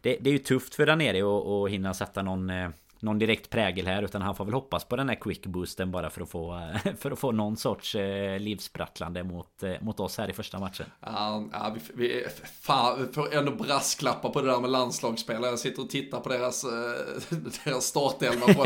Det, 0.00 0.16
det 0.20 0.30
är 0.30 0.32
ju 0.32 0.38
tufft 0.38 0.74
för 0.74 0.86
där 0.86 0.96
nere 0.96 1.64
att 1.64 1.70
hinna 1.70 1.94
sätta 1.94 2.22
någon 2.22 2.50
eh, 2.50 2.68
någon 3.00 3.18
direkt 3.18 3.50
prägel 3.50 3.86
här 3.86 4.02
utan 4.02 4.22
han 4.22 4.36
får 4.36 4.44
väl 4.44 4.54
hoppas 4.54 4.84
på 4.84 4.96
den 4.96 5.08
här 5.08 5.16
quick 5.16 5.46
boosten 5.46 5.90
bara 5.90 6.10
för 6.10 6.20
att 6.20 6.30
få 6.30 6.70
för 6.98 7.10
att 7.10 7.18
få 7.18 7.32
någon 7.32 7.56
sorts 7.56 7.94
eh, 7.94 8.38
livsprattlande 8.38 9.24
mot, 9.24 9.62
eh, 9.62 9.74
mot 9.80 10.00
oss 10.00 10.18
här 10.18 10.30
i 10.30 10.32
första 10.32 10.58
matchen. 10.58 10.86
Ja, 11.00 11.44
ja 11.52 11.74
vi, 11.74 12.08
vi, 12.08 12.26
fan, 12.60 13.06
vi 13.06 13.12
får 13.12 13.34
ändå 13.34 13.52
brasklappa 13.52 14.30
på 14.30 14.40
det 14.40 14.50
där 14.50 14.60
med 14.60 14.70
landslagsspelare. 14.70 15.50
Jag 15.50 15.58
sitter 15.58 15.82
och 15.82 15.90
tittar 15.90 16.20
på 16.20 16.28
deras, 16.28 16.64
eh, 16.64 16.70
deras 17.64 17.84
startelva 17.84 18.54
på, 18.54 18.64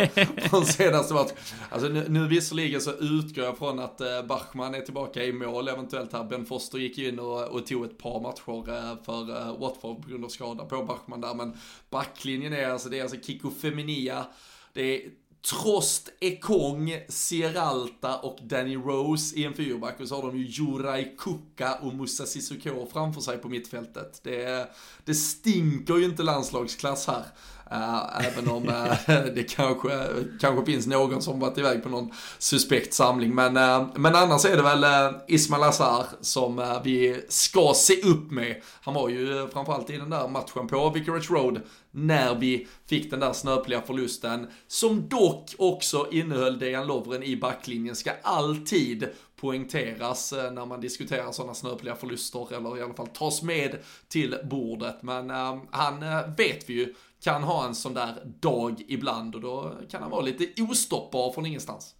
den 0.56 0.64
senaste 0.64 1.14
matchen. 1.14 1.36
Alltså 1.70 1.88
nu, 1.88 2.04
nu 2.08 2.28
visserligen 2.28 2.80
så 2.80 2.92
utgår 2.92 3.44
jag 3.44 3.58
från 3.58 3.78
att 3.78 4.00
eh, 4.00 4.22
Bachmann 4.22 4.74
är 4.74 4.80
tillbaka 4.80 5.24
i 5.24 5.32
mål 5.32 5.68
eventuellt 5.68 6.12
här. 6.12 6.24
Ben 6.24 6.46
Foster 6.46 6.78
gick 6.78 6.98
in 6.98 7.18
och, 7.18 7.42
och 7.42 7.66
tog 7.66 7.84
ett 7.84 7.98
par 7.98 8.20
matcher 8.20 8.68
eh, 8.68 9.04
för 9.04 9.36
eh, 9.36 9.58
Watford 9.58 10.02
på 10.02 10.08
grund 10.08 10.24
av 10.24 10.28
skada 10.28 10.64
på 10.64 10.84
Bachmann 10.84 11.20
där. 11.20 11.34
Men 11.34 11.56
backlinjen 11.90 12.52
är 12.52 12.68
alltså, 12.68 12.88
det 12.88 12.98
är 12.98 13.02
alltså 13.02 13.20
Kiko 13.20 13.50
Feminia 13.50 14.26
det 14.72 14.82
är 14.82 15.10
Trost 15.50 16.08
Ekong, 16.20 16.98
Sieralta 17.08 18.18
och 18.18 18.38
Danny 18.42 18.76
Rose 18.76 19.36
i 19.36 19.44
en 19.44 19.54
fyrback 19.54 20.00
och 20.00 20.08
så 20.08 20.14
har 20.14 20.22
de 20.22 20.38
ju 20.38 20.46
Juraj 20.46 21.16
Kuka 21.18 21.74
och 21.74 21.94
Musa 21.94 22.26
Sissoko 22.26 22.86
framför 22.92 23.20
sig 23.20 23.38
på 23.38 23.48
mittfältet. 23.48 24.20
Det, 24.22 24.70
det 25.04 25.14
stinker 25.14 25.96
ju 25.96 26.04
inte 26.04 26.22
landslagsklass 26.22 27.06
här. 27.06 27.24
Uh, 27.72 28.26
även 28.26 28.50
om 28.50 28.68
uh, 28.68 28.94
det 29.34 29.42
kanske, 29.42 30.06
kanske 30.40 30.72
finns 30.72 30.86
någon 30.86 31.22
som 31.22 31.40
varit 31.40 31.58
iväg 31.58 31.82
på 31.82 31.88
någon 31.88 32.12
suspekt 32.38 32.94
samling. 32.94 33.34
Men, 33.34 33.56
uh, 33.56 33.88
men 33.94 34.14
annars 34.14 34.44
är 34.44 34.56
det 34.56 34.62
väl 34.62 34.84
Ismail 35.28 35.62
Azar 35.62 36.06
som 36.20 36.80
vi 36.84 37.24
ska 37.28 37.72
se 37.74 38.02
upp 38.02 38.30
med. 38.30 38.62
Han 38.82 38.94
var 38.94 39.08
ju 39.08 39.48
framförallt 39.52 39.90
i 39.90 39.96
den 39.96 40.10
där 40.10 40.28
matchen 40.28 40.68
på 40.68 40.90
Vicarage 40.90 41.30
Road 41.30 41.60
när 41.90 42.34
vi 42.34 42.68
fick 42.86 43.10
den 43.10 43.20
där 43.20 43.32
snöpliga 43.32 43.80
förlusten. 43.80 44.46
Som 44.66 45.08
dock 45.08 45.54
också 45.58 46.06
innehöll 46.10 46.58
Dejan 46.58 46.86
Lovren 46.86 47.22
i 47.22 47.36
backlinjen. 47.36 47.96
Ska 47.96 48.10
alltid 48.22 49.08
poängteras 49.40 50.32
när 50.32 50.66
man 50.66 50.80
diskuterar 50.80 51.32
sådana 51.32 51.54
snöpliga 51.54 51.96
förluster 51.96 52.56
eller 52.56 52.78
i 52.78 52.82
alla 52.82 52.94
fall 52.94 53.06
tas 53.06 53.42
med 53.42 53.76
till 54.08 54.36
bordet. 54.50 55.02
Men 55.02 55.30
han 55.70 56.00
vet 56.36 56.70
vi 56.70 56.74
ju 56.74 56.94
kan 57.20 57.42
ha 57.42 57.66
en 57.66 57.74
sån 57.74 57.94
där 57.94 58.22
dag 58.24 58.82
ibland 58.88 59.34
och 59.34 59.40
då 59.40 59.74
kan 59.90 60.02
han 60.02 60.10
vara 60.10 60.22
lite 60.22 60.62
ostoppbar 60.62 61.32
från 61.32 61.46
ingenstans. 61.46 61.94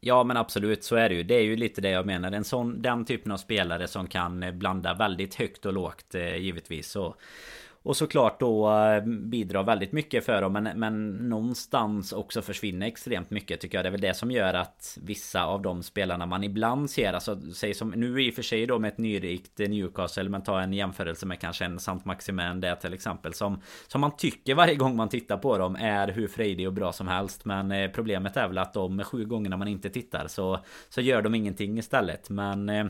Ja 0.00 0.24
men 0.24 0.36
absolut 0.36 0.84
så 0.84 0.96
är 0.96 1.08
det 1.08 1.14
ju. 1.14 1.22
Det 1.22 1.34
är 1.34 1.42
ju 1.42 1.56
lite 1.56 1.80
det 1.80 1.90
jag 1.90 2.06
menar. 2.06 2.32
En 2.32 2.44
sån, 2.44 2.82
den 2.82 3.04
typen 3.04 3.32
av 3.32 3.36
spelare 3.36 3.88
som 3.88 4.06
kan 4.06 4.58
blanda 4.58 4.94
väldigt 4.94 5.34
högt 5.34 5.66
och 5.66 5.72
lågt 5.72 6.14
eh, 6.14 6.36
givetvis. 6.36 6.90
Så 6.90 7.14
och 7.82 7.96
såklart 7.96 8.40
då 8.40 8.70
eh, 8.70 9.04
bidrar 9.04 9.62
väldigt 9.62 9.92
mycket 9.92 10.24
för 10.24 10.42
dem 10.42 10.52
men, 10.52 10.64
men 10.64 11.10
någonstans 11.28 12.12
också 12.12 12.42
försvinner 12.42 12.86
extremt 12.86 13.30
mycket 13.30 13.60
tycker 13.60 13.78
jag. 13.78 13.84
Det 13.84 13.88
är 13.88 13.92
väl 13.92 14.00
det 14.00 14.14
som 14.14 14.30
gör 14.30 14.54
att 14.54 14.98
vissa 15.02 15.44
av 15.44 15.62
de 15.62 15.82
spelarna 15.82 16.26
man 16.26 16.44
ibland 16.44 16.90
ser, 16.90 17.12
alltså 17.12 17.40
säg 17.54 17.74
som 17.74 17.90
nu 17.90 18.22
i 18.22 18.30
och 18.30 18.34
för 18.34 18.42
sig 18.42 18.66
då 18.66 18.78
med 18.78 18.88
ett 18.88 18.98
nyrikt 18.98 19.58
Newcastle 19.58 20.28
men 20.28 20.42
ta 20.42 20.60
en 20.60 20.72
jämförelse 20.72 21.26
med 21.26 21.40
kanske 21.40 21.64
en 21.64 21.78
Sant 21.78 22.04
Maximin 22.04 22.60
det 22.60 22.76
till 22.76 22.94
exempel 22.94 23.34
som 23.34 23.60
Som 23.88 24.00
man 24.00 24.16
tycker 24.16 24.54
varje 24.54 24.74
gång 24.74 24.96
man 24.96 25.08
tittar 25.08 25.36
på 25.36 25.58
dem 25.58 25.76
är 25.76 26.08
hur 26.08 26.28
frejdig 26.28 26.66
och 26.66 26.72
bra 26.72 26.92
som 26.92 27.08
helst 27.08 27.44
men 27.44 27.72
eh, 27.72 27.90
problemet 27.90 28.36
är 28.36 28.48
väl 28.48 28.58
att 28.58 28.74
de 28.74 29.04
sju 29.04 29.24
gångerna 29.24 29.56
man 29.56 29.68
inte 29.68 29.90
tittar 29.90 30.26
så 30.26 30.58
Så 30.88 31.00
gör 31.00 31.22
de 31.22 31.34
ingenting 31.34 31.78
istället 31.78 32.30
men 32.30 32.68
eh, 32.68 32.84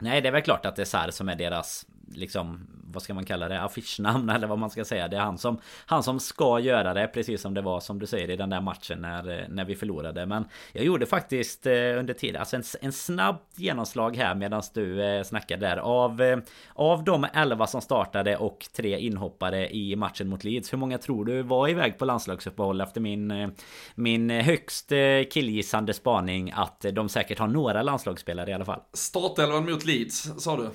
Nej 0.00 0.20
det 0.20 0.28
är 0.28 0.32
väl 0.32 0.42
klart 0.42 0.66
att 0.66 0.76
det 0.76 0.82
är 0.82 0.86
Sar 0.86 1.10
som 1.10 1.28
är 1.28 1.36
deras 1.36 1.86
liksom 2.14 2.66
vad 2.94 3.02
ska 3.02 3.14
man 3.14 3.24
kalla 3.24 3.48
det, 3.48 3.62
affischnamn 3.62 4.30
eller 4.30 4.46
vad 4.46 4.58
man 4.58 4.70
ska 4.70 4.84
säga. 4.84 5.08
Det 5.08 5.16
är 5.16 5.20
han 5.20 5.38
som, 5.38 5.58
han 5.86 6.02
som 6.02 6.20
ska 6.20 6.60
göra 6.60 6.94
det, 6.94 7.06
precis 7.06 7.40
som 7.40 7.54
det 7.54 7.62
var 7.62 7.80
som 7.80 7.98
du 7.98 8.06
säger 8.06 8.30
i 8.30 8.36
den 8.36 8.50
där 8.50 8.60
matchen 8.60 8.98
när, 8.98 9.48
när 9.48 9.64
vi 9.64 9.74
förlorade. 9.74 10.26
Men 10.26 10.44
jag 10.72 10.84
gjorde 10.84 11.06
faktiskt 11.06 11.66
eh, 11.66 11.72
under 11.72 12.14
tiden, 12.14 12.40
alltså 12.40 12.56
en, 12.56 12.62
en 12.80 12.92
snabb 12.92 13.36
genomslag 13.56 14.16
här 14.16 14.34
medan 14.34 14.62
du 14.74 15.02
eh, 15.02 15.22
snackade 15.22 15.66
där. 15.66 15.76
Av, 15.76 16.22
eh, 16.22 16.38
av 16.74 17.04
de 17.04 17.26
11 17.34 17.66
som 17.66 17.80
startade 17.80 18.36
och 18.36 18.66
tre 18.76 18.98
inhoppare 18.98 19.74
i 19.74 19.96
matchen 19.96 20.28
mot 20.28 20.44
Leeds, 20.44 20.72
hur 20.72 20.78
många 20.78 20.98
tror 20.98 21.24
du 21.24 21.42
var 21.42 21.68
iväg 21.68 21.98
på 21.98 22.04
landslagsuppehåll 22.04 22.80
efter 22.80 23.00
min, 23.00 23.30
eh, 23.30 23.48
min 23.94 24.30
eh, 24.30 24.44
högst 24.44 24.92
eh, 24.92 24.98
killgissande 25.30 25.94
spaning 25.94 26.52
att 26.56 26.84
de 26.92 27.08
säkert 27.08 27.38
har 27.38 27.48
några 27.48 27.82
landslagsspelare 27.82 28.50
i 28.50 28.54
alla 28.54 28.64
fall? 28.64 28.80
Startelvan 28.92 29.70
mot 29.70 29.84
Leeds, 29.84 30.42
sa 30.42 30.56
du? 30.56 30.70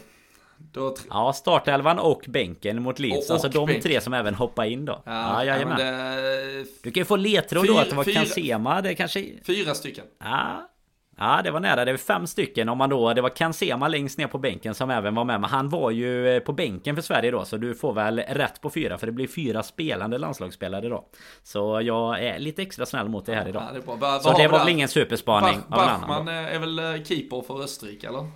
Då 0.72 0.95
ja, 1.10 1.34
startelvan 1.34 1.99
och 1.99 2.26
bänken 2.28 2.82
mot 2.82 2.99
Leeds. 2.99 3.30
Och, 3.30 3.34
alltså 3.34 3.49
de 3.49 3.66
bänk. 3.66 3.84
tre 3.84 4.01
som 4.01 4.14
även 4.14 4.36
hoppar 4.36 4.66
in 4.66 4.86
då. 4.86 5.01
Ja, 5.05 5.43
ja, 5.43 5.57
ja 5.57 5.76
det... 5.76 6.66
Du 6.84 6.91
kan 6.91 7.01
ju 7.01 7.05
få 7.05 7.16
ledtråd 7.16 7.68
då 7.68 7.78
att 7.78 7.89
det 7.89 7.95
var 7.95 8.03
fyra, 8.03 8.14
Kansema. 8.14 8.82
Det 8.82 8.95
kanske... 8.95 9.26
Fyra 9.45 9.74
stycken. 9.74 10.05
Ja. 10.20 10.70
Ja, 11.18 11.41
det 11.43 11.51
var 11.51 11.60
nära. 11.60 11.86
Det 11.86 11.91
var 11.91 11.97
fem 11.97 12.28
stycken 12.28 12.70
om 12.70 12.78
man 12.78 12.89
då... 12.89 13.14
Det 13.14 13.22
var 13.22 13.30
Kansema 13.30 13.88
längst 13.88 14.18
ner 14.18 14.28
på 14.28 14.38
bänken 14.38 14.76
som 14.76 14.89
även 14.89 15.16
var 15.16 15.24
med. 15.24 15.41
Men 15.41 15.49
han 15.49 15.70
var 15.70 15.91
ju 15.91 16.36
eh, 16.36 16.39
på 16.39 16.53
bänken 16.53 16.95
för 16.95 17.01
Sverige 17.01 17.32
då. 17.32 17.45
Så 17.45 17.57
du 17.57 17.76
får 17.76 17.93
väl 17.93 18.20
rätt 18.20 18.62
på 18.62 18.70
fyra. 18.70 18.97
För 18.97 19.05
det 19.05 19.12
blir 19.12 19.28
fyra 19.28 19.64
spelande 19.64 20.18
landslagsspelare 20.18 20.89
då. 20.89 21.05
Så 21.43 21.82
jag 21.82 22.24
är 22.24 22.39
lite 22.39 22.62
extra 22.62 22.86
snäll 22.86 23.10
mot 23.10 23.26
dig 23.26 23.36
här 23.36 23.47
idag. 23.47 23.64
Ja, 23.68 23.74
det 23.74 23.99
ba, 23.99 24.20
så 24.20 24.38
det 24.38 24.47
var 24.47 24.60
väl 24.60 24.70
ingen 24.70 24.88
superspaning 24.88 25.60
Bach, 25.68 25.99
Bachman 25.99 26.28
är 26.28 26.60
väl 26.60 26.80
eh, 26.80 27.03
keeper 27.03 27.41
för 27.41 27.64
Österrike 27.64 28.07
eller? 28.07 28.28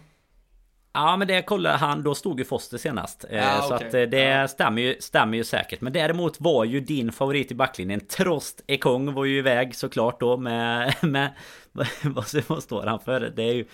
Ja 0.94 1.18
men 1.18 1.28
det 1.28 1.42
kollade 1.42 1.78
han, 1.78 2.04
då 2.04 2.16
stod 2.16 2.40
ju 2.40 2.46
Foster 2.46 2.78
senast. 2.78 3.26
Ja, 3.32 3.62
så 3.62 3.76
okay. 3.76 3.88
att 3.88 3.94
eh, 3.94 4.02
det 4.02 4.24
ja. 4.24 4.48
stämmer, 4.48 4.82
ju, 4.82 4.96
stämmer 5.00 5.38
ju 5.38 5.44
säkert. 5.44 5.82
Men 5.82 5.94
däremot 5.94 6.42
var 6.42 6.66
ju 6.66 6.80
din 6.80 7.12
favorit 7.12 7.52
i 7.52 7.56
backlinjen 7.56 8.00
Trost 8.00 8.64
Ekong 8.68 9.14
var 9.14 9.26
ju 9.26 9.38
iväg 9.38 9.76
såklart 9.76 10.20
då 10.20 10.38
med... 10.38 10.96
med 11.02 11.34
vad, 12.04 12.26
vad 12.48 12.64
står 12.64 12.86
han 12.86 13.00
för? 13.00 13.34
Det 13.36 13.44
är 13.44 13.54
ju... 13.54 13.66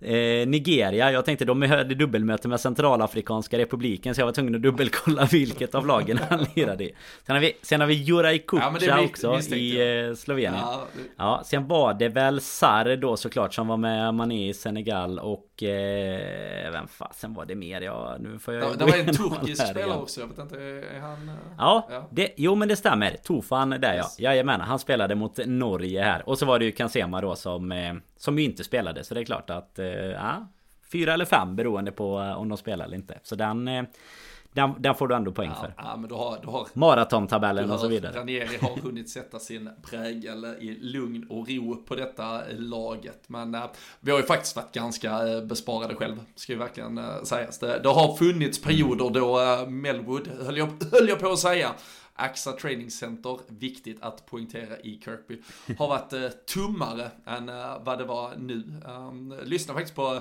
Eh, 0.00 0.48
Nigeria, 0.48 1.12
jag 1.12 1.24
tänkte 1.24 1.44
de 1.44 1.62
hade 1.62 1.94
dubbelmöte 1.94 2.48
med 2.48 2.60
Centralafrikanska 2.60 3.58
republiken 3.58 4.14
så 4.14 4.20
jag 4.20 4.26
var 4.26 4.32
tvungen 4.32 4.54
att 4.54 4.62
dubbelkolla 4.62 5.24
vilket 5.30 5.74
av 5.74 5.86
lagen 5.86 6.18
han 6.30 6.46
lirade 6.54 6.84
i. 6.84 6.94
Sen 7.26 7.36
har 7.36 7.40
vi, 7.40 7.56
sen 7.62 7.80
har 7.80 7.88
vi 7.88 7.94
Juraj 7.94 8.38
Kucha 8.38 8.78
ja, 8.80 9.00
också 9.00 9.54
i 9.54 10.06
eh, 10.08 10.14
Slovenien. 10.14 10.54
Ja, 10.54 10.86
det... 10.94 11.02
ja, 11.16 11.42
sen 11.44 11.68
var 11.68 11.94
det 11.94 12.08
väl 12.08 12.40
Sar 12.40 12.96
då 12.96 13.16
såklart 13.16 13.54
som 13.54 13.68
var 13.68 13.76
med 13.76 14.14
Mané 14.14 14.48
i 14.48 14.54
Senegal 14.54 15.18
och 15.18 15.55
eh, 15.62 16.72
vem 16.72 16.88
fasen 16.88 17.34
var 17.34 17.44
det 17.46 17.54
mer? 17.54 17.80
Ja, 17.80 18.16
nu 18.20 18.38
får 18.38 18.54
jag 18.54 18.62
Det, 18.62 18.76
det 18.78 18.84
var 18.84 18.98
en 18.98 19.06
turkisk 19.06 19.66
spelare 19.66 19.98
också, 19.98 20.20
jag 20.20 20.28
vet 20.28 20.38
inte, 20.38 20.56
är 20.60 21.00
han... 21.00 21.28
Eh, 21.28 21.34
ja, 21.58 21.88
ja. 21.90 22.08
Det, 22.10 22.32
jo 22.36 22.54
men 22.54 22.68
det 22.68 22.76
stämmer. 22.76 23.16
Tofan 23.24 23.70
där 23.70 23.96
yes. 23.96 24.16
ja. 24.18 24.30
Jajamän, 24.30 24.60
han 24.60 24.78
spelade 24.78 25.14
mot 25.14 25.38
Norge 25.46 26.02
här. 26.02 26.28
Och 26.28 26.38
så 26.38 26.46
var 26.46 26.58
det 26.58 26.64
ju 26.64 26.72
Kansema 26.72 27.20
då 27.20 27.36
som 27.36 27.72
eh, 27.72 27.94
som 28.16 28.38
ju 28.38 28.44
inte 28.44 28.64
spelade 28.64 29.04
så 29.04 29.14
det 29.14 29.20
är 29.20 29.24
klart 29.24 29.50
att 29.50 29.78
eh, 29.78 29.86
ja, 29.86 30.46
Fyra 30.92 31.12
eller 31.12 31.24
fem 31.24 31.56
beroende 31.56 31.92
på 31.92 32.16
om 32.16 32.48
de 32.48 32.58
spelar 32.58 32.84
eller 32.84 32.96
inte. 32.96 33.18
Så 33.22 33.34
den 33.34 33.68
den, 34.56 34.74
den, 34.78 34.94
får 34.94 35.08
du 35.08 35.14
ändå 35.14 35.32
poäng 35.32 35.50
ja, 35.54 35.60
för. 35.60 35.74
Ja, 35.76 35.96
men 35.96 36.08
du 36.08 36.14
har, 36.14 36.38
du 36.42 36.48
har, 36.48 36.68
Maratontabellen 36.72 37.70
och 37.70 37.80
så 37.80 37.88
vidare. 37.88 38.18
Ranieri 38.18 38.56
har 38.60 38.76
hunnit 38.82 39.10
sätta 39.10 39.38
sin 39.38 39.70
prägel 39.82 40.44
i 40.44 40.78
lugn 40.80 41.26
och 41.30 41.48
ro 41.48 41.76
på 41.76 41.94
detta 41.94 42.40
laget. 42.50 43.28
Men 43.28 43.54
äh, 43.54 43.64
vi 44.00 44.10
har 44.10 44.18
ju 44.18 44.24
faktiskt 44.24 44.56
varit 44.56 44.72
ganska 44.72 45.28
äh, 45.28 45.44
besparade 45.44 45.94
själv, 45.94 46.20
ska 46.34 46.52
ju 46.52 46.58
verkligen 46.58 46.98
äh, 46.98 47.22
sägas. 47.22 47.58
Det, 47.58 47.78
det 47.78 47.88
har 47.88 48.16
funnits 48.16 48.62
perioder 48.62 49.20
då 49.20 49.40
äh, 49.40 49.68
Melwood, 49.68 50.28
höll 50.44 50.56
jag, 50.56 50.68
höll 50.92 51.08
jag 51.08 51.20
på 51.20 51.28
att 51.28 51.38
säga, 51.38 51.74
AXA 52.14 52.52
Training 52.52 52.90
Center, 52.90 53.38
viktigt 53.48 54.02
att 54.02 54.26
poängtera 54.26 54.78
i 54.78 55.00
Kirkby, 55.04 55.42
har 55.78 55.88
varit 55.88 56.12
eh, 56.12 56.28
tummare 56.28 57.10
än 57.26 57.48
eh, 57.48 57.82
vad 57.84 57.98
det 57.98 58.04
var 58.04 58.34
nu. 58.36 58.80
Um, 58.86 59.34
lyssna 59.42 59.74
faktiskt 59.74 59.96
på 59.96 60.20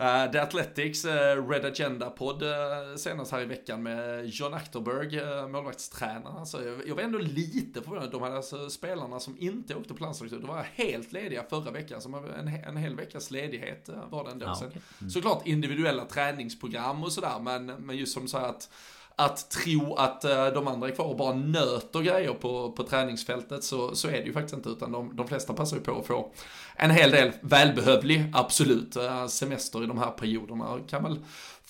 uh, 0.00 0.32
The 0.32 0.38
Athletics 0.38 1.04
uh, 1.04 1.48
Red 1.48 1.64
Agenda-podd 1.64 2.42
uh, 2.42 2.96
senast 2.96 3.32
här 3.32 3.40
i 3.40 3.44
veckan 3.44 3.82
med 3.82 4.26
John 4.26 4.54
Achterberg, 4.54 5.20
uh, 5.20 5.48
målvaktstränaren. 5.48 6.36
Alltså, 6.38 6.64
jag, 6.64 6.88
jag 6.88 6.94
var 6.94 7.02
ändå 7.02 7.18
lite 7.18 7.82
förvånad. 7.82 8.10
De 8.10 8.22
hade 8.22 8.36
alltså 8.36 8.70
spelarna 8.70 9.20
som 9.20 9.36
inte 9.38 9.74
åkte 9.74 9.94
på 9.94 10.04
landslaget, 10.04 10.40
de 10.40 10.46
var 10.46 10.66
helt 10.74 11.12
lediga 11.12 11.44
förra 11.50 11.70
veckan. 11.70 12.00
Som 12.00 12.14
en, 12.14 12.48
en 12.48 12.76
hel 12.76 12.96
veckas 12.96 13.30
ledighet 13.30 13.88
var 14.10 14.24
det 14.24 14.30
ändå. 14.30 14.46
Ja, 14.46 14.56
okay. 14.56 14.80
mm. 15.00 15.10
Såklart 15.10 15.46
individuella 15.46 16.04
träningsprogram 16.04 17.02
och 17.02 17.12
sådär, 17.12 17.38
men, 17.40 17.66
men 17.66 17.96
just 17.96 18.12
som 18.12 18.28
säger 18.28 18.46
att 18.46 18.70
att 19.16 19.50
tro 19.50 19.94
att 19.94 20.24
eh, 20.24 20.46
de 20.46 20.68
andra 20.68 20.88
är 20.88 20.92
kvar 20.92 21.04
och 21.04 21.16
bara 21.16 21.34
nöter 21.34 22.00
grejer 22.00 22.34
på, 22.34 22.72
på 22.72 22.82
träningsfältet 22.82 23.64
så, 23.64 23.94
så 23.94 24.08
är 24.08 24.12
det 24.12 24.24
ju 24.24 24.32
faktiskt 24.32 24.54
inte 24.54 24.68
utan 24.68 24.92
de, 24.92 25.16
de 25.16 25.28
flesta 25.28 25.52
passar 25.52 25.76
ju 25.76 25.82
på 25.82 25.98
att 25.98 26.06
få 26.06 26.32
en 26.76 26.90
hel 26.90 27.10
del 27.10 27.32
välbehövlig, 27.40 28.30
absolut, 28.34 28.96
eh, 28.96 29.26
semester 29.26 29.84
i 29.84 29.86
de 29.86 29.98
här 29.98 30.10
perioderna. 30.10 30.78
Kan 30.88 31.02
väl 31.02 31.18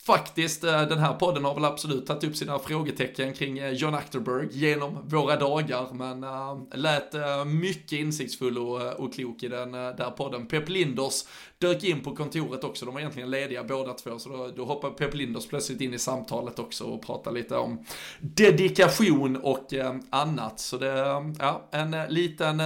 faktiskt, 0.06 0.64
eh, 0.64 0.82
den 0.82 0.98
här 0.98 1.14
podden 1.14 1.44
har 1.44 1.54
väl 1.54 1.64
absolut 1.64 2.06
tagit 2.06 2.24
upp 2.24 2.36
sina 2.36 2.58
frågetecken 2.58 3.32
kring 3.32 3.58
eh, 3.58 3.72
John 3.72 3.94
Achterberg 3.94 4.48
genom 4.50 5.08
våra 5.08 5.36
dagar, 5.36 5.88
men 5.92 6.24
äh, 6.24 6.78
lät 6.78 7.14
äh, 7.14 7.44
mycket 7.44 7.92
insiktsfull 7.92 8.58
och, 8.58 9.00
och 9.00 9.14
klok 9.14 9.42
i 9.42 9.48
den 9.48 9.74
äh, 9.74 9.96
där 9.96 10.10
podden. 10.10 10.46
Pep 10.46 10.68
Linders 10.68 11.24
dök 11.58 11.84
in 11.84 12.00
på 12.00 12.16
kontoret 12.16 12.64
också, 12.64 12.84
de 12.84 12.94
var 12.94 13.00
egentligen 13.00 13.30
lediga 13.30 13.64
båda 13.64 13.92
två, 13.92 14.18
så 14.18 14.28
då, 14.28 14.50
då 14.56 14.64
hoppade 14.64 14.94
Pep 14.94 15.14
Linders 15.14 15.46
plötsligt 15.46 15.80
in 15.80 15.94
i 15.94 15.98
samtalet 15.98 16.58
också 16.58 16.84
och 16.84 17.06
pratade 17.06 17.38
lite 17.38 17.56
om 17.56 17.84
dedikation 18.20 19.36
och 19.36 19.74
äh, 19.74 19.94
annat. 20.10 20.60
Så 20.60 20.76
det 20.76 20.90
är 20.90 21.34
ja, 21.38 21.68
en 21.72 21.96
liten 22.08 22.62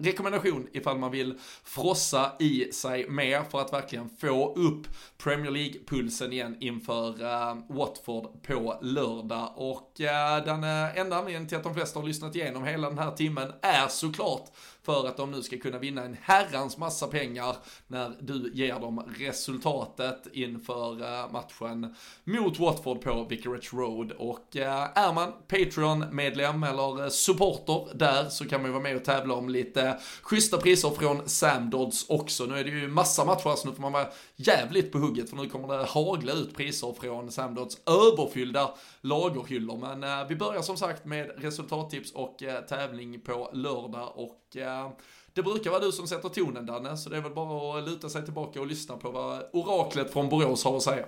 rekommendation 0.00 0.66
ifall 0.72 0.98
man 0.98 1.10
vill 1.10 1.38
frossa 1.64 2.32
i 2.38 2.72
sig 2.72 3.08
mer 3.08 3.42
för 3.50 3.60
att 3.60 3.72
verkligen 3.72 4.10
få 4.20 4.54
upp 4.54 4.86
Premier 5.18 5.50
League-pulsen 5.50 6.32
igen 6.32 6.56
inför 6.74 7.22
uh, 7.22 7.56
Watford 7.68 8.42
på 8.42 8.78
lördag. 8.82 9.52
Och 9.56 10.00
uh, 10.00 10.44
den 10.44 10.64
uh, 10.64 10.98
enda 10.98 11.16
anledningen 11.16 11.48
till 11.48 11.56
att 11.56 11.64
de 11.64 11.74
flesta 11.74 11.98
har 11.98 12.06
lyssnat 12.06 12.36
igenom 12.36 12.64
hela 12.64 12.88
den 12.88 12.98
här 12.98 13.10
timmen 13.10 13.52
är 13.62 13.88
såklart 13.88 14.50
för 14.84 15.08
att 15.08 15.16
de 15.16 15.30
nu 15.30 15.42
ska 15.42 15.58
kunna 15.58 15.78
vinna 15.78 16.04
en 16.04 16.16
herrans 16.22 16.78
massa 16.78 17.06
pengar 17.06 17.56
när 17.86 18.16
du 18.20 18.50
ger 18.54 18.80
dem 18.80 19.12
resultatet 19.18 20.26
inför 20.32 21.02
eh, 21.02 21.32
matchen 21.32 21.94
mot 22.24 22.58
Watford 22.58 23.00
på 23.00 23.26
Vicarage 23.30 23.74
Road. 23.74 24.12
Och 24.12 24.56
eh, 24.56 24.88
är 24.94 25.12
man 25.12 25.32
Patreon-medlem 25.48 26.62
eller 26.62 27.08
supporter 27.08 27.96
där 27.96 28.28
så 28.28 28.48
kan 28.48 28.60
man 28.60 28.70
ju 28.70 28.72
vara 28.72 28.82
med 28.82 28.96
och 28.96 29.04
tävla 29.04 29.34
om 29.34 29.48
lite 29.48 30.00
schyssta 30.22 30.58
priser 30.58 30.90
från 30.90 31.28
Sam 31.28 31.70
Dodds 31.70 32.08
också. 32.08 32.44
Nu 32.44 32.58
är 32.58 32.64
det 32.64 32.70
ju 32.70 32.88
massa 32.88 33.24
matcher 33.24 33.56
så 33.56 33.68
nu 33.68 33.74
får 33.74 33.82
man 33.82 33.92
vara 33.92 34.08
jävligt 34.36 34.92
på 34.92 34.98
hugget 34.98 35.30
för 35.30 35.36
nu 35.36 35.48
kommer 35.48 35.78
det 35.78 35.84
hagla 35.84 36.32
ut 36.32 36.56
priser 36.56 36.94
från 37.00 37.30
Sam 37.30 37.54
Dodds 37.54 37.78
överfyllda 37.86 38.74
lagerhyllor. 39.04 39.76
Men 39.76 40.04
eh, 40.04 40.28
vi 40.28 40.36
börjar 40.36 40.62
som 40.62 40.76
sagt 40.76 41.04
med 41.04 41.30
resultattips 41.36 42.12
och 42.12 42.42
eh, 42.42 42.60
tävling 42.60 43.20
på 43.20 43.50
lördag 43.52 44.12
och 44.14 44.56
eh, 44.56 44.90
det 45.32 45.42
brukar 45.42 45.70
vara 45.70 45.80
du 45.80 45.92
som 45.92 46.06
sätter 46.06 46.28
tonen 46.28 46.66
Danne, 46.66 46.96
så 46.96 47.10
det 47.10 47.16
är 47.16 47.20
väl 47.20 47.34
bara 47.34 47.78
att 47.78 47.88
luta 47.88 48.08
sig 48.08 48.24
tillbaka 48.24 48.60
och 48.60 48.66
lyssna 48.66 48.96
på 48.96 49.10
vad 49.10 49.42
oraklet 49.52 50.12
från 50.12 50.28
Borås 50.28 50.64
har 50.64 50.76
att 50.76 50.82
säga. 50.82 51.06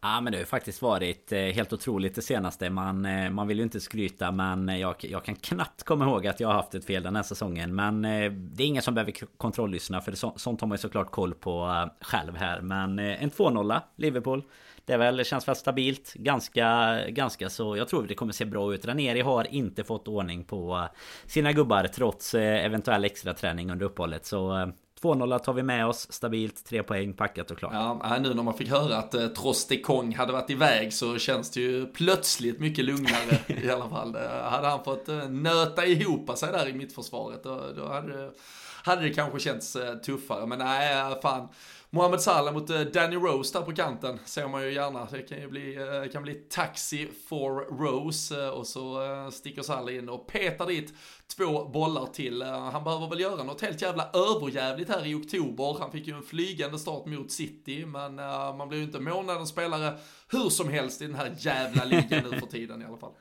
Ja 0.00 0.20
men 0.20 0.32
det 0.32 0.38
har 0.38 0.44
faktiskt 0.44 0.82
varit 0.82 1.32
eh, 1.32 1.38
helt 1.38 1.72
otroligt 1.72 2.14
det 2.14 2.22
senaste. 2.22 2.70
Man, 2.70 3.06
man 3.34 3.48
vill 3.48 3.56
ju 3.56 3.62
inte 3.62 3.80
skryta 3.80 4.32
men 4.32 4.68
jag, 4.68 4.96
jag 5.00 5.24
kan 5.24 5.36
knappt 5.36 5.82
komma 5.82 6.04
ihåg 6.04 6.26
att 6.26 6.40
jag 6.40 6.48
har 6.48 6.54
haft 6.54 6.74
ett 6.74 6.84
fel 6.84 7.02
den 7.02 7.16
här 7.16 7.22
säsongen. 7.22 7.74
Men 7.74 8.02
det 8.02 8.62
är 8.62 8.66
ingen 8.66 8.82
som 8.82 8.94
behöver 8.94 9.12
kontrolllyssna 9.36 10.00
för 10.00 10.10
det, 10.10 10.16
sånt 10.16 10.60
har 10.60 10.68
man 10.68 10.74
ju 10.74 10.80
såklart 10.80 11.10
koll 11.10 11.34
på 11.34 11.88
själv 12.00 12.36
här. 12.36 12.60
Men 12.60 12.98
en 12.98 13.30
2-0 13.30 13.80
Liverpool. 13.96 14.42
Det 14.86 14.92
är 14.92 14.98
väl, 14.98 15.24
känns 15.24 15.48
väl 15.48 15.56
stabilt. 15.56 16.14
Ganska, 16.14 16.98
ganska 17.08 17.50
så. 17.50 17.76
Jag 17.76 17.88
tror 17.88 18.06
det 18.06 18.14
kommer 18.14 18.32
se 18.32 18.44
bra 18.44 18.74
ut. 18.74 18.86
Ranieri 18.86 19.20
har 19.20 19.54
inte 19.54 19.84
fått 19.84 20.08
ordning 20.08 20.44
på 20.44 20.88
sina 21.26 21.52
gubbar 21.52 21.86
trots 21.94 22.34
eventuell 22.34 23.04
extra 23.04 23.34
träning 23.34 23.70
under 23.70 23.86
uppehållet. 23.86 24.26
Så 24.26 24.72
2-0 25.04 25.38
tar 25.38 25.52
vi 25.52 25.62
med 25.62 25.86
oss 25.86 26.12
stabilt, 26.12 26.64
tre 26.64 26.82
poäng, 26.82 27.12
packat 27.12 27.50
och 27.50 27.58
klart. 27.58 27.72
Ja, 27.72 28.18
nu 28.18 28.34
när 28.34 28.42
man 28.42 28.54
fick 28.54 28.68
höra 28.68 28.96
att 28.96 29.14
eh, 29.14 29.26
Trostekong 29.26 30.14
hade 30.14 30.32
varit 30.32 30.50
iväg 30.50 30.92
så 30.92 31.18
känns 31.18 31.50
det 31.50 31.60
ju 31.60 31.86
plötsligt 31.86 32.60
mycket 32.60 32.84
lugnare 32.84 33.38
i 33.62 33.70
alla 33.70 33.88
fall. 33.88 34.16
Hade 34.42 34.68
han 34.68 34.84
fått 34.84 35.08
eh, 35.08 35.28
nöta 35.28 35.86
ihop 35.86 36.38
sig 36.38 36.52
där 36.52 36.68
i 36.68 36.72
mittförsvaret 36.72 37.42
då, 37.42 37.62
då 37.76 37.88
hade, 37.88 38.30
hade 38.84 39.02
det 39.02 39.10
kanske 39.10 39.40
känts 39.40 39.76
eh, 39.76 39.94
tuffare. 39.94 40.46
Men 40.46 40.58
nej, 40.58 41.14
fan. 41.22 41.48
Mohamed 41.94 42.20
Salah 42.20 42.52
mot 42.52 42.70
eh, 42.70 42.80
Danny 42.80 43.16
Rose 43.16 43.58
där 43.58 43.64
på 43.64 43.72
kanten 43.72 44.18
ser 44.24 44.48
man 44.48 44.62
ju 44.62 44.72
gärna. 44.72 45.08
Det 45.10 45.22
kan 45.22 45.40
ju 45.40 45.48
bli, 45.48 45.76
eh, 45.76 46.12
kan 46.12 46.22
bli 46.22 46.34
taxi 46.34 47.08
for 47.28 47.50
Rose 47.78 48.44
eh, 48.44 48.48
och 48.48 48.66
så 48.66 49.00
sticker 49.32 49.62
Salah 49.62 49.94
in 49.94 50.08
och 50.08 50.26
petar 50.26 50.66
dit 50.66 50.94
två 51.36 51.64
bollar 51.64 52.06
till. 52.06 52.42
Han 52.42 52.84
behöver 52.84 53.08
väl 53.08 53.20
göra 53.20 53.42
något 53.42 53.60
helt 53.60 53.82
jävla 53.82 54.10
överjävligt 54.12 54.90
här 54.90 55.06
i 55.06 55.14
oktober. 55.14 55.76
Han 55.80 55.92
fick 55.92 56.06
ju 56.06 56.16
en 56.16 56.22
flygande 56.22 56.78
start 56.78 57.06
mot 57.06 57.30
City, 57.30 57.86
men 57.86 58.14
man 58.56 58.68
blir 58.68 58.78
ju 58.78 58.84
inte 58.84 59.00
månadens 59.00 59.48
spelare 59.48 59.98
hur 60.28 60.50
som 60.50 60.68
helst 60.68 61.02
i 61.02 61.06
den 61.06 61.14
här 61.14 61.34
jävla 61.38 61.84
ligan 61.84 62.24
nu 62.30 62.40
för 62.40 62.46
tiden 62.46 62.82
i 62.82 62.84
alla 62.84 62.96
fall. 62.96 63.12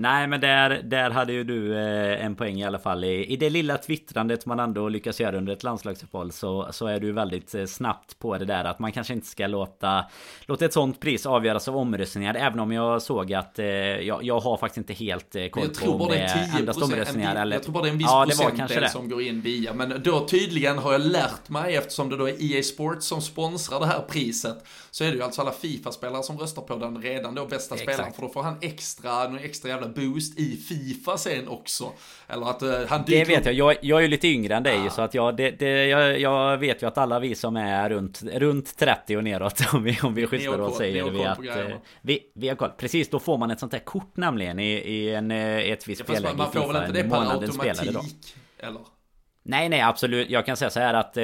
Nej 0.00 0.26
men 0.26 0.40
där, 0.40 0.82
där 0.84 1.10
hade 1.10 1.32
ju 1.32 1.44
du 1.44 1.78
eh, 1.78 2.24
en 2.24 2.34
poäng 2.34 2.60
i 2.60 2.64
alla 2.64 2.78
fall. 2.78 3.04
I, 3.04 3.24
i 3.24 3.36
det 3.36 3.50
lilla 3.50 3.78
twittrandet 3.78 4.46
man 4.46 4.60
ändå 4.60 4.88
lyckas 4.88 5.20
göra 5.20 5.36
under 5.36 5.52
ett 5.52 5.62
landslagsuppehåll 5.62 6.32
så, 6.32 6.68
så 6.70 6.86
är 6.86 7.00
du 7.00 7.12
väldigt 7.12 7.54
eh, 7.54 7.64
snabbt 7.64 8.18
på 8.18 8.38
det 8.38 8.44
där 8.44 8.64
att 8.64 8.78
man 8.78 8.92
kanske 8.92 9.12
inte 9.14 9.26
ska 9.26 9.46
låta 9.46 10.04
Låta 10.46 10.64
ett 10.64 10.72
sånt 10.72 11.00
pris 11.00 11.26
avgöras 11.26 11.68
av 11.68 11.76
omröstningar. 11.76 12.34
Även 12.34 12.60
om 12.60 12.72
jag 12.72 13.02
såg 13.02 13.32
att 13.32 13.58
eh, 13.58 13.66
jag, 13.66 14.24
jag 14.24 14.40
har 14.40 14.56
faktiskt 14.56 14.78
inte 14.78 14.92
helt 14.92 15.36
koll 15.50 15.68
på 15.68 15.90
om 15.90 16.08
det 16.08 16.18
är 16.18 16.58
endast 16.58 16.82
omröstningar 16.82 17.42
eller 17.42 17.56
Jag 17.56 17.62
tror 17.62 17.72
bara 17.72 17.82
det 17.82 17.88
är 17.88 17.92
en 17.92 17.98
viss 17.98 18.06
ja, 18.10 18.24
procentdel 18.26 18.88
som 18.88 19.08
går 19.08 19.22
in 19.22 19.40
via 19.40 19.74
men 19.74 20.02
då 20.02 20.26
tydligen 20.26 20.78
har 20.78 20.92
jag 20.92 21.00
lärt 21.00 21.48
mig 21.48 21.76
eftersom 21.76 22.08
det 22.08 22.16
då 22.16 22.28
är 22.28 22.54
EA 22.54 22.62
Sports 22.62 23.06
som 23.06 23.22
sponsrar 23.22 23.80
det 23.80 23.86
här 23.86 24.00
priset 24.00 24.64
så 24.90 25.04
är 25.04 25.08
det 25.08 25.16
ju 25.16 25.22
alltså 25.22 25.40
alla 25.40 25.52
Fifa-spelare 25.52 26.22
som 26.22 26.38
röstar 26.38 26.62
på 26.62 26.76
den 26.76 27.02
redan 27.02 27.34
då 27.34 27.46
bästa 27.46 27.74
Exakt. 27.74 27.92
spelaren 27.92 28.12
för 28.12 28.22
då 28.22 28.28
får 28.28 28.42
han 28.42 28.56
extra, 28.60 29.24
en 29.24 29.38
extra 29.38 29.68
jävla 29.68 29.87
boost 29.94 30.38
i 30.38 30.56
Fifa 30.56 31.18
sen 31.18 31.48
också. 31.48 31.92
Eller 32.28 32.50
att 32.50 32.62
uh, 32.62 32.70
han 32.88 33.04
Det 33.06 33.24
vet 33.24 33.46
jag. 33.46 33.54
jag. 33.54 33.76
Jag 33.82 33.98
är 33.98 34.02
ju 34.02 34.08
lite 34.08 34.28
yngre 34.28 34.54
än 34.54 34.62
dig 34.62 34.86
ah. 34.86 34.90
så 34.90 35.02
att 35.02 35.14
jag, 35.14 35.36
det, 35.36 35.50
det, 35.50 35.86
jag, 35.86 36.20
jag, 36.20 36.58
vet 36.58 36.82
ju 36.82 36.86
att 36.86 36.98
alla 36.98 37.18
vi 37.18 37.34
som 37.34 37.56
är 37.56 37.88
runt, 37.88 38.22
runt 38.22 38.76
30 38.76 39.16
och 39.16 39.24
neråt 39.24 39.62
om 39.72 39.82
vi, 39.82 39.98
om 40.02 40.14
vi 40.14 40.26
skjutsar 40.26 40.60
och 40.60 40.72
säger 40.72 41.10
vi 41.10 41.24
att 41.24 41.38
eh, 41.38 41.76
vi, 42.02 42.20
vi 42.34 42.48
har 42.48 42.56
koll. 42.56 42.70
Precis, 42.78 43.10
då 43.10 43.18
får 43.18 43.38
man 43.38 43.50
ett 43.50 43.60
sånt 43.60 43.72
här 43.72 43.80
kort 43.80 44.16
nämligen 44.16 44.58
i, 44.58 44.72
i 44.72 45.14
en, 45.14 45.30
eh, 45.30 45.56
ett 45.56 45.88
visst 45.88 46.02
spelläge. 46.02 46.36
Man 46.36 46.52
får 46.52 46.72
väl 46.72 46.82
inte 46.82 47.02
det 47.02 47.08
per 47.08 47.32
automatik? 47.32 47.82
Eller? 48.58 48.80
Nej, 49.42 49.68
nej, 49.68 49.80
absolut. 49.80 50.30
Jag 50.30 50.46
kan 50.46 50.56
säga 50.56 50.70
så 50.70 50.80
här 50.80 50.94
att 50.94 51.16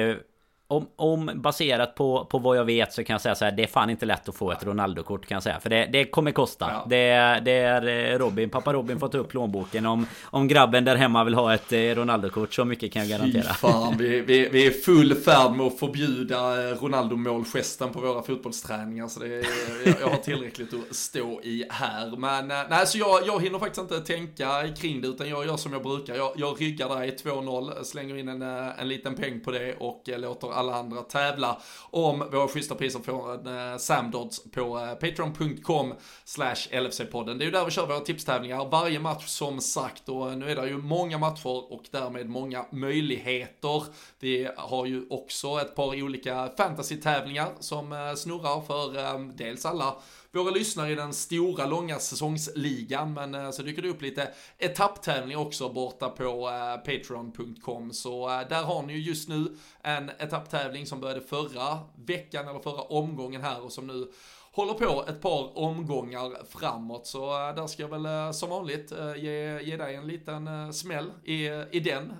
om, 0.67 0.87
om 0.95 1.31
baserat 1.35 1.95
på, 1.95 2.25
på 2.25 2.39
vad 2.39 2.57
jag 2.57 2.65
vet 2.65 2.93
så 2.93 3.03
kan 3.03 3.13
jag 3.13 3.21
säga 3.21 3.35
så 3.35 3.45
här, 3.45 3.51
det 3.51 3.63
är 3.63 3.67
fan 3.67 3.89
inte 3.89 4.05
lätt 4.05 4.29
att 4.29 4.35
få 4.35 4.51
ett 4.51 4.63
Ronaldo-kort 4.63 5.25
kan 5.25 5.35
jag 5.35 5.43
säga. 5.43 5.59
För 5.59 5.69
det, 5.69 5.89
det 5.91 6.05
kommer 6.05 6.31
kosta. 6.31 6.69
Ja. 6.71 6.85
Det, 6.89 7.41
det 7.45 7.51
är 7.51 8.13
eh, 8.13 8.17
Robin, 8.17 8.49
pappa 8.49 8.73
Robin 8.73 8.99
får 8.99 9.07
ta 9.07 9.17
upp 9.17 9.29
plånboken 9.29 9.85
om, 9.85 10.07
om 10.23 10.47
grabben 10.47 10.85
där 10.85 10.95
hemma 10.95 11.23
vill 11.23 11.33
ha 11.33 11.53
ett 11.53 11.73
eh, 11.73 11.79
Ronaldo-kort. 11.79 12.53
Så 12.53 12.65
mycket 12.65 12.91
kan 12.91 13.07
jag 13.07 13.19
garantera. 13.19 13.53
Fy 13.53 13.67
fan, 13.67 13.95
vi, 13.97 14.21
vi, 14.27 14.49
vi 14.49 14.67
är 14.67 14.71
full 14.71 15.15
färd 15.15 15.51
med 15.51 15.65
att 15.65 15.79
förbjuda 15.79 16.69
eh, 16.69 16.75
Ronaldo-målgesten 16.81 17.89
på 17.93 17.99
våra 17.99 18.21
fotbollsträningar. 18.21 19.07
Så 19.07 19.19
det 19.19 19.27
jag, 19.27 19.95
jag 20.01 20.07
har 20.07 20.17
tillräckligt 20.17 20.73
att 20.73 20.95
stå 20.95 21.41
i 21.41 21.65
här. 21.69 22.17
Men 22.17 22.47
nej, 22.47 22.87
så 22.87 22.97
jag, 22.97 23.27
jag 23.27 23.43
hinner 23.43 23.59
faktiskt 23.59 23.81
inte 23.81 23.99
tänka 23.99 24.67
kring 24.77 25.01
det 25.01 25.07
utan 25.07 25.29
jag 25.29 25.45
gör 25.45 25.57
som 25.57 25.73
jag 25.73 25.83
brukar. 25.83 26.15
Jag, 26.15 26.31
jag 26.35 26.61
ryggar 26.61 26.89
där 26.89 27.03
i 27.03 27.11
2-0, 27.11 27.83
slänger 27.83 28.17
in 28.17 28.27
en, 28.27 28.41
en 28.41 28.87
liten 28.87 29.15
peng 29.15 29.39
på 29.39 29.51
det 29.51 29.75
och 29.79 30.01
låter 30.05 30.54
alla 30.55 30.75
andra 30.75 31.01
tävla 31.01 31.57
om 31.91 32.19
våra 32.19 32.47
schyssta 32.47 32.75
priser 32.75 32.99
från 32.99 33.47
eh, 33.47 33.77
Samdods 33.77 34.51
på 34.51 34.79
eh, 34.79 34.93
patreon.com 34.93 35.93
slash 36.25 36.55
LFC-podden. 36.71 37.37
Det 37.37 37.43
är 37.43 37.45
ju 37.45 37.51
där 37.51 37.65
vi 37.65 37.71
kör 37.71 37.87
våra 37.87 37.99
tipstävlingar 37.99 38.65
varje 38.65 38.99
match 38.99 39.27
som 39.27 39.61
sagt 39.61 40.09
och 40.09 40.31
eh, 40.31 40.37
nu 40.37 40.51
är 40.51 40.55
det 40.55 40.67
ju 40.67 40.77
många 40.77 41.17
matcher 41.17 41.73
och 41.73 41.83
därmed 41.91 42.29
många 42.29 42.65
möjligheter. 42.71 43.83
Vi 44.19 44.49
har 44.57 44.85
ju 44.85 45.05
också 45.09 45.61
ett 45.61 45.75
par 45.75 46.03
olika 46.03 46.49
fantasy-tävlingar 46.57 47.47
som 47.59 47.91
eh, 47.91 48.13
snurrar 48.15 48.61
för 48.61 48.97
eh, 48.97 49.19
dels 49.19 49.65
alla 49.65 49.95
våra 50.43 50.51
lyssnare 50.51 50.91
i 50.91 50.95
den 50.95 51.13
stora 51.13 51.65
långa 51.65 51.99
säsongsligan. 51.99 53.13
Men 53.13 53.35
eh, 53.35 53.51
så 53.51 53.61
dyker 53.61 53.81
det 53.81 53.89
upp 53.89 54.01
lite 54.01 54.33
etapptävling 54.57 55.37
också 55.37 55.69
borta 55.69 56.09
på 56.09 56.49
eh, 56.49 56.77
Patreon.com. 56.77 57.93
Så 57.93 58.29
eh, 58.29 58.47
där 58.47 58.63
har 58.63 58.83
ni 58.83 58.93
ju 58.93 58.99
just 58.99 59.29
nu 59.29 59.55
en 59.81 60.09
etapptävling 60.09 60.85
som 60.85 60.99
började 60.99 61.21
förra 61.21 61.79
veckan 61.95 62.47
eller 62.47 62.59
förra 62.59 62.81
omgången 62.81 63.41
här 63.41 63.61
och 63.61 63.71
som 63.71 63.87
nu 63.87 64.07
håller 64.55 64.73
på 64.73 65.05
ett 65.07 65.21
par 65.21 65.57
omgångar 65.57 66.45
framåt. 66.49 67.07
Så 67.07 67.25
där 67.29 67.67
ska 67.67 67.83
jag 67.83 67.99
väl 67.99 68.33
som 68.33 68.49
vanligt 68.49 68.93
ge, 69.17 69.61
ge 69.61 69.77
dig 69.77 69.95
en 69.95 70.07
liten 70.07 70.73
smäll 70.73 71.11
i, 71.23 71.45
i 71.71 71.79
den. 71.79 72.13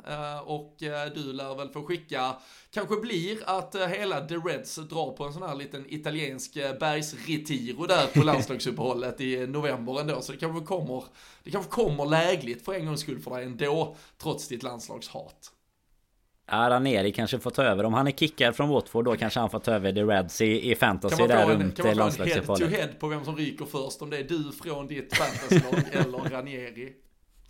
Och 0.45 0.75
du 1.15 1.33
lär 1.33 1.55
väl 1.55 1.69
få 1.69 1.83
skicka 1.83 2.35
kanske 2.75 2.95
blir 2.95 3.49
att 3.49 3.75
eh, 3.75 3.87
hela 3.87 4.21
The 4.27 4.35
Reds 4.35 4.75
drar 4.75 5.11
på 5.11 5.23
en 5.23 5.33
sån 5.33 5.43
här 5.43 5.55
liten 5.55 5.85
italiensk 5.89 6.55
eh, 6.55 6.77
bergsretiro 6.77 7.85
där 7.85 8.07
på 8.07 8.23
landslagsuppehållet 8.23 9.21
i 9.21 9.47
november 9.47 9.99
ändå. 9.99 10.21
Så 10.21 10.31
det 10.31 10.37
kanske 10.37 10.65
kommer, 10.65 11.03
det 11.43 11.51
kanske 11.51 11.71
kommer 11.71 12.05
lägligt 12.05 12.65
för 12.65 12.73
en 12.73 12.85
gångs 12.85 13.01
skull 13.01 13.19
för 13.19 13.31
dig 13.31 13.45
ändå, 13.45 13.95
trots 14.17 14.47
ditt 14.47 14.63
landslagshat. 14.63 15.51
Ja, 16.51 16.69
Ranieri 16.69 17.11
kanske 17.11 17.39
får 17.39 17.51
ta 17.51 17.63
över. 17.63 17.83
Om 17.83 17.93
han 17.93 18.07
är 18.07 18.11
kickad 18.11 18.55
från 18.55 18.69
Watford 18.69 19.05
då 19.05 19.15
kanske 19.15 19.39
han 19.39 19.49
får 19.49 19.59
ta 19.59 19.71
över 19.71 19.93
The 19.93 20.03
Reds 20.03 20.41
i, 20.41 20.71
i 20.71 20.75
fantasy 20.75 21.27
där 21.27 21.45
runt 21.45 21.95
landslagsuppehållet. 21.95 22.45
Kan 22.45 22.47
man 22.47 22.57
få 22.57 22.65
en 22.65 22.71
head 22.71 22.87
to 22.87 22.87
head 22.87 22.99
på 22.99 23.07
vem 23.07 23.25
som 23.25 23.37
ryker 23.37 23.65
först? 23.65 24.01
Om 24.01 24.09
det 24.09 24.17
är 24.17 24.23
du 24.23 24.51
från 24.63 24.87
ditt 24.87 25.15
fantasylag 25.17 25.83
eller 25.91 26.29
Ranieri? 26.29 26.93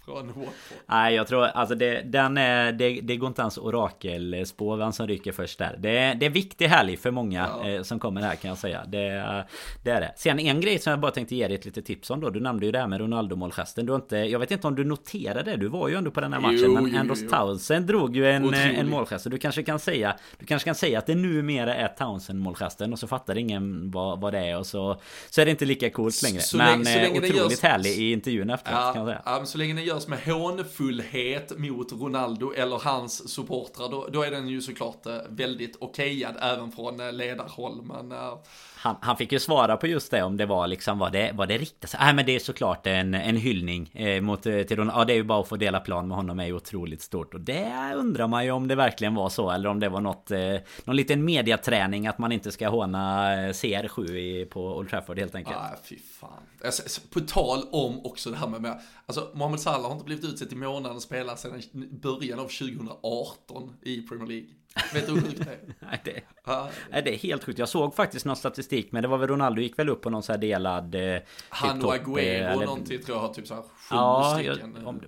Från 0.06 0.28
Watford. 0.28 0.78
Nej, 0.86 1.16
jag 1.16 1.28
tror 1.28 1.44
alltså 1.46 1.76
det, 1.76 2.02
den 2.02 2.38
är, 2.38 2.72
det, 2.72 3.00
det 3.02 3.16
går 3.18 3.28
inte 3.28 3.42
ens 3.42 3.58
orakelspå 3.58 4.76
vem 4.76 4.92
som 4.92 5.08
ryker 5.08 5.32
först 5.32 5.60
där. 5.60 5.76
Det, 5.80 6.14
det 6.20 6.26
är 6.26 6.30
viktig 6.30 6.68
helg 6.68 6.98
för 6.98 7.12
många 7.12 7.50
ja. 7.64 7.70
eh, 7.70 7.82
som 7.82 8.00
kommer 8.00 8.22
här 8.22 8.36
kan 8.36 8.50
jag 8.50 8.58
säga. 8.58 8.86
Det, 8.88 9.46
det 9.84 9.92
är 9.92 10.02
det. 10.02 10.14
Sen 10.18 10.40
en 10.40 10.62
grej 10.62 10.80
som 10.80 10.92
jag 10.92 11.00
bara 11.00 11.12
tänkte 11.12 11.36
ge 11.36 11.48
dig 11.48 11.56
ett 11.56 11.66
litet 11.66 11.86
tips 11.86 12.10
om 12.10 12.20
då. 12.20 12.30
Du 12.30 12.40
nämnde 12.40 12.66
ju 12.66 12.72
det 12.72 12.80
här 12.80 12.88
med 12.88 13.00
Ronaldo-målgesten. 13.00 13.86
Du 13.86 13.96
inte, 13.96 14.18
jag 14.18 14.40
vet 14.40 14.52
inte 14.52 14.68
om 14.68 14.76
du 14.76 14.84
noterade 14.84 15.52
det. 15.52 15.58
Du 15.58 15.68
var 15.68 15.90
ju 15.90 15.96
ändå 15.96 16.12
på 16.12 16.22
den 16.22 16.34
här 16.34 16.40
matchen. 16.40 16.60
Jo, 16.62 16.74
men 16.74 16.88
jo, 16.94 17.00
Andros 17.00 17.28
Townsend 17.30 17.86
drog 17.86 18.16
ju 18.16 18.32
en, 18.32 18.54
en 18.54 18.90
målgest. 18.90 19.30
Du 19.30 19.38
kanske 19.38 19.64
kan 19.64 19.80
säga 19.80 20.16
Du 20.40 20.46
kanske 20.46 20.68
kan 20.68 20.76
säga 20.76 21.00
att 21.00 21.06
det 21.06 21.16
numera 21.16 21.76
är 21.76 21.88
Townsend-målgesten 21.88 22.92
och 22.92 23.00
så 23.00 23.08
fattar 23.08 23.38
ingen 23.38 23.92
vad, 23.92 24.22
vad 24.22 24.34
det 24.34 24.40
är 24.40 24.58
och 24.58 24.68
så, 24.68 25.02
så 25.30 25.42
är 25.42 25.46
det 25.46 25.52
inte 25.52 25.66
lika 25.66 25.90
coolt 25.90 26.22
längre. 26.24 26.42
Så, 26.42 26.58
men 26.58 26.68
så 26.68 26.72
länge, 26.72 26.86
så 26.86 27.00
länge 27.00 27.20
otroligt 27.20 27.52
görs... 27.52 27.62
härlig 27.62 27.90
i 27.90 28.12
intervjun 28.12 28.50
efteråt 28.50 28.80
ja, 28.82 28.94
kan 28.94 29.02
jag 29.02 29.08
säga. 29.08 29.22
Ja, 29.26 29.38
men 29.38 29.48
så 29.48 29.58
länge 29.58 29.74
den 29.74 29.84
gör 29.84 29.95
görs 29.96 30.08
med 30.08 30.20
hånfullhet 30.20 31.58
mot 31.58 31.92
Ronaldo 31.92 32.54
eller 32.54 32.80
hans 32.80 33.30
supportrar, 33.30 33.90
då, 33.90 34.08
då 34.12 34.24
är 34.24 34.32
den 34.32 34.48
ju 34.48 34.62
såklart 34.62 35.06
eh, 35.06 35.18
väldigt 35.30 35.78
okejad 35.80 36.36
även 36.42 36.72
från 36.72 37.00
eh, 37.00 37.14
ledarhåll. 37.14 37.82
Men 37.84 38.12
uh, 38.12 38.38
han, 38.86 38.96
han, 39.02 39.18
fick 39.18 39.32
ju 39.32 39.40
svara 39.40 39.78
på 39.78 39.88
just 39.88 40.12
det 40.12 40.24
om 40.24 40.38
det 40.38 40.46
var 40.46 40.68
liksom 40.68 41.00
vad 41.00 41.12
det, 41.12 41.32
vad 41.34 41.48
det 41.48 41.58
riktas. 41.58 41.96
Nej 42.00 42.14
men 42.14 42.26
det 42.26 42.36
är 42.36 42.40
såklart 42.40 42.88
en, 42.88 43.14
en 43.14 43.38
hyllning 43.38 43.92
eh, 43.94 44.22
mot 44.22 44.46
eh, 44.46 44.62
till 44.62 44.78
Ronaldo. 44.78 45.00
Ja 45.00 45.06
det 45.06 45.14
är 45.14 45.16
ju 45.16 45.24
bara 45.24 45.42
att 45.42 45.48
få 45.48 45.56
dela 45.56 45.80
plan 45.80 46.08
med 46.08 46.18
honom 46.18 46.40
är 46.40 46.46
ju 46.46 46.54
otroligt 46.54 47.02
stort. 47.02 47.34
Och 47.34 47.42
det 47.42 47.94
undrar 47.96 48.28
man 48.28 48.46
ju 48.46 48.52
om 48.52 48.68
det 48.68 48.76
verkligen 48.76 49.16
var 49.16 49.30
så. 49.30 49.52
Eller 49.52 49.70
om 49.70 49.80
det 49.80 49.90
var 49.90 50.02
något, 50.02 50.32
eh, 50.32 50.56
någon 50.84 50.96
liten 50.96 51.26
mediaträning 51.26 52.08
att 52.08 52.18
man 52.18 52.32
inte 52.32 52.52
ska 52.52 52.70
håna 52.70 53.34
eh, 53.34 53.50
CR7 53.50 54.16
i, 54.16 54.46
på 54.46 54.78
Old 54.78 54.90
Trafford 54.90 55.20
helt 55.20 55.36
enkelt. 55.36 55.58
Ah, 55.58 55.76
fy 55.84 55.98
fan. 55.98 56.30
Alltså, 56.66 56.84
alltså, 56.84 57.02
på 57.10 57.20
tal 57.20 57.64
om 57.72 58.06
också 58.06 58.30
det 58.30 58.38
här 58.38 58.48
med, 58.48 58.62
med 58.62 58.82
alltså 59.06 59.32
Mohamed 59.34 59.60
Salah 59.60 59.84
har 59.84 59.92
inte 59.92 60.06
blivit 60.06 60.26
utsedd 60.26 60.50
till 60.50 60.58
månadens 60.58 61.04
spelare 61.04 61.38
sedan 61.38 61.62
början 62.02 62.40
av 62.40 62.48
2018 62.48 63.74
i 63.82 64.02
Premier 64.02 64.28
League. 64.28 64.48
Vet 64.94 65.08
du 65.08 65.14
hur 65.14 65.22
sjukt 65.22 65.38
det 65.46 65.52
är? 65.52 65.60
Nej, 65.80 66.02
det, 66.04 66.22
ja. 66.46 66.70
Nej, 66.92 67.02
det 67.04 67.14
är 67.14 67.18
helt 67.18 67.44
sjukt. 67.44 67.60
Jag 67.60 67.70
såg 67.70 67.96
faktiskt 67.96 68.26
någon 68.26 68.36
statistik, 68.36 68.92
men 68.92 69.02
det 69.02 69.08
var 69.08 69.18
väl 69.18 69.28
Ronaldo 69.28 69.62
gick 69.62 69.80
väl 69.80 69.90
upp 69.90 70.02
på 70.02 70.10
någon 70.10 70.24
så 70.24 70.32
här 70.32 70.40
delad... 70.40 70.96
Eh, 70.96 71.22
Han 71.50 71.86
och 71.86 71.96
Agüero 71.96 72.20
eh, 72.20 72.52
eller... 72.52 72.66
någonting 72.66 73.02
tror 73.02 73.18
jag 73.18 73.22
har 73.22 73.34
typ 73.34 73.48
så 73.48 73.54
här 73.54 73.62
sju 73.62 73.68
ja, 73.90 74.34
stycken. 74.36 74.76
Jag, 74.80 74.88
om, 74.88 75.02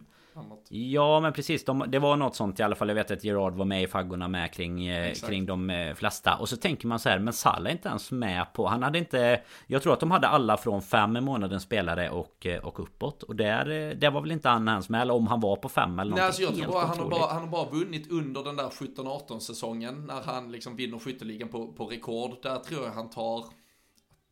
eh, 0.71 0.77
Ja 0.91 1.19
men 1.19 1.33
precis, 1.33 1.65
de, 1.65 1.85
det 1.87 1.99
var 1.99 2.17
något 2.17 2.35
sånt 2.35 2.59
i 2.59 2.63
alla 2.63 2.75
fall. 2.75 2.87
Jag 2.87 2.95
vet 2.95 3.11
att 3.11 3.23
Gerard 3.23 3.53
var 3.53 3.65
med 3.65 3.83
i 3.83 3.87
faggorna 3.87 4.27
med 4.27 4.53
kring, 4.53 4.87
eh, 4.87 5.13
kring 5.13 5.45
de 5.45 5.69
eh, 5.69 5.93
flesta. 5.93 6.37
Och 6.37 6.49
så 6.49 6.57
tänker 6.57 6.87
man 6.87 6.99
så 6.99 7.09
här, 7.09 7.19
men 7.19 7.33
Salah 7.33 7.65
är 7.65 7.71
inte 7.71 7.89
ens 7.89 8.11
med 8.11 8.53
på... 8.53 8.67
Han 8.67 8.83
hade 8.83 8.99
inte... 8.99 9.41
Jag 9.67 9.83
tror 9.83 9.93
att 9.93 9.99
de 9.99 10.11
hade 10.11 10.27
alla 10.27 10.57
från 10.57 10.81
fem 10.81 11.13
månadens 11.13 11.63
spelare 11.63 12.09
och, 12.09 12.45
eh, 12.45 12.65
och 12.65 12.79
uppåt. 12.79 13.23
Och 13.23 13.35
där, 13.35 13.95
där 13.95 14.11
var 14.11 14.21
väl 14.21 14.31
inte 14.31 14.49
han 14.49 14.67
ens 14.67 14.89
med, 14.89 15.01
eller 15.01 15.13
om 15.13 15.27
han 15.27 15.39
var 15.39 15.55
på 15.55 15.69
fem 15.69 15.99
eller 15.99 16.09
något. 16.09 16.17
Nej, 16.17 16.25
alltså 16.25 16.41
jag 16.41 16.55
tror 16.55 16.71
bara, 16.71 16.85
han, 16.85 16.99
har 16.99 17.09
bara, 17.09 17.33
han 17.33 17.41
har 17.41 17.49
bara 17.49 17.69
vunnit 17.69 18.11
under 18.11 18.43
den 18.43 18.55
där 18.55 18.69
17-18 18.69 19.39
säsongen. 19.39 20.05
När 20.05 20.21
han 20.21 20.51
liksom 20.51 20.75
vinner 20.75 20.99
skytteligan 20.99 21.49
på, 21.49 21.73
på 21.73 21.85
rekord. 21.85 22.31
Där 22.43 22.55
tror 22.55 22.83
jag 22.83 22.91
han 22.91 23.09
tar 23.09 23.45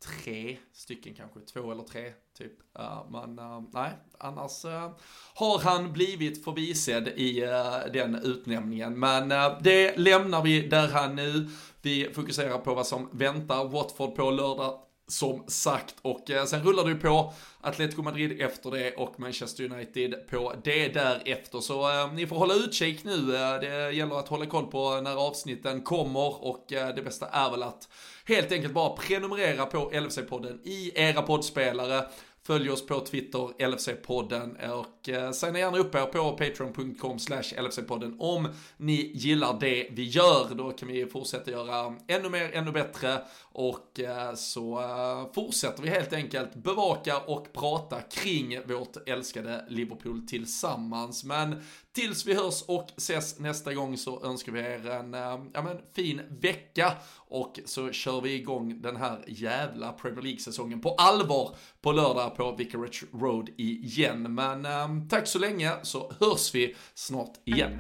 tre 0.06 0.58
stycken 0.74 1.14
kanske, 1.14 1.40
två 1.40 1.72
eller 1.72 1.84
tre 1.84 2.12
typ. 2.38 2.52
Uh, 2.80 3.12
men 3.12 3.40
uh, 3.40 3.64
nej, 3.74 3.92
annars 4.18 4.66
uh, 4.66 4.90
har 5.34 5.60
han 5.60 5.94
blivit 5.94 6.44
förbisedd 6.44 7.08
i 7.08 7.44
eh, 7.44 7.92
den 7.94 8.16
utnämningen. 8.16 9.00
Men 9.00 9.30
det 9.62 9.98
lämnar 9.98 10.42
vi 10.42 10.68
där 10.68 10.88
han 10.88 11.16
nu. 11.16 11.50
Vi 11.82 12.10
fokuserar 12.14 12.58
på 12.58 12.74
vad 12.74 12.88
som 12.88 13.10
väntar 13.12 13.66
Watford 13.66 14.16
på 14.16 14.32
lördag 14.32 14.80
som 15.08 15.44
sagt. 15.48 15.96
Och 16.02 16.32
sen 16.48 16.64
rullar 16.64 16.84
det 16.84 16.90
ju 16.90 17.00
på 17.00 17.34
Atletico 17.62 18.02
Madrid 18.02 18.42
efter 18.42 18.72
det 18.72 18.96
och 18.96 19.20
Manchester 19.20 19.64
United 19.64 20.28
på 20.30 20.54
det 20.64 20.88
därefter. 20.88 21.60
Så 21.60 22.02
eh, 22.02 22.14
ni 22.14 22.28
får 22.28 22.36
hålla 22.36 22.54
utkik 22.54 23.04
nu. 23.04 23.22
Det 23.62 23.92
gäller 23.92 24.20
att 24.20 24.28
hålla 24.28 24.46
koll 24.46 24.66
på 24.66 25.02
när 25.02 25.28
avsnitten 25.28 25.82
kommer 25.82 26.46
och 26.46 26.74
eh, 26.74 26.96
det 26.96 27.02
bästa 27.02 27.28
är 27.28 27.52
väl 27.52 27.64
att 27.64 27.90
helt 28.26 28.52
enkelt 28.52 28.74
bara 28.74 28.90
prenumerera 28.90 29.66
på 29.66 29.92
LFC-podden 29.92 30.60
i 30.64 30.92
era 30.96 31.22
poddspelare. 31.22 32.06
Följ 32.48 32.70
oss 32.70 32.86
på 32.86 33.00
Twitter, 33.00 33.50
LFC-podden 33.60 34.72
och 34.72 35.10
eh, 35.10 35.32
signa 35.32 35.60
gärna 35.60 35.78
upp 35.78 35.96
er 35.96 36.06
på 36.06 36.32
patreon.com 36.32 37.20
slash 37.20 37.44
LFC-podden 37.44 38.16
om 38.20 38.48
ni 38.78 39.12
gillar 39.14 39.60
det 39.60 39.88
vi 39.92 40.04
gör. 40.04 40.56
Då 40.56 40.72
kan 40.72 40.88
vi 40.88 41.06
fortsätta 41.06 41.52
göra 41.52 41.96
ännu 42.08 42.30
mer, 42.30 42.52
ännu 42.54 42.72
bättre 42.72 43.22
och 43.44 44.00
eh, 44.00 44.34
så 44.34 44.80
eh, 44.80 45.34
fortsätter 45.34 45.84
vi 45.84 45.90
helt 45.90 46.14
enkelt 46.14 46.56
bevaka 46.56 47.18
och 47.20 47.54
prata 47.54 48.02
kring 48.02 48.60
vårt 48.66 49.10
älskade 49.10 49.66
Liverpool 49.70 50.28
tillsammans. 50.28 51.24
Men 51.24 51.62
tills 51.96 52.26
vi 52.26 52.34
hörs 52.34 52.64
och 52.68 52.90
ses 52.98 53.40
nästa 53.40 53.74
gång 53.74 53.98
så 53.98 54.24
önskar 54.26 54.52
vi 54.52 54.60
er 54.60 54.90
en 54.90 55.14
eh, 55.14 55.40
ja, 55.54 55.62
men, 55.62 55.78
fin 55.96 56.22
vecka 56.30 56.94
och 57.16 57.60
så 57.66 57.92
kör 57.92 58.22
vi 58.22 58.34
igång 58.34 58.82
den 58.82 58.96
här 58.96 59.24
jävla 59.28 59.92
Premier 59.92 60.22
League-säsongen 60.22 60.82
på 60.82 60.90
allvar 60.90 61.56
på 61.82 61.92
lördag 61.92 62.36
på 62.36 62.56
Vicarage 62.56 63.04
Road 63.14 63.50
igen. 63.58 64.36
Men 64.36 64.66
äm, 64.66 65.08
tack 65.10 65.28
så 65.28 65.40
länge 65.40 65.72
så 65.84 66.12
hörs 66.20 66.56
vi 66.56 66.76
snart 66.94 67.34
igen. 67.46 67.80